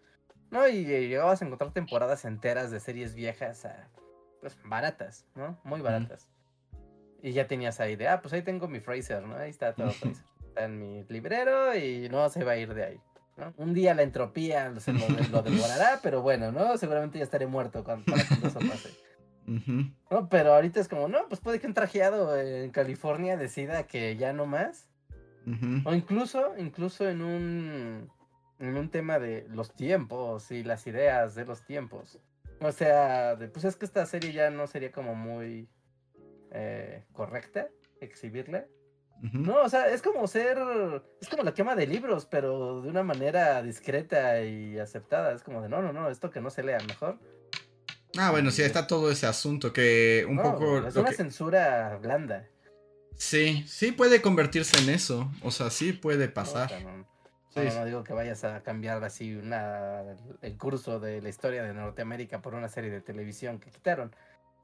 ¿no? 0.51 0.69
Y, 0.69 0.85
eh, 0.93 1.09
llegabas 1.09 1.41
a 1.41 1.47
encontrar 1.47 1.73
temporadas 1.73 2.27
enteras 2.27 2.71
de 2.71 2.79
series 2.79 3.15
viejas, 3.15 3.65
ah, 3.65 3.89
pues 4.43 4.59
baratas, 4.65 5.25
¿no? 5.35 5.59
Muy 5.65 5.81
baratas. 5.81 6.29
Y 7.23 7.33
ya 7.33 7.47
tenías 7.47 7.81
ahí 7.81 7.97
de, 7.97 8.09
ah, 8.09 8.21
pues 8.21 8.35
ahí 8.35 8.43
tengo 8.43 8.69
mi 8.69 8.81
Fraser, 8.81 9.23
¿no? 9.23 9.37
Ahí 9.37 9.51
está 9.51 9.73
todo 9.75 9.91
Fraser. 9.93 10.25
Está 10.49 10.65
en 10.65 10.79
mi 10.79 11.05
librero 11.05 11.75
y 11.75 12.09
no 12.11 12.29
se 12.29 12.45
va 12.45 12.53
a 12.53 12.57
ir 12.59 12.75
de 12.75 12.85
ahí. 12.85 13.01
¿No? 13.41 13.55
Un 13.57 13.75
día 13.75 13.95
la 13.95 14.03
entropía 14.03 14.73
se 14.79 14.93
lo, 14.93 15.01
lo 15.31 15.43
devorará, 15.43 16.01
pero 16.03 16.23
bueno, 16.23 16.53
¿no? 16.53 16.77
Seguramente 16.77 17.19
ya 17.19 17.25
estaré 17.25 17.47
muerto 17.47 17.83
cuando, 17.83 18.15
eso 18.15 18.59
pase. 18.61 18.91
No, 19.47 20.29
pero 20.29 20.55
ahorita 20.55 20.79
es 20.81 20.87
como, 20.87 21.09
no, 21.09 21.27
pues 21.29 21.41
puede 21.41 21.59
que 21.59 21.67
un 21.67 21.75
trajeado 21.75 22.39
en 22.39 22.71
California 22.71 23.37
decida 23.37 23.87
que 23.87 24.17
ya 24.17 24.33
no 24.33 24.47
más. 24.47 24.87
O 25.85 25.95
incluso, 25.95 26.57
incluso 26.59 27.09
en 27.09 27.23
un, 27.23 28.09
en 28.61 28.77
un 28.77 28.91
tema 28.91 29.19
de 29.19 29.47
los 29.49 29.75
tiempos 29.75 30.53
y 30.53 30.63
las 30.63 30.87
ideas 30.87 31.35
de 31.35 31.45
los 31.45 31.65
tiempos. 31.65 32.21
O 32.61 32.71
sea, 32.71 33.35
de, 33.35 33.49
pues 33.49 33.65
es 33.65 33.75
que 33.75 33.87
esta 33.87 34.07
serie 34.07 34.33
ya 34.33 34.51
no 34.51 34.67
sería 34.67 34.93
como 34.93 35.15
muy 35.15 35.69
eh, 36.53 37.05
correcta 37.13 37.69
exhibirla. 38.01 38.67
No, 39.23 39.63
o 39.63 39.69
sea, 39.69 39.89
es 39.89 40.01
como 40.03 40.27
ser, 40.27 40.59
es 41.21 41.29
como 41.29 41.43
la 41.43 41.53
quema 41.53 41.75
de 41.77 41.87
libros, 41.87 42.27
pero 42.27 42.81
de 42.81 42.89
una 42.89 43.03
manera 43.03 43.63
discreta 43.63 44.41
y 44.43 44.79
aceptada. 44.79 45.33
Es 45.33 45.43
como 45.43 45.61
de, 45.61 45.69
no, 45.69 45.83
no, 45.83 45.93
no, 45.93 46.09
esto 46.09 46.31
que 46.31 46.41
no 46.41 46.49
se 46.51 46.63
lea 46.63 46.79
mejor. 46.89 47.19
Ah, 48.19 48.31
bueno, 48.31 48.51
sí, 48.51 48.63
está 48.63 48.87
todo 48.87 49.11
ese 49.11 49.27
asunto 49.27 49.73
que 49.73 50.25
un 50.29 50.37
No, 50.37 50.43
poco... 50.43 50.79
es 50.87 50.97
una 50.97 51.11
que- 51.11 51.17
censura 51.17 51.99
blanda. 52.01 52.47
Sí, 53.17 53.65
sí 53.69 53.93
puede 53.93 54.23
convertirse 54.23 54.79
en 54.83 54.89
eso. 54.89 55.31
O 55.43 55.51
sea, 55.51 55.69
sí 55.71 55.93
puede 55.93 56.29
pasar. 56.29 56.71
no, 56.83 57.07
Sí, 57.53 57.61
no, 57.65 57.71
sí. 57.73 57.77
no 57.79 57.85
digo 57.85 58.05
que 58.05 58.13
vayas 58.13 58.45
a 58.45 58.63
cambiar 58.63 59.03
así 59.05 59.35
una, 59.35 60.03
el 60.41 60.57
curso 60.57 61.01
de 61.01 61.21
la 61.21 61.29
historia 61.29 61.63
de 61.65 61.75
Norteamérica 61.75 62.41
por 62.41 62.55
una 62.55 62.69
serie 62.69 62.91
de 62.91 63.01
televisión 63.01 63.59
que 63.59 63.71
quitaron. 63.71 64.15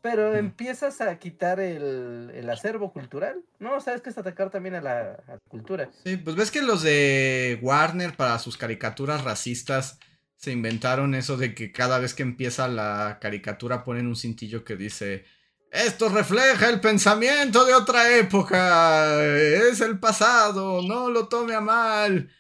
Pero 0.09 0.37
empiezas 0.37 1.01
a 1.01 1.19
quitar 1.19 1.59
el, 1.59 2.31
el 2.33 2.49
acervo 2.49 2.93
cultural. 2.93 3.43
No, 3.59 3.81
sabes 3.81 4.03
que 4.03 4.11
es 4.11 4.19
atacar 4.19 4.51
también 4.51 4.77
a 4.77 4.81
la, 4.81 5.19
a 5.27 5.33
la 5.33 5.39
cultura. 5.49 5.91
Sí, 6.05 6.17
pues 6.17 6.37
ves 6.37 6.53
que 6.53 6.63
los 6.63 6.83
de 6.83 7.59
Warner 7.61 8.15
para 8.15 8.39
sus 8.39 8.57
caricaturas 8.57 9.25
racistas 9.25 9.99
se 10.37 10.53
inventaron 10.53 11.17
eso 11.17 11.37
de 11.37 11.57
que 11.57 11.73
cada 11.73 11.99
vez 11.99 12.15
que 12.15 12.23
empieza 12.23 12.69
la 12.69 13.19
caricatura 13.21 13.83
ponen 13.83 14.07
un 14.07 14.15
cintillo 14.15 14.63
que 14.63 14.77
dice 14.77 15.25
esto 15.73 16.09
refleja 16.09 16.69
el 16.69 16.81
pensamiento 16.81 17.65
de 17.65 17.75
otra 17.75 18.17
época, 18.17 19.25
es 19.25 19.81
el 19.81 19.99
pasado, 19.99 20.83
no 20.83 21.11
lo 21.11 21.27
tome 21.27 21.55
a 21.57 21.61
mal. 21.61 22.31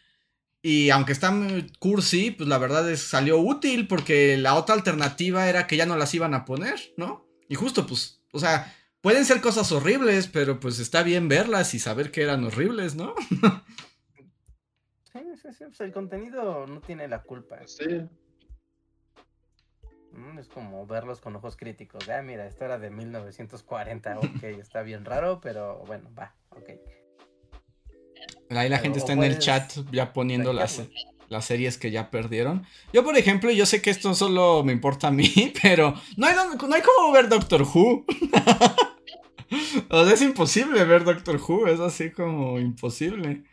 Y 0.62 0.90
aunque 0.90 1.12
está 1.12 1.34
cursi, 1.80 2.30
pues 2.30 2.48
la 2.48 2.58
verdad 2.58 2.88
es 2.88 3.00
salió 3.02 3.38
útil 3.38 3.88
porque 3.88 4.36
la 4.36 4.54
otra 4.54 4.76
alternativa 4.76 5.48
era 5.48 5.66
que 5.66 5.76
ya 5.76 5.84
no 5.84 5.96
las 5.96 6.14
iban 6.14 6.32
a 6.32 6.44
poner, 6.44 6.94
¿no? 6.96 7.25
Y 7.48 7.54
justo 7.54 7.86
pues, 7.86 8.20
o 8.32 8.38
sea, 8.38 8.74
pueden 9.00 9.24
ser 9.24 9.40
cosas 9.40 9.70
horribles, 9.72 10.26
pero 10.26 10.58
pues 10.60 10.78
está 10.78 11.02
bien 11.02 11.28
verlas 11.28 11.74
y 11.74 11.78
saber 11.78 12.10
que 12.10 12.22
eran 12.22 12.44
horribles, 12.44 12.94
¿no? 12.94 13.14
Sí, 15.12 15.22
sí, 15.40 15.48
sí. 15.52 15.64
pues 15.64 15.80
el 15.80 15.92
contenido 15.92 16.66
no 16.66 16.80
tiene 16.80 17.08
la 17.08 17.22
culpa. 17.22 17.58
Sí. 17.66 18.06
¿no? 20.12 20.38
Es 20.40 20.48
como 20.48 20.86
verlos 20.86 21.20
con 21.20 21.36
ojos 21.36 21.56
críticos. 21.56 22.08
Ah, 22.08 22.22
mira, 22.22 22.46
esto 22.46 22.64
era 22.64 22.78
de 22.78 22.90
1940. 22.90 24.18
Ok, 24.18 24.42
está 24.60 24.82
bien 24.82 25.04
raro, 25.04 25.40
pero 25.40 25.84
bueno, 25.86 26.10
va, 26.18 26.34
ok. 26.50 26.70
Ahí 28.50 28.68
la 28.68 28.76
Pero, 28.76 28.82
gente 28.82 28.98
o 28.98 29.00
está 29.00 29.12
en 29.12 29.22
el 29.22 29.32
puedes 29.32 29.44
chat 29.44 29.72
ya 29.90 30.12
poniendo 30.12 30.52
las. 30.52 30.82
Las 31.28 31.44
series 31.44 31.78
que 31.78 31.90
ya 31.90 32.10
perdieron. 32.10 32.64
Yo, 32.92 33.02
por 33.04 33.16
ejemplo, 33.16 33.50
yo 33.50 33.66
sé 33.66 33.82
que 33.82 33.90
esto 33.90 34.14
solo 34.14 34.62
me 34.64 34.72
importa 34.72 35.08
a 35.08 35.10
mí, 35.10 35.52
pero 35.62 35.94
no 36.16 36.26
hay, 36.26 36.34
no 36.34 36.74
hay 36.74 36.82
como 36.82 37.12
ver 37.12 37.28
Doctor 37.28 37.62
Who. 37.62 38.04
o 39.90 40.04
sea, 40.04 40.14
es 40.14 40.22
imposible 40.22 40.84
ver 40.84 41.04
Doctor 41.04 41.40
Who, 41.40 41.66
es 41.66 41.80
así 41.80 42.10
como 42.10 42.58
imposible. 42.60 43.44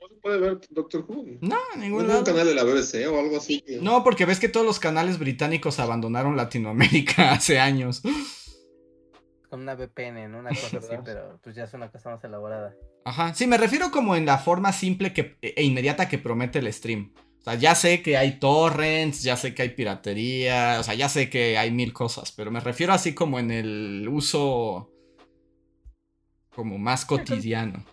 No 0.00 0.08
se 0.08 0.14
puede 0.16 0.38
ver 0.38 0.60
Doctor 0.70 1.04
Who. 1.08 1.24
No, 1.40 1.56
¿No 1.74 1.80
ningún 1.80 2.08
lado. 2.08 2.24
canal 2.24 2.46
de 2.46 2.54
la 2.54 2.64
BBC 2.64 3.06
o 3.08 3.18
algo 3.20 3.36
así? 3.36 3.60
que- 3.60 3.78
No, 3.80 4.02
porque 4.04 4.24
ves 4.26 4.40
que 4.40 4.48
todos 4.48 4.66
los 4.66 4.78
canales 4.80 5.18
británicos 5.18 5.78
abandonaron 5.78 6.36
Latinoamérica 6.36 7.32
hace 7.32 7.58
años. 7.60 8.02
Con 9.48 9.60
una 9.62 9.74
VPN, 9.74 10.28
¿no? 10.30 10.38
Una 10.38 10.50
cosa 10.50 10.78
así, 10.78 10.94
pero 11.04 11.38
pues 11.42 11.54
ya 11.54 11.64
es 11.64 11.74
una 11.74 11.90
cosa 11.90 12.08
más 12.10 12.24
elaborada. 12.24 12.74
Ajá, 13.04 13.34
sí, 13.34 13.46
me 13.46 13.58
refiero 13.58 13.90
como 13.90 14.14
en 14.14 14.26
la 14.26 14.38
forma 14.38 14.72
simple 14.72 15.12
que, 15.12 15.36
e 15.42 15.64
inmediata 15.64 16.08
que 16.08 16.18
promete 16.18 16.60
el 16.60 16.72
stream. 16.72 17.12
O 17.40 17.42
sea, 17.42 17.54
ya 17.56 17.74
sé 17.74 18.02
que 18.02 18.16
hay 18.16 18.38
torrents, 18.38 19.24
ya 19.24 19.36
sé 19.36 19.54
que 19.54 19.62
hay 19.62 19.70
piratería, 19.70 20.76
o 20.78 20.82
sea, 20.84 20.94
ya 20.94 21.08
sé 21.08 21.28
que 21.28 21.58
hay 21.58 21.72
mil 21.72 21.92
cosas, 21.92 22.30
pero 22.30 22.52
me 22.52 22.60
refiero 22.60 22.92
así 22.92 23.14
como 23.14 23.40
en 23.40 23.50
el 23.50 24.08
uso 24.08 24.92
como 26.54 26.78
más 26.78 27.04
cotidiano. 27.04 27.84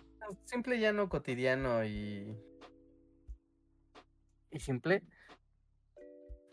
Simple, 0.44 0.78
llano, 0.78 1.08
cotidiano 1.08 1.84
y. 1.84 2.36
Y 4.52 4.60
simple. 4.60 5.02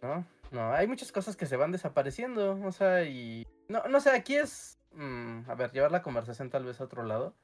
¿No? 0.01 0.25
No, 0.51 0.71
hay 0.73 0.87
muchas 0.87 1.11
cosas 1.11 1.35
que 1.35 1.45
se 1.45 1.57
van 1.57 1.71
desapareciendo. 1.71 2.59
O 2.63 2.71
sea, 2.71 3.03
y. 3.03 3.45
No, 3.67 3.83
no 3.87 3.99
sé, 3.99 4.11
aquí 4.11 4.35
es. 4.35 4.79
mm, 4.93 5.49
a 5.49 5.55
ver, 5.55 5.71
llevar 5.71 5.91
la 5.91 6.01
conversación 6.01 6.49
tal 6.49 6.65
vez 6.65 6.79
a 6.79 6.85
otro 6.85 7.03
lado. 7.03 7.35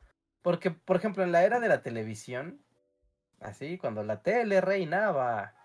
Porque, 0.43 0.69
por 0.71 0.97
ejemplo, 0.97 1.23
en 1.23 1.31
la 1.31 1.43
era 1.43 1.59
de 1.59 1.69
la 1.69 1.81
televisión, 1.81 2.59
así, 3.39 3.77
cuando 3.77 4.03
la 4.03 4.21
tele 4.21 4.61
reinaba, 4.61 5.55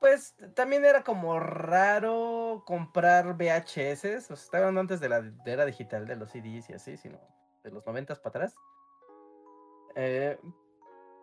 pues 0.00 0.34
también 0.54 0.84
era 0.84 1.02
como 1.02 1.40
raro 1.40 2.64
comprar 2.66 3.34
VHS. 3.36 4.16
O 4.32 4.36
sea, 4.36 4.58
hablando 4.58 4.80
antes 4.80 5.00
de 5.00 5.08
la 5.08 5.22
era 5.46 5.64
digital, 5.64 6.06
de 6.06 6.16
los 6.16 6.30
CDs 6.30 6.68
y 6.68 6.74
así, 6.74 6.96
sino 6.96 7.18
de 7.62 7.70
los 7.70 7.86
noventas 7.86 8.18
para 8.18 8.30
atrás. 8.44 8.54
Eh, 9.94 10.38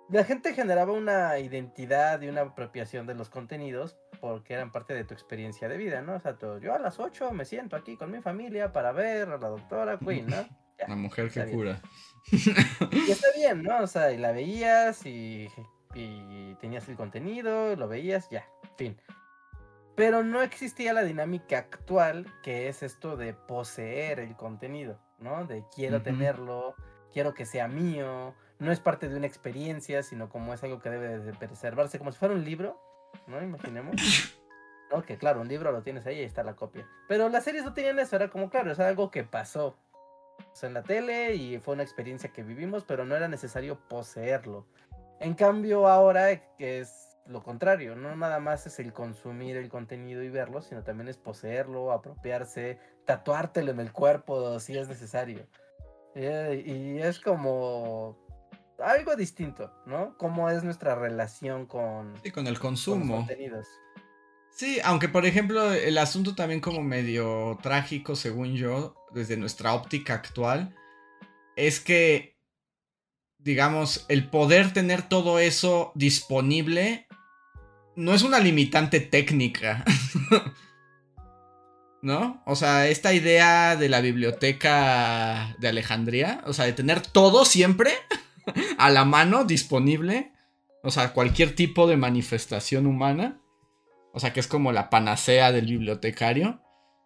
la 0.10 0.24
gente 0.24 0.54
generaba 0.54 0.92
una 0.94 1.38
identidad 1.40 2.22
y 2.22 2.28
una 2.30 2.42
apropiación 2.42 3.06
de 3.06 3.14
los 3.16 3.30
contenidos 3.30 3.98
porque 4.20 4.54
eran 4.54 4.72
parte 4.72 4.94
de 4.94 5.04
tu 5.04 5.14
experiencia 5.14 5.68
de 5.70 5.78
vida, 5.78 6.02
¿no? 6.02 6.16
O 6.16 6.20
sea, 6.20 6.38
tú- 6.38 6.60
yo 6.60 6.74
a 6.74 6.80
las 6.80 7.00
8 7.00 7.32
me 7.32 7.46
siento 7.46 7.76
aquí 7.76 7.98
con 7.98 8.12
mi 8.12 8.22
familia 8.22 8.72
para 8.74 8.92
ver 8.92 9.30
a 9.30 9.38
la 9.38 9.48
doctora 9.50 9.98
Queen, 10.00 10.28
¿no? 10.28 10.36
Ya, 10.82 10.88
La 10.88 10.96
mujer 10.96 11.32
que 11.32 11.44
bien. 11.46 11.56
cura. 11.58 11.82
Y 12.32 13.12
está 13.12 13.28
bien, 13.36 13.64
¿no? 13.64 13.80
O 13.82 13.88
sea, 13.88 14.12
y 14.12 14.18
la 14.18 14.32
veías 14.32 15.06
y, 15.06 15.48
y 15.94 16.56
tenías 16.56 16.88
el 16.90 16.96
contenido, 16.96 17.76
lo 17.76 17.88
veías, 17.88 18.30
ya, 18.30 18.46
fin. 18.78 19.00
Pero 19.96 20.24
no 20.24 20.42
existía 20.42 20.94
la 20.94 21.04
dinámica 21.04 21.58
actual 21.58 22.26
que 22.44 22.70
es 22.70 22.82
esto 22.82 23.18
de 23.18 23.34
poseer 23.34 24.20
el 24.20 24.36
contenido, 24.36 25.00
¿no? 25.20 25.46
De 25.46 25.64
quiero 25.76 26.02
tenerlo, 26.02 26.76
quiero 27.14 27.34
que 27.34 27.46
sea 27.46 27.68
mío, 27.68 28.34
no 28.60 28.72
es 28.72 28.80
parte 28.80 29.10
de 29.10 29.18
una 29.18 29.28
experiencia, 29.28 30.02
sino 30.02 30.30
como 30.30 30.54
es 30.54 30.64
algo 30.64 30.80
que 30.80 30.90
debe 30.90 31.20
de 31.20 31.34
preservarse, 31.34 32.00
como 32.00 32.12
si 32.12 32.20
fuera 32.20 32.34
un 32.34 32.46
libro, 32.46 32.80
¿no? 33.28 33.42
Imaginemos. 33.44 33.96
¿No? 34.92 35.04
Que 35.04 35.18
claro, 35.18 35.42
un 35.42 35.48
libro 35.48 35.72
lo 35.72 35.84
tienes 35.84 36.06
ahí 36.06 36.20
y 36.20 36.24
está 36.24 36.44
la 36.44 36.56
copia. 36.56 36.88
Pero 37.08 37.30
las 37.30 37.44
series 37.44 37.64
no 37.64 37.74
tenían 37.74 37.98
eso, 38.00 38.16
era 38.16 38.30
como, 38.30 38.50
claro, 38.50 38.72
es 38.72 38.80
algo 38.80 39.10
que 39.10 39.24
pasó 39.24 39.78
en 40.64 40.74
la 40.74 40.84
tele 40.84 41.36
y 41.36 41.58
fue 41.60 41.74
una 41.74 41.84
experiencia 41.84 42.32
que 42.32 42.44
vivimos, 42.44 42.84
pero 42.86 43.06
no 43.06 43.16
era 43.16 43.28
necesario 43.28 43.80
poseerlo. 43.88 44.68
En 45.20 45.34
cambio, 45.34 45.88
ahora 45.88 46.56
que 46.58 46.80
es 46.80 47.18
lo 47.28 47.44
contrario, 47.44 47.96
no 47.96 48.16
nada 48.16 48.40
más 48.40 48.66
es 48.66 48.80
el 48.80 48.94
consumir 48.94 49.56
el 49.56 49.70
contenido 49.70 50.24
y 50.24 50.30
verlo, 50.30 50.62
sino 50.62 50.84
también 50.84 51.08
es 51.08 51.18
poseerlo, 51.18 51.92
apropiarse, 51.92 52.80
tatuártelo 53.06 53.72
en 53.72 53.80
el 53.80 53.92
cuerpo 53.92 54.60
si 54.60 54.78
es 54.78 54.88
necesario. 54.88 55.46
Eh, 56.16 56.64
y 56.66 57.00
es 57.00 57.20
como 57.20 58.18
algo 58.80 59.16
distinto, 59.16 59.72
¿no? 59.86 60.18
Cómo 60.18 60.50
es 60.50 60.64
nuestra 60.64 60.96
relación 60.96 61.68
con, 61.68 62.16
Sí, 62.24 62.32
con 62.32 62.48
el 62.48 62.60
con 62.60 62.72
los 62.74 62.86
consumo. 62.86 63.16
contenidos. 63.18 63.68
Sí, 64.56 64.80
aunque 64.84 65.10
por 65.10 65.26
ejemplo 65.26 65.74
el 65.74 65.98
asunto 65.98 66.36
también 66.36 66.60
como 66.60 66.84
medio 66.84 67.58
trágico, 67.64 68.16
según 68.16 68.56
yo, 68.56 68.96
desde 69.14 69.38
nuestra 69.38 69.74
óptica 69.74 70.14
actual, 70.14 70.76
es 71.56 71.80
que, 71.80 72.38
digamos, 73.40 74.06
el 74.08 74.30
poder 74.30 74.74
tener 74.74 75.04
todo 75.04 75.40
eso 75.40 75.92
disponible 75.96 77.08
no 77.96 78.14
es 78.14 78.24
una 78.24 78.40
limitante 78.40 79.00
técnica. 79.00 79.84
¿No? 82.02 82.42
O 82.48 82.56
sea, 82.56 82.88
esta 82.88 83.14
idea 83.14 83.76
de 83.76 83.88
la 83.88 84.02
biblioteca 84.02 85.56
de 85.60 85.68
Alejandría, 85.68 86.42
o 86.48 86.54
sea, 86.54 86.66
de 86.66 86.74
tener 86.74 87.00
todo 87.02 87.46
siempre 87.46 87.92
a 88.80 88.90
la 88.90 89.06
mano, 89.06 89.44
disponible, 89.44 90.32
o 90.82 90.90
sea, 90.90 91.14
cualquier 91.14 91.56
tipo 91.56 91.86
de 91.86 91.98
manifestación 91.98 92.88
humana, 92.88 93.40
o 94.14 94.20
sea, 94.20 94.34
que 94.34 94.40
es 94.40 94.48
como 94.48 94.72
la 94.72 94.90
panacea 94.90 95.52
del 95.52 95.66
bibliotecario. 95.66 96.62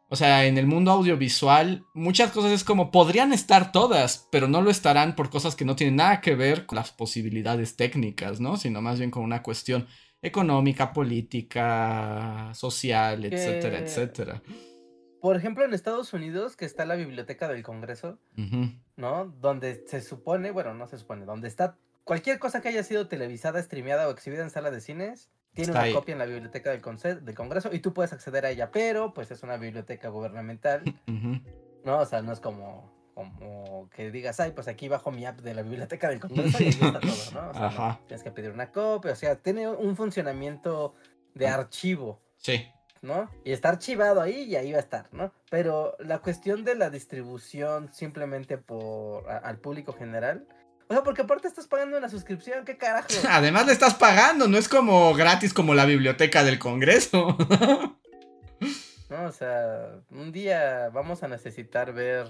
O 0.07 0.15
sea, 0.15 0.45
en 0.45 0.57
el 0.57 0.67
mundo 0.67 0.91
audiovisual, 0.91 1.83
muchas 1.95 2.31
cosas 2.31 2.51
es 2.51 2.63
como 2.63 2.91
podrían 2.91 3.33
estar 3.33 3.71
todas, 3.71 4.27
pero 4.31 4.47
no 4.47 4.61
lo 4.61 4.69
estarán 4.69 5.15
por 5.15 5.31
cosas 5.31 5.55
que 5.55 5.65
no 5.65 5.75
tienen 5.75 5.95
nada 5.95 6.21
que 6.21 6.35
ver 6.35 6.67
con 6.67 6.75
las 6.75 6.91
posibilidades 6.91 7.75
técnicas, 7.75 8.39
¿no? 8.39 8.55
Sino 8.57 8.81
más 8.81 8.99
bien 8.99 9.09
con 9.09 9.23
una 9.23 9.41
cuestión 9.41 9.87
económica, 10.21 10.93
política, 10.93 12.51
social, 12.53 13.25
etcétera, 13.25 13.79
etcétera. 13.79 14.41
Por 15.21 15.35
ejemplo, 15.35 15.65
en 15.65 15.73
Estados 15.73 16.13
Unidos, 16.13 16.55
que 16.55 16.65
está 16.65 16.85
la 16.85 16.95
Biblioteca 16.95 17.47
del 17.47 17.63
Congreso, 17.63 18.19
¿no? 18.95 19.25
Donde 19.41 19.83
se 19.87 20.01
supone, 20.01 20.51
bueno, 20.51 20.75
no 20.75 20.87
se 20.87 20.99
supone, 20.99 21.25
donde 21.25 21.47
está 21.47 21.77
cualquier 22.03 22.37
cosa 22.37 22.61
que 22.61 22.69
haya 22.69 22.83
sido 22.83 23.07
televisada, 23.07 23.61
streameada 23.61 24.07
o 24.07 24.11
exhibida 24.11 24.43
en 24.43 24.51
sala 24.51 24.69
de 24.69 24.81
cines, 24.81 25.31
tiene 25.55 25.71
una 25.71 25.91
copia 25.93 26.13
en 26.13 26.19
la 26.19 26.25
biblioteca 26.25 26.69
del, 26.71 26.81
del, 27.25 27.35
Congreso 27.35 27.73
y 27.73 27.79
tú 27.79 27.93
puedes 27.93 28.13
acceder 28.13 28.45
a 28.45 28.51
ella, 28.51 28.69
pero 28.71 29.13
pues 29.13 29.31
es 29.31 29.41
una 29.41 29.57
biblioteca 29.57 30.09
gubernamental, 30.09 30.83
¿no? 31.85 31.99
O 31.99 32.05
sea, 32.05 32.21
no 32.21 32.33
es 32.33 32.39
como, 32.39 32.91
como 33.13 33.89
que 33.89 34.11
digas, 34.11 34.39
ay, 34.39 34.51
pues 34.51 34.67
aquí 34.67 34.89
bajo 34.89 35.11
mi 35.11 35.25
app 35.25 35.39
de 35.39 35.53
la 35.53 35.63
biblioteca 35.63 36.09
del 36.09 36.19
Congreso 36.19 36.61
y 36.61 36.65
ahí 36.65 36.69
está 36.69 36.99
todo, 36.99 37.31
¿no? 37.33 37.49
O 37.49 37.53
sea, 37.71 37.99
tienes 38.05 38.23
que 38.23 38.31
pedir 38.31 38.51
una 38.51 38.71
copia, 38.71 39.13
o 39.13 39.15
sea, 39.15 39.37
tiene 39.37 39.67
un 39.69 39.95
funcionamiento 39.95 40.93
de 41.33 41.47
archivo. 41.47 42.21
Sí. 42.37 42.67
¿no? 43.01 43.29
Y 43.43 43.51
está 43.51 43.69
archivado 43.69 44.19
ahí 44.19 44.43
y 44.43 44.55
ahí 44.55 44.71
va 44.71 44.77
a 44.77 44.81
estar, 44.81 45.07
¿no? 45.11 45.31
Pero 45.51 45.95
la 45.99 46.19
cuestión 46.19 46.65
de 46.65 46.73
la 46.73 46.89
distribución 46.89 47.93
simplemente 47.93 48.57
por 48.57 49.29
al 49.29 49.59
público 49.59 49.93
general, 49.93 50.47
o 50.87 50.93
sea, 50.93 51.03
porque 51.03 51.23
aparte 51.23 51.47
estás 51.47 51.67
pagando 51.67 51.97
una 51.97 52.09
suscripción, 52.09 52.63
¿qué 52.63 52.77
carajo? 52.77 53.07
Además 53.29 53.65
le 53.65 53.73
estás 53.73 53.95
pagando, 53.95 54.47
no 54.47 54.57
es 54.57 54.69
como 54.69 55.13
gratis 55.15 55.53
como 55.53 55.73
la 55.73 55.85
biblioteca 55.85 56.43
del 56.43 56.59
Congreso. 56.59 57.35
no, 59.09 59.23
o 59.23 59.31
sea, 59.31 59.99
un 60.11 60.31
día 60.31 60.89
vamos 60.89 61.23
a 61.23 61.27
necesitar 61.27 61.91
ver 61.91 62.27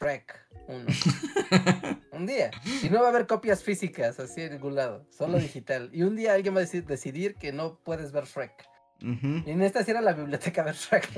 Shrek 0.00 0.34
1. 0.68 0.86
un 2.12 2.26
día. 2.26 2.52
Y 2.82 2.90
no 2.90 3.00
va 3.00 3.06
a 3.06 3.10
haber 3.10 3.26
copias 3.26 3.64
físicas 3.64 4.20
así 4.20 4.42
en 4.42 4.52
ningún 4.52 4.76
lado, 4.76 5.04
solo 5.10 5.38
digital. 5.38 5.90
Y 5.92 6.04
un 6.04 6.14
día 6.14 6.34
alguien 6.34 6.54
va 6.54 6.58
a 6.58 6.62
decir, 6.62 6.86
decidir 6.86 7.34
que 7.34 7.52
no 7.52 7.78
puedes 7.82 8.12
ver 8.12 8.24
Shrek. 8.24 8.68
Y 9.00 9.50
en 9.50 9.62
esta 9.62 9.82
sí 9.82 9.90
era 9.90 10.00
la 10.00 10.12
biblioteca 10.12 10.62
ver 10.62 10.76
Shrek, 10.76 11.08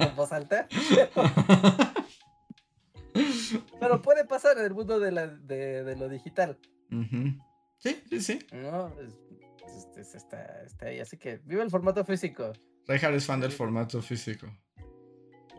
en 0.00 0.16
voz 0.16 0.32
alta. 0.32 0.68
Pero 3.80 4.02
puede 4.02 4.24
pasar 4.24 4.58
en 4.58 4.64
el 4.64 4.74
mundo 4.74 4.98
de, 4.98 5.12
la, 5.12 5.26
de, 5.26 5.96
lo 5.96 6.08
digital. 6.08 6.58
Sí, 7.78 8.02
sí, 8.08 8.20
sí. 8.20 8.38
No, 8.52 8.92
está, 9.96 10.62
está, 10.62 10.86
ahí. 10.86 11.00
Así 11.00 11.16
que 11.16 11.40
vive 11.44 11.62
el 11.62 11.70
formato 11.70 12.04
físico. 12.04 12.52
Reinhardt 12.86 13.16
es 13.16 13.26
fan 13.26 13.40
del 13.40 13.52
formato 13.52 14.00
físico. 14.02 14.46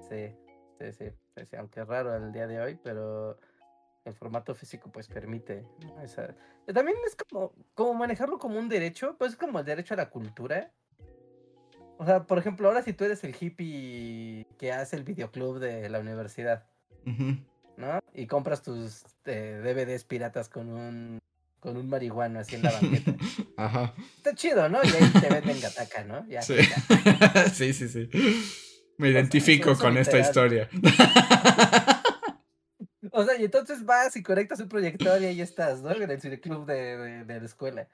Sí, 0.10 0.36
sí, 0.80 1.12
sí, 1.46 1.56
Aunque 1.58 1.82
es 1.82 1.88
raro 1.88 2.16
el 2.16 2.32
día 2.32 2.48
de 2.48 2.60
hoy, 2.60 2.80
pero 2.84 3.38
el 4.06 4.14
formato 4.14 4.56
físico 4.56 4.92
pues 4.92 5.08
permite. 5.08 5.66
También 6.74 6.98
es 7.06 7.16
como, 7.16 7.54
como 7.74 7.94
manejarlo 7.94 8.40
como 8.40 8.60
un 8.60 8.70
derecho, 8.70 9.16
pues 9.18 9.32
es 9.32 9.38
como 9.38 9.60
el 9.60 9.66
derecho 9.66 9.94
a 9.94 9.98
la 9.98 10.10
cultura. 10.10 10.72
O 11.98 12.06
sea, 12.06 12.26
por 12.26 12.38
ejemplo, 12.40 12.68
ahora 12.68 12.82
si 12.82 12.94
tú 12.94 13.04
eres 13.04 13.24
el 13.24 13.36
hippie 13.40 14.48
que 14.58 14.72
hace 14.72 14.96
el 14.96 15.04
videoclub 15.04 15.60
de 15.60 15.90
la 15.90 16.00
universidad, 16.00 16.66
¿no? 17.06 17.46
Y 18.14 18.28
compras 18.28 18.62
tus 18.62 19.04
eh, 19.26 19.62
DVDs 19.64 20.04
piratas 20.04 20.50
con 20.50 20.70
un 20.70 21.20
con 21.60 21.76
un 21.76 21.90
marihuano 21.90 22.40
así 22.40 22.56
en 22.56 22.64
la 22.64 22.72
banqueta. 22.72 23.16
Ajá. 23.58 23.94
Está 24.18 24.34
chido, 24.34 24.70
¿no? 24.70 24.80
Y 24.84 24.88
ahí 24.88 25.12
te 25.20 25.30
venden 25.30 25.60
gataca, 25.60 26.06
¿no? 26.06 26.26
sí. 26.42 26.56
sí, 27.54 27.74
sí, 27.74 27.90
sí. 27.90 28.10
Me 28.98 29.10
identifico 29.10 29.78
con 29.78 29.98
esta 29.98 30.20
historia. 30.20 30.70
o 33.12 33.24
sea, 33.24 33.38
y 33.38 33.46
entonces 33.46 33.86
vas 33.86 34.16
y 34.16 34.24
conectas 34.24 34.60
un 34.60 34.70
proyector 34.70 35.22
y 35.22 35.26
ahí 35.26 35.42
estás, 35.42 35.82
¿no? 35.82 35.92
En 35.92 36.10
el 36.10 36.22
cineclub 36.22 36.66
de, 36.66 37.26
de, 37.26 37.40
la 37.40 37.46
escuela. 37.46 37.88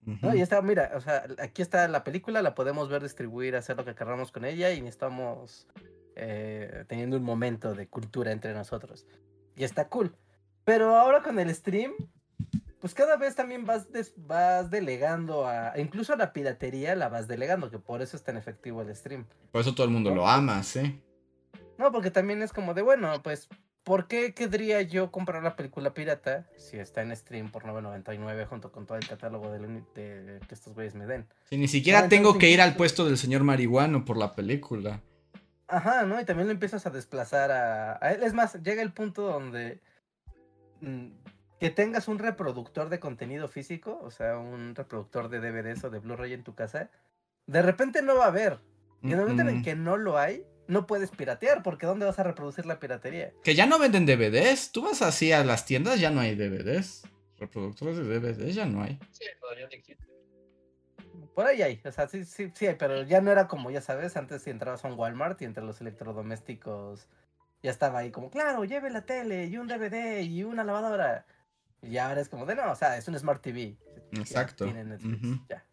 ¿no? 0.00 0.34
Y 0.34 0.40
está, 0.40 0.60
mira, 0.62 0.92
o 0.94 1.00
sea, 1.00 1.26
aquí 1.38 1.62
está 1.62 1.86
la 1.88 2.02
película, 2.02 2.42
la 2.42 2.56
podemos 2.56 2.88
ver, 2.88 3.02
distribuir, 3.02 3.54
hacer 3.54 3.76
lo 3.76 3.84
que 3.84 3.94
queramos 3.94 4.32
con 4.32 4.44
ella 4.44 4.72
y 4.72 4.84
estamos 4.86 5.68
eh, 6.16 6.84
teniendo 6.88 7.16
un 7.16 7.22
momento 7.22 7.74
de 7.74 7.88
cultura 7.88 8.32
entre 8.32 8.52
nosotros. 8.52 9.06
Y 9.56 9.64
está 9.64 9.88
cool. 9.88 10.14
Pero 10.64 10.96
ahora 10.96 11.22
con 11.22 11.38
el 11.38 11.54
stream, 11.54 11.92
pues 12.80 12.94
cada 12.94 13.16
vez 13.16 13.34
también 13.34 13.64
vas, 13.64 13.86
vas 14.16 14.70
delegando 14.70 15.46
a. 15.46 15.78
Incluso 15.78 16.12
a 16.12 16.16
la 16.16 16.32
piratería 16.32 16.96
la 16.96 17.08
vas 17.08 17.28
delegando, 17.28 17.70
que 17.70 17.78
por 17.78 18.02
eso 18.02 18.16
es 18.16 18.24
tan 18.24 18.36
efectivo 18.36 18.82
el 18.82 18.94
stream. 18.94 19.26
Por 19.50 19.60
eso 19.60 19.74
todo 19.74 19.86
el 19.86 19.92
mundo 19.92 20.14
lo 20.14 20.26
ama, 20.26 20.62
sí. 20.62 21.00
No, 21.78 21.92
porque 21.92 22.10
también 22.10 22.42
es 22.42 22.52
como 22.52 22.74
de, 22.74 22.82
bueno, 22.82 23.22
pues, 23.22 23.48
¿por 23.82 24.06
qué 24.06 24.34
querría 24.34 24.82
yo 24.82 25.10
comprar 25.10 25.42
la 25.42 25.56
película 25.56 25.94
pirata 25.94 26.48
si 26.56 26.76
está 26.76 27.02
en 27.02 27.16
stream 27.16 27.50
por 27.50 27.64
9.99 27.64 28.46
junto 28.46 28.72
con 28.72 28.86
todo 28.86 28.98
el 28.98 29.06
catálogo 29.06 29.50
de, 29.50 29.82
que 29.94 30.54
estos 30.54 30.74
güeyes 30.74 30.94
me 30.94 31.06
den? 31.06 31.26
Si 31.50 31.56
ni 31.56 31.68
siquiera 31.68 32.08
tengo 32.08 32.38
que 32.38 32.50
ir 32.50 32.60
al 32.60 32.76
puesto 32.76 33.04
del 33.04 33.18
señor 33.18 33.44
marihuano 33.44 34.04
por 34.04 34.16
la 34.16 34.34
película. 34.34 35.00
Ajá, 35.72 36.04
¿no? 36.04 36.20
Y 36.20 36.26
también 36.26 36.48
lo 36.48 36.52
empiezas 36.52 36.84
a 36.84 36.90
desplazar 36.90 37.50
a, 37.50 38.12
él. 38.12 38.22
Es 38.22 38.34
más, 38.34 38.62
llega 38.62 38.82
el 38.82 38.92
punto 38.92 39.22
donde 39.22 39.80
mm, 40.82 41.06
que 41.58 41.70
tengas 41.70 42.08
un 42.08 42.18
reproductor 42.18 42.90
de 42.90 43.00
contenido 43.00 43.48
físico, 43.48 43.98
o 44.02 44.10
sea, 44.10 44.36
un 44.36 44.74
reproductor 44.74 45.30
de 45.30 45.40
DVDs 45.40 45.82
o 45.84 45.90
de 45.90 45.98
Blu-ray 45.98 46.34
en 46.34 46.44
tu 46.44 46.54
casa, 46.54 46.90
de 47.46 47.62
repente 47.62 48.02
no 48.02 48.16
va 48.16 48.26
a 48.26 48.28
haber. 48.28 48.58
Y 49.02 49.06
en 49.06 49.12
el 49.12 49.20
momento 49.20 49.42
en 49.42 49.48
el 49.48 49.64
que 49.64 49.74
no 49.74 49.96
lo 49.96 50.18
hay, 50.18 50.44
no 50.68 50.86
puedes 50.86 51.10
piratear, 51.10 51.62
porque 51.62 51.86
¿dónde 51.86 52.04
vas 52.04 52.18
a 52.18 52.22
reproducir 52.22 52.66
la 52.66 52.78
piratería? 52.78 53.32
Que 53.42 53.54
ya 53.54 53.64
no 53.64 53.78
venden 53.78 54.04
DVDs. 54.04 54.72
Tú 54.72 54.82
vas 54.82 55.00
así 55.00 55.32
a 55.32 55.42
las 55.42 55.64
tiendas, 55.64 55.98
ya 55.98 56.10
no 56.10 56.20
hay 56.20 56.34
DVDs. 56.34 57.04
Reproductores 57.38 57.96
de 57.96 58.20
DVDs 58.20 58.54
ya 58.54 58.66
no 58.66 58.82
hay. 58.82 58.98
Sí, 59.10 59.24
todavía 59.40 59.64
no 59.64 59.72
existe. 59.72 60.11
Por 61.34 61.46
ahí 61.46 61.62
hay, 61.62 61.80
o 61.84 61.92
sea, 61.92 62.08
sí, 62.08 62.24
sí, 62.24 62.52
sí 62.54 62.66
pero 62.78 63.02
ya 63.02 63.20
no 63.20 63.30
era 63.30 63.48
como, 63.48 63.70
ya 63.70 63.80
sabes, 63.80 64.16
antes 64.16 64.42
si 64.42 64.50
entrabas 64.50 64.84
a 64.84 64.88
un 64.88 64.98
Walmart 64.98 65.40
y 65.42 65.44
entre 65.44 65.64
los 65.64 65.80
electrodomésticos 65.80 67.08
ya 67.62 67.70
estaba 67.70 68.00
ahí 68.00 68.10
como, 68.10 68.30
claro, 68.30 68.64
lleve 68.64 68.90
la 68.90 69.06
tele 69.06 69.46
y 69.46 69.56
un 69.56 69.68
DVD 69.68 70.20
y 70.20 70.42
una 70.44 70.64
lavadora. 70.64 71.26
Y 71.80 71.96
ahora 71.96 72.20
es 72.20 72.28
como 72.28 72.46
de, 72.46 72.54
no, 72.54 72.70
o 72.70 72.76
sea, 72.76 72.96
es 72.96 73.08
un 73.08 73.18
Smart 73.18 73.42
TV. 73.42 73.76
Exacto. 74.12 74.66
ya. 75.48 75.64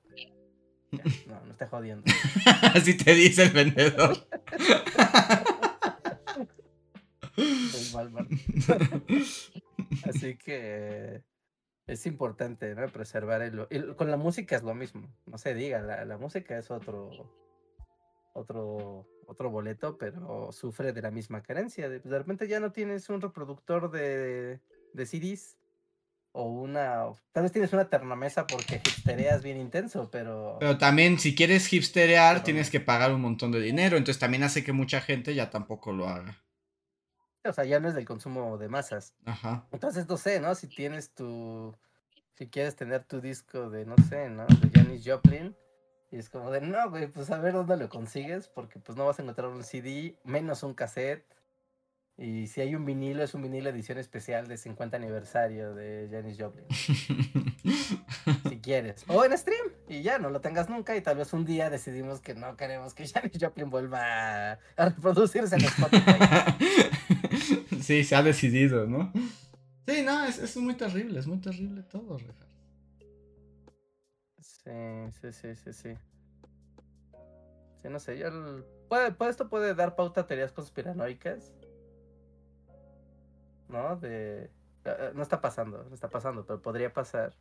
No, 1.27 1.39
no 1.45 1.51
esté 1.51 1.67
jodiendo. 1.67 2.03
Así 2.73 2.97
te 2.97 3.13
dice 3.13 3.43
el 3.43 3.51
vendedor. 3.51 4.17
Walmart. 7.93 8.29
Así 10.09 10.35
que 10.35 11.21
es 11.89 12.05
importante, 12.05 12.75
¿no? 12.75 12.87
Preservar 12.87 13.41
el, 13.41 13.95
con 13.95 14.11
la 14.11 14.17
música 14.17 14.55
es 14.55 14.63
lo 14.63 14.75
mismo, 14.75 15.07
no 15.25 15.37
se 15.37 15.53
diga, 15.53 15.81
la, 15.81 16.17
música 16.17 16.57
es 16.57 16.69
otro, 16.69 17.33
otro, 18.33 19.07
otro 19.25 19.49
boleto, 19.49 19.97
pero 19.97 20.51
sufre 20.51 20.93
de 20.93 21.01
la 21.01 21.11
misma 21.11 21.41
carencia. 21.41 21.89
De, 21.89 21.99
repente 22.17 22.47
ya 22.47 22.59
no 22.59 22.71
tienes 22.71 23.09
un 23.09 23.21
reproductor 23.21 23.91
de, 23.91 24.59
de 24.93 25.05
CDs 25.05 25.57
o 26.31 26.43
una, 26.43 27.05
tal 27.31 27.43
vez 27.43 27.51
tienes 27.51 27.73
una 27.73 27.89
ternamesa 27.89 28.45
porque 28.45 28.75
hipstereas 28.75 29.41
bien 29.41 29.57
intenso, 29.57 30.09
pero... 30.11 30.57
Pero 30.59 30.77
también 30.77 31.17
si 31.17 31.33
quieres 31.33 31.71
hipsterear 31.73 32.43
tienes 32.43 32.69
que 32.69 32.79
pagar 32.79 33.13
un 33.13 33.21
montón 33.21 33.51
de 33.51 33.61
dinero, 33.61 33.97
entonces 33.97 34.19
también 34.19 34.43
hace 34.43 34.63
que 34.63 34.71
mucha 34.71 35.01
gente 35.01 35.33
ya 35.33 35.49
tampoco 35.49 35.91
lo 35.91 36.07
haga. 36.07 36.37
O 37.49 37.53
sea, 37.53 37.65
ya 37.65 37.79
no 37.79 37.87
es 37.87 37.95
del 37.95 38.05
consumo 38.05 38.57
de 38.57 38.69
masas. 38.69 39.13
Ajá. 39.25 39.67
Entonces, 39.71 40.07
no 40.07 40.17
sé, 40.17 40.39
¿no? 40.39 40.55
Si 40.55 40.67
tienes 40.67 41.13
tu. 41.13 41.75
Si 42.35 42.47
quieres 42.47 42.75
tener 42.75 43.03
tu 43.03 43.19
disco 43.19 43.69
de, 43.69 43.85
no 43.85 43.95
sé, 44.09 44.29
¿no? 44.29 44.45
De 44.47 44.69
Janis 44.73 45.03
Joplin. 45.05 45.55
Y 46.11 46.17
es 46.17 46.29
como 46.29 46.49
de, 46.51 46.61
no, 46.61 46.89
güey, 46.89 47.07
pues 47.07 47.29
a 47.31 47.37
ver 47.39 47.53
dónde 47.53 47.77
lo 47.77 47.89
consigues. 47.89 48.47
Porque 48.47 48.79
pues 48.79 48.97
no 48.97 49.05
vas 49.05 49.19
a 49.19 49.23
encontrar 49.23 49.49
un 49.49 49.63
CD, 49.63 50.17
menos 50.23 50.63
un 50.63 50.73
cassette. 50.73 51.25
Y 52.21 52.47
si 52.47 52.59
hay 52.59 52.75
un 52.75 52.85
vinilo, 52.85 53.23
es 53.23 53.33
un 53.33 53.41
vinilo 53.41 53.69
edición 53.69 53.97
especial 53.97 54.45
de 54.47 54.57
50 54.57 54.97
aniversario 54.97 55.73
de 55.73 56.09
Janis 56.11 56.37
Joplin. 56.37 56.65
si 58.49 58.59
quieres. 58.59 59.05
O 59.07 59.23
en 59.23 59.37
stream. 59.37 59.67
Y 59.87 60.01
ya, 60.01 60.19
no 60.19 60.29
lo 60.29 60.41
tengas 60.41 60.69
nunca. 60.69 60.97
Y 60.97 61.01
tal 61.01 61.15
vez 61.15 61.31
un 61.31 61.45
día 61.45 61.69
decidimos 61.69 62.19
que 62.19 62.35
no 62.35 62.57
queremos 62.57 62.93
que 62.93 63.07
Janis 63.13 63.37
Joplin 63.39 63.69
vuelva 63.69 64.51
a, 64.51 64.59
reproducirse 64.75 65.55
en 65.55 65.61
Spotify. 65.61 66.19
sí, 67.81 68.03
se 68.03 68.15
ha 68.15 68.23
decidido, 68.23 68.87
¿no? 68.87 69.11
Sí, 69.87 70.01
no, 70.03 70.25
es, 70.25 70.39
es 70.39 70.57
muy 70.57 70.75
terrible, 70.75 71.19
es 71.19 71.27
muy 71.27 71.39
terrible 71.39 71.83
todo, 71.83 72.17
Richard. 72.17 72.47
Sí, 74.39 75.11
sí, 75.21 75.31
sí, 75.31 75.55
sí, 75.55 75.73
sí. 75.73 75.93
Sí, 77.81 77.89
no 77.89 77.99
sé, 77.99 78.17
yo... 78.17 78.29
Puede, 78.89 79.15
esto 79.29 79.49
puede 79.49 79.75
dar 79.75 79.95
pauta 79.95 80.21
a 80.21 80.27
teorías 80.27 80.51
conspiranoicas 80.51 81.53
¿no? 83.69 83.95
De... 83.95 84.43
Eh, 84.43 84.49
eh, 84.85 85.11
no 85.13 85.23
está 85.23 85.39
pasando, 85.39 85.83
no 85.83 85.93
está 85.93 86.09
pasando, 86.09 86.45
pero 86.45 86.61
podría 86.61 86.91
pasar. 86.91 87.33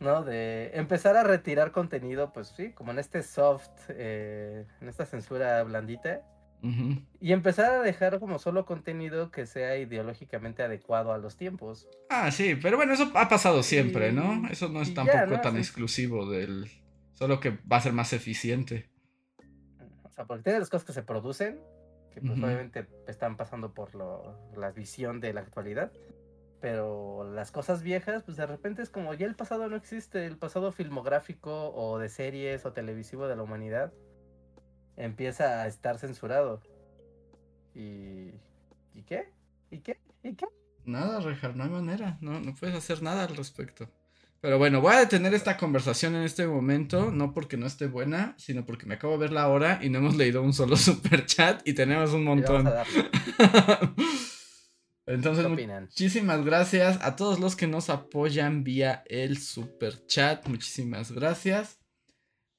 ¿No? 0.00 0.22
De 0.22 0.70
empezar 0.74 1.16
a 1.16 1.22
retirar 1.22 1.72
contenido, 1.72 2.32
pues 2.32 2.48
sí, 2.48 2.72
como 2.72 2.90
en 2.90 2.98
este 2.98 3.22
soft, 3.22 3.68
eh, 3.88 4.66
en 4.80 4.88
esta 4.88 5.06
censura 5.06 5.62
blandita. 5.62 6.22
Y 6.62 7.32
empezar 7.32 7.72
a 7.72 7.82
dejar 7.82 8.20
como 8.20 8.38
solo 8.38 8.66
contenido 8.66 9.30
que 9.30 9.46
sea 9.46 9.76
ideológicamente 9.78 10.62
adecuado 10.62 11.12
a 11.12 11.18
los 11.18 11.36
tiempos. 11.36 11.88
Ah, 12.08 12.30
sí, 12.30 12.54
pero 12.60 12.76
bueno, 12.76 12.92
eso 12.92 13.10
ha 13.14 13.28
pasado 13.28 13.62
siempre, 13.62 14.12
¿no? 14.12 14.48
Eso 14.50 14.68
no 14.68 14.82
es 14.82 14.92
tampoco 14.94 15.40
tan 15.40 15.56
exclusivo 15.56 16.28
del... 16.30 16.70
Solo 17.12 17.38
que 17.38 17.50
va 17.70 17.76
a 17.76 17.80
ser 17.80 17.92
más 17.92 18.12
eficiente. 18.12 18.88
O 20.04 20.10
sea, 20.10 20.24
porque 20.24 20.44
tiene 20.44 20.58
las 20.58 20.70
cosas 20.70 20.86
que 20.86 20.92
se 20.94 21.02
producen 21.02 21.60
que 22.10 22.20
pues 22.20 22.38
obviamente 22.42 22.86
están 23.06 23.36
pasando 23.36 23.72
por 23.72 23.94
lo, 23.94 24.36
la 24.56 24.72
visión 24.72 25.20
de 25.20 25.32
la 25.32 25.40
actualidad. 25.40 25.92
Pero 26.60 27.30
las 27.32 27.52
cosas 27.52 27.82
viejas, 27.82 28.22
pues 28.22 28.36
de 28.36 28.46
repente 28.46 28.82
es 28.82 28.90
como 28.90 29.14
ya 29.14 29.26
el 29.26 29.34
pasado 29.34 29.68
no 29.68 29.76
existe, 29.76 30.26
el 30.26 30.36
pasado 30.36 30.72
filmográfico 30.72 31.72
o 31.72 31.98
de 31.98 32.10
series 32.10 32.66
o 32.66 32.72
televisivo 32.72 33.28
de 33.28 33.36
la 33.36 33.42
humanidad 33.42 33.92
empieza 35.04 35.62
a 35.62 35.66
estar 35.66 35.98
censurado. 35.98 36.62
¿Y, 37.74 38.32
¿y 38.94 39.02
qué? 39.06 39.32
¿Y 39.70 39.78
qué? 39.78 39.98
¿Y 40.22 40.34
qué? 40.34 40.46
Nada, 40.84 41.20
Rejar, 41.20 41.56
no 41.56 41.64
hay 41.64 41.70
manera, 41.70 42.18
no, 42.20 42.40
no 42.40 42.54
puedes 42.54 42.74
hacer 42.74 43.02
nada 43.02 43.24
al 43.24 43.36
respecto. 43.36 43.90
Pero 44.40 44.56
bueno, 44.56 44.80
voy 44.80 44.94
a 44.94 45.00
detener 45.00 45.34
esta 45.34 45.58
conversación 45.58 46.14
en 46.14 46.22
este 46.22 46.46
momento, 46.46 47.10
no 47.12 47.34
porque 47.34 47.58
no 47.58 47.66
esté 47.66 47.86
buena, 47.86 48.34
sino 48.38 48.64
porque 48.64 48.86
me 48.86 48.94
acabo 48.94 49.12
de 49.14 49.18
ver 49.18 49.32
la 49.32 49.48
hora 49.48 49.80
y 49.82 49.90
no 49.90 49.98
hemos 49.98 50.16
leído 50.16 50.42
un 50.42 50.54
solo 50.54 50.76
super 50.78 51.26
chat 51.26 51.60
y 51.66 51.74
tenemos 51.74 52.12
un 52.12 52.24
montón. 52.24 52.66
Entonces, 55.06 55.46
muchísimas 55.48 56.44
gracias 56.44 56.98
a 57.02 57.16
todos 57.16 57.38
los 57.38 57.54
que 57.54 57.66
nos 57.66 57.90
apoyan 57.90 58.64
vía 58.64 59.02
el 59.06 59.38
super 59.38 60.06
chat. 60.06 60.46
Muchísimas 60.48 61.12
gracias. 61.12 61.78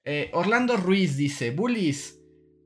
Eh, 0.03 0.29
Orlando 0.33 0.77
Ruiz 0.77 1.17
dice: 1.17 1.49
Bullies, 1.51 2.20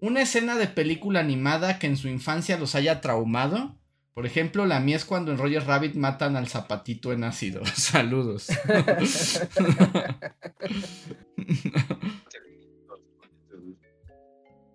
una 0.06 0.22
escena 0.22 0.56
de 0.58 0.68
película 0.68 1.20
animada 1.20 1.80
que 1.80 1.88
en 1.88 1.98
su 1.98 2.08
infancia 2.08 2.60
los 2.60 2.76
haya 2.76 3.02
traumado. 3.02 3.76
Por 4.14 4.28
ejemplo, 4.28 4.66
la 4.66 4.80
mía 4.80 4.96
es 4.98 5.04
cuando 5.04 5.32
en 5.32 5.40
Roger 5.40 5.66
Rabbit 5.66 5.96
matan 5.96 6.36
al 6.36 6.48
zapatito 6.48 7.12
en 7.12 7.24
ácido. 7.24 7.66
Saludos. 7.76 8.48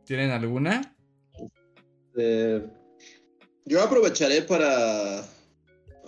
¿Tienen 0.04 0.30
alguna? 0.32 0.96
Eh, 2.16 2.66
yo 3.64 3.82
aprovecharé 3.82 4.42
para. 4.42 5.24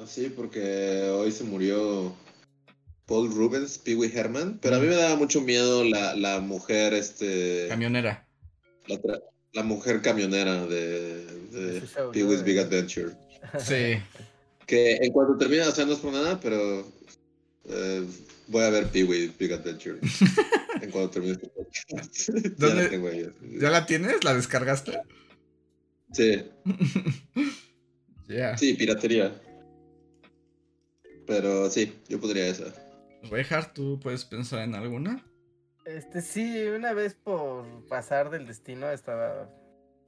Así, 0.03 0.28
porque 0.35 1.09
hoy 1.15 1.31
se 1.31 1.44
murió 1.44 2.12
Paul 3.07 3.32
Rubens, 3.32 3.78
Pee 3.78 3.94
Wee 3.94 4.11
Herman. 4.12 4.59
Pero 4.61 4.77
a 4.77 4.81
mí 4.81 4.89
me 4.89 4.97
daba 4.97 5.15
mucho 5.15 5.40
miedo 5.40 5.85
la, 5.85 6.40
mujer, 6.40 6.93
este. 6.93 7.69
Camionera. 7.69 8.27
La, 9.52 9.62
mujer 9.62 10.01
camionera 10.01 10.66
de, 10.66 11.27
de 11.51 11.82
Pee 12.12 12.24
Wee's 12.24 12.43
Big 12.43 12.59
Adventure. 12.59 13.12
Sí. 13.59 14.01
que 14.66 14.97
en 14.97 15.12
cuanto 15.12 15.36
termine, 15.36 15.62
o 15.62 15.73
sea, 15.73 15.85
no 15.85 15.93
es 15.93 15.98
por 15.98 16.12
nada, 16.12 16.40
pero 16.40 16.86
eh, 17.64 18.06
voy 18.48 18.62
a 18.62 18.70
ver 18.70 18.86
Pee 18.89 19.05
Wee 19.05 19.32
Big 19.39 19.52
Adventure. 19.52 19.98
en 20.81 20.90
cuanto 20.90 21.10
termine 21.10 21.35
este 21.35 21.48
podcast. 21.48 22.31
ya, 22.59 22.74
la 22.74 22.90
tengo 22.90 23.09
ahí. 23.09 23.28
¿Ya 23.60 23.70
la 23.70 23.86
tienes? 23.86 24.24
¿La 24.24 24.35
descargaste? 24.35 25.01
Sí. 26.12 26.44
Sí, 28.56 28.73
piratería. 28.73 29.31
Pero 31.27 31.69
sí, 31.69 31.93
yo 32.09 32.19
podría 32.19 32.47
esa. 32.47 32.73
Reinhardt, 33.31 33.74
¿tú 33.74 34.01
puedes 34.01 34.24
pensar 34.24 34.60
en 34.60 34.74
alguna? 34.74 35.23
Este 35.85 36.21
sí, 36.21 36.69
una 36.69 36.93
vez 36.93 37.15
por 37.15 37.65
pasar 37.89 38.31
del 38.31 38.47
destino 38.47 38.91
estaba 38.91 39.49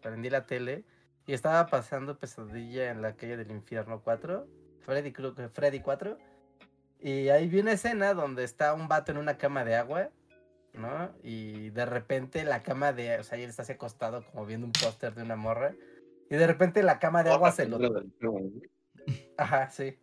prendí 0.01 0.31
la 0.31 0.47
tele 0.47 0.85
y 1.27 1.33
estaba 1.33 1.67
pasando 1.67 2.19
Pesadilla 2.19 2.91
en 2.91 3.03
la 3.03 3.17
calle 3.17 3.39
del 3.39 3.51
infierno 3.51 4.03
4, 4.03 4.47
Freddy, 4.81 5.13
Freddy 5.53 5.81
4. 5.81 6.19
Y 7.01 7.29
ahí 7.31 7.49
vi 7.49 7.61
una 7.61 7.73
escena 7.73 8.15
donde 8.15 8.45
está 8.45 8.75
un 8.75 8.87
vato 8.87 9.13
en 9.13 9.19
una 9.19 9.39
cama 9.39 9.65
de 9.65 9.75
agua, 9.75 10.11
¿no? 10.75 11.11
Y 11.23 11.71
de 11.71 11.87
repente 11.87 12.45
la 12.45 12.63
cama 12.63 12.93
de, 12.93 13.19
o 13.19 13.25
sea, 13.25 13.39
él 13.39 13.49
está 13.49 13.63
así 13.63 13.73
acostado 13.73 14.25
como 14.27 14.47
viendo 14.47 14.67
un 14.67 14.73
póster 14.73 15.15
de 15.15 15.23
una 15.23 15.37
morra. 15.37 15.75
Y 16.31 16.37
de 16.37 16.47
repente 16.47 16.83
la 16.83 16.99
cama 16.99 17.23
de 17.23 17.31
agua 17.31 17.53
se 17.53 17.67
lo... 17.67 17.79
Ajá, 19.37 19.71
sí. 19.71 19.99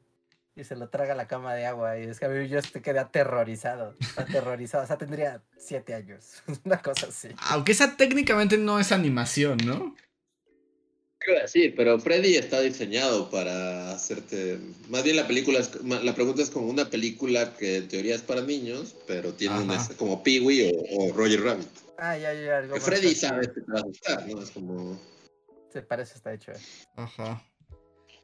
Y 0.56 0.64
se 0.66 0.76
lo 0.76 0.90
traga 0.90 1.16
la 1.16 1.28
cama 1.28 1.54
de 1.54 1.66
agua. 1.66 1.98
Y 1.98 2.04
es 2.04 2.20
que 2.20 2.26
a 2.26 2.30
mí 2.30 2.48
yo 2.48 2.60
este 2.60 2.82
quedé 2.82 3.00
aterrorizado. 3.00 3.96
Aterrorizado. 4.18 4.84
O 4.84 4.88
sea, 4.88 4.98
tendría 4.98 5.42
siete 5.58 5.94
años. 5.94 6.44
Una 6.66 6.82
cosa 6.82 7.08
así. 7.08 7.30
Aunque 7.50 7.72
esa 7.72 7.96
técnicamente 7.96 8.58
no 8.58 8.80
es 8.80 8.92
animación, 8.92 9.58
¿no? 9.66 9.96
Sí, 11.46 11.70
pero 11.76 12.00
Freddy 12.00 12.36
está 12.36 12.62
diseñado 12.62 13.30
para 13.30 13.92
hacerte. 13.92 14.60
Más 14.90 15.04
bien 15.04 15.16
la 15.16 15.28
película 15.28 15.60
es. 15.60 15.72
La 15.84 16.16
pregunta 16.16 16.42
es 16.42 16.50
como 16.50 16.68
una 16.68 16.90
película 16.90 17.56
que 17.56 17.78
en 17.78 17.88
teoría 17.88 18.16
es 18.16 18.22
para 18.22 18.42
niños, 18.42 18.96
pero 19.08 19.34
tiene 19.34 19.60
un, 19.60 19.72
como 19.98 20.24
Pee-Wee 20.24 20.72
o, 20.98 21.14
Roger 21.14 21.42
Rabbit. 21.42 21.68
Ah, 22.00 22.18
ya, 22.18 22.34
ya. 22.34 22.68
que 22.74 22.80
Freddy 22.80 23.14
sabe 23.14 23.42
que 23.54 23.62
te 23.62 23.72
va 23.72 23.80
a 23.80 23.84
gustar, 23.84 24.28
¿no? 24.28 24.42
Es 24.42 24.50
como. 24.50 25.00
Se 25.72 25.84
parece, 25.84 26.16
está 26.16 26.34
hecho. 26.34 26.52
Eh. 26.54 26.60
Ajá. 26.96 27.46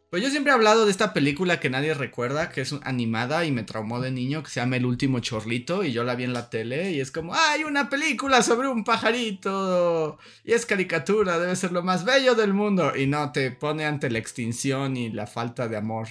Pues 0.09 0.23
yo 0.23 0.29
siempre 0.29 0.51
he 0.51 0.55
hablado 0.55 0.85
de 0.85 0.91
esta 0.91 1.11
película 1.11 1.59
que 1.59 1.69
nadie 1.69 1.93
recuerda, 1.93 2.49
que 2.49 2.61
es 2.61 2.73
animada 2.83 3.43
y 3.43 3.51
me 3.51 3.63
traumó 3.63 3.99
de 3.99 4.09
niño, 4.09 4.41
que 4.41 4.49
se 4.49 4.61
llama 4.61 4.77
El 4.77 4.85
último 4.85 5.19
chorlito, 5.19 5.83
y 5.83 5.91
yo 5.91 6.05
la 6.05 6.15
vi 6.15 6.23
en 6.23 6.31
la 6.31 6.49
tele 6.49 6.91
y 6.91 7.01
es 7.01 7.11
como, 7.11 7.33
¡ay, 7.35 7.65
una 7.65 7.89
película 7.89 8.41
sobre 8.41 8.69
un 8.69 8.85
pajarito! 8.85 10.17
Y 10.45 10.53
es 10.53 10.65
caricatura, 10.65 11.37
debe 11.39 11.57
ser 11.57 11.73
lo 11.73 11.83
más 11.83 12.05
bello 12.05 12.35
del 12.35 12.53
mundo. 12.53 12.95
Y 12.95 13.05
no, 13.05 13.33
te 13.33 13.51
pone 13.51 13.85
ante 13.85 14.09
la 14.09 14.19
extinción 14.19 14.95
y 14.95 15.09
la 15.11 15.27
falta 15.27 15.67
de 15.67 15.75
amor 15.75 16.07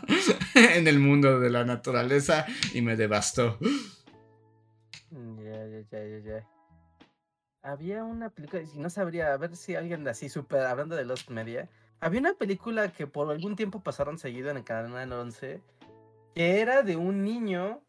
en 0.54 0.86
el 0.86 0.98
mundo 0.98 1.40
de 1.40 1.48
la 1.48 1.64
naturaleza 1.64 2.44
y 2.74 2.82
me 2.82 2.94
devastó. 2.94 3.58
Ya, 5.10 5.66
ya, 5.66 5.82
ya, 5.90 6.18
ya, 6.18 6.48
Había 7.62 8.04
una 8.04 8.28
película, 8.28 8.62
y 8.62 8.78
no 8.78 8.90
sabría, 8.90 9.32
a 9.32 9.38
ver 9.38 9.56
si 9.56 9.76
alguien 9.76 10.06
así 10.08 10.28
súper, 10.28 10.60
hablando 10.60 10.94
de 10.94 11.06
los 11.06 11.30
media 11.30 11.70
había 12.00 12.20
una 12.20 12.34
película 12.34 12.92
que 12.92 13.06
por 13.06 13.30
algún 13.30 13.56
tiempo 13.56 13.82
pasaron 13.82 14.18
seguido 14.18 14.50
en 14.50 14.58
el 14.58 14.64
canal 14.64 15.12
11, 15.12 15.60
que 16.34 16.60
era 16.60 16.82
de 16.82 16.96
un 16.96 17.22
niño 17.24 17.82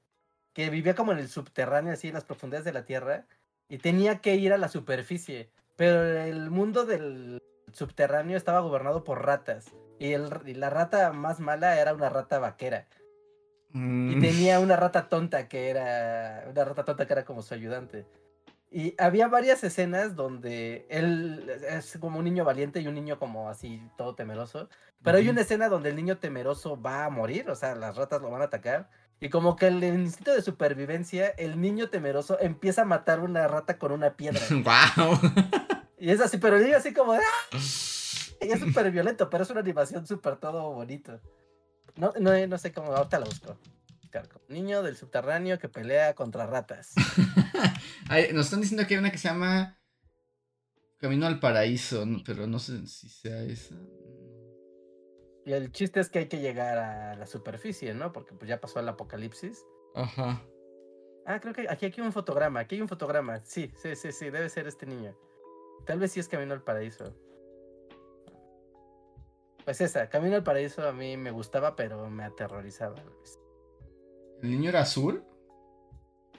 que 0.54 0.70
vivía 0.70 0.96
como 0.96 1.14
en 1.14 1.20
el 1.20 1.30
subterráneo, 1.30 1.94
así 1.94 2.10
en 2.10 2.16
las 2.16 2.26
profundidades 2.26 2.66
de 2.66 2.74
la 2.74 2.86
Tierra, 2.86 3.26
y 3.70 3.78
tenía 3.78 4.20
que 4.20 4.36
ir 4.36 4.52
a 4.52 4.58
la 4.58 4.68
superficie. 4.68 5.50
Pero 5.78 6.04
el 6.04 6.52
mundo 6.52 6.86
del 6.86 7.42
subterráneo 7.72 8.36
estaba 8.36 8.60
gobernado 8.60 9.04
por 9.04 9.26
ratas. 9.26 9.72
Y, 9.98 10.12
el, 10.12 10.30
la 10.60 10.70
rata 10.70 11.14
más 11.14 11.40
mala 11.40 11.80
era 11.80 11.94
una 11.94 12.10
rata 12.10 12.40
vaquera. 12.40 12.88
Y 13.74 13.78
mm. 13.78 14.22
tenía 14.22 14.60
una 14.60 14.76
rata 14.76 15.08
tonta 15.08 15.48
que 15.48 15.70
era. 15.70 16.46
Una 16.50 16.66
rata 16.66 16.84
tonta 16.84 17.08
que 17.08 17.14
era 17.14 17.24
como 17.24 17.42
su 17.42 17.54
ayudante. 17.54 18.06
Y 18.74 18.96
había 18.98 19.28
varias 19.28 19.66
escenas 19.66 20.16
donde 20.16 20.88
él 20.90 21.46
es 21.70 21.98
como 22.00 22.20
un 22.20 22.24
niño 22.24 22.46
valiente 22.46 22.80
y 22.80 22.88
un 22.88 22.96
niño 22.96 23.20
como 23.20 23.50
así 23.50 23.82
todo 23.98 24.16
temeroso. 24.16 24.70
Pero 25.04 25.18
hay 25.18 25.28
una 25.28 25.42
escena 25.42 25.68
donde 25.68 25.90
el 25.90 25.98
niño 25.98 26.20
temeroso 26.20 26.82
va 26.82 27.04
a 27.04 27.10
morir, 27.10 27.50
o 27.50 27.56
sea, 27.56 27.76
las 27.76 27.98
ratas 27.98 28.22
lo 28.22 28.32
van 28.32 28.42
a 28.42 28.46
atacar. 28.46 28.90
Y 29.20 29.30
como 29.30 29.58
que 29.58 29.68
el 29.68 29.84
instinto 29.84 30.34
de 30.34 30.42
supervivencia, 30.42 31.28
el 31.28 31.60
niño 31.60 31.90
temeroso 31.90 32.40
empieza 32.40 32.84
a 32.84 32.86
matar 32.86 33.20
una 33.20 33.46
rata 33.50 33.78
con 33.78 33.92
una 33.92 34.16
piedra. 34.16 34.42
¡Wow! 34.50 35.20
Y 36.00 36.10
es 36.10 36.20
así, 36.20 36.40
pero 36.40 36.58
el 36.58 36.64
niño 36.64 36.78
así 36.78 36.94
como... 36.96 37.14
¡Ah! 37.14 37.20
Y 37.54 38.52
es 38.52 38.60
súper 38.60 38.90
violento, 38.90 39.30
pero 39.30 39.44
es 39.44 39.50
una 39.52 39.60
animación 39.60 40.08
súper 40.08 40.38
todo 40.38 40.72
bonito. 40.74 41.20
No, 41.96 42.12
no, 42.20 42.48
no 42.48 42.58
sé 42.58 42.72
cómo, 42.72 42.92
ahorita 42.92 43.20
la 43.20 43.26
busco. 43.26 43.56
Niño 44.48 44.84
del 44.84 44.96
subterráneo 44.96 45.60
que 45.60 45.70
pelea 45.70 46.14
contra 46.14 46.46
ratas. 46.46 46.94
nos 48.34 48.46
están 48.46 48.62
diciendo 48.62 48.86
que 48.88 48.96
hay 48.96 49.00
una 49.00 49.12
que 49.12 49.18
se 49.18 49.30
llama 49.30 49.80
Camino 50.98 51.26
al 51.26 51.40
Paraíso, 51.40 52.06
pero 52.26 52.48
no 52.48 52.60
sé 52.60 52.86
si 52.88 53.10
sea 53.10 53.44
esa. 53.44 53.76
Y 55.46 55.54
el 55.54 55.72
chiste 55.72 56.00
es 56.00 56.10
que 56.10 56.20
hay 56.20 56.28
que 56.28 56.40
llegar 56.40 56.78
a 56.78 57.16
la 57.16 57.26
superficie, 57.26 57.94
¿no? 57.94 58.12
Porque 58.12 58.34
pues 58.34 58.48
ya 58.48 58.62
pasó 58.62 58.80
el 58.80 58.90
apocalipsis. 58.90 59.66
Ajá. 59.96 60.46
Ah, 61.26 61.40
creo 61.40 61.54
que 61.54 61.68
aquí, 61.70 61.86
aquí 61.86 62.02
hay 62.02 62.08
un 62.08 62.14
fotograma, 62.14 62.60
aquí 62.60 62.76
hay 62.76 62.82
un 62.82 62.88
fotograma. 62.88 63.44
Sí, 63.44 63.72
sí, 63.76 63.96
sí, 63.96 64.12
sí, 64.12 64.30
debe 64.30 64.50
ser 64.50 64.68
este 64.68 64.86
niño. 64.86 65.16
Tal 65.86 66.00
vez 66.00 66.12
sí 66.12 66.20
es 66.20 66.28
Camino 66.28 66.54
al 66.54 66.64
Paraíso. 66.64 67.16
Pues 69.66 69.82
esa, 69.82 70.10
Camino 70.10 70.36
al 70.36 70.44
Paraíso 70.44 70.88
a 70.88 70.92
mí 70.92 71.18
me 71.18 71.32
gustaba, 71.32 71.76
pero 71.76 72.10
me 72.10 72.24
aterrorizaba. 72.24 72.96
¿El 74.42 74.52
niño 74.52 74.70
era 74.70 74.82
azul? 74.82 75.24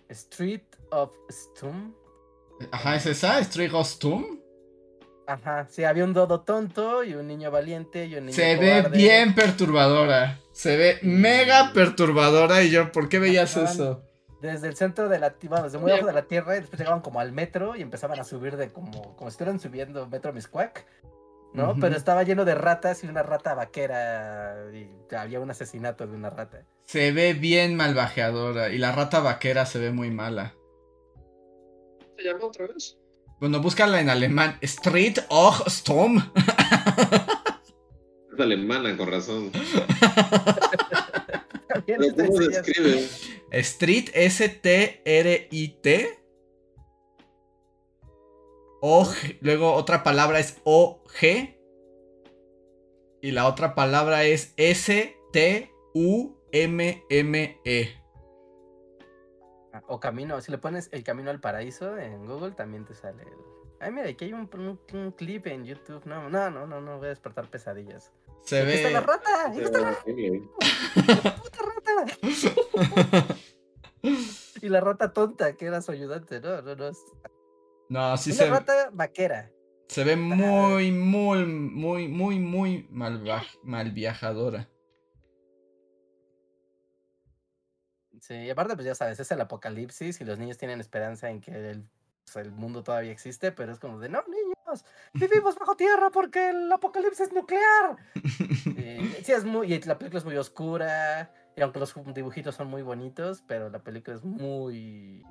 Street 0.08 0.62
of 0.90 1.12
Stum. 1.30 1.94
Ajá, 2.70 2.96
¿es 2.96 3.06
esa? 3.06 3.38
¿Street 3.40 3.72
of 3.72 3.86
Stum? 3.86 4.40
Ajá, 5.26 5.66
sí, 5.70 5.84
había 5.84 6.04
un 6.04 6.12
dodo 6.12 6.40
tonto 6.40 7.04
y 7.04 7.14
un 7.14 7.28
niño 7.28 7.50
valiente 7.50 8.06
y 8.06 8.16
un 8.16 8.26
niño 8.26 8.34
Se 8.34 8.56
ve 8.56 8.82
bien 8.90 9.34
perturbadora. 9.34 10.40
Se 10.52 10.76
ve 10.76 10.98
mega 11.02 11.72
perturbadora. 11.72 12.62
Y 12.62 12.70
yo, 12.70 12.90
¿por 12.90 13.08
qué 13.08 13.18
veías 13.18 13.56
Acaban 13.56 13.72
eso? 13.72 14.02
Desde 14.40 14.66
el 14.66 14.74
centro 14.74 15.08
de 15.08 15.20
la 15.20 15.30
tierra, 15.30 15.62
desde 15.62 15.78
muy 15.78 15.92
abajo 15.92 16.08
de 16.08 16.12
la 16.12 16.22
tierra, 16.22 16.56
y 16.56 16.60
después 16.60 16.78
llegaban 16.80 17.00
como 17.00 17.20
al 17.20 17.30
metro 17.30 17.76
y 17.76 17.82
empezaban 17.82 18.18
a 18.18 18.24
subir 18.24 18.56
de 18.56 18.70
como, 18.70 19.14
como 19.14 19.30
si 19.30 19.34
estuvieran 19.34 19.60
subiendo 19.60 20.08
Metro 20.08 20.32
Miscuac, 20.32 20.84
¿no? 21.54 21.76
Pero 21.80 21.96
estaba 21.96 22.22
lleno 22.22 22.44
de 22.44 22.54
ratas 22.54 23.04
y 23.04 23.06
una 23.06 23.22
rata 23.22 23.54
vaquera 23.54 24.56
y 24.72 24.88
había 25.14 25.40
un 25.40 25.50
asesinato 25.50 26.06
de 26.06 26.16
una 26.16 26.30
rata. 26.30 26.64
Se 26.84 27.12
ve 27.12 27.34
bien 27.34 27.76
malvajeadora. 27.76 28.70
Y 28.70 28.78
la 28.78 28.92
rata 28.92 29.20
vaquera 29.20 29.66
se 29.66 29.78
ve 29.78 29.92
muy 29.92 30.10
mala. 30.10 30.54
¿Se 32.16 32.24
llama 32.24 32.46
otra 32.46 32.66
vez? 32.66 32.96
Bueno, 33.40 33.60
búscala 33.60 34.00
en 34.00 34.08
alemán. 34.08 34.56
Street 34.60 35.18
of 35.28 35.66
Stum. 35.68 36.22
Es 38.32 38.40
alemana, 38.40 38.96
con 38.96 39.10
razón. 39.10 39.50
Pero 41.86 42.04
¿cómo 42.16 42.36
se 42.36 42.44
escribe? 42.44 43.08
Street 43.50 44.08
S-T-R-I-T. 44.14 46.21
O, 48.84 49.08
luego 49.40 49.72
otra 49.74 50.02
palabra 50.02 50.40
es 50.40 50.60
O-G. 50.64 51.56
Y 53.22 53.30
la 53.30 53.46
otra 53.46 53.76
palabra 53.76 54.24
es 54.24 54.52
S-T-U-M-M-E. 54.56 55.70
Ah, 59.72 59.82
O 59.86 60.00
camino, 60.00 60.40
si 60.40 60.50
le 60.50 60.58
pones 60.58 60.88
el 60.92 61.04
camino 61.04 61.30
al 61.30 61.40
paraíso 61.40 61.96
en 61.96 62.26
Google 62.26 62.50
también 62.52 62.84
te 62.84 62.94
sale 62.94 63.22
el... 63.22 63.28
Ay, 63.80 63.90
mira, 63.92 64.08
aquí 64.08 64.24
hay 64.26 64.32
un, 64.32 64.48
un- 64.54 64.80
un 64.98 65.12
clip 65.12 65.46
en 65.46 65.64
YouTube. 65.64 66.04
No, 66.04 66.28
no, 66.28 66.50
no, 66.50 66.66
no, 66.66 66.80
no 66.80 66.98
voy 66.98 67.06
a 67.06 67.10
despertar 67.10 67.48
pesadillas. 67.50 68.12
Se 68.44 68.60
Aquí 68.62 68.72
está 68.72 68.90
la 68.90 69.00
ve. 69.00 69.06
rata! 69.06 69.46
¡Aquí 69.50 69.60
está 69.60 69.80
la 69.80 69.92
puta 71.36 71.58
rata! 71.62 73.36
y 74.62 74.68
la 74.68 74.80
rata 74.80 75.12
tonta, 75.12 75.52
que 75.56 75.66
era 75.66 75.80
su 75.82 75.92
ayudante, 75.92 76.40
no, 76.40 76.60
no, 76.62 76.74
no. 76.76 76.90
No, 77.92 78.16
sí 78.16 78.30
Una 78.30 78.38
se, 78.38 78.48
rata 78.50 78.90
vaquera. 78.90 79.50
se 79.88 80.02
ve 80.02 80.16
muy, 80.16 80.90
muy, 80.92 81.44
muy, 81.44 82.08
muy, 82.08 82.38
muy 82.38 82.88
malva- 82.90 83.44
malviajadora. 83.62 84.66
Sí, 88.18 88.32
y 88.32 88.48
aparte, 88.48 88.76
pues 88.76 88.86
ya 88.86 88.94
sabes, 88.94 89.20
es 89.20 89.30
el 89.30 89.42
apocalipsis 89.42 90.18
y 90.22 90.24
los 90.24 90.38
niños 90.38 90.56
tienen 90.56 90.80
esperanza 90.80 91.28
en 91.28 91.42
que 91.42 91.50
el, 91.50 91.84
pues, 92.24 92.36
el 92.36 92.52
mundo 92.52 92.82
todavía 92.82 93.12
existe, 93.12 93.52
pero 93.52 93.72
es 93.72 93.78
como 93.78 93.98
de, 93.98 94.08
no, 94.08 94.22
niños, 94.26 94.86
vivimos 95.12 95.58
bajo 95.58 95.76
tierra 95.76 96.08
porque 96.08 96.48
el 96.48 96.72
apocalipsis 96.72 97.26
es 97.26 97.32
nuclear. 97.34 97.98
Y, 98.14 99.12
sí, 99.22 99.32
es 99.32 99.44
muy, 99.44 99.70
y 99.74 99.80
la 99.82 99.98
película 99.98 100.18
es 100.20 100.24
muy 100.24 100.36
oscura, 100.38 101.30
y 101.54 101.60
aunque 101.60 101.78
los 101.78 101.94
dibujitos 102.14 102.54
son 102.54 102.68
muy 102.68 102.80
bonitos, 102.80 103.44
pero 103.46 103.68
la 103.68 103.80
película 103.80 104.16
es 104.16 104.24
muy... 104.24 105.26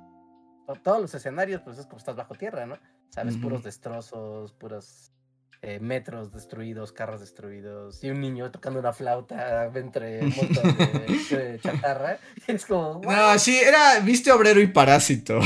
to- 0.66 0.74
Todos 0.82 1.00
los 1.00 1.14
escenarios, 1.14 1.60
pues 1.62 1.78
es 1.78 1.86
como 1.86 1.98
estás 1.98 2.16
bajo 2.16 2.34
tierra, 2.34 2.66
¿no? 2.66 2.78
Sabes, 3.10 3.36
puros 3.36 3.62
destrozos, 3.62 4.52
puros 4.54 5.12
eh, 5.60 5.78
metros 5.80 6.32
destruidos, 6.32 6.92
carros 6.92 7.20
destruidos, 7.20 8.02
y 8.02 8.10
un 8.10 8.20
niño 8.20 8.50
tocando 8.50 8.80
una 8.80 8.92
flauta 8.92 9.66
entre 9.74 10.20
un 10.24 10.34
montón 10.34 10.76
de, 10.76 11.36
de 11.36 11.60
chatarra. 11.60 12.18
Es 12.48 12.66
como, 12.66 12.94
No, 12.94 13.00
"Guau". 13.00 13.38
sí, 13.38 13.56
era 13.58 14.00
viste 14.00 14.32
obrero 14.32 14.60
y 14.60 14.66
parásito. 14.68 15.40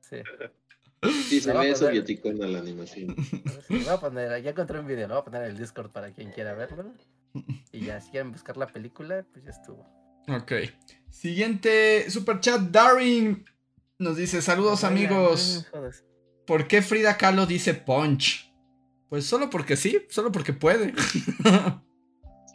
Sí. 0.00 0.18
Sí, 1.28 1.40
se 1.40 1.52
ve 1.52 1.74
sovieticona 1.76 2.46
la 2.46 2.58
animación. 2.58 3.14
Sí, 3.68 3.78
voy 3.78 3.88
a 3.88 3.98
poner, 3.98 4.42
ya 4.42 4.50
encontré 4.50 4.78
un 4.80 4.86
video, 4.86 5.06
lo 5.08 5.14
voy 5.14 5.20
a 5.22 5.24
poner 5.24 5.42
en 5.44 5.50
el 5.50 5.58
Discord 5.58 5.90
para 5.90 6.10
quien 6.12 6.30
quiera 6.32 6.54
verlo. 6.54 6.92
Y 7.72 7.84
ya, 7.86 8.00
si 8.00 8.10
quieren 8.12 8.30
buscar 8.30 8.56
la 8.56 8.68
película, 8.68 9.24
pues 9.32 9.44
ya 9.44 9.50
estuvo. 9.50 9.84
Ok. 10.28 10.52
Siguiente 11.10 12.10
super 12.10 12.40
chat. 12.40 12.60
Darin 12.60 13.44
nos 13.98 14.16
dice: 14.16 14.42
Saludos, 14.42 14.84
amigos. 14.84 15.66
¿Por 16.46 16.66
qué 16.68 16.82
Frida 16.82 17.16
Kahlo 17.16 17.46
dice 17.46 17.74
punch? 17.74 18.52
Pues 19.08 19.26
solo 19.26 19.48
porque 19.50 19.76
sí, 19.76 20.02
solo 20.10 20.32
porque 20.32 20.52
puede. 20.52 20.92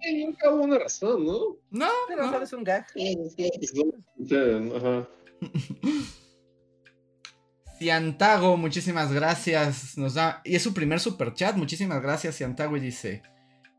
Sí, 0.01 0.23
nunca 0.23 0.49
hubo 0.49 0.63
una 0.63 0.79
razón, 0.79 1.25
¿no? 1.25 1.57
no, 1.71 1.89
Pero 2.07 2.25
no. 2.25 2.31
sabes 2.31 2.53
un 2.53 2.63
gag. 2.63 2.87
Sí, 2.93 3.17
ajá. 4.73 5.09
Ciantago, 7.79 8.57
muchísimas 8.57 9.11
gracias. 9.11 9.97
Nos 9.97 10.13
da. 10.13 10.41
Y 10.45 10.55
es 10.55 10.63
su 10.63 10.73
primer 10.73 10.99
super 11.01 11.33
chat. 11.33 11.55
Muchísimas 11.55 12.01
gracias, 12.01 12.37
Ciantago. 12.37 12.77
Y 12.77 12.79
dice: 12.79 13.23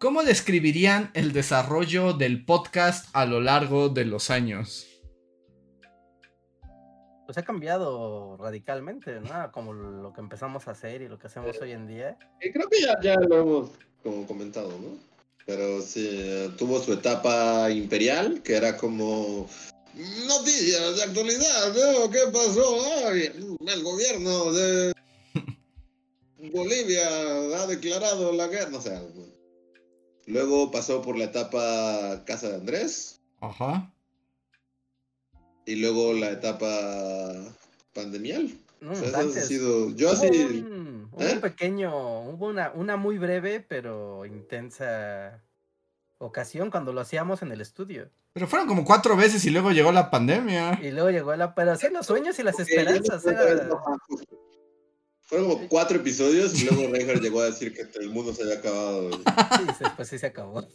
¿Cómo 0.01 0.23
describirían 0.23 1.11
el 1.13 1.35
desarrollo 1.35 2.15
del 2.15 2.47
podcast 2.47 3.05
a 3.13 3.27
lo 3.27 3.43
largo 3.43 3.91
de 3.91 4.07
los 4.07 4.31
años? 4.31 4.87
Pues 7.27 7.37
ha 7.37 7.43
cambiado 7.43 8.39
radicalmente, 8.39 9.21
¿no? 9.21 9.53
Como 9.53 9.75
lo 9.75 10.15
que 10.15 10.23
empezamos 10.23 10.67
a 10.67 10.71
hacer 10.71 11.03
y 11.03 11.09
lo 11.09 11.19
que 11.19 11.27
hacemos 11.27 11.55
hoy 11.61 11.73
en 11.73 11.87
día. 11.87 12.17
Y 12.41 12.51
creo 12.51 12.67
que 12.71 12.81
ya, 12.81 12.99
ya 13.03 13.17
lo 13.17 13.41
hemos 13.41 13.71
como 14.03 14.27
comentado, 14.27 14.71
¿no? 14.71 14.97
Pero 15.45 15.83
sí, 15.83 16.09
eh, 16.11 16.51
tuvo 16.57 16.81
su 16.81 16.95
etapa 16.95 17.71
imperial, 17.71 18.41
que 18.43 18.57
era 18.57 18.79
como 18.79 19.51
noticias 20.27 20.97
de 20.97 21.03
actualidad, 21.03 21.75
¿no? 21.75 22.11
¿Qué 22.11 22.21
pasó 22.33 23.07
hoy? 23.07 23.31
El 23.67 23.83
gobierno 23.83 24.51
de 24.51 24.95
Bolivia 26.55 27.07
ha 27.59 27.67
declarado 27.67 28.33
la 28.33 28.47
guerra, 28.47 28.71
no 28.71 28.81
sé. 28.81 28.97
algo. 28.97 29.40
Luego 30.31 30.71
pasó 30.71 31.03
por 31.03 31.17
la 31.19 31.25
etapa 31.25 32.23
Casa 32.27 32.49
de 32.49 32.55
Andrés, 32.57 33.21
Ajá. 33.41 33.91
y 35.67 35.77
luego 35.77 36.13
la 36.13 36.31
etapa 36.31 37.33
pandemial. 37.95 38.51
No, 38.81 38.93
O 38.93 38.95
sea, 38.95 39.09
eso 39.09 39.19
ha 39.39 39.43
sido, 39.43 39.91
yo 39.91 40.09
Hubo 40.09 40.15
así, 40.15 40.27
un, 40.29 41.09
hubo 41.13 41.23
¿eh? 41.23 41.33
un 41.35 41.41
pequeño, 41.41 42.21
hubo 42.31 42.47
una, 42.47 42.71
una 42.73 42.97
muy 42.97 43.19
breve 43.19 43.61
pero 43.61 44.25
intensa 44.25 45.43
ocasión 46.19 46.71
cuando 46.71 46.93
lo 46.93 47.01
hacíamos 47.03 47.43
en 47.43 47.53
el 47.53 47.61
estudio. 47.61 48.09
Pero 48.33 48.47
fueron 48.47 48.69
como 48.69 48.85
cuatro 48.85 49.17
veces 49.17 49.45
y 49.45 49.51
luego 49.51 49.73
llegó 49.73 49.91
la 49.93 50.11
pandemia. 50.11 50.79
Y 50.83 50.93
luego 50.93 51.11
llegó 51.11 51.35
la, 51.37 51.55
pero 51.55 51.77
sí, 51.77 51.89
los 51.93 52.07
sueños 52.07 52.39
y 52.39 52.43
las 52.43 52.59
esperanzas. 52.59 53.27
era- 53.27 53.69
Fueron 55.31 55.49
como 55.49 55.69
cuatro 55.69 55.97
episodios 55.97 56.61
y 56.61 56.67
luego 56.67 56.93
Reinhardt 56.93 57.23
llegó 57.23 57.41
a 57.41 57.45
decir 57.47 57.73
que 57.73 57.87
el 58.01 58.11
mundo 58.11 58.35
se 58.35 58.43
había 58.43 58.57
acabado. 58.57 59.11
Sí, 59.13 59.75
después 59.79 60.09
sí 60.09 60.19
se 60.19 60.27
acabó. 60.27 60.67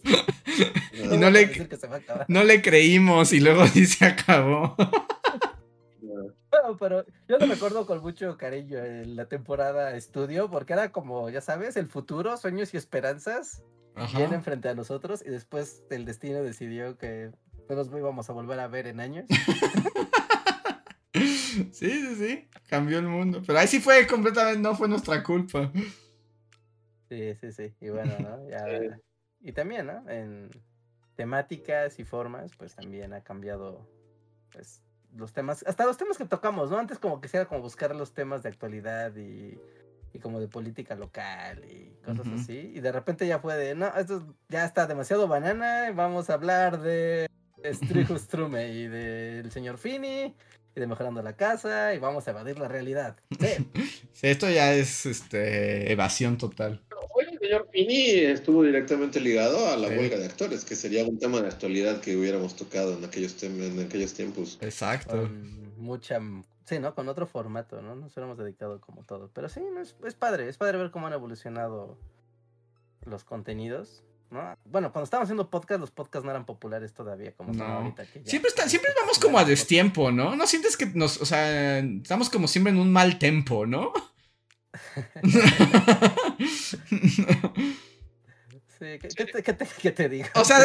Y 0.94 1.03
no 1.03 1.18
voy 1.18 1.26
a 1.26 1.30
le- 1.30 1.52
que 1.68 1.76
se 1.76 1.88
va 1.88 1.95
a 1.98 1.99
acabar. 1.99 2.26
No 2.30 2.41
le 2.45 2.61
creímos 2.61 3.34
y 3.34 3.41
luego 3.41 3.68
sí 3.73 3.86
se 3.86 4.06
acabó. 4.06 4.73
Bueno, 6.02 6.77
pero 6.80 7.06
yo 7.27 7.38
lo 7.38 7.48
recuerdo 7.48 7.86
con 7.86 8.02
mucho 8.02 8.38
cariño 8.38 8.77
en 8.84 9.18
la 9.18 9.26
temporada 9.27 9.94
estudio, 9.98 10.49
porque 10.49 10.72
era 10.72 10.90
como, 10.94 11.30
ya 11.30 11.41
sabes, 11.41 11.76
el 11.76 11.90
futuro, 11.90 12.38
sueños 12.38 12.73
y 12.73 12.77
esperanzas 12.77 13.61
vienen 14.15 14.41
frente 14.41 14.69
a 14.69 14.73
nosotros 14.73 15.22
y 15.26 15.30
después 15.32 15.84
el 15.90 16.06
destino 16.06 16.41
decidió 16.44 16.98
que 16.98 17.32
no 17.69 17.76
nos 17.76 17.88
íbamos 17.88 18.30
a 18.30 18.34
volver 18.34 18.60
a 18.61 18.68
ver 18.69 18.88
en 18.88 19.02
años. 19.02 19.26
Sí, 21.15 21.69
sí, 21.71 22.15
sí. 22.15 22.47
Cambió 22.67 22.99
el 22.99 23.07
mundo. 23.07 23.41
Pero 23.45 23.59
ahí 23.59 23.67
sí 23.67 23.79
fue 23.79 24.05
completamente, 24.07 24.59
no 24.59 24.75
fue 24.75 24.87
nuestra 24.87 25.23
culpa. 25.23 25.71
Sí, 27.09 27.35
sí, 27.35 27.51
sí. 27.51 27.73
Y 27.79 27.89
bueno, 27.89 28.15
¿no? 28.19 28.49
Ya-. 28.49 28.99
Y 29.41 29.51
también, 29.51 29.87
¿no? 29.87 30.09
En 30.09 30.49
temáticas 31.15 31.99
y 31.99 32.03
formas, 32.03 32.51
pues 32.57 32.75
también 32.75 33.13
ha 33.13 33.21
cambiado, 33.21 33.87
pues, 34.51 34.81
los 35.15 35.31
temas, 35.31 35.63
hasta 35.65 35.85
los 35.85 35.97
temas 35.97 36.17
que 36.17 36.25
tocamos, 36.25 36.69
¿no? 36.69 36.77
Antes 36.77 36.99
como 36.99 37.21
que 37.21 37.29
era 37.31 37.45
como 37.45 37.61
buscar 37.61 37.95
los 37.95 38.13
temas 38.13 38.43
de 38.43 38.49
actualidad 38.49 39.15
y, 39.15 39.57
y 40.11 40.19
como 40.19 40.41
de 40.41 40.49
política 40.49 40.95
local 40.95 41.63
y 41.63 41.95
cosas 42.03 42.27
así. 42.33 42.71
Y 42.75 42.81
de 42.81 42.91
repente 42.91 43.25
ya 43.25 43.39
fue 43.39 43.55
de, 43.55 43.75
no, 43.75 43.87
esto 43.95 44.35
ya 44.49 44.65
está 44.65 44.87
demasiado 44.87 45.27
banana, 45.27 45.91
vamos 45.93 46.29
a 46.29 46.33
hablar 46.33 46.81
de 46.81 47.29
Strijo 47.63 48.17
Strume 48.17 48.73
y 48.73 48.87
del 48.87 49.51
señor 49.51 49.77
Fini 49.77 50.35
y 50.76 50.80
de 50.80 50.88
mejorando 50.88 51.22
la 51.22 51.34
casa 51.38 51.93
y 51.93 51.99
vamos 51.99 52.27
a 52.27 52.31
evadir 52.31 52.60
la 52.60 52.68
realidad. 52.68 53.15
Sí. 53.39 53.69
Esto 54.22 54.49
ya 54.49 54.73
es 54.73 55.06
este 55.06 55.91
evasión 55.91 56.38
total. 56.38 56.81
Hoy 57.14 57.26
en 57.31 57.39
señor 57.39 57.69
Fini 57.72 58.10
estuvo 58.10 58.64
directamente 58.64 59.19
ligado 59.22 59.68
a 59.69 59.77
la 59.77 59.88
Sí. 59.88 59.95
huelga 59.95 60.18
de 60.18 60.26
actores, 60.26 60.65
que 60.65 60.76
sería 60.76 61.06
un 61.06 61.18
tema 61.18 61.41
de 61.41 61.47
actualidad 61.47 62.02
que 62.02 62.18
hubiéramos 62.18 62.56
tocado 62.56 62.97
en 62.97 63.06
aquellos, 63.06 63.41
en 63.43 63.80
aquellos 63.80 64.14
tiempos. 64.14 64.57
Exacto. 64.61 65.15
Con 65.22 65.73
mucha. 65.77 66.19
Sí, 66.65 66.80
¿no? 66.80 66.95
Con 66.95 67.07
otro 67.07 67.27
formato, 67.27 67.81
¿no? 67.81 67.95
Nos 67.95 68.14
hubiéramos 68.14 68.38
dedicado 68.38 68.81
como 68.81 69.03
todo. 69.03 69.30
Pero 69.34 69.47
sí, 69.49 69.61
es 70.06 70.15
padre. 70.15 70.49
Es 70.49 70.57
padre 70.57 70.77
ver 70.80 70.91
cómo 70.91 71.07
han 71.07 71.14
evolucionado 71.14 71.97
los 73.06 73.23
contenidos. 73.23 74.03
¿No? 74.35 74.57
Bueno, 74.65 74.91
cuando 74.91 75.05
estábamos 75.05 75.27
haciendo 75.27 75.49
podcast, 75.49 75.79
los 75.81 75.91
podcasts 75.91 76.25
no 76.25 76.31
eran 76.31 76.45
populares 76.45 76.93
todavía, 76.93 77.31
como 77.33 77.53
son 77.53 77.65
No. 77.67 77.73
ahorita. 77.77 78.05
que 78.05 78.19
ya 78.21 78.29
Siempre, 78.29 78.49
está, 78.49 78.67
siempre 78.69 78.91
vamos 78.99 79.17
como 79.19 79.39
a 79.39 79.45
destiempo, 79.45 80.11
¿no? 80.11 80.35
¿No 80.35 80.45
sientes 80.45 80.77
que 80.77 80.85
nos, 80.87 81.19
o 81.21 81.25
sea, 81.25 81.79
estamos 81.79 82.29
como 82.29 82.47
siempre 82.47 82.71
en 82.71 82.77
un 82.79 82.91
mal 82.91 83.17
tempo, 83.17 83.65
¿no? 83.65 83.91
Sí, 88.77 88.85
¿qué, 88.99 89.07
qué 89.07 89.25
te, 89.25 89.41
qué 89.41 89.53
te- 89.53 89.67
qué 89.81 89.91
te 89.91 90.09
digo? 90.09 90.27
o 90.35 90.43
sea, 90.43 90.59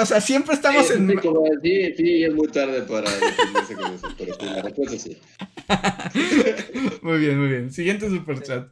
o 0.00 0.06
sea, 0.06 0.18
siempre 0.22 0.54
estamos 0.54 0.86
sí, 0.86 0.94
en... 0.94 1.10
sí, 1.10 1.16
como- 1.16 1.44
sí, 1.62 1.94
sí, 1.94 2.24
es 2.24 2.32
muy 2.34 2.48
tarde 2.48 2.80
para 2.82 3.10
defenderse 3.10 3.74
con 3.74 3.92
eso, 3.94 4.08
pero 4.16 4.34
sí, 4.34 4.46
la 4.46 4.62
respuesta 4.62 4.96
es 4.96 5.02
sí. 5.02 5.18
Muy 7.02 7.18
bien, 7.18 7.38
muy 7.38 7.48
bien. 7.48 7.70
Siguiente 7.70 8.08
superchat. 8.08 8.68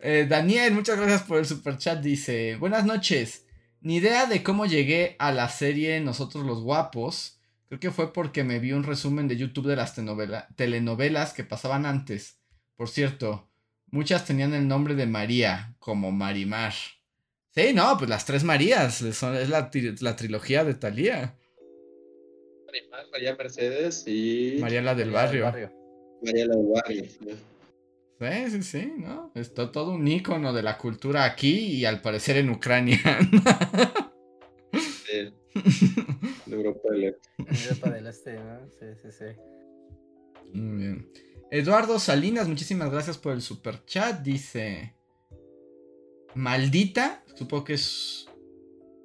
Eh, 0.00 0.26
Daniel, 0.28 0.74
muchas 0.74 0.96
gracias 0.98 1.22
por 1.22 1.38
el 1.38 1.46
superchat. 1.46 2.00
Dice, 2.00 2.56
buenas 2.56 2.84
noches. 2.84 3.45
Ni 3.86 3.98
idea 3.98 4.26
de 4.26 4.42
cómo 4.42 4.66
llegué 4.66 5.14
a 5.20 5.30
la 5.30 5.48
serie 5.48 6.00
Nosotros 6.00 6.44
los 6.44 6.60
Guapos. 6.60 7.38
Creo 7.68 7.78
que 7.78 7.92
fue 7.92 8.12
porque 8.12 8.42
me 8.42 8.58
vi 8.58 8.72
un 8.72 8.82
resumen 8.82 9.28
de 9.28 9.36
YouTube 9.36 9.68
de 9.68 9.76
las 9.76 9.94
telenovelas 10.56 11.32
que 11.32 11.44
pasaban 11.44 11.86
antes. 11.86 12.40
Por 12.74 12.88
cierto, 12.88 13.48
muchas 13.92 14.24
tenían 14.26 14.54
el 14.54 14.66
nombre 14.66 14.96
de 14.96 15.06
María, 15.06 15.76
como 15.78 16.10
Marimar. 16.10 16.72
Sí, 17.54 17.74
no, 17.74 17.96
pues 17.96 18.10
las 18.10 18.24
tres 18.24 18.42
Marías. 18.42 18.96
son- 19.12 19.36
es 19.36 19.50
la, 19.50 19.70
la 20.00 20.16
trilogía 20.16 20.64
de 20.64 20.74
Thalía. 20.74 21.36
María 23.12 23.36
Mercedes 23.36 24.02
y 24.08 24.56
María 24.60 24.82
la 24.82 24.96
del 24.96 25.12
barrio. 25.12 25.44
María 26.24 26.46
la 26.46 26.56
del 26.56 26.66
barrio. 26.74 27.04
Sí, 28.18 28.50
sí, 28.50 28.62
sí, 28.62 28.92
¿no? 28.96 29.30
Es 29.34 29.52
to- 29.52 29.70
todo 29.70 29.92
un 29.92 30.08
ícono 30.08 30.52
de 30.54 30.62
la 30.62 30.78
cultura 30.78 31.24
aquí 31.24 31.58
y 31.58 31.84
al 31.84 32.00
parecer 32.00 32.38
en 32.38 32.48
Ucrania. 32.50 32.98
Sí, 34.72 35.34
de 36.46 36.56
Europa 36.56 36.88
del 36.90 37.04
Este. 37.04 37.68
Europa 37.68 37.90
del 37.90 38.06
Este, 38.06 38.32
¿no? 38.38 38.70
Sí, 38.70 38.86
sí, 39.02 39.08
sí. 39.12 39.24
Muy 40.54 40.76
bien. 40.78 41.10
Eduardo 41.50 41.98
Salinas, 41.98 42.48
muchísimas 42.48 42.90
gracias 42.90 43.18
por 43.18 43.32
el 43.32 43.42
super 43.42 43.84
chat. 43.84 44.22
Dice: 44.22 44.96
Maldita, 46.34 47.22
supongo 47.34 47.64
que 47.64 47.74
es 47.74 48.26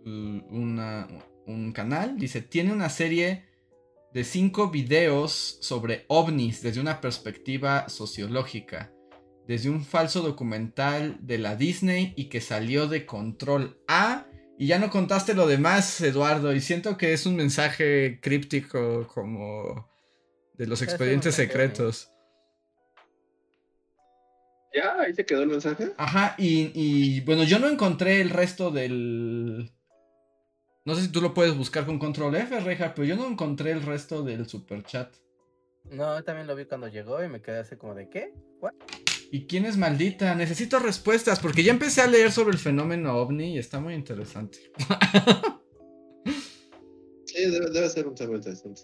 uh, 0.05 0.09
una- 0.09 1.07
un 1.45 1.71
canal. 1.73 2.17
Dice: 2.17 2.41
Tiene 2.41 2.71
una 2.71 2.89
serie 2.89 3.45
de 4.13 4.23
cinco 4.23 4.69
videos 4.71 5.57
sobre 5.61 6.05
ovnis 6.07 6.61
desde 6.63 6.79
una 6.81 6.99
perspectiva 7.01 7.89
sociológica. 7.89 8.93
Desde 9.51 9.69
un 9.69 9.83
falso 9.83 10.21
documental 10.21 11.17
de 11.19 11.37
la 11.37 11.57
Disney 11.57 12.13
y 12.15 12.29
que 12.29 12.39
salió 12.39 12.87
de 12.87 13.05
control 13.05 13.83
A. 13.85 14.25
Y 14.57 14.67
ya 14.67 14.79
no 14.79 14.89
contaste 14.89 15.33
lo 15.33 15.45
demás, 15.45 15.99
Eduardo. 15.99 16.53
Y 16.53 16.61
siento 16.61 16.97
que 16.97 17.11
es 17.11 17.25
un 17.25 17.35
mensaje 17.35 18.21
críptico 18.21 19.05
como 19.13 19.89
de 20.53 20.67
los 20.67 20.81
expedientes 20.81 21.35
secretos. 21.35 22.09
¿Ya? 24.73 25.01
¿Ahí 25.01 25.13
se 25.13 25.25
quedó 25.25 25.43
el 25.43 25.49
mensaje? 25.49 25.91
Ajá, 25.97 26.33
y, 26.37 26.71
y, 26.73 27.19
bueno, 27.19 27.43
yo 27.43 27.59
no 27.59 27.67
encontré 27.67 28.21
el 28.21 28.29
resto 28.29 28.71
del... 28.71 29.69
No 30.85 30.95
sé 30.95 31.01
si 31.01 31.11
tú 31.11 31.19
lo 31.19 31.33
puedes 31.33 31.57
buscar 31.57 31.85
con 31.85 31.99
control 31.99 32.37
F, 32.37 32.57
Reja, 32.61 32.93
pero 32.95 33.05
yo 33.05 33.17
no 33.17 33.27
encontré 33.27 33.71
el 33.71 33.81
resto 33.81 34.23
del 34.23 34.47
super 34.47 34.81
chat. 34.85 35.13
No, 35.91 36.23
también 36.23 36.47
lo 36.47 36.55
vi 36.55 36.63
cuando 36.63 36.87
llegó 36.87 37.21
y 37.21 37.27
me 37.27 37.41
quedé 37.41 37.59
así 37.59 37.75
como 37.75 37.95
de 37.95 38.07
¿qué? 38.07 38.33
¿What? 38.61 38.71
¿Y 39.31 39.45
quién 39.47 39.65
es 39.65 39.77
maldita? 39.77 40.35
Necesito 40.35 40.77
respuestas 40.79 41.39
porque 41.39 41.63
ya 41.63 41.71
empecé 41.71 42.01
a 42.01 42.07
leer 42.07 42.31
sobre 42.33 42.51
el 42.51 42.57
fenómeno 42.59 43.15
ovni 43.15 43.55
y 43.55 43.59
está 43.59 43.79
muy 43.79 43.93
interesante. 43.93 44.59
Sí, 47.25 47.49
debe, 47.49 47.69
debe 47.71 47.89
ser 47.89 48.07
un 48.07 48.15
tema 48.15 48.35
interesante. 48.35 48.81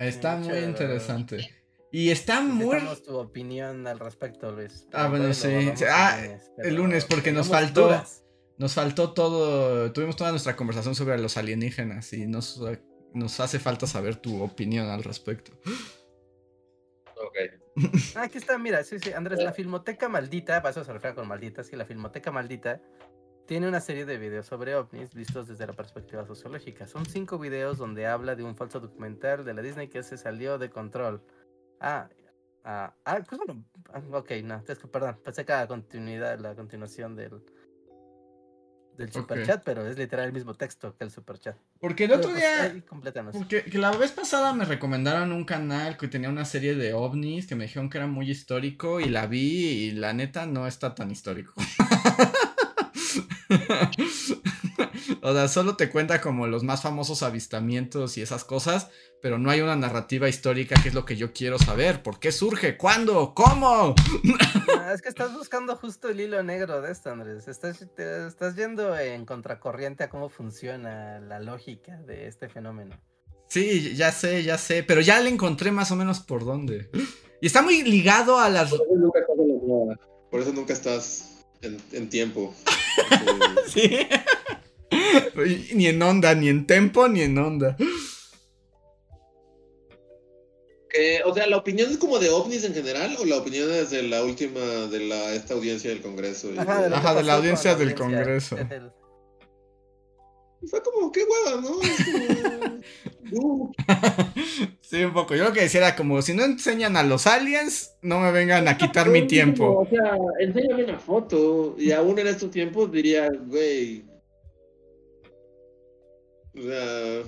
Está 0.00 0.42
Sí, 0.42 0.48
muy 0.48 0.58
interesante. 0.58 1.48
Y 1.92 2.10
está 2.10 2.40
muy... 2.40 2.76
Tu 3.04 3.16
opinión 3.16 3.86
al 3.86 3.98
respecto, 4.00 4.50
Luis. 4.50 4.86
Ah, 4.92 5.08
bueno, 5.08 5.32
sí. 5.32 5.48
Ah, 5.88 6.18
el 6.18 6.26
lunes, 6.26 6.42
el 6.42 6.50
pero 6.56 6.76
lunes, 6.76 7.04
porque 7.04 7.32
nos 7.32 7.48
faltó- 7.48 7.84
dudas. 7.86 8.22
Nos 8.58 8.72
faltó 8.72 9.12
todo, 9.12 9.92
tuvimos 9.92 10.16
toda 10.16 10.30
nuestra 10.30 10.56
conversación 10.56 10.94
sobre 10.94 11.18
los 11.18 11.36
alienígenas 11.36 12.12
y 12.14 12.26
nos, 12.26 12.58
nos 13.12 13.38
hace 13.40 13.58
falta 13.58 13.86
saber 13.86 14.16
tu 14.16 14.42
opinión 14.42 14.88
al 14.88 15.04
respecto. 15.04 15.52
Ok. 17.16 17.36
Ah, 18.14 18.22
aquí 18.22 18.38
está, 18.38 18.58
mira, 18.58 18.82
sí, 18.84 18.98
sí, 18.98 19.12
Andrés, 19.12 19.42
la 19.42 19.52
Filmoteca 19.52 20.08
Maldita, 20.08 20.60
para 20.62 20.70
eso 20.70 20.84
se 20.84 20.92
refiere 20.92 21.14
con 21.14 21.28
Maldita, 21.28 21.62
que 21.62 21.76
la 21.76 21.84
Filmoteca 21.84 22.30
Maldita 22.30 22.80
tiene 23.46 23.68
una 23.68 23.80
serie 23.80 24.04
de 24.04 24.18
videos 24.18 24.46
sobre 24.46 24.74
ovnis 24.74 25.14
vistos 25.14 25.46
desde 25.46 25.66
la 25.66 25.72
perspectiva 25.72 26.26
sociológica. 26.26 26.86
Son 26.86 27.06
cinco 27.06 27.38
videos 27.38 27.78
donde 27.78 28.06
habla 28.06 28.34
de 28.34 28.42
un 28.42 28.56
falso 28.56 28.80
documental 28.80 29.44
de 29.44 29.54
la 29.54 29.62
Disney 29.62 29.88
que 29.88 30.02
se 30.02 30.18
salió 30.18 30.58
de 30.58 30.68
control. 30.68 31.22
Ah, 31.80 32.08
ah, 32.64 32.94
ah, 33.04 33.20
pues 33.26 33.40
bueno, 33.44 33.64
ah, 33.92 34.02
ok, 34.12 34.30
no, 34.42 34.62
es 34.66 34.78
que 34.78 34.88
perdón, 34.88 35.18
pensé 35.22 35.44
que 35.44 35.52
la 35.52 35.66
continuidad, 35.66 36.38
la 36.40 36.54
continuación 36.54 37.14
del, 37.14 37.42
del 38.96 39.12
superchat, 39.12 39.62
pero 39.64 39.86
es 39.86 39.98
literal 39.98 40.26
el 40.26 40.32
mismo 40.32 40.54
texto 40.54 40.96
que 40.96 41.04
el 41.04 41.10
superchat. 41.10 41.56
Porque 41.80 42.04
el 42.04 42.12
otro 42.12 42.30
pues, 42.30 42.40
día, 42.40 42.82
porque 43.32 43.64
que 43.64 43.78
la 43.78 43.90
vez 43.92 44.12
pasada 44.12 44.52
me 44.52 44.64
recomendaron 44.64 45.32
un 45.32 45.44
canal 45.44 45.96
que 45.96 46.08
tenía 46.08 46.28
una 46.28 46.44
serie 46.44 46.74
de 46.74 46.94
ovnis 46.94 47.46
que 47.46 47.54
me 47.54 47.64
dijeron 47.64 47.90
que 47.90 47.98
era 47.98 48.06
muy 48.06 48.30
histórico 48.30 49.00
y 49.00 49.08
la 49.08 49.26
vi 49.26 49.66
y 49.66 49.90
la 49.92 50.12
neta 50.12 50.46
no 50.46 50.66
está 50.66 50.94
tan 50.94 51.10
histórico. 51.10 51.54
o 55.28 55.32
sea, 55.34 55.48
solo 55.48 55.76
te 55.76 55.90
cuenta 55.90 56.20
como 56.20 56.46
los 56.46 56.62
más 56.62 56.82
famosos 56.82 57.22
avistamientos 57.22 58.16
y 58.16 58.22
esas 58.22 58.44
cosas, 58.44 58.88
pero 59.20 59.38
no 59.38 59.50
hay 59.50 59.60
una 59.60 59.74
narrativa 59.76 60.28
histórica 60.28 60.80
que 60.82 60.88
es 60.90 60.94
lo 60.94 61.04
que 61.04 61.16
yo 61.16 61.32
quiero 61.32 61.58
saber. 61.58 62.02
¿Por 62.02 62.20
qué 62.20 62.30
surge? 62.32 62.76
¿Cuándo? 62.76 63.34
¿Cómo? 63.34 63.94
Ah, 64.78 64.92
es 64.94 65.02
que 65.02 65.08
estás 65.08 65.32
buscando 65.34 65.74
justo 65.76 66.08
el 66.08 66.20
hilo 66.20 66.42
negro 66.42 66.80
de 66.80 66.92
esto, 66.92 67.10
Andrés. 67.10 67.48
Estás, 67.48 67.84
te- 67.96 68.26
estás 68.26 68.54
yendo 68.56 68.96
en 68.96 69.24
contracorriente 69.26 70.04
a 70.04 70.10
cómo 70.10 70.28
funciona 70.28 71.18
la 71.20 71.40
lógica 71.40 71.96
de 72.06 72.28
este 72.28 72.48
fenómeno. 72.48 72.96
Sí, 73.48 73.94
ya 73.96 74.12
sé, 74.12 74.42
ya 74.42 74.58
sé, 74.58 74.82
pero 74.82 75.00
ya 75.00 75.20
le 75.20 75.30
encontré 75.30 75.70
más 75.72 75.90
o 75.90 75.96
menos 75.96 76.20
por 76.20 76.44
dónde. 76.44 76.90
Y 77.40 77.46
está 77.46 77.62
muy 77.62 77.82
ligado 77.82 78.38
a 78.38 78.48
las... 78.48 78.70
Por 78.70 78.80
eso 78.80 78.94
nunca 78.96 79.20
estás 79.20 79.38
en 79.38 79.48
la 79.48 79.64
moda. 79.66 80.00
Por 80.30 80.40
eso 80.40 80.52
nunca 80.52 80.72
estás 80.72 81.44
en, 81.62 81.80
en 81.92 82.08
tiempo. 82.08 82.54
Porque- 82.96 83.46
Sí. 83.68 84.06
Ni 85.74 85.86
en 85.86 86.02
onda, 86.02 86.34
ni 86.34 86.48
en 86.48 86.66
tempo, 86.66 87.08
ni 87.08 87.22
en 87.22 87.38
onda. 87.38 87.76
que, 90.88 91.20
o 91.24 91.34
sea, 91.34 91.46
¿la 91.46 91.56
opinión 91.58 91.90
es 91.90 91.98
como 91.98 92.18
de 92.18 92.30
ovnis 92.30 92.64
en 92.64 92.72
general 92.74 93.16
o 93.20 93.24
la 93.24 93.36
opinión 93.36 93.70
es 93.70 93.90
de 93.90 94.02
la 94.04 94.22
última, 94.24 94.60
de 94.60 95.00
la, 95.00 95.34
esta 95.34 95.54
audiencia 95.54 95.90
del 95.90 96.00
Congreso? 96.00 96.52
y 96.54 96.58
Ajá, 96.58 96.88
de- 96.88 96.94
Ajá, 96.94 97.22
la 97.22 97.34
audiencia 97.34 97.74
del 97.74 97.94
Congreso. 97.94 98.56
es 98.56 98.70
el- 98.70 98.92
Fue 100.68 100.82
como, 100.82 101.12
qué 101.12 101.20
hueva, 101.24 101.60
¿no? 101.60 101.68
Como, 103.30 103.52
uh, 103.72 103.72
Sí, 104.80 105.04
un 105.04 105.12
poco. 105.12 105.34
Yo 105.34 105.44
lo 105.44 105.52
que 105.52 105.60
decía 105.62 105.80
era 105.80 105.96
como, 105.96 106.22
si 106.22 106.32
no 106.32 106.44
enseñan 106.44 106.96
a 106.96 107.02
los 107.02 107.26
aliens, 107.26 107.92
no 108.00 108.20
me 108.20 108.32
vengan 108.32 108.66
a 108.68 108.78
quitar 108.78 109.08
mi 109.10 109.26
tiempo. 109.26 109.80
O 109.80 109.88
sea, 109.88 110.16
enséñame 110.40 110.84
una 110.84 110.98
foto. 110.98 111.74
Y 111.78 111.90
aún 111.92 112.18
en 112.18 112.28
estos 112.28 112.50
tiempos 112.50 112.90
diría, 112.90 113.28
güey. 113.46 114.04
O 116.58 116.62
sea. 116.62 117.22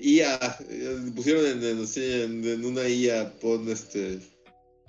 IA. 0.00 0.56
eh, 0.68 0.96
Pusieron 1.14 1.46
en, 1.46 1.64
en, 1.64 1.86
sí, 1.86 2.22
en- 2.22 2.44
en 2.44 2.64
una 2.64 2.86
IA, 2.88 3.32
pon 3.40 3.68
este. 3.70 4.18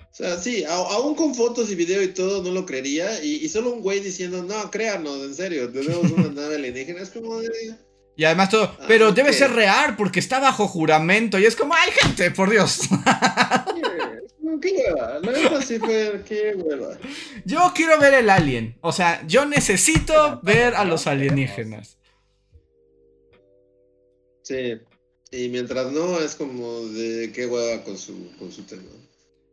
O 0.00 0.14
sea, 0.18 0.36
sí, 0.36 0.64
a- 0.64 0.74
aún 0.74 1.14
con 1.14 1.34
fotos 1.34 1.70
y 1.70 1.74
video 1.76 2.02
y 2.02 2.08
todo 2.08 2.42
no 2.42 2.50
lo 2.50 2.66
creería. 2.66 3.22
Y, 3.22 3.36
y 3.36 3.48
solo 3.48 3.72
un 3.72 3.80
güey 3.82 4.00
diciendo, 4.00 4.42
no, 4.42 4.70
créanos, 4.70 5.22
en 5.22 5.34
serio, 5.34 5.70
tenemos 5.70 6.10
una 6.10 6.28
nave 6.28 6.56
alienígena. 6.56 7.00
Es 7.02 7.10
como 7.10 7.38
de. 7.40 7.48
Y 8.16 8.24
además 8.24 8.50
todo, 8.50 8.64
Ah, 8.80 8.84
pero 8.88 9.12
debe 9.12 9.32
ser 9.32 9.52
real 9.52 9.94
porque 9.96 10.18
está 10.18 10.40
bajo 10.40 10.66
juramento. 10.66 11.38
Y 11.38 11.46
es 11.46 11.54
como, 11.54 11.72
ay, 11.74 11.90
gente, 12.00 12.32
por 12.32 12.50
Dios. 12.50 12.80
"Oye, 12.90 13.82
es 14.26 14.32
como, 14.42 14.58
Qué 14.60 14.72
hueva. 14.72 15.20
La 15.22 15.30
neta 15.32 15.62
sí 15.62 15.78
fue, 15.78 16.20
qué 16.26 16.52
hueva. 16.56 16.98
Yo 17.44 17.72
quiero 17.74 17.96
ver 18.00 18.14
el 18.14 18.28
alien. 18.28 18.76
O 18.80 18.90
sea, 18.90 19.24
yo 19.28 19.46
necesito 19.46 20.40
ver 20.42 20.74
a 20.74 20.84
los 20.84 21.06
alienígenas. 21.06 21.96
Sí. 24.48 24.80
Y 25.30 25.50
mientras 25.50 25.92
no, 25.92 26.18
es 26.20 26.34
como 26.34 26.80
de 26.86 27.30
qué 27.34 27.46
hueva 27.46 27.84
con 27.84 27.98
su, 27.98 28.34
con 28.38 28.50
su 28.50 28.62
tema. 28.62 28.88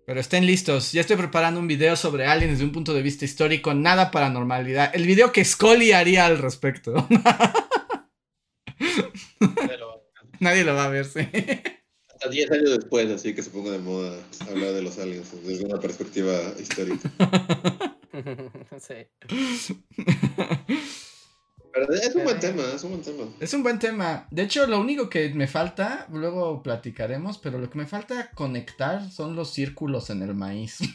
Pero 0.06 0.22
estén 0.22 0.46
listos, 0.46 0.94
ya 0.94 1.02
estoy 1.02 1.18
preparando 1.18 1.60
un 1.60 1.68
video 1.68 1.98
sobre 1.98 2.26
aliens 2.26 2.54
desde 2.54 2.64
un 2.64 2.72
punto 2.72 2.94
de 2.94 3.02
vista 3.02 3.26
histórico, 3.26 3.74
nada 3.74 4.10
paranormalidad. 4.10 4.96
El 4.96 5.06
video 5.06 5.34
que 5.34 5.44
Scully 5.44 5.92
haría 5.92 6.28
al 6.28 6.38
respecto. 6.38 7.08
Pero 9.68 10.10
Nadie 10.40 10.64
lo 10.64 10.76
va 10.76 10.86
a 10.86 10.90
ver, 10.90 11.06
sí. 11.06 11.28
hasta 12.08 12.30
10 12.30 12.52
años 12.52 12.70
después, 12.78 13.10
así 13.12 13.34
que 13.34 13.42
se 13.42 13.50
ponga 13.50 13.72
de 13.72 13.80
moda 13.80 14.18
hablar 14.50 14.74
de 14.74 14.82
los 14.82 14.98
aliens 15.00 15.28
desde 15.44 15.66
una 15.66 15.80
perspectiva 15.80 16.34
histórica. 16.58 17.12
sí. 18.80 19.76
Pero 21.76 21.93
es 21.93 22.15
un 22.15 22.23
buen 22.23 22.39
tema, 22.39 22.64
es 22.73 22.84
un 22.85 22.91
buen 22.91 23.02
tema. 23.02 23.23
Es 23.38 23.53
un 23.53 23.61
buen 23.61 23.80
tema. 23.80 24.27
De 24.31 24.43
hecho, 24.43 24.65
lo 24.65 24.80
único 24.80 25.10
que 25.10 25.27
me 25.34 25.45
falta, 25.45 26.07
luego 26.10 26.64
platicaremos, 26.64 27.38
pero 27.38 27.60
lo 27.60 27.69
que 27.69 27.77
me 27.77 27.85
falta 27.85 28.31
conectar 28.31 29.11
son 29.11 29.35
los 29.35 29.52
círculos 29.52 30.10
en 30.10 30.22
el 30.22 30.34
maíz. 30.34 30.77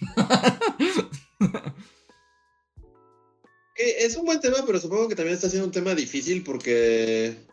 Es 3.76 4.14
un 4.14 4.26
buen 4.26 4.40
tema, 4.40 4.58
pero 4.66 4.78
supongo 4.78 5.08
que 5.08 5.14
también 5.14 5.34
está 5.34 5.48
siendo 5.48 5.66
un 5.66 5.72
tema 5.72 5.94
difícil 5.94 6.44
porque, 6.44 7.46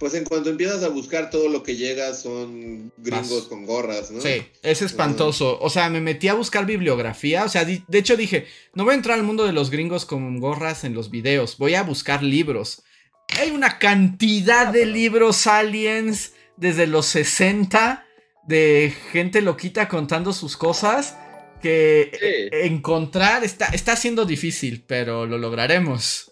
pues 0.00 0.14
en 0.14 0.24
cuanto 0.24 0.48
empiezas 0.48 0.82
a 0.82 0.88
buscar 0.88 1.28
todo 1.28 1.50
lo 1.50 1.62
que 1.62 1.76
llega 1.76 2.14
son 2.14 2.90
gringos 2.96 3.44
con 3.48 3.66
gorras, 3.66 4.10
¿no? 4.10 4.22
Sí, 4.22 4.42
es 4.62 4.80
espantoso. 4.80 5.58
O 5.60 5.68
sea, 5.68 5.90
me 5.90 6.00
metí 6.00 6.26
a 6.28 6.34
buscar 6.34 6.64
bibliografía. 6.64 7.44
O 7.44 7.50
sea, 7.50 7.66
de 7.66 7.82
hecho 7.92 8.16
dije, 8.16 8.46
no 8.72 8.84
voy 8.84 8.92
a 8.92 8.96
entrar 8.96 9.18
al 9.18 9.26
mundo 9.26 9.44
de 9.44 9.52
los 9.52 9.68
gringos 9.68 10.06
con 10.06 10.40
gorras 10.40 10.84
en 10.84 10.94
los 10.94 11.10
videos. 11.10 11.58
Voy 11.58 11.74
a 11.74 11.82
buscar 11.82 12.22
libros. 12.22 12.82
Hay 13.38 13.50
una 13.50 13.78
cantidad 13.78 14.68
de 14.72 14.86
libros 14.86 15.46
aliens 15.46 16.32
desde 16.56 16.86
los 16.86 17.04
60 17.04 18.06
de 18.48 18.94
gente 19.12 19.42
loquita 19.42 19.86
contando 19.86 20.32
sus 20.32 20.56
cosas 20.56 21.14
que 21.60 22.10
Sí. 22.18 22.56
encontrar 22.64 23.44
está, 23.44 23.66
está 23.66 23.96
siendo 23.96 24.24
difícil, 24.24 24.82
pero 24.86 25.26
lo 25.26 25.36
lograremos. 25.36 26.29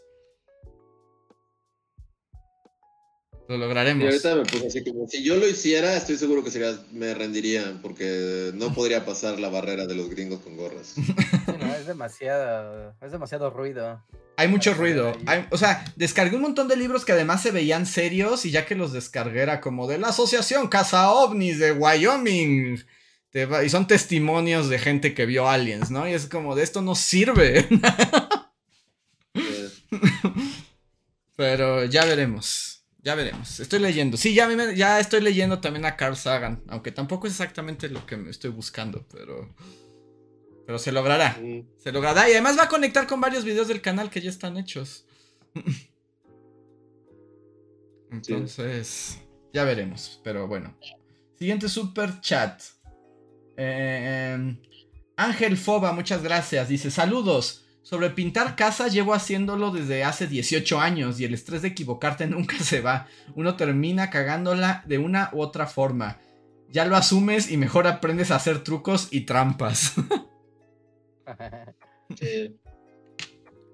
Lo 3.48 3.54
Y 3.54 3.58
lograremos. 3.58 4.04
ahorita 4.04 4.34
me 4.36 4.42
puse 4.42 4.66
así 4.66 4.84
como, 4.84 5.08
si 5.08 5.24
yo 5.24 5.36
lo 5.36 5.48
hiciera, 5.48 5.96
estoy 5.96 6.16
seguro 6.18 6.44
que 6.44 6.50
sería, 6.50 6.78
me 6.92 7.14
rendiría, 7.14 7.78
porque 7.82 8.50
no 8.54 8.68
podría 8.74 9.04
pasar 9.06 9.40
la 9.40 9.48
barrera 9.48 9.86
de 9.86 9.94
los 9.94 10.10
gringos 10.10 10.40
con 10.40 10.56
gorras. 10.56 10.92
Sí, 10.94 11.02
no, 11.58 11.74
es 11.74 11.86
demasiado, 11.86 12.94
es 13.00 13.10
demasiado 13.12 13.50
ruido. 13.50 14.04
Hay 14.36 14.48
mucho 14.48 14.74
ruido. 14.74 15.16
Hay- 15.26 15.46
o 15.50 15.56
sea, 15.56 15.84
descargué 15.96 16.36
un 16.36 16.42
montón 16.42 16.68
de 16.68 16.76
libros 16.76 17.04
que 17.04 17.12
además 17.12 17.42
se 17.42 17.50
veían 17.50 17.86
serios 17.86 18.44
y 18.44 18.50
ya 18.50 18.66
que 18.66 18.74
los 18.74 18.92
descargué 18.92 19.40
era 19.40 19.60
como 19.60 19.88
de 19.88 19.98
la 19.98 20.08
Asociación 20.08 20.68
Casa 20.68 21.10
OVNIs 21.10 21.58
de 21.58 21.72
Wyoming. 21.72 22.84
Va- 23.50 23.64
y 23.64 23.70
son 23.70 23.86
testimonios 23.86 24.68
de 24.68 24.78
gente 24.78 25.14
que 25.14 25.26
vio 25.26 25.48
aliens, 25.48 25.90
¿no? 25.90 26.06
Y 26.08 26.12
es 26.12 26.26
como 26.26 26.54
de 26.54 26.64
esto 26.64 26.82
no 26.82 26.94
sirve. 26.94 27.66
Pero 31.36 31.84
ya 31.84 32.04
veremos. 32.04 32.77
Ya 33.02 33.14
veremos. 33.14 33.60
Estoy 33.60 33.78
leyendo. 33.78 34.16
Sí, 34.16 34.34
ya, 34.34 34.48
me- 34.48 34.74
ya 34.76 34.98
estoy 35.00 35.20
leyendo 35.20 35.60
también 35.60 35.84
a 35.86 35.96
Carl 35.96 36.16
Sagan. 36.16 36.62
Aunque 36.68 36.90
tampoco 36.92 37.26
es 37.26 37.34
exactamente 37.34 37.88
lo 37.88 38.04
que 38.06 38.16
me 38.16 38.30
estoy 38.30 38.50
buscando. 38.50 39.06
Pero. 39.12 39.54
Pero 40.66 40.78
se 40.78 40.92
logrará. 40.92 41.38
Se 41.78 41.92
logrará. 41.92 42.28
Y 42.28 42.32
además 42.32 42.58
va 42.58 42.64
a 42.64 42.68
conectar 42.68 43.06
con 43.06 43.20
varios 43.20 43.44
videos 43.44 43.68
del 43.68 43.80
canal 43.80 44.10
que 44.10 44.20
ya 44.20 44.30
están 44.30 44.56
hechos. 44.58 45.06
Entonces, 48.10 49.18
ya 49.52 49.64
veremos. 49.64 50.20
Pero 50.24 50.46
bueno. 50.48 50.76
Siguiente 51.38 51.68
super 51.68 52.20
chat. 52.20 52.60
Eh, 53.56 54.34
em, 54.34 54.60
Ángel 55.16 55.56
Foba, 55.56 55.92
muchas 55.92 56.22
gracias. 56.22 56.68
Dice: 56.68 56.90
Saludos. 56.90 57.64
Sobre 57.88 58.10
pintar 58.10 58.54
casas 58.54 58.92
llevo 58.92 59.14
haciéndolo 59.14 59.70
desde 59.70 60.04
hace 60.04 60.26
18 60.26 60.78
años 60.78 61.18
y 61.20 61.24
el 61.24 61.32
estrés 61.32 61.62
de 61.62 61.68
equivocarte 61.68 62.26
nunca 62.28 62.58
se 62.58 62.82
va. 62.82 63.06
Uno 63.34 63.56
termina 63.56 64.10
cagándola 64.10 64.82
de 64.86 64.98
una 64.98 65.30
u 65.32 65.40
otra 65.40 65.66
forma. 65.66 66.18
Ya 66.70 66.84
lo 66.84 66.96
asumes 66.96 67.50
y 67.50 67.56
mejor 67.56 67.86
aprendes 67.86 68.30
a 68.30 68.36
hacer 68.36 68.62
trucos 68.62 69.08
y 69.10 69.22
trampas. 69.22 69.94
Sí, 72.18 72.58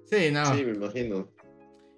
Sí, 0.09 0.29
no. 0.31 0.45
sí, 0.55 0.65
me 0.65 0.73
imagino. 0.75 1.29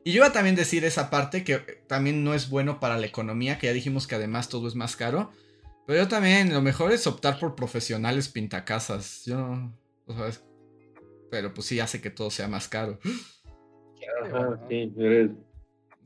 Y 0.03 0.11
yo 0.11 0.17
iba 0.17 0.27
a 0.27 0.31
también 0.31 0.55
decir 0.55 0.85
esa 0.85 1.09
parte 1.09 1.43
que 1.43 1.57
también 1.87 2.23
no 2.23 2.33
es 2.35 2.49
bueno 2.49 2.79
para 2.79 2.97
la 2.97 3.07
economía, 3.07 3.57
que 3.57 3.65
ya 3.67 3.73
dijimos 3.73 4.05
que 4.07 4.15
además 4.15 4.47
todo 4.49 4.67
es 4.67 4.75
más 4.75 4.95
caro. 4.95 5.31
Pero 5.87 6.03
yo 6.03 6.07
también, 6.07 6.53
lo 6.53 6.61
mejor 6.61 6.91
es 6.91 7.07
optar 7.07 7.39
por 7.39 7.55
profesionales 7.55 8.29
pintacasas. 8.29 9.23
Yo, 9.25 9.71
o 10.05 10.13
sea, 10.13 10.27
es- 10.27 10.43
pero 11.29 11.53
pues 11.53 11.67
sí 11.67 11.79
hace 11.79 12.01
que 12.01 12.09
todo 12.09 12.29
sea 12.29 12.47
más 12.47 12.67
caro. 12.67 12.99
Ajá, 14.23 14.59
sí, 14.69 14.93
eres, 14.97 15.31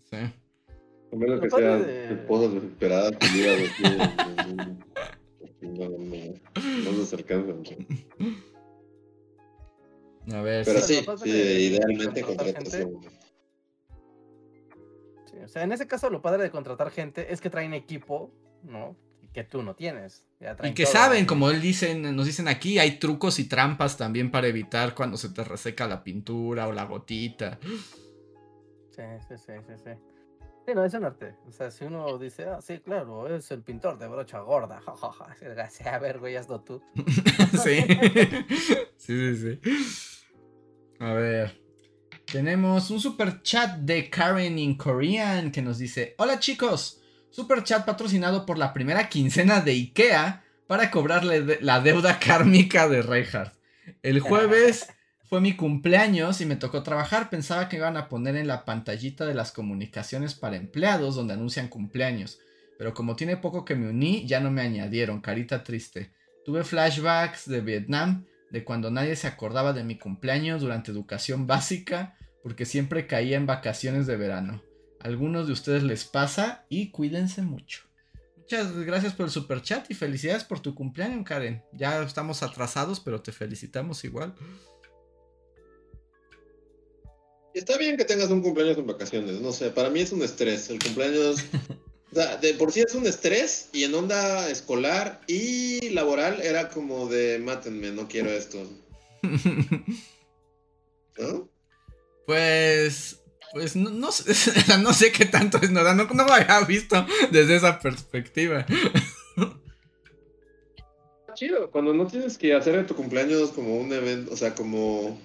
Sí. 0.09 0.17
a 0.17 1.15
menos 1.15 1.35
Lo 1.37 1.41
que 1.41 1.49
sean 1.49 1.83
de- 1.83 2.13
esposas 2.13 2.53
desesperadas 2.55 3.11
que 3.17 3.27
en- 3.27 4.81
no, 5.61 5.89
no, 5.89 5.97
no 6.83 6.91
nos 6.97 7.13
alcanzan. 7.13 7.63
A 10.33 10.41
ver. 10.41 10.65
Pero 10.65 10.79
sí. 10.81 11.05
sí, 11.23 11.29
idealmente 11.29 12.21
contratación. 12.21 12.99
Sí, 15.25 15.37
o 15.43 15.47
sea, 15.47 15.63
en 15.63 15.71
ese 15.71 15.87
caso 15.87 16.09
lo 16.09 16.21
padre 16.21 16.43
de 16.43 16.51
contratar 16.51 16.91
gente 16.91 17.31
es 17.33 17.39
que 17.41 17.49
traen 17.49 17.73
equipo, 17.73 18.31
¿no? 18.63 18.95
Que 19.33 19.43
tú 19.43 19.63
no 19.63 19.75
tienes. 19.75 20.25
Ya 20.39 20.57
Y 20.63 20.73
que 20.73 20.83
todo, 20.83 20.93
saben, 20.93 21.25
como 21.25 21.49
él 21.49 21.61
dicen, 21.61 22.15
nos 22.15 22.25
dicen 22.25 22.47
aquí, 22.47 22.79
hay 22.79 22.99
trucos 22.99 23.39
y 23.39 23.45
trampas 23.45 23.97
también 23.97 24.29
para 24.31 24.47
evitar 24.47 24.93
cuando 24.93 25.17
se 25.17 25.29
te 25.29 25.43
reseca 25.43 25.87
la 25.87 26.03
pintura 26.03 26.67
o 26.67 26.73
la 26.73 26.83
gotita. 26.85 27.59
Sí, 27.61 29.03
sí, 29.27 29.37
sí, 29.37 29.53
sí, 29.65 29.73
sí. 29.83 29.91
Sí, 30.65 30.75
no, 30.75 30.85
es 30.85 30.93
un 30.93 31.05
arte. 31.05 31.35
O 31.47 31.51
sea, 31.51 31.71
si 31.71 31.85
uno 31.85 32.17
dice, 32.19 32.45
ah, 32.45 32.61
sí, 32.61 32.79
claro, 32.79 33.33
es 33.33 33.49
el 33.51 33.63
pintor 33.63 33.97
de 33.97 34.07
brocha 34.07 34.39
gorda, 34.41 34.79
jajaja. 34.85 35.35
Sí, 35.69 35.83
A 35.87 35.99
ver, 35.99 36.19
güey, 36.19 36.35
hazlo 36.35 36.61
tú. 36.61 36.81
sí. 37.63 37.81
sí, 38.97 39.35
sí, 39.35 39.35
sí. 39.35 39.59
A 40.99 41.13
ver. 41.13 41.59
Tenemos 42.31 42.89
un 42.91 42.99
super 42.99 43.41
chat 43.41 43.79
de 43.79 44.09
Karen 44.09 44.57
in 44.57 44.77
Korean 44.77 45.51
que 45.51 45.61
nos 45.61 45.79
dice: 45.79 46.15
Hola 46.17 46.39
chicos, 46.39 47.00
super 47.31 47.63
chat 47.63 47.85
patrocinado 47.85 48.45
por 48.45 48.57
la 48.57 48.73
primera 48.73 49.09
quincena 49.09 49.61
de 49.61 49.71
IKEA 49.71 50.43
para 50.67 50.91
cobrarle 50.91 51.59
la 51.61 51.79
deuda 51.79 52.19
kármica 52.25 52.87
de 52.87 53.01
Reinhardt. 53.01 53.53
El 54.03 54.19
jueves 54.19 54.87
fue 55.23 55.41
mi 55.41 55.55
cumpleaños 55.55 56.41
y 56.41 56.45
me 56.45 56.57
tocó 56.57 56.83
trabajar. 56.83 57.29
Pensaba 57.29 57.69
que 57.69 57.77
iban 57.77 57.97
a 57.97 58.09
poner 58.09 58.35
en 58.35 58.47
la 58.47 58.65
pantallita 58.65 59.25
de 59.25 59.33
las 59.33 59.51
comunicaciones 59.51 60.35
para 60.35 60.57
empleados 60.57 61.15
donde 61.15 61.33
anuncian 61.33 61.69
cumpleaños. 61.69 62.39
Pero 62.77 62.93
como 62.93 63.15
tiene 63.15 63.37
poco 63.37 63.63
que 63.63 63.75
me 63.75 63.89
uní, 63.89 64.25
ya 64.27 64.39
no 64.39 64.51
me 64.51 64.61
añadieron. 64.61 65.21
Carita 65.21 65.63
triste. 65.63 66.11
Tuve 66.43 66.63
flashbacks 66.63 67.47
de 67.47 67.61
Vietnam, 67.61 68.25
de 68.49 68.63
cuando 68.63 68.89
nadie 68.89 69.15
se 69.15 69.27
acordaba 69.27 69.73
de 69.73 69.83
mi 69.83 69.97
cumpleaños 69.97 70.61
durante 70.61 70.91
educación 70.91 71.47
básica, 71.47 72.17
porque 72.41 72.65
siempre 72.65 73.07
caía 73.07 73.37
en 73.37 73.45
vacaciones 73.45 74.07
de 74.07 74.17
verano. 74.17 74.63
Algunos 75.03 75.47
de 75.47 75.53
ustedes 75.53 75.83
les 75.83 76.05
pasa 76.05 76.65
y 76.69 76.91
cuídense 76.91 77.41
mucho. 77.41 77.81
Muchas 78.37 78.75
gracias 78.79 79.13
por 79.13 79.25
el 79.25 79.31
super 79.31 79.61
chat 79.61 79.89
y 79.89 79.93
felicidades 79.93 80.43
por 80.43 80.59
tu 80.59 80.75
cumpleaños, 80.75 81.23
Karen. 81.25 81.63
Ya 81.71 82.03
estamos 82.03 82.43
atrasados, 82.43 82.99
pero 82.99 83.21
te 83.21 83.31
felicitamos 83.31 84.03
igual. 84.03 84.35
Está 87.53 87.77
bien 87.77 87.97
que 87.97 88.05
tengas 88.05 88.29
un 88.29 88.41
cumpleaños 88.41 88.77
en 88.77 88.87
vacaciones, 88.87 89.41
no 89.41 89.51
sé, 89.51 89.71
para 89.71 89.89
mí 89.89 90.01
es 90.01 90.11
un 90.11 90.21
estrés. 90.21 90.69
El 90.69 90.79
cumpleaños, 90.79 91.37
o 92.11 92.15
sea, 92.15 92.37
de 92.37 92.53
por 92.53 92.71
sí 92.71 92.81
es 92.81 92.93
un 92.93 93.05
estrés 93.07 93.69
y 93.73 93.83
en 93.83 93.95
onda 93.95 94.49
escolar 94.49 95.21
y 95.27 95.89
laboral 95.89 96.41
era 96.41 96.69
como 96.69 97.07
de 97.07 97.39
mátenme, 97.39 97.91
no 97.91 98.07
quiero 98.07 98.29
esto. 98.29 98.61
¿No? 101.17 101.49
Pues. 102.25 103.20
Pues 103.53 103.75
no, 103.75 103.89
no, 103.89 104.11
sé, 104.11 104.33
no 104.81 104.93
sé 104.93 105.11
qué 105.11 105.25
tanto 105.25 105.59
es 105.61 105.71
nada. 105.71 105.93
No, 105.93 106.05
no 106.05 106.25
lo 106.25 106.33
había 106.33 106.61
visto 106.61 107.05
desde 107.31 107.55
esa 107.55 107.79
perspectiva. 107.79 108.65
Chido, 111.33 111.71
cuando 111.71 111.93
no 111.93 112.07
tienes 112.07 112.37
que 112.37 112.53
hacer 112.53 112.75
de 112.75 112.83
tu 112.83 112.93
cumpleaños 112.95 113.51
como 113.51 113.77
un 113.77 113.91
evento, 113.93 114.33
o 114.33 114.37
sea, 114.37 114.53
como... 114.53 115.17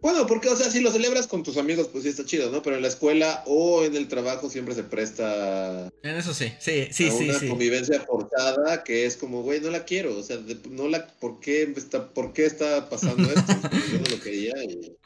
Bueno, 0.00 0.26
porque, 0.26 0.48
o 0.48 0.54
sea, 0.54 0.70
si 0.70 0.80
lo 0.80 0.92
celebras 0.92 1.26
con 1.26 1.42
tus 1.42 1.56
amigos, 1.56 1.88
pues 1.88 2.04
sí 2.04 2.10
está 2.10 2.24
chido, 2.24 2.50
¿no? 2.50 2.62
Pero 2.62 2.76
en 2.76 2.82
la 2.82 2.88
escuela 2.88 3.42
o 3.46 3.84
en 3.84 3.96
el 3.96 4.06
trabajo 4.06 4.48
siempre 4.48 4.74
se 4.74 4.84
presta 4.84 5.88
En 6.02 6.16
eso 6.16 6.34
sí, 6.34 6.52
sí, 6.60 6.88
sí, 6.92 7.08
a 7.08 7.10
sí, 7.12 7.24
una 7.28 7.38
sí. 7.38 7.48
convivencia 7.48 8.00
forzada 8.02 8.84
que 8.84 9.06
es 9.06 9.16
como, 9.16 9.42
güey, 9.42 9.60
no 9.60 9.70
la 9.70 9.84
quiero, 9.84 10.16
o 10.16 10.22
sea, 10.22 10.38
no 10.70 10.88
la, 10.88 11.06
¿por 11.18 11.40
qué 11.40 11.62
está, 11.76 12.08
por 12.10 12.32
qué 12.32 12.46
está 12.46 12.88
pasando 12.88 13.28
esto? 13.28 13.52
Yo 13.92 13.98
no 13.98 14.08
lo 14.08 14.20
quería 14.20 14.52
y... 14.62 14.96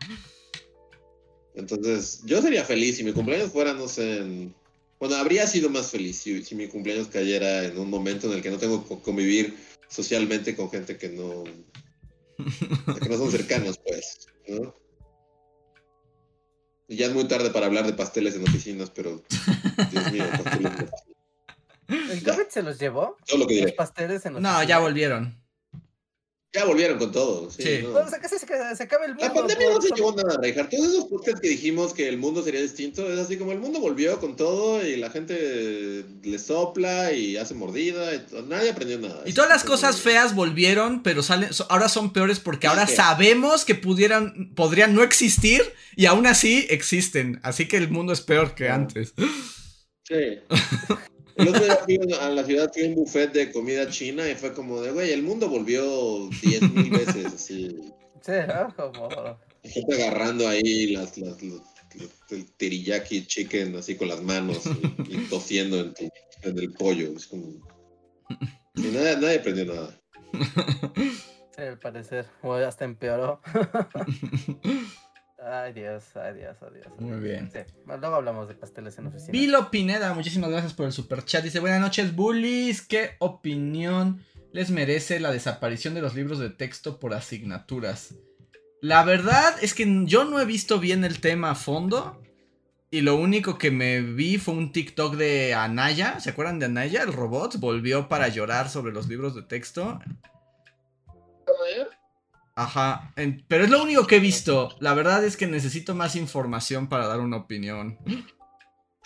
Entonces, 1.55 2.23
yo 2.24 2.41
sería 2.41 2.65
feliz 2.65 2.97
si 2.97 3.05
mi 3.05 3.12
cumpleaños 3.12 3.51
fuera, 3.53 3.73
no 3.74 3.89
sé, 3.89 4.19
en... 4.19 4.55
Bueno, 4.99 5.16
habría 5.16 5.47
sido 5.47 5.69
más 5.69 5.91
feliz 5.91 6.16
si, 6.19 6.43
si 6.45 6.55
mi 6.55 6.69
cumpleaños 6.69 7.09
cayera 7.09 7.65
en 7.65 7.77
un 7.79 7.91
momento 7.91 8.29
en 8.29 8.35
el 8.35 8.43
que 8.43 8.51
no 8.51 8.59
tengo 8.59 8.87
que 8.89 9.01
convivir 9.03 9.57
socialmente 9.89 10.55
con 10.57 10.70
gente 10.70 10.97
que 10.97 11.09
no, 11.09 11.43
que 12.39 13.09
no 13.09 13.16
son 13.19 13.31
cercanos, 13.33 13.79
pues, 13.85 14.29
¿no? 14.49 14.74
Y 16.89 16.97
ya 16.97 17.07
es 17.07 17.12
muy 17.15 17.24
tarde 17.27 17.51
para 17.51 17.66
hablar 17.66 17.87
de 17.87 17.95
pasteles 17.95 18.35
en 18.37 18.43
oficinas, 18.43 18.91
pero 18.91 19.23
Dios 19.91 20.12
mío, 20.12 20.24
pasteles 20.45 20.73
en 20.73 20.85
oficinas. 20.85 21.03
¿El 21.89 22.20
Ya. 22.23 22.33
COVID 22.37 22.49
se 22.49 22.62
los 22.62 22.79
llevó? 22.79 23.16
Todo 23.27 23.39
lo 23.39 23.47
que 23.47 23.55
Los 23.55 23.65
diré. 23.65 23.73
pasteles 23.73 24.24
en 24.24 24.35
No, 24.35 24.62
ya 24.62 24.79
volvieron. 24.79 25.41
Ya 26.55 26.66
volvieron 26.66 26.99
con 26.99 27.11
todo. 27.12 27.51
Sí, 27.51 27.62
Sí. 27.62 27.79
¿no? 27.83 27.93
Bueno, 27.93 28.07
o 28.07 28.11
sea, 28.11 28.20
casi 28.20 28.39
se, 28.39 28.47
se 28.47 28.83
acaba 28.83 29.07
el 29.07 29.12
mundo. 29.15 29.24
La 29.27 29.33
pandemia 29.33 29.70
no 29.70 29.81
se 29.81 29.89
por- 29.89 29.97
llevó 29.97 30.12
nada, 30.15 30.39
Reinhardt. 30.39 30.69
Todos 30.70 30.87
esos 30.87 31.05
podcasts 31.07 31.41
que 31.41 31.49
dijimos 31.49 31.95
que 31.95 32.09
el 32.11 32.19
mundo 32.19 32.43
sería 32.45 32.61
distinto, 32.61 33.11
es 33.11 33.19
así 33.19 33.39
como 33.39 33.53
el 33.53 33.59
mundo 33.59 33.81
volvió 33.81 34.20
con 34.20 34.37
todo 34.37 34.87
y 34.87 34.97
la 34.97 35.09
gente 35.09 36.05
le 36.23 36.39
sopla 36.39 37.11
y 37.12 37.39
hace 37.39 37.55
mordida. 37.55 38.15
y 38.15 38.23
nadie 38.49 38.69
aprendió 38.70 38.99
nada. 38.99 39.23
Y 39.24 39.33
todas 39.33 39.49
las 39.49 39.65
cosas 39.65 40.03
feas 40.03 40.35
volvieron, 40.35 41.03
pero 41.03 41.23
salen, 41.23 41.55
so- 41.55 41.66
ahora 41.70 41.89
son 41.89 42.12
peores 42.12 42.39
porque 42.39 42.66
ahora 42.66 42.87
sabemos 42.87 43.65
que 43.65 43.74
pudieran, 43.74 44.53
podrían 44.55 44.95
no 44.95 45.03
existir 45.03 45.62
y 45.97 46.05
aún 46.05 46.27
así 46.27 46.66
existen. 46.69 47.41
Así 47.43 47.66
que 47.66 47.79
el 47.79 47.89
mundo 47.89 48.12
es 48.12 48.20
peor 48.20 48.55
que 48.55 48.69
antes. 48.69 49.15
Sí. 50.07 50.39
El 51.37 51.49
otro 51.49 51.65
día 51.65 51.77
fui 51.85 51.99
a 52.21 52.29
la 52.31 52.45
ciudad, 52.45 52.71
fui 52.73 52.85
a 52.85 52.89
un 52.89 52.95
buffet 52.97 53.33
de 53.33 53.53
comida 53.53 53.89
china 53.89 54.29
y 54.29 54.35
fue 54.35 54.53
como 54.53 54.81
de, 54.81 54.91
güey, 54.93 55.13
el 55.13 55.23
mundo 55.23 55.49
volvió 55.49 56.29
10 56.43 56.63
mil 56.73 56.91
veces, 56.91 57.27
así. 57.27 57.77
Sí, 58.21 58.33
¿no? 58.49 58.75
Como... 58.77 59.39
Gente 59.65 59.95
agarrando 59.95 60.49
ahí 60.49 60.89
las, 60.89 61.17
las, 61.19 61.43
los- 61.43 61.61
los- 61.95 62.11
el 62.31 62.51
teriyaki 62.57 63.27
chicken 63.27 63.77
así 63.77 63.97
con 63.97 64.09
las 64.09 64.23
manos 64.23 64.63
y, 64.67 65.15
y 65.15 65.19
tosiendo 65.29 65.79
en, 65.81 65.95
tu- 65.95 66.09
en 66.43 66.59
el 66.59 66.73
pollo. 66.73 67.13
Es 67.17 67.27
como... 67.27 67.47
Y 68.75 68.81
nadie, 68.83 69.17
nadie 69.19 69.39
aprendió 69.39 69.67
nada. 69.67 70.01
Sí, 71.55 71.63
al 71.63 71.79
parecer. 71.79 72.27
O 72.43 72.55
hasta 72.55 72.85
empeoró. 72.87 73.41
Ay, 75.44 75.73
Dios, 75.73 76.05
ay, 76.16 76.35
Dios, 76.35 76.56
ay, 76.60 76.69
Dios. 76.74 76.86
Muy 77.01 77.19
bien. 77.19 77.51
Sí, 77.51 77.59
luego 77.86 78.14
hablamos 78.14 78.48
de 78.48 78.55
pasteles 78.55 78.97
en 78.98 79.09
oficina. 79.09 79.32
Vilo 79.32 79.70
Pineda, 79.70 80.14
muchísimas 80.14 80.51
gracias 80.51 80.73
por 80.73 80.86
el 80.86 80.93
super 80.93 81.24
chat. 81.24 81.43
Dice, 81.43 81.59
buenas 81.59 81.81
noches, 81.81 82.14
bullies. 82.14 82.82
¿Qué 82.82 83.16
opinión 83.19 84.24
les 84.52 84.70
merece 84.70 85.19
la 85.19 85.32
desaparición 85.32 85.94
de 85.94 86.01
los 86.01 86.14
libros 86.14 86.39
de 86.39 86.51
texto 86.51 87.01
por 87.01 87.12
asignaturas? 87.12 88.14
La 88.81 89.05
verdad 89.05 89.55
es 89.62 89.74
que 89.74 90.05
yo 90.06 90.24
no 90.24 90.39
he 90.39 90.44
visto 90.44 90.78
bien 90.78 91.05
el 91.05 91.20
tema 91.20 91.51
a 91.51 91.55
fondo. 91.55 92.20
Y 92.90 93.01
lo 93.01 93.16
único 93.16 93.56
que 93.56 93.70
me 93.70 94.02
vi 94.02 94.36
fue 94.36 94.55
un 94.55 94.70
TikTok 94.70 95.16
de 95.16 95.55
Anaya. 95.55 96.20
¿Se 96.20 96.31
acuerdan 96.31 96.59
de 96.59 96.66
Anaya? 96.66 97.02
El 97.02 97.12
robot 97.12 97.59
volvió 97.59 98.06
para 98.09 98.28
llorar 98.28 98.69
sobre 98.69 98.93
los 98.93 99.09
libros 99.09 99.35
de 99.35 99.43
texto. 99.43 99.98
Ajá, 102.64 103.12
en- 103.16 103.44
pero 103.48 103.64
es 103.64 103.70
lo 103.70 103.82
único 103.82 104.06
que 104.06 104.16
he 104.16 104.20
visto. 104.20 104.76
La 104.80 104.94
verdad 104.94 105.24
es 105.24 105.36
que 105.36 105.47
necesito 105.47 105.94
más 105.94 106.16
información 106.16 106.89
para 106.89 107.06
dar 107.09 107.20
una 107.20 107.36
opinión. 107.39 107.98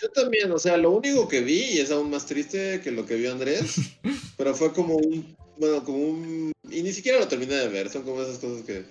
Yo 0.01 0.11
también, 0.11 0.51
o 0.53 0.59
sea, 0.59 0.77
lo 0.77 0.91
único 0.91 1.27
que 1.27 1.41
vi, 1.41 1.59
y 1.63 1.79
es 1.79 1.91
aún 1.91 2.11
más 2.11 2.27
triste 2.27 2.81
que 2.83 2.91
lo 2.91 3.07
que 3.07 3.15
vio 3.17 3.33
Andrés, 3.33 3.77
pero 4.37 4.55
fue 4.55 4.73
como 4.73 4.95
un, 4.97 5.35
bueno, 5.59 5.83
como 5.85 5.99
un, 5.99 6.53
y 6.71 6.83
ni 6.83 6.93
siquiera 6.93 7.19
lo 7.19 7.29
terminé 7.29 7.55
de 7.55 7.69
ver, 7.69 7.89
son 7.89 8.03
como 8.03 8.21
esas 8.21 8.39
cosas 8.39 8.63
que, 8.67 8.85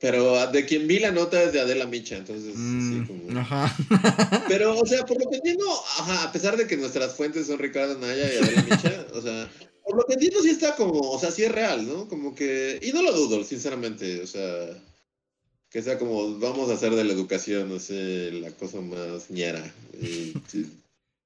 pero 0.00 0.46
de 0.52 0.64
quien 0.64 0.86
vi 0.86 1.00
la 1.00 1.10
nota 1.10 1.42
es 1.42 1.52
de 1.52 1.60
Adela 1.60 1.86
Micha, 1.86 2.16
entonces, 2.16 2.54
Mm, 2.56 3.02
sí, 3.02 3.06
como... 3.08 3.40
Ajá. 3.40 3.74
Pero, 4.48 4.78
o 4.78 4.86
sea, 4.86 5.04
por 5.04 5.20
lo 5.22 5.28
que 5.30 5.36
entiendo, 5.36 5.64
ajá, 5.98 6.24
a 6.24 6.32
pesar 6.32 6.56
de 6.56 6.66
que 6.66 6.76
nuestras 6.76 7.14
fuentes 7.14 7.46
son 7.48 7.58
Ricardo 7.58 7.98
Naya 7.98 8.32
y 8.32 8.36
Adela 8.36 8.62
Micha, 8.68 9.06
o 9.14 9.20
sea, 9.20 9.48
por 9.84 9.96
lo 9.96 10.04
que 10.06 10.14
entiendo 10.14 10.40
sí 10.42 10.50
está 10.50 10.74
como, 10.76 10.98
o 11.00 11.18
sea, 11.18 11.30
sí 11.30 11.42
es 11.44 11.52
real, 11.52 11.86
¿no? 11.86 12.08
Como 12.08 12.34
que, 12.34 12.78
y 12.82 12.92
no 12.92 13.02
lo 13.02 13.12
dudo, 13.12 13.44
sinceramente, 13.44 14.20
o 14.22 14.26
sea, 14.26 14.68
que 15.70 15.82
sea 15.82 15.98
como, 15.98 16.38
vamos 16.38 16.70
a 16.70 16.74
hacer 16.74 16.94
de 16.94 17.04
la 17.04 17.12
educación, 17.12 17.68
no 17.68 17.78
sé, 17.78 18.30
la 18.32 18.50
cosa 18.52 18.80
más 18.80 19.30
ñera. 19.30 19.72
y- 20.00 20.34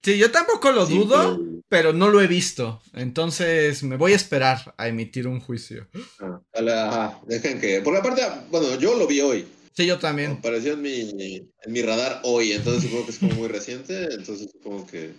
sí, 0.02 0.18
yo 0.18 0.30
tampoco 0.30 0.70
lo 0.70 0.86
simple. 0.86 1.04
dudo, 1.04 1.40
pero 1.68 1.92
no 1.92 2.08
lo 2.08 2.20
he 2.20 2.26
visto. 2.28 2.80
Entonces 2.94 3.82
me 3.82 3.96
voy 3.96 4.12
a 4.12 4.16
esperar 4.16 4.74
a 4.76 4.86
emitir 4.88 5.26
un 5.26 5.40
juicio. 5.40 5.88
Ah, 6.20 6.40
a 6.52 6.62
la- 6.62 6.88
ajá, 6.88 7.20
dejen 7.26 7.60
que, 7.60 7.80
porque 7.80 7.98
aparte, 8.00 8.22
bueno, 8.50 8.78
yo 8.78 8.94
lo 8.96 9.06
vi 9.06 9.20
hoy, 9.20 9.46
Sí, 9.72 9.84
yo 9.84 9.98
también. 9.98 10.30
apareció 10.32 10.72
en 10.72 10.80
mi, 10.80 11.00
en 11.00 11.72
mi 11.72 11.82
radar 11.82 12.20
hoy, 12.24 12.52
entonces 12.52 12.84
supongo 12.84 13.04
que 13.04 13.10
es 13.12 13.18
como 13.18 13.34
muy 13.34 13.48
reciente, 13.48 14.04
entonces 14.14 14.48
supongo 14.50 14.86
que 14.86 15.12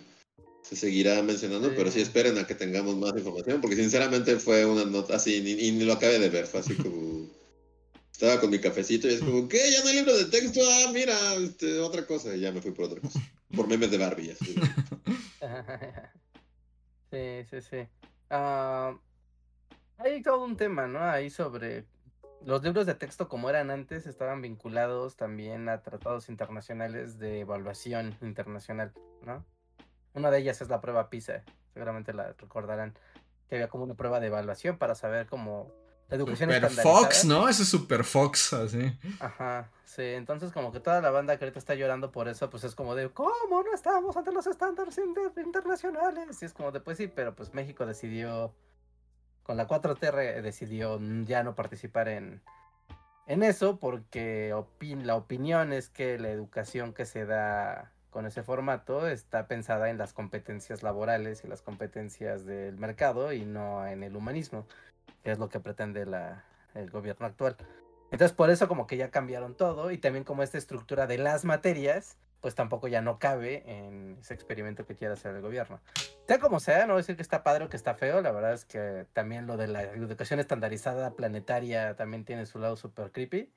se 0.68 0.76
seguirá 0.76 1.22
mencionando, 1.22 1.68
Sí. 1.68 1.74
pero 1.76 1.90
sí 1.90 2.00
esperen 2.00 2.36
a 2.38 2.46
que 2.46 2.54
tengamos 2.54 2.96
más 2.96 3.12
información, 3.16 3.60
porque 3.60 3.76
sinceramente 3.76 4.38
fue 4.38 4.66
una 4.66 4.84
nota 4.84 5.16
así, 5.16 5.40
ni, 5.40 5.52
y 5.52 5.72
ni 5.72 5.84
lo 5.84 5.94
acabé 5.94 6.18
de 6.18 6.28
ver, 6.28 6.46
fue 6.46 6.60
así 6.60 6.74
como... 6.92 7.26
Estaba 8.12 8.40
con 8.40 8.50
mi 8.50 8.58
cafecito 8.58 9.08
y 9.08 9.12
es 9.14 9.20
como, 9.20 9.46
¿qué? 9.48 9.58
¿Ya 9.70 9.80
no 9.84 9.90
hay 9.90 9.94
libro 9.96 10.16
de 10.16 10.24
texto? 10.24 10.60
Ah, 10.60 10.90
mira, 10.92 11.14
este, 11.34 11.78
otra 11.78 12.04
cosa, 12.04 12.34
y 12.34 12.40
ya 12.40 12.50
me 12.50 12.60
fui 12.60 12.72
por 12.72 12.86
otra 12.86 13.00
cosa. 13.00 13.20
Por 13.54 13.68
memes 13.68 13.92
de 13.92 13.98
Barbie, 13.98 14.32
así. 14.32 14.54
Sí, 17.10 17.44
sí, 17.48 17.60
sí. 17.62 17.88
Ah, 18.28 18.98
hay 19.96 20.20
todo 20.22 20.44
un 20.44 20.56
tema, 20.56 20.86
¿no? 20.86 21.00
Ahí 21.02 21.30
sobre 21.30 21.86
los 22.44 22.62
libros 22.62 22.86
de 22.86 22.94
texto 22.94 23.28
como 23.28 23.48
eran 23.48 23.70
antes 23.70 24.06
estaban 24.06 24.42
vinculados 24.42 25.16
también 25.16 25.68
a 25.68 25.82
tratados 25.82 26.28
internacionales 26.28 27.18
de 27.18 27.40
evaluación 27.40 28.16
internacional, 28.20 28.92
¿no? 29.24 29.44
Una 30.14 30.30
de 30.30 30.38
ellas 30.38 30.60
es 30.60 30.68
la 30.68 30.80
prueba 30.80 31.10
PISA, 31.10 31.42
seguramente 31.74 32.12
la 32.12 32.32
recordarán, 32.32 32.94
que 33.48 33.54
había 33.56 33.68
como 33.68 33.84
una 33.84 33.94
prueba 33.94 34.20
de 34.20 34.26
evaluación 34.28 34.78
para 34.78 34.94
saber 34.94 35.26
cómo 35.26 35.70
la 36.08 36.16
educación 36.16 36.50
Super. 36.50 36.70
Fox, 36.70 37.24
¿no? 37.26 37.48
Ese 37.48 37.62
es 37.62 37.68
Super 37.68 38.02
Fox, 38.04 38.52
así. 38.54 38.98
Ajá, 39.20 39.68
sí, 39.84 40.02
entonces 40.02 40.52
como 40.52 40.72
que 40.72 40.80
toda 40.80 41.00
la 41.02 41.10
banda 41.10 41.36
que 41.38 41.44
ahorita 41.44 41.58
está 41.58 41.74
llorando 41.74 42.10
por 42.10 42.28
eso, 42.28 42.48
pues 42.48 42.64
es 42.64 42.74
como 42.74 42.94
de, 42.94 43.10
¿cómo 43.10 43.62
no 43.62 43.74
estamos 43.74 44.16
ante 44.16 44.32
los 44.32 44.46
estándares 44.46 44.96
inter- 44.98 45.32
internacionales? 45.44 46.40
Y 46.42 46.46
es 46.46 46.52
como 46.54 46.72
de, 46.72 46.80
pues 46.80 46.96
sí, 46.96 47.08
pero 47.08 47.34
pues 47.34 47.52
México 47.52 47.84
decidió, 47.84 48.54
con 49.42 49.56
la 49.58 49.68
4T 49.68 50.10
re- 50.10 50.40
decidió 50.42 50.98
ya 51.24 51.42
no 51.42 51.54
participar 51.54 52.08
en, 52.08 52.42
en 53.26 53.42
eso 53.42 53.78
porque 53.78 54.54
opin- 54.54 55.02
la 55.02 55.14
opinión 55.16 55.72
es 55.74 55.90
que 55.90 56.18
la 56.18 56.30
educación 56.30 56.94
que 56.94 57.04
se 57.04 57.26
da 57.26 57.92
con 58.10 58.26
ese 58.26 58.42
formato 58.42 59.08
está 59.08 59.46
pensada 59.46 59.90
en 59.90 59.98
las 59.98 60.12
competencias 60.12 60.82
laborales 60.82 61.44
y 61.44 61.48
las 61.48 61.62
competencias 61.62 62.46
del 62.46 62.76
mercado 62.78 63.32
y 63.32 63.44
no 63.44 63.86
en 63.86 64.02
el 64.02 64.16
humanismo, 64.16 64.66
que 65.22 65.32
es 65.32 65.38
lo 65.38 65.48
que 65.48 65.60
pretende 65.60 66.06
la, 66.06 66.44
el 66.74 66.90
gobierno 66.90 67.26
actual. 67.26 67.56
Entonces 68.10 68.34
por 68.34 68.50
eso 68.50 68.68
como 68.68 68.86
que 68.86 68.96
ya 68.96 69.10
cambiaron 69.10 69.54
todo 69.54 69.90
y 69.90 69.98
también 69.98 70.24
como 70.24 70.42
esta 70.42 70.58
estructura 70.58 71.06
de 71.06 71.18
las 71.18 71.44
materias, 71.44 72.16
pues 72.40 72.54
tampoco 72.54 72.88
ya 72.88 73.02
no 73.02 73.18
cabe 73.18 73.62
en 73.66 74.16
ese 74.20 74.32
experimento 74.32 74.86
que 74.86 74.94
quiere 74.94 75.14
hacer 75.14 75.34
el 75.34 75.42
gobierno. 75.42 75.80
Sea 76.26 76.38
como 76.38 76.60
sea, 76.60 76.86
no 76.86 76.94
voy 76.94 77.00
a 77.00 77.02
decir 77.02 77.16
que 77.16 77.22
está 77.22 77.42
padre 77.42 77.64
o 77.64 77.68
que 77.68 77.76
está 77.76 77.94
feo, 77.94 78.22
la 78.22 78.32
verdad 78.32 78.54
es 78.54 78.64
que 78.64 79.06
también 79.12 79.46
lo 79.46 79.56
de 79.56 79.68
la 79.68 79.82
educación 79.82 80.40
estandarizada 80.40 81.14
planetaria 81.14 81.96
también 81.96 82.24
tiene 82.24 82.46
su 82.46 82.58
lado 82.58 82.76
súper 82.76 83.10
creepy, 83.12 83.50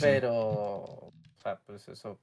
pero, 0.00 0.32
o 0.34 1.12
sea, 1.42 1.60
pues 1.66 1.88
eso 1.88 2.18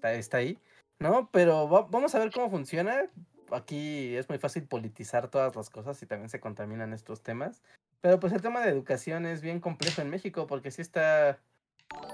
está, 0.00 0.14
está 0.14 0.36
ahí, 0.38 0.58
¿no? 0.98 1.28
Pero 1.30 1.68
va- 1.68 1.86
vamos 1.90 2.14
a 2.14 2.18
ver 2.18 2.32
cómo 2.32 2.50
funciona. 2.50 3.06
Aquí 3.50 4.16
es 4.16 4.28
muy 4.28 4.38
fácil 4.38 4.64
politizar 4.64 5.28
todas 5.28 5.54
las 5.54 5.68
cosas 5.70 6.00
y 6.02 6.06
también 6.06 6.30
se 6.30 6.40
contaminan 6.40 6.92
estos 6.92 7.22
temas. 7.22 7.62
Pero 8.00 8.18
pues 8.18 8.32
el 8.32 8.40
tema 8.40 8.60
de 8.62 8.70
educación 8.70 9.26
es 9.26 9.42
bien 9.42 9.60
complejo 9.60 10.00
en 10.00 10.08
México 10.08 10.46
porque 10.46 10.70
sí 10.70 10.80
está 10.80 11.38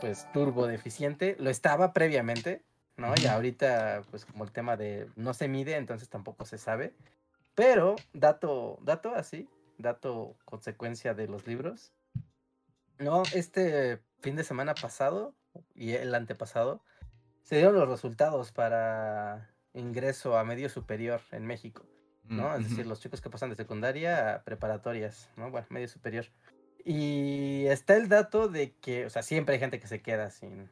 pues 0.00 0.26
turbo 0.32 0.66
deficiente. 0.66 1.36
Lo 1.38 1.50
estaba 1.50 1.92
previamente, 1.92 2.62
¿no? 2.96 3.14
Y 3.22 3.26
ahorita 3.26 4.02
pues 4.10 4.24
como 4.24 4.42
el 4.44 4.50
tema 4.50 4.76
de 4.76 5.08
no 5.14 5.32
se 5.32 5.46
mide, 5.46 5.76
entonces 5.76 6.08
tampoco 6.08 6.44
se 6.44 6.58
sabe. 6.58 6.92
Pero 7.54 7.94
dato, 8.12 8.78
dato 8.82 9.14
así, 9.14 9.48
dato 9.78 10.34
consecuencia 10.44 11.14
de 11.14 11.28
los 11.28 11.46
libros. 11.46 11.92
No, 12.98 13.22
este 13.34 14.00
fin 14.20 14.34
de 14.34 14.42
semana 14.42 14.74
pasado 14.74 15.34
y 15.74 15.92
el 15.92 16.14
antepasado 16.14 16.82
se 17.46 17.56
dieron 17.56 17.76
los 17.76 17.88
resultados 17.88 18.50
para 18.50 19.48
ingreso 19.72 20.36
a 20.36 20.42
medio 20.42 20.68
superior 20.68 21.20
en 21.30 21.46
México. 21.46 21.84
¿no? 22.28 22.56
Es 22.56 22.68
decir, 22.68 22.86
los 22.86 23.00
chicos 23.00 23.20
que 23.20 23.30
pasan 23.30 23.50
de 23.50 23.56
secundaria 23.56 24.34
a 24.34 24.42
preparatorias, 24.42 25.30
¿no? 25.36 25.50
Bueno, 25.52 25.64
medio 25.70 25.86
superior. 25.86 26.26
Y 26.84 27.66
está 27.66 27.96
el 27.96 28.08
dato 28.08 28.48
de 28.48 28.72
que, 28.72 29.06
o 29.06 29.10
sea, 29.10 29.22
siempre 29.22 29.54
hay 29.54 29.60
gente 29.60 29.78
que 29.78 29.86
se 29.86 30.02
queda 30.02 30.30
sin, 30.30 30.68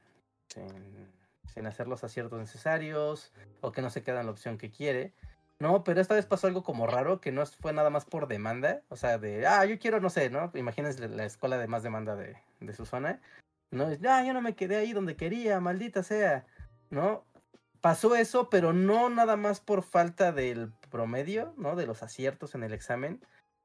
sin, 0.48 1.12
sin 1.46 1.66
hacer 1.66 1.86
los 1.86 2.02
aciertos 2.02 2.40
necesarios 2.40 3.32
o 3.60 3.70
que 3.70 3.82
no 3.82 3.90
se 3.90 4.02
queda 4.02 4.18
en 4.18 4.26
la 4.26 4.32
opción 4.32 4.58
que 4.58 4.72
quiere. 4.72 5.12
No, 5.60 5.84
pero 5.84 6.00
esta 6.00 6.16
vez 6.16 6.26
pasó 6.26 6.48
algo 6.48 6.64
como 6.64 6.88
raro, 6.88 7.20
que 7.20 7.30
no 7.30 7.46
fue 7.46 7.72
nada 7.72 7.88
más 7.88 8.04
por 8.04 8.26
demanda, 8.26 8.82
o 8.88 8.96
sea, 8.96 9.18
de, 9.18 9.46
ah, 9.46 9.64
yo 9.64 9.78
quiero, 9.78 10.00
no 10.00 10.10
sé, 10.10 10.28
¿no? 10.28 10.50
Imagínense 10.54 11.08
la 11.08 11.24
escuela 11.24 11.56
de 11.56 11.68
más 11.68 11.84
demanda 11.84 12.16
de, 12.16 12.36
de 12.58 12.72
su 12.72 12.84
zona, 12.84 13.20
¿no? 13.70 13.88
Es, 13.88 14.00
Ah, 14.04 14.24
yo 14.26 14.34
no 14.34 14.42
me 14.42 14.56
quedé 14.56 14.76
ahí 14.76 14.92
donde 14.92 15.14
quería, 15.14 15.60
maldita 15.60 16.02
sea, 16.02 16.44
¿no? 16.94 17.24
Pasó 17.80 18.14
eso, 18.14 18.48
pero 18.48 18.72
no 18.72 19.10
nada 19.10 19.36
más 19.36 19.60
por 19.60 19.82
falta 19.82 20.32
del 20.32 20.72
promedio, 20.90 21.52
¿no? 21.58 21.76
De 21.76 21.86
los 21.86 22.02
aciertos 22.02 22.54
en 22.54 22.62
el 22.62 22.72
examen, 22.72 23.20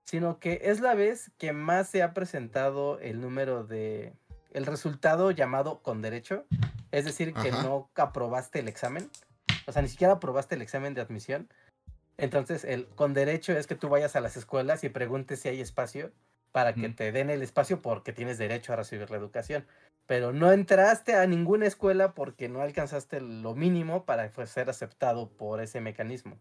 sino 0.06 0.40
que 0.40 0.60
es 0.64 0.82
la 0.82 0.96
vez 0.96 1.32
que 1.38 1.54
más 1.54 1.88
se 1.88 2.04
ha 2.04 2.14
presentado 2.14 3.00
el 3.00 3.22
número 3.22 3.64
de, 3.64 4.14
el 4.52 4.66
resultado 4.66 5.32
llamado 5.32 5.82
con 5.82 6.02
derecho, 6.02 6.46
es 6.92 7.06
decir, 7.06 7.34
que 7.34 7.50
Ajá. 7.50 7.64
no 7.64 7.90
aprobaste 7.96 8.60
el 8.60 8.68
examen, 8.68 9.10
o 9.68 9.72
sea, 9.72 9.82
ni 9.82 9.88
siquiera 9.88 10.14
aprobaste 10.14 10.56
el 10.56 10.62
examen 10.62 10.94
de 10.94 11.02
admisión. 11.02 11.48
Entonces, 12.18 12.66
el 12.66 12.88
con 12.88 13.14
derecho 13.14 13.54
es 13.54 13.68
que 13.68 13.76
tú 13.76 13.88
vayas 13.88 14.18
a 14.18 14.20
las 14.20 14.36
escuelas 14.36 14.84
y 14.84 14.90
preguntes 14.90 15.40
si 15.40 15.48
hay 15.48 15.62
espacio 15.62 16.12
para 16.52 16.74
que 16.74 16.90
te 16.90 17.12
den 17.12 17.30
el 17.30 17.42
espacio 17.42 17.82
porque 17.82 18.12
tienes 18.12 18.38
derecho 18.38 18.74
a 18.74 18.76
recibir 18.76 19.10
la 19.10 19.18
educación. 19.18 19.66
Pero 20.10 20.34
no 20.34 20.52
entraste 20.52 21.14
a 21.14 21.28
ninguna 21.28 21.68
escuela 21.68 22.16
porque 22.16 22.50
no 22.50 22.62
alcanzaste 22.64 23.22
lo 23.22 23.54
mínimo 23.54 24.06
para 24.06 24.28
pues, 24.32 24.50
ser 24.50 24.68
aceptado 24.68 25.30
por 25.30 25.62
ese 25.62 25.82
mecanismo. 25.82 26.40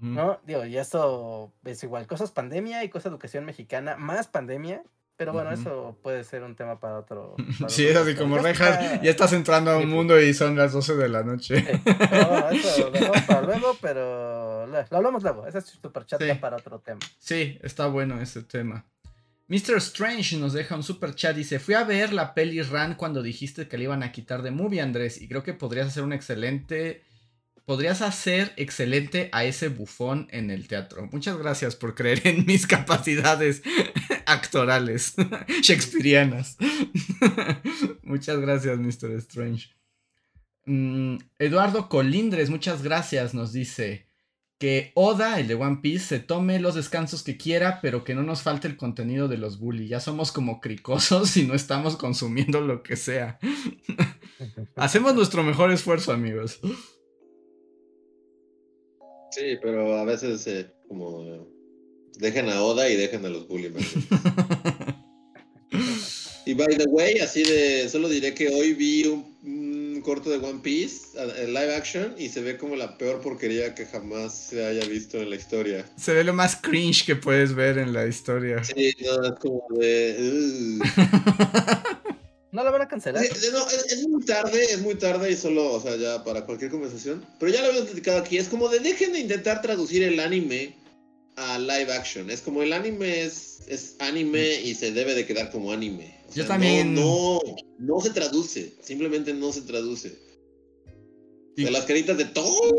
¿No? 0.00 0.38
Digo, 0.46 0.64
y 0.64 0.78
eso 0.78 1.52
es 1.64 1.82
igual, 1.82 2.06
cosas 2.06 2.30
pandemia 2.30 2.84
y 2.84 2.88
cosas 2.88 3.10
educación 3.10 3.44
mexicana, 3.44 3.96
más 3.96 4.28
pandemia, 4.28 4.84
pero 5.16 5.32
bueno, 5.32 5.50
eso 5.50 5.98
puede 6.00 6.22
ser 6.22 6.44
un 6.44 6.54
tema 6.54 6.78
para 6.78 6.98
otro. 7.00 7.34
para 7.58 7.68
Sí, 7.68 7.84
otro 7.88 8.02
es 8.02 8.06
así 8.08 8.14
como 8.16 8.36
está- 8.36 9.02
ya 9.02 9.10
estás 9.10 9.32
entrando 9.32 9.72
a 9.72 9.78
un 9.78 9.88
mundo 9.88 10.20
y 10.20 10.32
son 10.32 10.54
las 10.54 10.72
12 10.72 10.94
de 10.94 11.08
la 11.08 11.24
noche. 11.24 11.56
Sí, 11.60 11.80
pero 11.84 12.28
bueno, 12.28 12.50
eso 12.50 12.90
lo 12.90 13.12
para 13.26 13.42
luego, 13.42 13.76
pero 13.82 14.66
lo, 14.68 14.78
lo 14.88 14.96
hablamos 14.96 15.24
luego. 15.24 15.44
Ese 15.48 15.58
es 15.58 15.64
super 15.64 16.06
chat 16.06 16.22
Sí. 16.22 16.34
para 16.40 16.56
otro 16.58 16.78
tema. 16.78 17.00
Sí, 17.18 17.58
está 17.64 17.88
bueno 17.88 18.20
ese 18.20 18.44
tema. 18.44 18.84
Mr. 19.48 19.78
Strange 19.78 20.36
nos 20.36 20.52
deja 20.52 20.76
un 20.76 20.82
super 20.82 21.14
chat. 21.14 21.34
Dice: 21.34 21.58
Fui 21.58 21.74
a 21.74 21.84
ver 21.84 22.12
la 22.12 22.34
peli 22.34 22.60
Ran 22.62 22.94
cuando 22.94 23.22
dijiste 23.22 23.66
que 23.66 23.78
le 23.78 23.84
iban 23.84 24.02
a 24.02 24.12
quitar 24.12 24.42
de 24.42 24.50
movie, 24.50 24.82
Andrés. 24.82 25.20
Y 25.20 25.26
creo 25.26 25.42
que 25.42 25.54
podrías 25.54 25.88
hacer 25.88 26.02
un 26.02 26.12
excelente. 26.12 27.02
Podrías 27.64 28.00
hacer 28.00 28.54
excelente 28.56 29.28
a 29.32 29.44
ese 29.44 29.68
bufón 29.68 30.26
en 30.30 30.50
el 30.50 30.68
teatro. 30.68 31.08
Muchas 31.12 31.36
gracias 31.36 31.76
por 31.76 31.94
creer 31.94 32.26
en 32.26 32.46
mis 32.46 32.66
capacidades 32.66 33.62
actorales, 34.26 35.14
shakespearianas. 35.62 36.56
muchas 38.02 38.38
gracias, 38.40 38.78
Mr. 38.78 39.12
Strange. 39.18 39.68
Mm, 40.64 41.16
Eduardo 41.38 41.88
Colindres, 41.88 42.48
muchas 42.48 42.82
gracias, 42.82 43.34
nos 43.34 43.52
dice 43.52 44.07
que 44.58 44.90
Oda, 44.94 45.38
el 45.38 45.46
de 45.46 45.54
One 45.54 45.78
Piece, 45.80 46.04
se 46.06 46.18
tome 46.18 46.58
los 46.58 46.74
descansos 46.74 47.22
que 47.22 47.36
quiera, 47.36 47.80
pero 47.80 48.02
que 48.02 48.14
no 48.14 48.24
nos 48.24 48.42
falte 48.42 48.66
el 48.66 48.76
contenido 48.76 49.28
de 49.28 49.38
los 49.38 49.60
bully. 49.60 49.86
Ya 49.86 50.00
somos 50.00 50.32
como 50.32 50.60
cricosos 50.60 51.36
y 51.36 51.46
no 51.46 51.54
estamos 51.54 51.96
consumiendo 51.96 52.60
lo 52.60 52.82
que 52.82 52.96
sea. 52.96 53.38
Hacemos 54.76 55.14
nuestro 55.14 55.44
mejor 55.44 55.70
esfuerzo, 55.70 56.12
amigos. 56.12 56.58
Sí, 59.30 59.56
pero 59.62 59.96
a 59.96 60.04
veces 60.04 60.46
eh, 60.48 60.70
como 60.88 61.22
eh, 61.22 61.40
dejan 62.18 62.48
a 62.48 62.62
Oda 62.62 62.88
y 62.90 62.96
dejan 62.96 63.24
a 63.24 63.28
los 63.28 63.46
bully. 63.46 63.68
y 66.46 66.54
by 66.54 66.76
the 66.76 66.86
way, 66.88 67.18
así 67.18 67.44
de, 67.44 67.88
solo 67.88 68.08
diré 68.08 68.34
que 68.34 68.48
hoy 68.48 68.74
vi 68.74 69.04
un, 69.04 69.38
un 69.98 70.02
corto 70.02 70.30
de 70.30 70.36
One 70.36 70.60
Piece 70.62 71.18
en 71.18 71.52
live 71.52 71.74
action 71.74 72.14
y 72.16 72.28
se 72.28 72.40
ve 72.40 72.56
como 72.56 72.76
la 72.76 72.96
peor 72.96 73.20
porquería 73.20 73.74
que 73.74 73.84
jamás 73.84 74.32
se 74.32 74.64
haya 74.64 74.86
visto 74.86 75.18
en 75.18 75.28
la 75.30 75.36
historia. 75.36 75.84
Se 75.96 76.12
ve 76.14 76.22
lo 76.22 76.32
más 76.32 76.54
cringe 76.54 77.04
que 77.04 77.16
puedes 77.16 77.52
ver 77.52 77.78
en 77.78 77.92
la 77.92 78.06
historia. 78.06 78.62
Sí, 78.62 78.94
no, 79.00 79.24
es 79.24 79.32
como 79.40 79.64
de... 79.76 80.78
¿No 82.52 82.62
la 82.64 82.70
van 82.70 82.82
a 82.82 82.88
cancelar? 82.88 83.24
Sí, 83.24 83.48
no, 83.52 83.66
es, 83.68 83.92
es 83.92 84.08
muy 84.08 84.24
tarde, 84.24 84.64
es 84.64 84.80
muy 84.80 84.94
tarde 84.94 85.32
y 85.32 85.36
solo, 85.36 85.72
o 85.72 85.80
sea, 85.80 85.96
ya 85.96 86.22
para 86.22 86.46
cualquier 86.46 86.70
conversación. 86.70 87.24
Pero 87.40 87.52
ya 87.52 87.60
lo 87.60 87.66
habíamos 87.66 87.88
platicado 87.90 88.18
aquí, 88.18 88.38
es 88.38 88.48
como 88.48 88.68
de 88.68 88.78
dejen 88.78 89.12
de 89.12 89.18
intentar 89.18 89.60
traducir 89.60 90.04
el 90.04 90.20
anime 90.20 90.76
a 91.34 91.58
live 91.58 91.92
action. 91.92 92.30
Es 92.30 92.40
como 92.40 92.62
el 92.62 92.72
anime 92.72 93.24
es, 93.24 93.62
es 93.66 93.96
anime 93.98 94.60
y 94.62 94.76
se 94.76 94.92
debe 94.92 95.14
de 95.14 95.26
quedar 95.26 95.50
como 95.50 95.72
anime. 95.72 96.17
O 96.28 96.34
Yo 96.34 96.46
también- 96.46 96.94
No, 96.94 97.40
no, 97.78 97.94
no 97.96 98.00
se 98.00 98.10
traduce, 98.10 98.74
simplemente 98.82 99.32
no 99.34 99.52
se 99.52 99.62
traduce. 99.62 100.18
De 101.56 101.70
las 101.70 101.84
caritas 101.86 102.16
de 102.16 102.24
todo. 102.26 102.76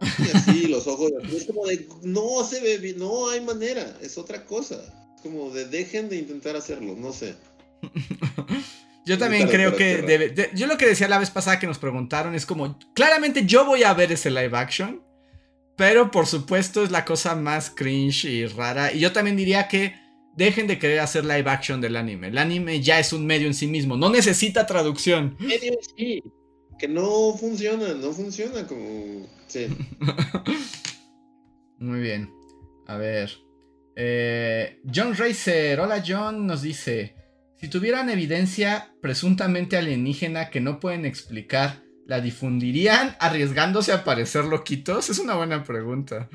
Y 0.00 0.36
así, 0.36 0.66
los 0.68 0.86
ojos. 0.86 1.10
Es 1.34 1.44
como 1.46 1.66
de, 1.66 1.86
no 2.02 2.44
se 2.44 2.60
ve 2.60 2.78
bien, 2.78 2.98
no 2.98 3.28
hay 3.28 3.40
manera, 3.40 3.98
es 4.00 4.16
otra 4.18 4.44
cosa. 4.46 4.76
Es 5.16 5.22
como 5.22 5.50
de 5.50 5.64
dejen 5.66 6.08
de 6.08 6.16
intentar 6.16 6.54
hacerlo, 6.56 6.94
no 6.96 7.12
sé. 7.12 7.34
Yo 9.06 9.18
también 9.18 9.48
creo 9.48 9.74
que 9.74 10.02
debe. 10.02 10.28
de- 10.28 10.50
yo 10.54 10.66
lo 10.66 10.76
que 10.76 10.86
decía 10.86 11.08
la 11.08 11.18
vez 11.18 11.30
pasada 11.30 11.58
que 11.58 11.66
nos 11.66 11.78
preguntaron 11.78 12.34
es 12.34 12.46
como. 12.46 12.78
Claramente 12.94 13.44
yo 13.46 13.64
voy 13.64 13.82
a 13.82 13.94
ver 13.94 14.12
ese 14.12 14.30
live 14.30 14.56
action. 14.56 15.02
Pero 15.76 16.10
por 16.10 16.26
supuesto 16.26 16.84
es 16.84 16.90
la 16.90 17.04
cosa 17.06 17.34
más 17.34 17.70
cringe 17.70 18.26
y 18.26 18.46
rara. 18.46 18.92
Y 18.92 19.00
yo 19.00 19.12
también 19.12 19.36
diría 19.36 19.66
que 19.66 19.94
dejen 20.36 20.66
de 20.66 20.78
querer 20.78 21.00
hacer 21.00 21.24
live 21.24 21.50
action 21.50 21.80
del 21.80 21.96
anime. 21.96 22.28
El 22.28 22.38
anime 22.38 22.80
ya 22.80 22.98
es 22.98 23.12
un 23.12 23.26
medio 23.26 23.46
en 23.46 23.54
sí 23.54 23.66
mismo. 23.66 23.96
No 23.96 24.10
necesita 24.10 24.66
traducción. 24.66 25.36
medio 25.38 25.74
sí. 25.96 26.22
Que 26.78 26.88
no 26.88 27.34
funciona, 27.38 27.94
no 27.94 28.12
funciona 28.12 28.66
como. 28.66 29.26
Sí. 29.46 29.68
Muy 31.78 32.00
bien. 32.00 32.32
A 32.86 32.96
ver. 32.96 33.30
Eh, 33.96 34.80
John 34.92 35.14
Racer. 35.14 35.80
Hola 35.80 36.02
John. 36.06 36.46
Nos 36.46 36.62
dice. 36.62 37.16
Si 37.56 37.68
tuvieran 37.68 38.08
evidencia 38.08 38.94
presuntamente 39.02 39.76
alienígena 39.76 40.48
que 40.48 40.62
no 40.62 40.80
pueden 40.80 41.04
explicar, 41.04 41.82
¿la 42.06 42.22
difundirían 42.22 43.16
arriesgándose 43.20 43.92
a 43.92 44.02
parecer 44.02 44.46
loquitos? 44.46 45.10
Es 45.10 45.18
una 45.18 45.34
buena 45.34 45.62
pregunta. 45.62 46.30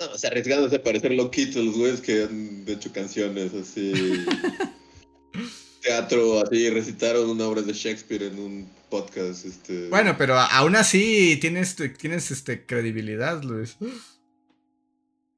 No, 0.00 0.12
o 0.12 0.18
sea, 0.18 0.30
arriesgándose 0.30 0.76
a 0.76 0.82
parecer 0.82 1.12
loquitos 1.12 1.62
los 1.64 1.76
güeyes 1.76 2.00
que 2.00 2.24
han 2.24 2.64
hecho 2.66 2.90
canciones 2.92 3.52
así. 3.54 3.92
teatro, 5.82 6.40
así, 6.40 6.70
recitaron 6.70 7.28
una 7.28 7.46
obra 7.46 7.62
de 7.62 7.72
Shakespeare 7.72 8.24
en 8.24 8.38
un 8.38 8.70
podcast. 8.88 9.44
Este... 9.44 9.88
Bueno, 9.88 10.16
pero 10.16 10.38
aún 10.38 10.76
así 10.76 11.38
tienes, 11.40 11.76
tienes 11.98 12.30
este, 12.30 12.64
credibilidad, 12.64 13.42
Luis. 13.42 13.76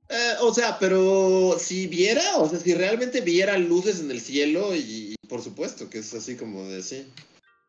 Eh, 0.09 0.35
o 0.41 0.53
sea, 0.53 0.79
pero 0.79 1.57
si 1.59 1.87
viera, 1.87 2.37
o 2.37 2.49
sea, 2.49 2.59
si 2.59 2.75
realmente 2.75 3.21
viera 3.21 3.57
luces 3.59 4.01
en 4.01 4.11
el 4.11 4.21
cielo, 4.21 4.75
y, 4.75 5.15
y 5.23 5.27
por 5.27 5.43
supuesto 5.43 5.89
que 5.89 5.99
es 5.99 6.15
así 6.15 6.37
como 6.37 6.65
de 6.69 6.83
sí. 6.83 7.07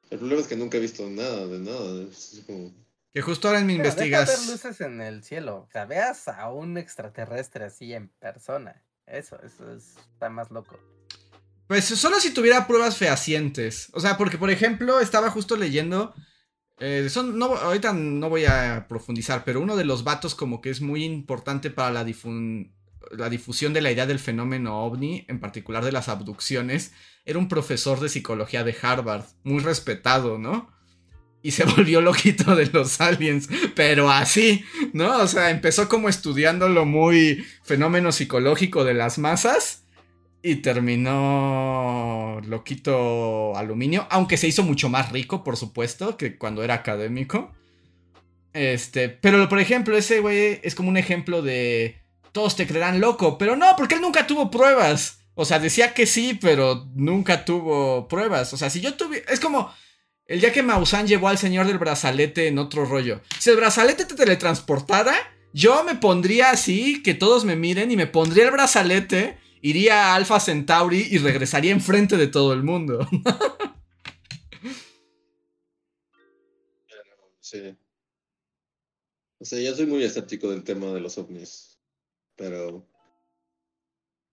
El 0.10 0.20
problema 0.20 0.42
es 0.42 0.48
que 0.48 0.56
nunca 0.56 0.78
he 0.78 0.82
visto 0.82 1.10
nada 1.10 1.48
de 1.48 1.60
nada. 1.60 2.04
Es 2.04 2.34
así 2.34 2.42
como. 2.42 2.72
Que 3.14 3.22
justo 3.22 3.48
ahora 3.48 3.60
en 3.60 3.68
mi 3.68 3.78
Pero 3.78 3.90
deja 3.90 3.96
ver 4.02 4.08
investigas. 4.08 4.48
luces 4.50 4.82
en 4.82 5.02
el 5.02 5.24
cielo. 5.24 5.66
O 5.68 5.72
sea, 5.72 5.86
veas 5.86 6.28
a 6.28 6.50
un 6.52 6.78
extraterrestre 6.78 7.66
así 7.66 7.94
en 7.94 8.08
persona. 8.20 8.84
Eso, 9.06 9.40
eso 9.44 9.72
es- 9.74 9.96
está 10.14 10.30
más 10.30 10.50
loco. 10.50 10.80
Pues 11.68 11.86
solo 11.86 12.20
si 12.20 12.34
tuviera 12.34 12.66
pruebas 12.68 12.98
fehacientes. 12.98 13.90
O 13.94 14.00
sea, 14.00 14.18
porque 14.18 14.38
por 14.38 14.50
ejemplo, 14.50 15.00
estaba 15.00 15.30
justo 15.30 15.56
leyendo. 15.56 16.14
eh, 16.80 17.08
son, 17.10 17.38
no, 17.38 17.56
ahorita 17.56 17.94
no 17.94 18.30
voy 18.30 18.46
a 18.46 18.88
profundizar, 18.90 19.44
pero 19.46 19.62
uno 19.62 19.76
de 19.78 19.86
los 19.86 20.04
vatos 20.04 20.34
como 20.34 20.60
que 20.60 20.72
es 20.72 20.82
muy 20.82 21.04
importante 21.06 21.70
para 21.70 21.92
la, 21.92 22.04
difun- 22.04 22.74
la 23.12 23.30
difusión 23.30 23.74
de 23.74 23.82
la 23.82 23.92
idea 23.92 24.08
del 24.08 24.18
fenómeno 24.20 24.84
ovni, 24.84 25.24
en 25.30 25.40
particular 25.40 25.86
de 25.86 25.92
las 25.92 26.10
abducciones, 26.10 26.92
era 27.26 27.38
un 27.38 27.48
profesor 27.48 28.00
de 28.00 28.10
psicología 28.10 28.64
de 28.64 28.76
Harvard, 28.82 29.24
muy 29.44 29.62
respetado, 29.62 30.40
¿no? 30.40 30.73
Y 31.44 31.52
se 31.52 31.66
volvió 31.78 32.02
loquito 32.02 32.56
de 32.56 32.66
los 32.68 33.00
aliens, 33.00 33.48
pero 33.76 34.10
así, 34.10 34.66
¿no? 34.94 35.18
O 35.20 35.28
sea, 35.28 35.52
empezó 35.52 35.88
como 35.88 36.10
estudiando 36.10 36.68
lo 36.70 36.86
muy 36.86 37.46
fenómeno 37.64 38.12
psicológico 38.12 38.84
de 38.84 38.96
las 38.96 39.20
masas 39.20 39.84
y 40.42 40.56
terminó 40.56 42.42
loquito 42.46 43.56
aluminio, 43.56 44.08
aunque 44.10 44.38
se 44.38 44.48
hizo 44.48 44.64
mucho 44.64 44.90
más 44.90 45.12
rico, 45.12 45.44
por 45.44 45.58
supuesto, 45.58 46.18
que 46.18 46.38
cuando 46.38 46.64
era 46.64 46.74
académico. 46.74 47.54
Este, 48.54 49.10
pero 49.10 49.48
por 49.50 49.60
ejemplo, 49.60 49.98
ese 49.98 50.20
güey 50.20 50.60
es 50.64 50.76
como 50.76 50.90
un 50.90 50.98
ejemplo 50.98 51.42
de 51.42 52.04
todos 52.34 52.56
te 52.56 52.68
creerán 52.68 53.00
loco, 53.00 53.38
pero 53.38 53.56
no, 53.56 53.76
porque 53.78 53.96
él 53.96 54.02
nunca 54.02 54.28
tuvo 54.28 54.52
pruebas. 54.52 55.20
O 55.36 55.46
sea, 55.46 55.60
decía 55.60 55.94
que 55.94 56.06
sí, 56.06 56.38
pero 56.40 56.88
nunca 56.94 57.46
tuvo 57.46 58.08
pruebas. 58.08 58.54
O 58.54 58.58
sea, 58.58 58.70
si 58.70 58.82
yo 58.82 58.96
tuviera... 58.96 59.32
Es 59.32 59.40
como 59.40 59.72
el 60.28 60.40
día 60.40 60.54
que 60.54 60.64
Maussan 60.64 61.08
llevó 61.08 61.28
al 61.28 61.38
señor 61.38 61.68
del 61.68 61.78
brazalete 61.78 62.48
en 62.48 62.58
otro 62.58 62.86
rollo. 62.86 63.22
Si 63.40 63.50
el 63.50 63.58
brazalete 63.58 64.06
te 64.06 64.16
teletransportara, 64.16 65.16
yo 65.54 65.84
me 65.84 65.96
pondría 65.96 66.52
así, 66.52 67.04
que 67.04 67.14
todos 67.14 67.46
me 67.46 67.56
miren, 67.56 67.92
y 67.92 67.98
me 67.98 68.08
pondría 68.08 68.46
el 68.46 68.52
brazalete, 68.52 69.38
iría 69.62 70.08
a 70.08 70.16
Alpha 70.16 70.40
Centauri 70.40 71.08
y 71.12 71.18
regresaría 71.20 71.72
enfrente 71.72 72.18
de 72.18 72.28
todo 72.28 72.54
el 72.54 72.64
mundo. 72.64 73.08
Sí. 77.54 77.78
O 79.38 79.46
sea, 79.46 79.60
yo 79.60 79.76
soy 79.76 79.86
muy 79.86 80.04
escéptico 80.04 80.50
del 80.50 80.64
tema 80.64 80.88
de 80.88 81.02
los 81.02 81.18
ovnis. 81.20 81.78
Pero. 82.36 82.78
O 82.78 82.88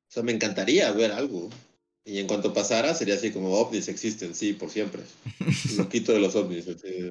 sea, 0.09 0.23
me 0.23 0.33
encantaría 0.33 0.91
ver 0.93 1.13
algo. 1.13 1.51
Y 2.05 2.19
en 2.19 2.27
cuanto 2.27 2.53
pasara, 2.53 2.95
sería 2.95 3.15
así 3.15 3.31
como 3.31 3.53
ovnis 3.53 3.89
existen, 3.89 4.35
sí, 4.35 4.53
por 4.53 4.71
siempre. 4.71 5.03
Loquito 5.77 6.13
de 6.13 6.21
los 6.21 6.35
ovnis. 6.35 6.67
así. 6.69 7.11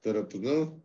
Pero 0.00 0.28
pues 0.28 0.42
no. 0.42 0.82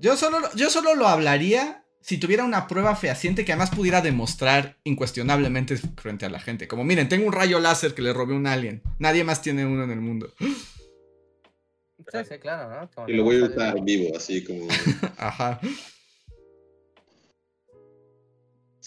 Yo 0.00 0.16
solo, 0.16 0.38
yo 0.54 0.70
solo 0.70 0.94
lo 0.94 1.08
hablaría 1.08 1.84
si 2.00 2.16
tuviera 2.18 2.44
una 2.44 2.66
prueba 2.68 2.96
fehaciente 2.96 3.44
que 3.44 3.52
además 3.52 3.70
pudiera 3.70 4.00
demostrar 4.00 4.78
incuestionablemente 4.84 5.76
frente 5.76 6.24
a 6.24 6.30
la 6.30 6.40
gente. 6.40 6.68
Como 6.68 6.84
miren, 6.84 7.08
tengo 7.08 7.26
un 7.26 7.32
rayo 7.32 7.58
láser 7.58 7.94
que 7.94 8.02
le 8.02 8.12
robé 8.12 8.34
a 8.34 8.38
un 8.38 8.46
alien. 8.46 8.82
Nadie 8.98 9.24
más 9.24 9.42
tiene 9.42 9.66
uno 9.66 9.84
en 9.84 9.90
el 9.90 10.00
mundo. 10.00 10.32
Sí, 10.38 12.18
sí, 12.26 12.38
claro, 12.38 12.70
¿no? 12.70 12.90
Como 12.94 13.08
Y 13.08 13.12
lo 13.12 13.24
voy 13.24 13.40
a 13.40 13.44
usar 13.44 13.76
en 13.76 13.84
vivo, 13.84 14.16
así 14.16 14.42
como. 14.42 14.66
Ajá. 15.18 15.60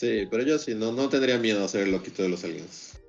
Sí, 0.01 0.27
pero 0.31 0.41
yo 0.41 0.57
sí, 0.57 0.73
no, 0.73 0.91
no 0.91 1.09
tendría 1.09 1.37
miedo 1.37 1.63
a 1.63 1.67
ser 1.67 1.81
el 1.83 1.91
loquito 1.91 2.23
de 2.23 2.29
los 2.29 2.43
aliens. 2.43 2.99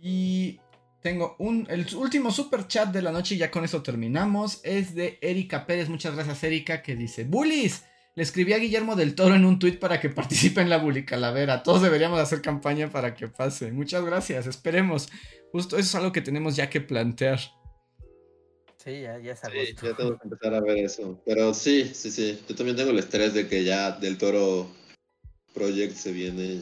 Y 0.00 0.60
tengo 1.02 1.34
un, 1.40 1.66
el 1.68 1.84
último 1.96 2.30
super 2.30 2.68
chat 2.68 2.92
de 2.92 3.02
la 3.02 3.10
noche 3.10 3.34
y 3.34 3.38
ya 3.38 3.50
con 3.50 3.64
eso 3.64 3.82
terminamos. 3.82 4.60
Es 4.62 4.94
de 4.94 5.18
Erika 5.20 5.66
Pérez. 5.66 5.88
Muchas 5.88 6.14
gracias, 6.14 6.44
Erika, 6.44 6.80
que 6.80 6.94
dice: 6.94 7.24
¡Bullies! 7.24 7.82
Le 8.14 8.22
escribí 8.22 8.52
a 8.52 8.58
Guillermo 8.58 8.94
del 8.94 9.16
Toro 9.16 9.34
en 9.34 9.44
un 9.44 9.58
tuit 9.58 9.80
para 9.80 9.98
que 10.00 10.10
participe 10.10 10.60
en 10.60 10.70
la 10.70 10.78
Bully 10.78 11.04
Calavera. 11.04 11.64
Todos 11.64 11.82
deberíamos 11.82 12.20
hacer 12.20 12.40
campaña 12.40 12.88
para 12.88 13.16
que 13.16 13.26
pase. 13.26 13.72
Muchas 13.72 14.04
gracias, 14.04 14.46
esperemos. 14.46 15.08
Justo 15.50 15.76
eso 15.76 15.88
es 15.88 15.94
algo 15.96 16.12
que 16.12 16.20
tenemos 16.20 16.54
ya 16.54 16.70
que 16.70 16.82
plantear. 16.82 17.40
Sí, 18.76 19.00
ya, 19.00 19.18
ya 19.18 19.32
es 19.32 19.40
Sí, 19.40 19.46
agosto. 19.48 19.86
ya 19.88 19.96
tengo 19.96 20.18
que 20.18 20.24
empezar 20.24 20.54
a 20.54 20.60
ver 20.60 20.78
eso. 20.78 21.20
Pero 21.26 21.52
sí, 21.52 21.90
sí, 21.92 22.12
sí. 22.12 22.38
Yo 22.48 22.54
también 22.54 22.76
tengo 22.76 22.92
el 22.92 22.98
estrés 23.00 23.34
de 23.34 23.48
que 23.48 23.64
ya 23.64 23.90
del 23.90 24.16
Toro 24.18 24.68
Project 25.54 25.96
se 25.96 26.12
viene. 26.12 26.60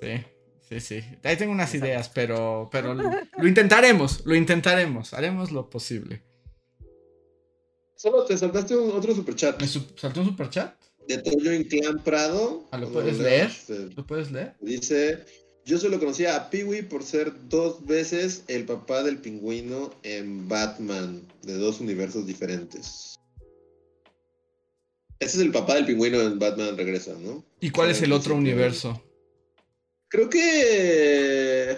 Sí, 0.00 0.24
sí, 0.68 0.80
sí. 0.80 1.00
Ahí 1.22 1.36
tengo 1.36 1.52
unas 1.52 1.72
Exacto. 1.72 1.86
ideas, 1.86 2.08
pero, 2.10 2.68
pero 2.70 2.94
lo, 2.94 3.10
lo 3.38 3.48
intentaremos, 3.48 4.24
lo 4.26 4.34
intentaremos. 4.34 5.14
Haremos 5.14 5.50
lo 5.52 5.70
posible. 5.70 6.22
Solo 7.96 8.24
te 8.24 8.36
saltaste 8.38 8.76
un- 8.76 8.92
otro 8.92 9.14
superchat 9.14 9.60
¿Me 9.60 9.66
su- 9.66 9.86
saltó 9.96 10.20
un 10.20 10.26
super 10.28 10.50
chat? 10.50 10.74
de 11.08 11.18
Toyo 11.18 11.52
Inclán 11.54 12.04
Prado. 12.04 12.68
Ah, 12.70 12.76
¿lo 12.78 12.92
puedes 12.92 13.18
leer? 13.18 13.50
eh, 13.68 13.88
¿Lo 13.96 14.06
puedes 14.06 14.30
leer? 14.30 14.54
Dice, 14.60 15.24
yo 15.64 15.78
solo 15.78 15.98
conocía 15.98 16.36
a 16.36 16.50
Peewee 16.50 16.82
por 16.82 17.02
ser 17.02 17.32
dos 17.48 17.84
veces 17.86 18.44
el 18.46 18.66
papá 18.66 19.02
del 19.02 19.16
pingüino 19.18 19.90
en 20.02 20.46
Batman, 20.48 21.22
de 21.42 21.54
dos 21.54 21.80
universos 21.80 22.26
diferentes. 22.26 23.17
Ese 25.20 25.38
es 25.38 25.42
el 25.42 25.50
papá 25.52 25.74
del 25.74 25.86
pingüino 25.86 26.20
en 26.20 26.38
Batman 26.38 26.76
Regresa, 26.76 27.14
¿no? 27.18 27.44
¿Y 27.60 27.70
cuál 27.70 27.90
es 27.90 28.00
el 28.02 28.12
otro 28.12 28.34
universo? 28.36 29.02
Creo 30.08 30.30
que... 30.30 31.76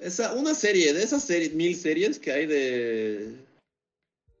Esa, 0.00 0.34
una 0.34 0.54
serie, 0.54 0.92
de 0.92 1.02
esas 1.02 1.24
series, 1.24 1.54
mil 1.54 1.74
series 1.74 2.18
que 2.18 2.30
hay 2.32 2.46
de... 2.46 3.34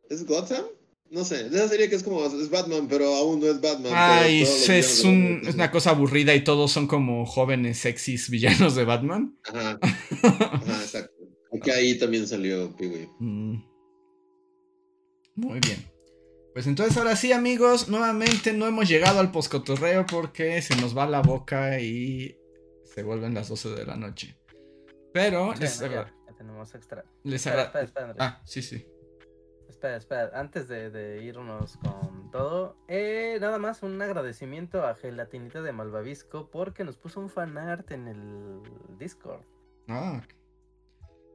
¿Es 0.08 0.24
Gotham? 0.24 0.64
No 1.10 1.24
sé, 1.24 1.48
de 1.48 1.56
esa 1.56 1.68
serie 1.68 1.88
que 1.88 1.96
es 1.96 2.02
como, 2.02 2.24
es 2.26 2.50
Batman, 2.50 2.86
pero 2.86 3.14
aún 3.14 3.40
no 3.40 3.46
es 3.46 3.60
Batman. 3.60 3.92
Ay, 3.94 4.42
es, 4.42 5.02
un- 5.04 5.40
una 5.54 5.70
cosa 5.70 5.90
aburrida 5.90 6.34
y 6.34 6.44
todos 6.44 6.70
son 6.70 6.86
como 6.86 7.24
jóvenes 7.24 7.78
sexys 7.78 8.28
villanos 8.28 8.74
de 8.74 8.84
Batman. 8.84 9.34
Ajá, 9.44 9.78
ajá, 10.22 10.82
exacto. 10.82 11.14
Porque 11.50 11.72
ahí 11.72 11.98
también 11.98 12.26
salió 12.26 12.76
Peewee. 12.76 13.08
Mm. 13.20 13.54
Muy 15.36 15.60
bien. 15.60 15.90
Pues 16.52 16.66
entonces 16.66 16.96
ahora 16.96 17.14
sí, 17.14 17.32
amigos, 17.32 17.88
nuevamente 17.88 18.52
no 18.52 18.66
hemos 18.66 18.88
llegado 18.88 19.20
al 19.20 19.30
poscotorreo 19.30 20.06
porque 20.06 20.60
se 20.62 20.76
nos 20.76 20.96
va 20.96 21.06
la 21.06 21.22
boca 21.22 21.78
y 21.80 22.36
se 22.84 23.02
vuelven 23.02 23.34
las 23.34 23.48
12 23.48 23.70
de 23.70 23.86
la 23.86 23.96
noche. 23.96 24.36
Pero 25.12 25.54
les, 25.54 25.80
no, 25.80 25.86
ya, 25.86 26.14
ya 26.26 26.34
tenemos 26.36 26.74
extra. 26.74 27.04
les 27.22 27.46
Espera, 27.46 27.64
espera, 27.64 27.84
espera, 27.84 28.06
Andrés. 28.10 28.28
Ah, 28.28 28.42
sí, 28.44 28.62
sí. 28.62 28.86
Espera, 29.68 29.96
espera, 29.96 30.30
antes 30.34 30.66
de, 30.66 30.90
de 30.90 31.22
irnos 31.22 31.76
con 31.76 32.30
todo, 32.30 32.76
eh, 32.88 33.38
nada 33.40 33.58
más 33.58 33.82
un 33.82 34.00
agradecimiento 34.00 34.84
a 34.84 34.94
Gelatinita 34.94 35.62
de 35.62 35.72
Malvavisco 35.72 36.50
porque 36.50 36.84
nos 36.84 36.96
puso 36.96 37.20
un 37.20 37.28
fanart 37.28 37.90
en 37.92 38.08
el 38.08 38.62
Discord. 38.98 39.42
Ah, 39.86 40.22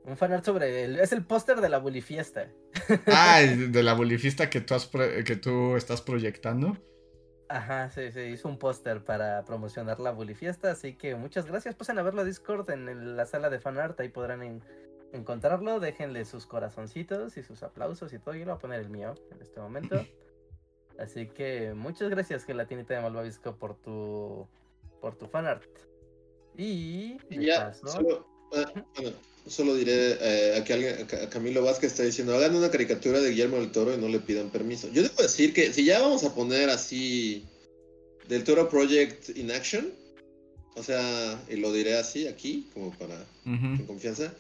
Un 0.06 0.18
fanart 0.18 0.44
sobre 0.44 0.84
el, 0.84 1.00
es 1.00 1.14
el 1.14 1.26
póster 1.26 1.62
de 1.62 1.70
la 1.70 1.78
Bully 1.80 2.02
Fiesta. 2.02 2.50
Ah, 3.08 3.40
de 3.42 3.84
la 3.84 3.94
bolifista 3.94 4.50
que 4.50 4.60
tú, 4.62 4.74
has 4.74 4.86
pro- 4.86 5.24
que 5.26 5.36
tú 5.36 5.76
estás 5.78 6.02
proyectando. 6.02 6.78
Ajá, 7.50 7.90
sí, 7.92 8.12
sí, 8.12 8.20
hizo 8.22 8.48
un 8.50 8.58
póster 8.58 9.04
para 9.04 9.44
promocionar 9.46 10.00
la 10.00 10.12
Bully 10.12 10.34
Fiesta, 10.34 10.72
así 10.72 10.96
que 10.98 11.16
muchas 11.16 11.46
gracias. 11.46 11.76
Pasen 11.76 12.00
a 12.00 12.04
verlo 12.04 12.22
a 12.22 12.26
Discord 12.26 12.70
en 12.72 12.90
el- 12.90 13.16
la 13.16 13.26
sala 13.26 13.50
de 13.50 13.60
fanart, 13.60 14.00
ahí 14.00 14.10
podrán 14.10 14.42
en- 14.44 14.64
encontrarlo. 15.14 15.80
Déjenle 15.80 16.26
sus 16.26 16.46
corazoncitos 16.48 17.38
y 17.38 17.44
sus 17.44 17.64
aplausos 17.64 18.12
y 18.12 18.20
todo. 18.20 18.34
Yo 18.34 18.40
le 18.40 18.46
voy 18.46 18.56
a 18.56 18.58
poner 18.60 18.80
el 18.82 18.90
mío 18.90 19.14
en 19.32 19.42
este 19.42 19.60
momento. 19.60 19.96
Así 21.00 21.28
que 21.28 21.74
muchas 21.74 22.10
gracias, 22.10 22.44
Gelatinita 22.46 22.94
de 22.96 23.02
Malvavisco, 23.02 23.56
por 23.56 23.76
tu 23.76 24.48
por 25.02 25.16
tu 25.16 25.28
fanart. 25.28 25.64
Y 26.56 27.18
ya, 27.30 27.68
paso- 27.68 27.88
solo, 27.88 28.28
ah, 28.56 28.72
bueno, 28.96 29.18
solo 29.48 29.76
diré 29.76 30.18
eh, 30.22 30.56
a 30.58 30.64
que 30.64 30.74
alguien, 30.74 30.94
a 31.02 31.08
Ca- 31.08 31.24
a 31.24 31.30
Camilo 31.30 31.64
Vázquez 31.64 31.92
está 31.92 32.04
diciendo, 32.04 32.34
hagan 32.36 32.56
una 32.56 32.72
caricatura 32.72 33.20
de 33.20 33.30
Guillermo 33.32 33.58
del 33.58 33.72
Toro 33.72 33.94
y 33.94 33.98
no 33.98 34.08
le 34.08 34.20
pidan 34.20 34.50
permiso. 34.50 34.90
Yo 34.92 35.04
debo 35.04 35.22
decir 35.22 35.54
que 35.54 35.74
si 35.74 35.84
ya 35.86 36.00
vamos 36.00 36.24
a 36.24 36.34
poner 36.34 36.70
así 36.70 37.44
del 38.28 38.44
Toro 38.44 38.70
Project 38.70 39.36
in 39.38 39.52
action, 39.52 39.92
o 40.76 40.82
sea, 40.84 41.44
y 41.50 41.58
lo 41.58 41.72
diré 41.74 41.98
así 41.98 42.28
aquí, 42.28 42.70
como 42.74 42.98
para 42.98 43.26
confianza. 43.86 44.34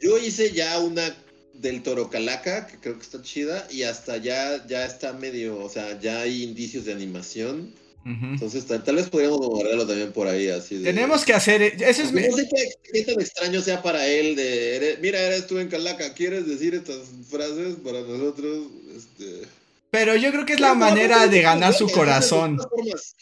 Yo 0.00 0.18
hice 0.18 0.50
ya 0.52 0.78
una 0.80 1.14
del 1.52 1.82
Toro 1.82 2.10
Calaca, 2.10 2.66
que 2.66 2.78
creo 2.78 2.96
que 2.96 3.02
está 3.02 3.22
chida, 3.22 3.68
y 3.70 3.82
hasta 3.84 4.16
ya, 4.16 4.66
ya 4.66 4.84
está 4.84 5.12
medio, 5.12 5.62
o 5.62 5.68
sea, 5.68 6.00
ya 6.00 6.22
hay 6.22 6.42
indicios 6.42 6.84
de 6.86 6.92
animación. 6.92 7.72
Entonces, 8.04 8.66
tal, 8.66 8.84
tal 8.84 8.96
vez 8.96 9.08
podríamos 9.08 9.38
bombardearlo 9.38 9.86
también 9.86 10.12
por 10.12 10.28
ahí, 10.28 10.48
así 10.48 10.76
de... 10.76 10.84
Tenemos 10.84 11.24
que 11.24 11.32
hacer. 11.32 11.62
Eso 11.62 12.02
es. 12.02 12.12
No 12.12 12.36
sé 12.36 12.48
qué, 12.54 12.68
qué 12.92 13.02
tan 13.02 13.18
extraño 13.18 13.62
sea 13.62 13.82
para 13.82 14.06
él 14.06 14.36
de, 14.36 14.76
eres- 14.76 14.98
mira, 15.00 15.18
eres 15.20 15.46
tú 15.46 15.58
en 15.58 15.68
Calaca, 15.68 16.12
¿quieres 16.12 16.46
decir 16.46 16.74
estas 16.74 16.98
frases 17.30 17.76
para 17.82 18.02
nosotros? 18.02 18.66
Este... 18.94 19.48
Pero 19.90 20.16
yo 20.16 20.30
creo 20.32 20.44
que 20.44 20.52
es 20.52 20.60
la 20.60 20.74
manera 20.74 21.28
de 21.28 21.40
ganar 21.40 21.72
su 21.72 21.88
corazón. 21.88 22.58
Formas, 22.58 23.14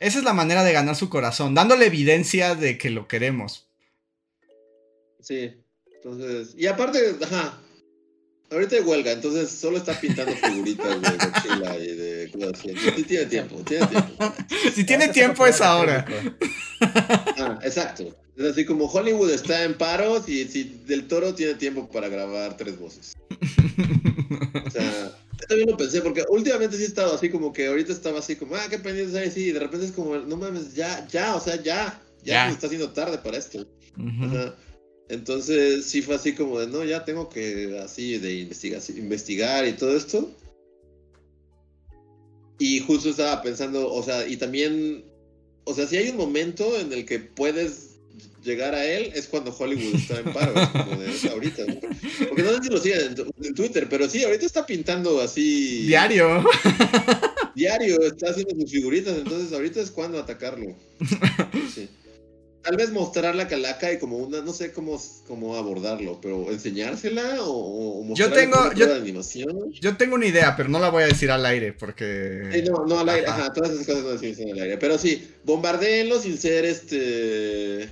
Esa 0.00 0.18
es 0.18 0.24
la 0.24 0.32
manera 0.32 0.64
de 0.64 0.72
ganar 0.72 0.96
su 0.96 1.10
corazón, 1.10 1.54
dándole 1.54 1.86
evidencia 1.86 2.54
de 2.54 2.78
que 2.78 2.88
lo 2.90 3.06
queremos. 3.06 3.66
Sí, 5.20 5.52
entonces, 5.96 6.54
y 6.56 6.66
aparte, 6.66 7.16
ajá, 7.22 7.58
ahorita 8.50 8.76
hay 8.76 8.82
huelga, 8.82 9.12
entonces 9.12 9.50
solo 9.50 9.78
está 9.78 9.98
pintando 10.00 10.34
figuritas 10.34 11.00
de 11.00 11.10
Godzilla 11.10 11.78
y 11.78 11.96
de 11.96 12.30
cosas 12.32 12.52
así. 12.54 12.74
Sí 12.96 13.02
tiene 13.02 13.26
tiempo, 13.26 13.56
tiene 13.66 13.86
tiempo. 13.86 14.34
Si 14.74 14.84
tiene 14.84 15.08
tiempo 15.08 15.46
es 15.46 15.60
ahora. 15.60 16.04
Ah, 16.80 17.58
exacto. 17.62 18.16
Es 18.36 18.44
así 18.44 18.64
como 18.64 18.86
Hollywood 18.86 19.30
está 19.30 19.62
en 19.64 19.74
paro 19.74 20.22
y 20.26 20.44
si 20.44 20.80
Del 20.86 21.06
Toro 21.06 21.34
tiene 21.34 21.54
tiempo 21.54 21.88
para 21.88 22.08
grabar 22.08 22.56
tres 22.56 22.78
voces. 22.78 23.14
O 24.66 24.70
sea, 24.70 25.12
yo 25.40 25.46
también 25.46 25.70
lo 25.70 25.76
pensé 25.76 26.00
porque 26.00 26.24
últimamente 26.28 26.76
sí 26.76 26.82
he 26.82 26.86
estado 26.86 27.14
así 27.14 27.30
como 27.30 27.52
que 27.52 27.68
ahorita 27.68 27.92
estaba 27.92 28.18
así 28.18 28.36
como, 28.36 28.56
ah, 28.56 28.66
qué 28.68 28.78
pendientes 28.78 29.14
hay, 29.14 29.30
sí, 29.30 29.46
y 29.46 29.52
de 29.52 29.60
repente 29.60 29.86
es 29.86 29.92
como, 29.92 30.16
no 30.16 30.36
mames, 30.36 30.74
ya, 30.74 31.06
ya, 31.08 31.36
o 31.36 31.40
sea, 31.40 31.62
ya, 31.62 32.00
ya, 32.24 32.50
está 32.50 32.66
haciendo 32.66 32.90
tarde 32.90 33.18
para 33.18 33.36
esto. 33.36 33.66
Ujú. 33.96 34.24
Ajá. 34.24 34.54
Entonces 35.08 35.84
sí 35.84 36.02
fue 36.02 36.14
así 36.14 36.34
como 36.34 36.58
de, 36.60 36.66
no, 36.66 36.84
ya 36.84 37.04
tengo 37.04 37.28
que 37.28 37.78
así 37.82 38.18
de 38.18 38.34
investigar, 38.34 38.80
investigar 38.96 39.66
y 39.66 39.72
todo 39.74 39.96
esto. 39.96 40.30
Y 42.58 42.80
justo 42.80 43.10
estaba 43.10 43.42
pensando, 43.42 43.92
o 43.92 44.02
sea, 44.02 44.26
y 44.26 44.36
también, 44.36 45.04
o 45.64 45.74
sea, 45.74 45.86
si 45.86 45.96
hay 45.96 46.08
un 46.10 46.16
momento 46.16 46.78
en 46.78 46.92
el 46.92 47.04
que 47.04 47.18
puedes 47.18 47.96
llegar 48.42 48.74
a 48.74 48.84
él, 48.84 49.10
es 49.14 49.26
cuando 49.26 49.54
Hollywood 49.56 49.96
está 49.96 50.20
en 50.20 50.32
paro, 50.32 50.54
como 50.72 51.00
de 51.00 51.28
ahorita. 51.30 51.64
¿no? 51.66 51.80
Porque 52.28 52.42
no 52.42 52.52
sé 52.52 52.62
si 52.62 52.68
lo 52.70 52.78
siguen 52.78 53.00
en, 53.00 53.46
en 53.46 53.54
Twitter, 53.54 53.86
pero 53.90 54.08
sí, 54.08 54.22
ahorita 54.24 54.46
está 54.46 54.64
pintando 54.64 55.20
así. 55.20 55.86
Diario. 55.86 56.44
Diario, 57.54 58.00
está 58.02 58.30
haciendo 58.30 58.54
sus 58.60 58.70
figuritas, 58.70 59.16
entonces 59.16 59.52
ahorita 59.52 59.80
es 59.80 59.90
cuando 59.90 60.18
atacarlo. 60.18 60.76
Sí. 61.74 61.88
Tal 62.64 62.76
vez 62.76 62.90
mostrar 62.90 63.34
la 63.36 63.46
calaca 63.46 63.92
y 63.92 63.98
como 63.98 64.16
una, 64.16 64.40
no 64.40 64.52
sé 64.52 64.72
cómo, 64.72 65.00
cómo 65.26 65.54
abordarlo, 65.56 66.18
pero 66.20 66.50
enseñársela 66.50 67.42
o, 67.42 68.00
o 68.10 68.14
Yo 68.14 68.32
tengo- 68.32 68.58
una 68.62 68.74
yo- 68.74 68.86
de 68.86 68.94
animación. 68.94 69.70
Yo 69.72 69.96
tengo 69.98 70.14
una 70.14 70.26
idea, 70.26 70.56
pero 70.56 70.70
no 70.70 70.78
la 70.78 70.88
voy 70.88 71.02
a 71.02 71.06
decir 71.08 71.30
al 71.30 71.44
aire 71.44 71.70
Sí, 71.72 71.76
porque. 71.78 72.64
no, 72.70 72.86
no 72.86 72.98
al 73.00 73.08
aire, 73.10 73.26
Ajá. 73.26 73.42
ajá, 73.46 73.52
todas 73.52 73.70
esas 73.72 73.86
cosas 73.86 74.02
no 74.04 74.10
decirse 74.12 74.50
al 74.50 74.58
aire. 74.58 74.78
Pero 74.78 74.96
sí, 74.98 75.28
bombardeenlo 75.44 76.18
sin 76.18 76.38
ser 76.38 76.64
este. 76.64 77.90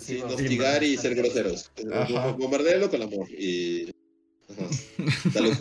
Sin 0.00 0.22
hostigar 0.24 0.82
y 0.82 0.98
ser 0.98 1.14
groseros. 1.14 1.70
Ajá. 1.92 2.32
Bombardeenlo 2.32 2.90
con 2.90 3.00
amor 3.02 3.26
y. 3.30 3.90
Ajá, 4.50 4.68
tal 5.32 5.44
vez 5.44 5.58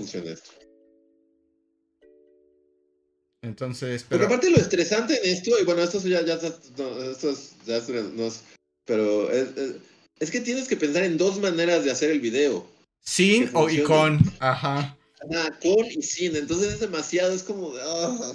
Entonces, 3.42 4.04
Porque 4.04 4.18
pero. 4.18 4.26
aparte 4.28 4.50
lo 4.52 4.58
estresante 4.58 5.20
en 5.24 5.34
esto, 5.36 5.52
y 5.60 5.66
bueno, 5.66 5.82
esto 5.82 6.00
ya, 6.08 6.24
ya, 6.24 6.36
está- 6.36 6.56
no, 6.78 7.02
esto 7.04 7.32
es- 7.32 7.52
ya 7.66 7.80
no 8.14 8.26
es- 8.28 8.42
pero 8.86 9.32
es, 9.32 9.58
es- 9.58 9.76
es 10.20 10.30
que 10.32 10.42
tienes 10.42 10.68
que 10.68 10.78
pensar 10.78 11.04
en 11.04 11.18
dos 11.18 11.40
maneras 11.40 11.84
de 11.84 11.92
hacer 11.92 12.12
el 12.12 12.20
video. 12.20 12.68
Sin 13.04 13.50
o 13.54 13.68
y 13.70 13.82
con. 13.82 14.20
Ajá. 14.40 14.96
Ajá, 15.32 15.60
con 15.60 15.86
y 15.88 16.04
sin. 16.04 16.36
Entonces 16.36 16.74
es 16.74 16.80
demasiado, 16.82 17.34
es 17.34 17.42
como. 17.44 17.74
ah. 17.82 18.34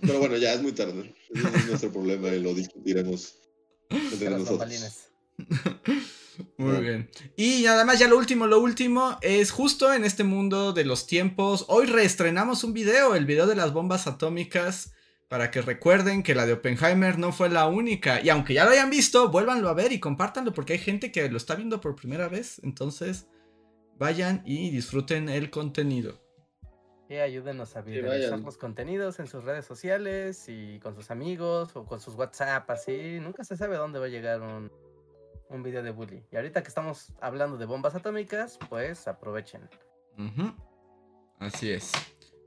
Pero 0.00 0.18
bueno, 0.18 0.36
ya 0.38 0.54
es 0.54 0.62
muy 0.62 0.72
tarde. 0.72 1.14
Ese 1.34 1.46
es 1.58 1.66
nuestro 1.66 1.92
problema 1.92 2.28
y 2.34 2.40
lo 2.40 2.54
discutiremos 2.54 3.34
entre 3.90 4.30
nosotros. 4.30 4.70
Muy 6.56 6.80
bien. 6.80 7.10
Y 7.36 7.66
además 7.66 7.98
ya 7.98 8.08
lo 8.08 8.16
último, 8.16 8.46
lo 8.46 8.60
último 8.60 9.18
es 9.22 9.50
justo 9.50 9.92
en 9.92 10.04
este 10.04 10.24
mundo 10.24 10.72
de 10.72 10.84
los 10.84 11.06
tiempos. 11.06 11.64
Hoy 11.68 11.86
reestrenamos 11.86 12.64
un 12.64 12.72
video, 12.72 13.14
el 13.14 13.26
video 13.26 13.46
de 13.46 13.56
las 13.56 13.72
bombas 13.72 14.06
atómicas, 14.06 14.92
para 15.28 15.50
que 15.50 15.60
recuerden 15.62 16.22
que 16.22 16.34
la 16.34 16.46
de 16.46 16.54
Oppenheimer 16.54 17.18
no 17.18 17.32
fue 17.32 17.48
la 17.48 17.66
única. 17.66 18.20
Y 18.22 18.28
aunque 18.28 18.54
ya 18.54 18.64
lo 18.64 18.70
hayan 18.70 18.90
visto, 18.90 19.28
vuélvanlo 19.30 19.68
a 19.68 19.74
ver 19.74 19.92
y 19.92 20.00
compártanlo 20.00 20.52
porque 20.52 20.74
hay 20.74 20.78
gente 20.78 21.10
que 21.10 21.28
lo 21.28 21.36
está 21.36 21.54
viendo 21.54 21.80
por 21.80 21.96
primera 21.96 22.28
vez. 22.28 22.60
Entonces, 22.62 23.26
vayan 23.98 24.42
y 24.44 24.70
disfruten 24.70 25.28
el 25.28 25.50
contenido. 25.50 26.20
Y 27.08 27.14
ayúdenos 27.14 27.76
a 27.76 27.82
viralizar 27.82 28.40
los 28.40 28.58
contenidos 28.58 29.20
en 29.20 29.28
sus 29.28 29.44
redes 29.44 29.64
sociales 29.64 30.46
y 30.48 30.80
con 30.80 30.96
sus 30.96 31.12
amigos 31.12 31.76
o 31.76 31.84
con 31.84 32.00
sus 32.00 32.16
WhatsApp, 32.16 32.68
así. 32.68 33.20
Nunca 33.20 33.44
se 33.44 33.56
sabe 33.56 33.76
dónde 33.76 34.00
va 34.00 34.06
a 34.06 34.08
llegar 34.08 34.40
un, 34.42 34.72
un 35.50 35.62
video 35.62 35.82
de 35.82 35.90
bully. 35.90 36.24
Y 36.30 36.36
ahorita 36.36 36.62
que 36.62 36.68
estamos 36.68 37.12
hablando 37.20 37.56
de 37.56 37.66
bombas 37.66 37.94
atómicas, 37.94 38.58
pues 38.68 39.06
aprovechen. 39.08 39.68
Así 41.38 41.70
es. 41.70 41.92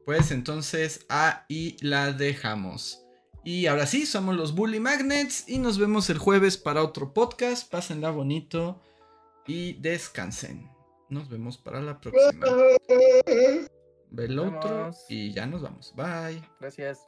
Pues 0.05 0.31
entonces 0.31 1.05
ahí 1.09 1.77
la 1.81 2.11
dejamos. 2.11 3.05
Y 3.43 3.67
ahora 3.67 3.85
sí, 3.85 4.05
somos 4.05 4.35
los 4.35 4.53
Bully 4.53 4.79
Magnets 4.79 5.47
y 5.47 5.59
nos 5.59 5.77
vemos 5.77 6.09
el 6.09 6.17
jueves 6.17 6.57
para 6.57 6.83
otro 6.83 7.13
podcast. 7.13 7.71
Pásenla 7.71 8.11
bonito 8.11 8.81
y 9.47 9.73
descansen. 9.81 10.69
Nos 11.09 11.29
vemos 11.29 11.57
para 11.57 11.81
la 11.81 11.99
próxima. 11.99 12.45
Ve 14.11 14.25
el 14.25 14.39
otro 14.39 14.91
y 15.07 15.31
ya 15.31 15.45
nos 15.45 15.61
vamos. 15.61 15.93
Bye. 15.95 16.43
Gracias. 16.59 17.07